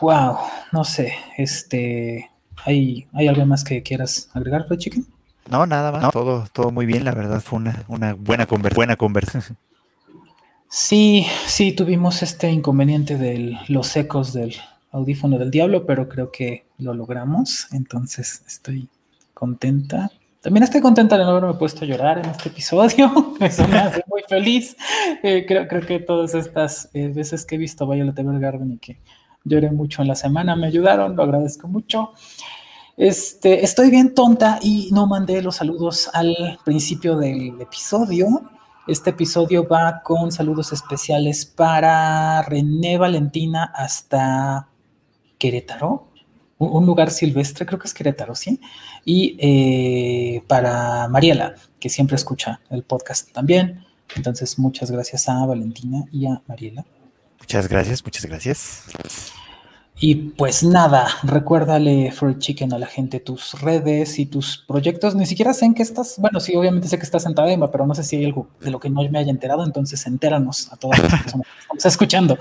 wow, 0.00 0.36
no 0.72 0.84
sé, 0.84 1.14
este, 1.36 2.30
¿hay, 2.64 3.06
¿hay 3.12 3.28
algo 3.28 3.46
más 3.46 3.62
que 3.62 3.82
quieras 3.82 4.28
agregar, 4.32 4.66
Fred 4.66 4.78
Chicken? 4.78 5.06
No, 5.48 5.66
nada 5.66 5.92
más, 5.92 6.12
todo, 6.12 6.46
todo 6.52 6.72
muy 6.72 6.86
bien, 6.86 7.04
la 7.04 7.12
verdad 7.12 7.40
fue 7.40 7.58
una, 7.58 7.84
una 7.86 8.14
buena, 8.14 8.46
buena 8.74 8.96
conversación. 8.96 9.56
Sí, 10.68 11.26
sí, 11.46 11.72
tuvimos 11.72 12.22
este 12.22 12.50
inconveniente 12.50 13.16
de 13.16 13.58
los 13.68 13.96
ecos 13.96 14.32
del 14.32 14.54
audífono 14.92 15.38
del 15.38 15.50
diablo, 15.50 15.86
pero 15.86 16.08
creo 16.08 16.30
que 16.30 16.64
lo 16.78 16.94
logramos, 16.94 17.68
entonces 17.72 18.42
estoy 18.46 18.88
contenta. 19.34 20.10
También 20.40 20.62
estoy 20.62 20.80
contenta 20.80 21.18
de 21.18 21.24
no 21.24 21.30
haberme 21.30 21.54
puesto 21.54 21.84
a 21.84 21.88
llorar 21.88 22.18
en 22.18 22.30
este 22.30 22.48
episodio. 22.48 23.36
Eso 23.40 23.68
me 23.68 23.78
hace 23.78 24.02
muy 24.08 24.22
feliz. 24.26 24.74
Eh, 25.22 25.44
creo, 25.46 25.68
creo, 25.68 25.82
que 25.82 25.98
todas 25.98 26.34
estas 26.34 26.88
eh, 26.94 27.08
veces 27.08 27.44
que 27.44 27.56
he 27.56 27.58
visto 27.58 27.86
Violet 27.86 28.18
Evergarden 28.18 28.72
y 28.72 28.78
que 28.78 29.00
lloré 29.44 29.70
mucho 29.70 30.00
en 30.00 30.08
la 30.08 30.14
semana 30.14 30.56
me 30.56 30.66
ayudaron. 30.66 31.14
Lo 31.14 31.24
agradezco 31.24 31.68
mucho. 31.68 32.12
Este, 32.96 33.64
estoy 33.64 33.90
bien 33.90 34.14
tonta 34.14 34.58
y 34.62 34.88
no 34.92 35.06
mandé 35.06 35.42
los 35.42 35.56
saludos 35.56 36.10
al 36.14 36.58
principio 36.64 37.16
del 37.16 37.60
episodio. 37.60 38.50
Este 38.86 39.10
episodio 39.10 39.68
va 39.68 40.00
con 40.02 40.32
saludos 40.32 40.72
especiales 40.72 41.44
para 41.44 42.40
René 42.42 42.96
Valentina 42.96 43.72
hasta 43.74 44.68
Querétaro 45.38 46.09
un 46.66 46.86
lugar 46.86 47.10
silvestre, 47.10 47.64
creo 47.64 47.78
que 47.78 47.88
es 47.88 47.94
Querétaro, 47.94 48.34
¿sí? 48.34 48.60
Y 49.04 49.36
eh, 49.40 50.42
para 50.46 51.08
Mariela, 51.08 51.54
que 51.78 51.88
siempre 51.88 52.16
escucha 52.16 52.60
el 52.70 52.82
podcast 52.82 53.32
también. 53.32 53.84
Entonces, 54.14 54.58
muchas 54.58 54.90
gracias 54.90 55.28
a 55.28 55.46
Valentina 55.46 56.04
y 56.12 56.26
a 56.26 56.42
Mariela. 56.46 56.84
Muchas 57.38 57.68
gracias, 57.68 58.04
muchas 58.04 58.26
gracias. 58.26 59.32
Y 60.02 60.14
pues 60.14 60.62
nada, 60.62 61.08
recuérdale 61.22 62.10
Fried 62.10 62.38
Chicken 62.38 62.72
a 62.72 62.78
la 62.78 62.86
gente 62.86 63.20
tus 63.20 63.60
redes 63.60 64.18
y 64.18 64.24
tus 64.24 64.64
proyectos. 64.66 65.14
Ni 65.14 65.26
siquiera 65.26 65.52
sé 65.52 65.66
en 65.66 65.74
qué 65.74 65.82
estás. 65.82 66.16
Bueno, 66.16 66.40
sí, 66.40 66.56
obviamente 66.56 66.88
sé 66.88 66.96
que 66.96 67.04
estás 67.04 67.26
en 67.26 67.34
Tadema, 67.34 67.70
pero 67.70 67.86
no 67.86 67.94
sé 67.94 68.02
si 68.02 68.16
hay 68.16 68.24
algo 68.24 68.48
de 68.60 68.70
lo 68.70 68.80
que 68.80 68.88
no 68.88 69.02
me 69.10 69.18
haya 69.18 69.30
enterado. 69.30 69.62
Entonces, 69.62 70.06
entéranos 70.06 70.72
a 70.72 70.76
todas 70.76 71.00
las 71.00 71.10
personas 71.22 71.46
que 71.46 71.60
estamos 71.60 71.84
escuchando. 71.84 72.38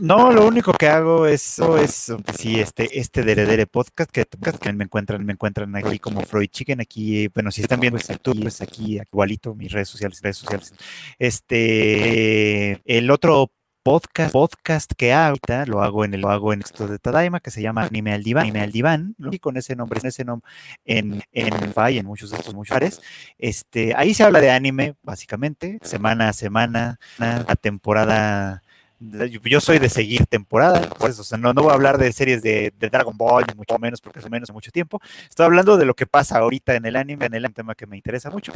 No, 0.00 0.30
lo 0.30 0.46
único 0.46 0.72
que 0.72 0.86
hago 0.86 1.26
es, 1.26 1.58
es 1.58 2.12
sí, 2.38 2.60
este, 2.60 2.96
este 2.96 3.24
Deredere 3.24 3.66
podcast 3.66 4.12
que, 4.12 4.24
que, 4.24 4.72
me 4.72 4.84
encuentran, 4.84 5.26
me 5.26 5.32
encuentran 5.32 5.74
aquí 5.74 5.98
como 5.98 6.20
Freud 6.20 6.48
Chicken. 6.48 6.80
Aquí, 6.80 7.26
bueno, 7.26 7.50
si 7.50 7.62
están 7.62 7.80
viendo 7.80 7.98
YouTube, 7.98 8.40
pues 8.42 8.60
aquí 8.62 9.00
igualito, 9.00 9.56
mis 9.56 9.72
redes 9.72 9.88
sociales, 9.88 10.20
redes 10.22 10.36
sociales. 10.36 10.72
Este, 11.18 12.80
el 12.84 13.10
otro 13.10 13.50
podcast, 13.84 14.32
podcast 14.32 14.92
que 14.96 15.12
ahorita 15.12 15.66
lo 15.66 15.82
hago 15.82 16.06
en 16.06 16.14
el 16.14 16.22
lo 16.22 16.30
hago 16.30 16.54
en 16.54 16.62
esto 16.62 16.88
de 16.88 16.98
Tadaima 16.98 17.40
que 17.40 17.50
se 17.50 17.60
llama 17.60 17.82
Anime 17.82 18.14
al 18.14 18.22
Diván, 18.22 18.44
Anime 18.44 18.62
al 18.62 18.72
Diván, 18.72 19.14
y 19.30 19.38
con 19.38 19.58
ese 19.58 19.76
nombre, 19.76 20.00
ese 20.02 20.24
nombre 20.24 20.50
en 20.86 21.22
en 21.32 21.52
y 21.92 21.98
en 21.98 22.06
muchos 22.06 22.30
de 22.30 22.38
estos 22.38 22.54
lugares. 22.54 23.02
Este, 23.38 23.94
ahí 23.94 24.14
se 24.14 24.24
habla 24.24 24.40
de 24.40 24.50
anime 24.50 24.94
básicamente, 25.02 25.78
semana 25.82 26.30
a 26.30 26.32
semana, 26.32 26.98
a 27.18 27.56
temporada 27.56 28.62
yo 29.00 29.60
soy 29.60 29.78
de 29.78 29.88
seguir 29.88 30.26
temporada, 30.26 30.88
pues, 30.98 31.32
no, 31.38 31.52
no 31.52 31.62
voy 31.62 31.70
a 31.70 31.74
hablar 31.74 31.98
de 31.98 32.12
series 32.12 32.42
de, 32.42 32.72
Dragon 32.78 33.16
Ball, 33.16 33.44
ni 33.48 33.54
mucho 33.54 33.78
menos, 33.78 34.00
porque 34.00 34.20
es 34.20 34.30
menos 34.30 34.52
mucho 34.52 34.70
tiempo. 34.70 35.00
Estoy 35.28 35.46
hablando 35.46 35.76
de 35.76 35.84
lo 35.84 35.94
que 35.94 36.06
pasa 36.06 36.38
ahorita 36.38 36.74
en 36.74 36.86
el 36.86 36.96
anime, 36.96 37.26
en 37.26 37.34
el 37.34 37.52
tema 37.52 37.74
que 37.74 37.86
me 37.86 37.96
interesa 37.96 38.30
mucho. 38.30 38.52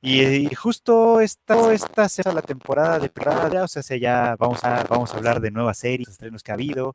Y, 0.00 0.54
justo 0.54 1.20
esta, 1.20 1.72
esta 1.72 2.08
será 2.08 2.32
la 2.32 2.42
temporada 2.42 2.98
de 2.98 3.08
temporada, 3.08 3.64
o 3.64 3.68
sea, 3.68 3.82
ya 3.96 4.36
vamos 4.38 4.62
a, 4.64 4.84
vamos 4.84 5.12
a 5.12 5.16
hablar 5.16 5.40
de 5.40 5.50
nuevas 5.50 5.78
series, 5.78 6.08
estrenos 6.08 6.42
que 6.42 6.50
ha 6.50 6.54
habido, 6.54 6.94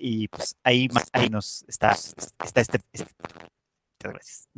y 0.00 0.28
pues 0.28 0.56
ahí, 0.64 0.88
ahí 1.12 1.28
nos 1.28 1.64
está, 1.68 1.92
está 1.92 2.60
este, 2.60 2.78
este. 2.92 3.10
Muchas 4.02 4.12
gracias. 4.12 4.48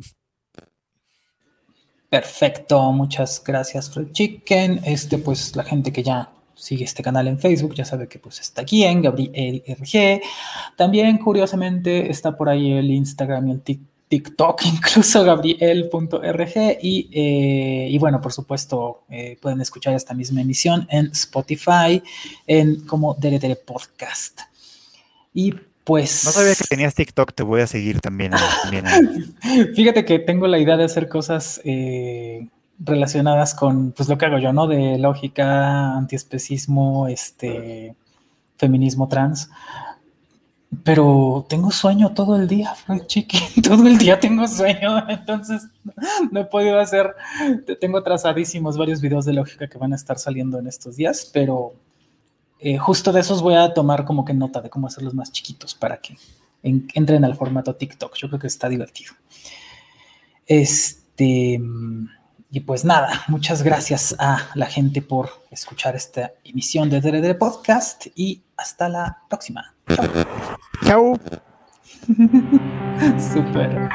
Perfecto, 2.09 2.91
muchas 2.91 3.43
gracias, 3.43 3.91
Fred 3.91 4.11
Chicken. 4.11 4.81
Este, 4.85 5.17
pues 5.17 5.55
la 5.55 5.63
gente 5.63 5.91
que 5.91 6.03
ya 6.03 6.29
sigue 6.63 6.85
este 6.85 7.03
canal 7.03 7.27
en 7.27 7.37
Facebook, 7.37 7.75
ya 7.75 7.83
sabe 7.83 8.07
que 8.07 8.19
pues 8.19 8.39
está 8.39 8.61
aquí 8.61 8.85
en 8.85 9.01
Gabriel 9.01 9.63
RG. 9.67 10.21
También, 10.77 11.17
curiosamente, 11.17 12.09
está 12.09 12.37
por 12.37 12.47
ahí 12.47 12.71
el 12.71 12.89
Instagram 12.89 13.49
y 13.49 13.51
el 13.51 13.61
TikTok, 14.07 14.65
incluso 14.65 15.25
gabriel.rg. 15.25 16.77
Y, 16.81 17.09
eh, 17.11 17.87
y, 17.89 17.97
bueno, 17.97 18.21
por 18.21 18.31
supuesto, 18.31 19.03
eh, 19.09 19.37
pueden 19.41 19.59
escuchar 19.59 19.93
esta 19.93 20.13
misma 20.13 20.39
emisión 20.39 20.87
en 20.89 21.07
Spotify, 21.07 22.01
en 22.47 22.85
como 22.85 23.13
Dere 23.15 23.57
Podcast. 23.57 24.39
Y 25.33 25.53
pues. 25.83 26.23
No 26.23 26.31
sabía 26.31 26.55
que 26.55 26.63
tenías 26.63 26.95
TikTok, 26.95 27.33
te 27.33 27.43
voy 27.43 27.59
a 27.59 27.67
seguir 27.67 27.99
también. 27.99 28.31
Fíjate 29.75 30.05
que 30.05 30.19
tengo 30.19 30.47
la 30.47 30.59
idea 30.59 30.77
de 30.77 30.85
hacer 30.85 31.09
cosas. 31.09 31.59
Eh, 31.65 32.47
relacionadas 32.79 33.53
con 33.53 33.91
pues 33.91 34.09
lo 34.09 34.17
que 34.17 34.25
hago 34.25 34.39
yo, 34.39 34.53
¿no? 34.53 34.67
De 34.67 34.97
lógica, 34.97 35.95
antiespecismo, 35.95 37.07
este, 37.07 37.95
feminismo 38.57 39.07
trans. 39.07 39.49
Pero 40.83 41.45
tengo 41.49 41.69
sueño 41.69 42.13
todo 42.13 42.35
el 42.35 42.47
día, 42.47 42.73
Chiqui. 43.05 43.61
Todo 43.61 43.87
el 43.87 43.97
día 43.97 44.19
tengo 44.19 44.47
sueño, 44.47 45.07
entonces 45.07 45.67
no 46.31 46.39
he 46.39 46.45
podido 46.45 46.79
hacer. 46.79 47.13
Tengo 47.79 48.01
trazadísimos 48.01 48.75
varios 48.75 48.99
videos 48.99 49.25
de 49.25 49.33
lógica 49.33 49.67
que 49.67 49.77
van 49.77 49.93
a 49.93 49.95
estar 49.95 50.17
saliendo 50.17 50.57
en 50.57 50.65
estos 50.65 50.95
días, 50.95 51.29
pero 51.31 51.73
eh, 52.59 52.77
justo 52.77 53.11
de 53.11 53.19
esos 53.19 53.43
voy 53.43 53.53
a 53.53 53.73
tomar 53.73 54.03
como 54.03 54.25
que 54.25 54.33
nota 54.33 54.61
de 54.61 54.71
cómo 54.71 54.87
hacerlos 54.87 55.13
más 55.13 55.31
chiquitos 55.31 55.75
para 55.75 55.97
que 55.97 56.17
entren 56.63 57.23
al 57.23 57.35
formato 57.35 57.75
TikTok. 57.75 58.15
Yo 58.15 58.29
creo 58.29 58.39
que 58.39 58.47
está 58.47 58.67
divertido. 58.67 59.13
Este. 60.47 61.61
Y 62.55 62.59
pues 62.59 62.85
nada, 62.85 63.23
muchas 63.29 63.63
gracias 63.63 64.15
a 64.19 64.51
la 64.53 64.67
gente 64.67 65.01
por 65.01 65.31
escuchar 65.49 65.95
esta 65.95 66.33
emisión 66.43 66.87
de 66.87 67.01
Dere 67.01 67.33
Podcast 67.33 68.05
y 68.13 68.43
hasta 68.55 68.87
la 68.89 69.23
próxima. 69.27 69.73
Chao. 69.89 70.07
Chao. 70.85 71.19
Super. 73.33 73.89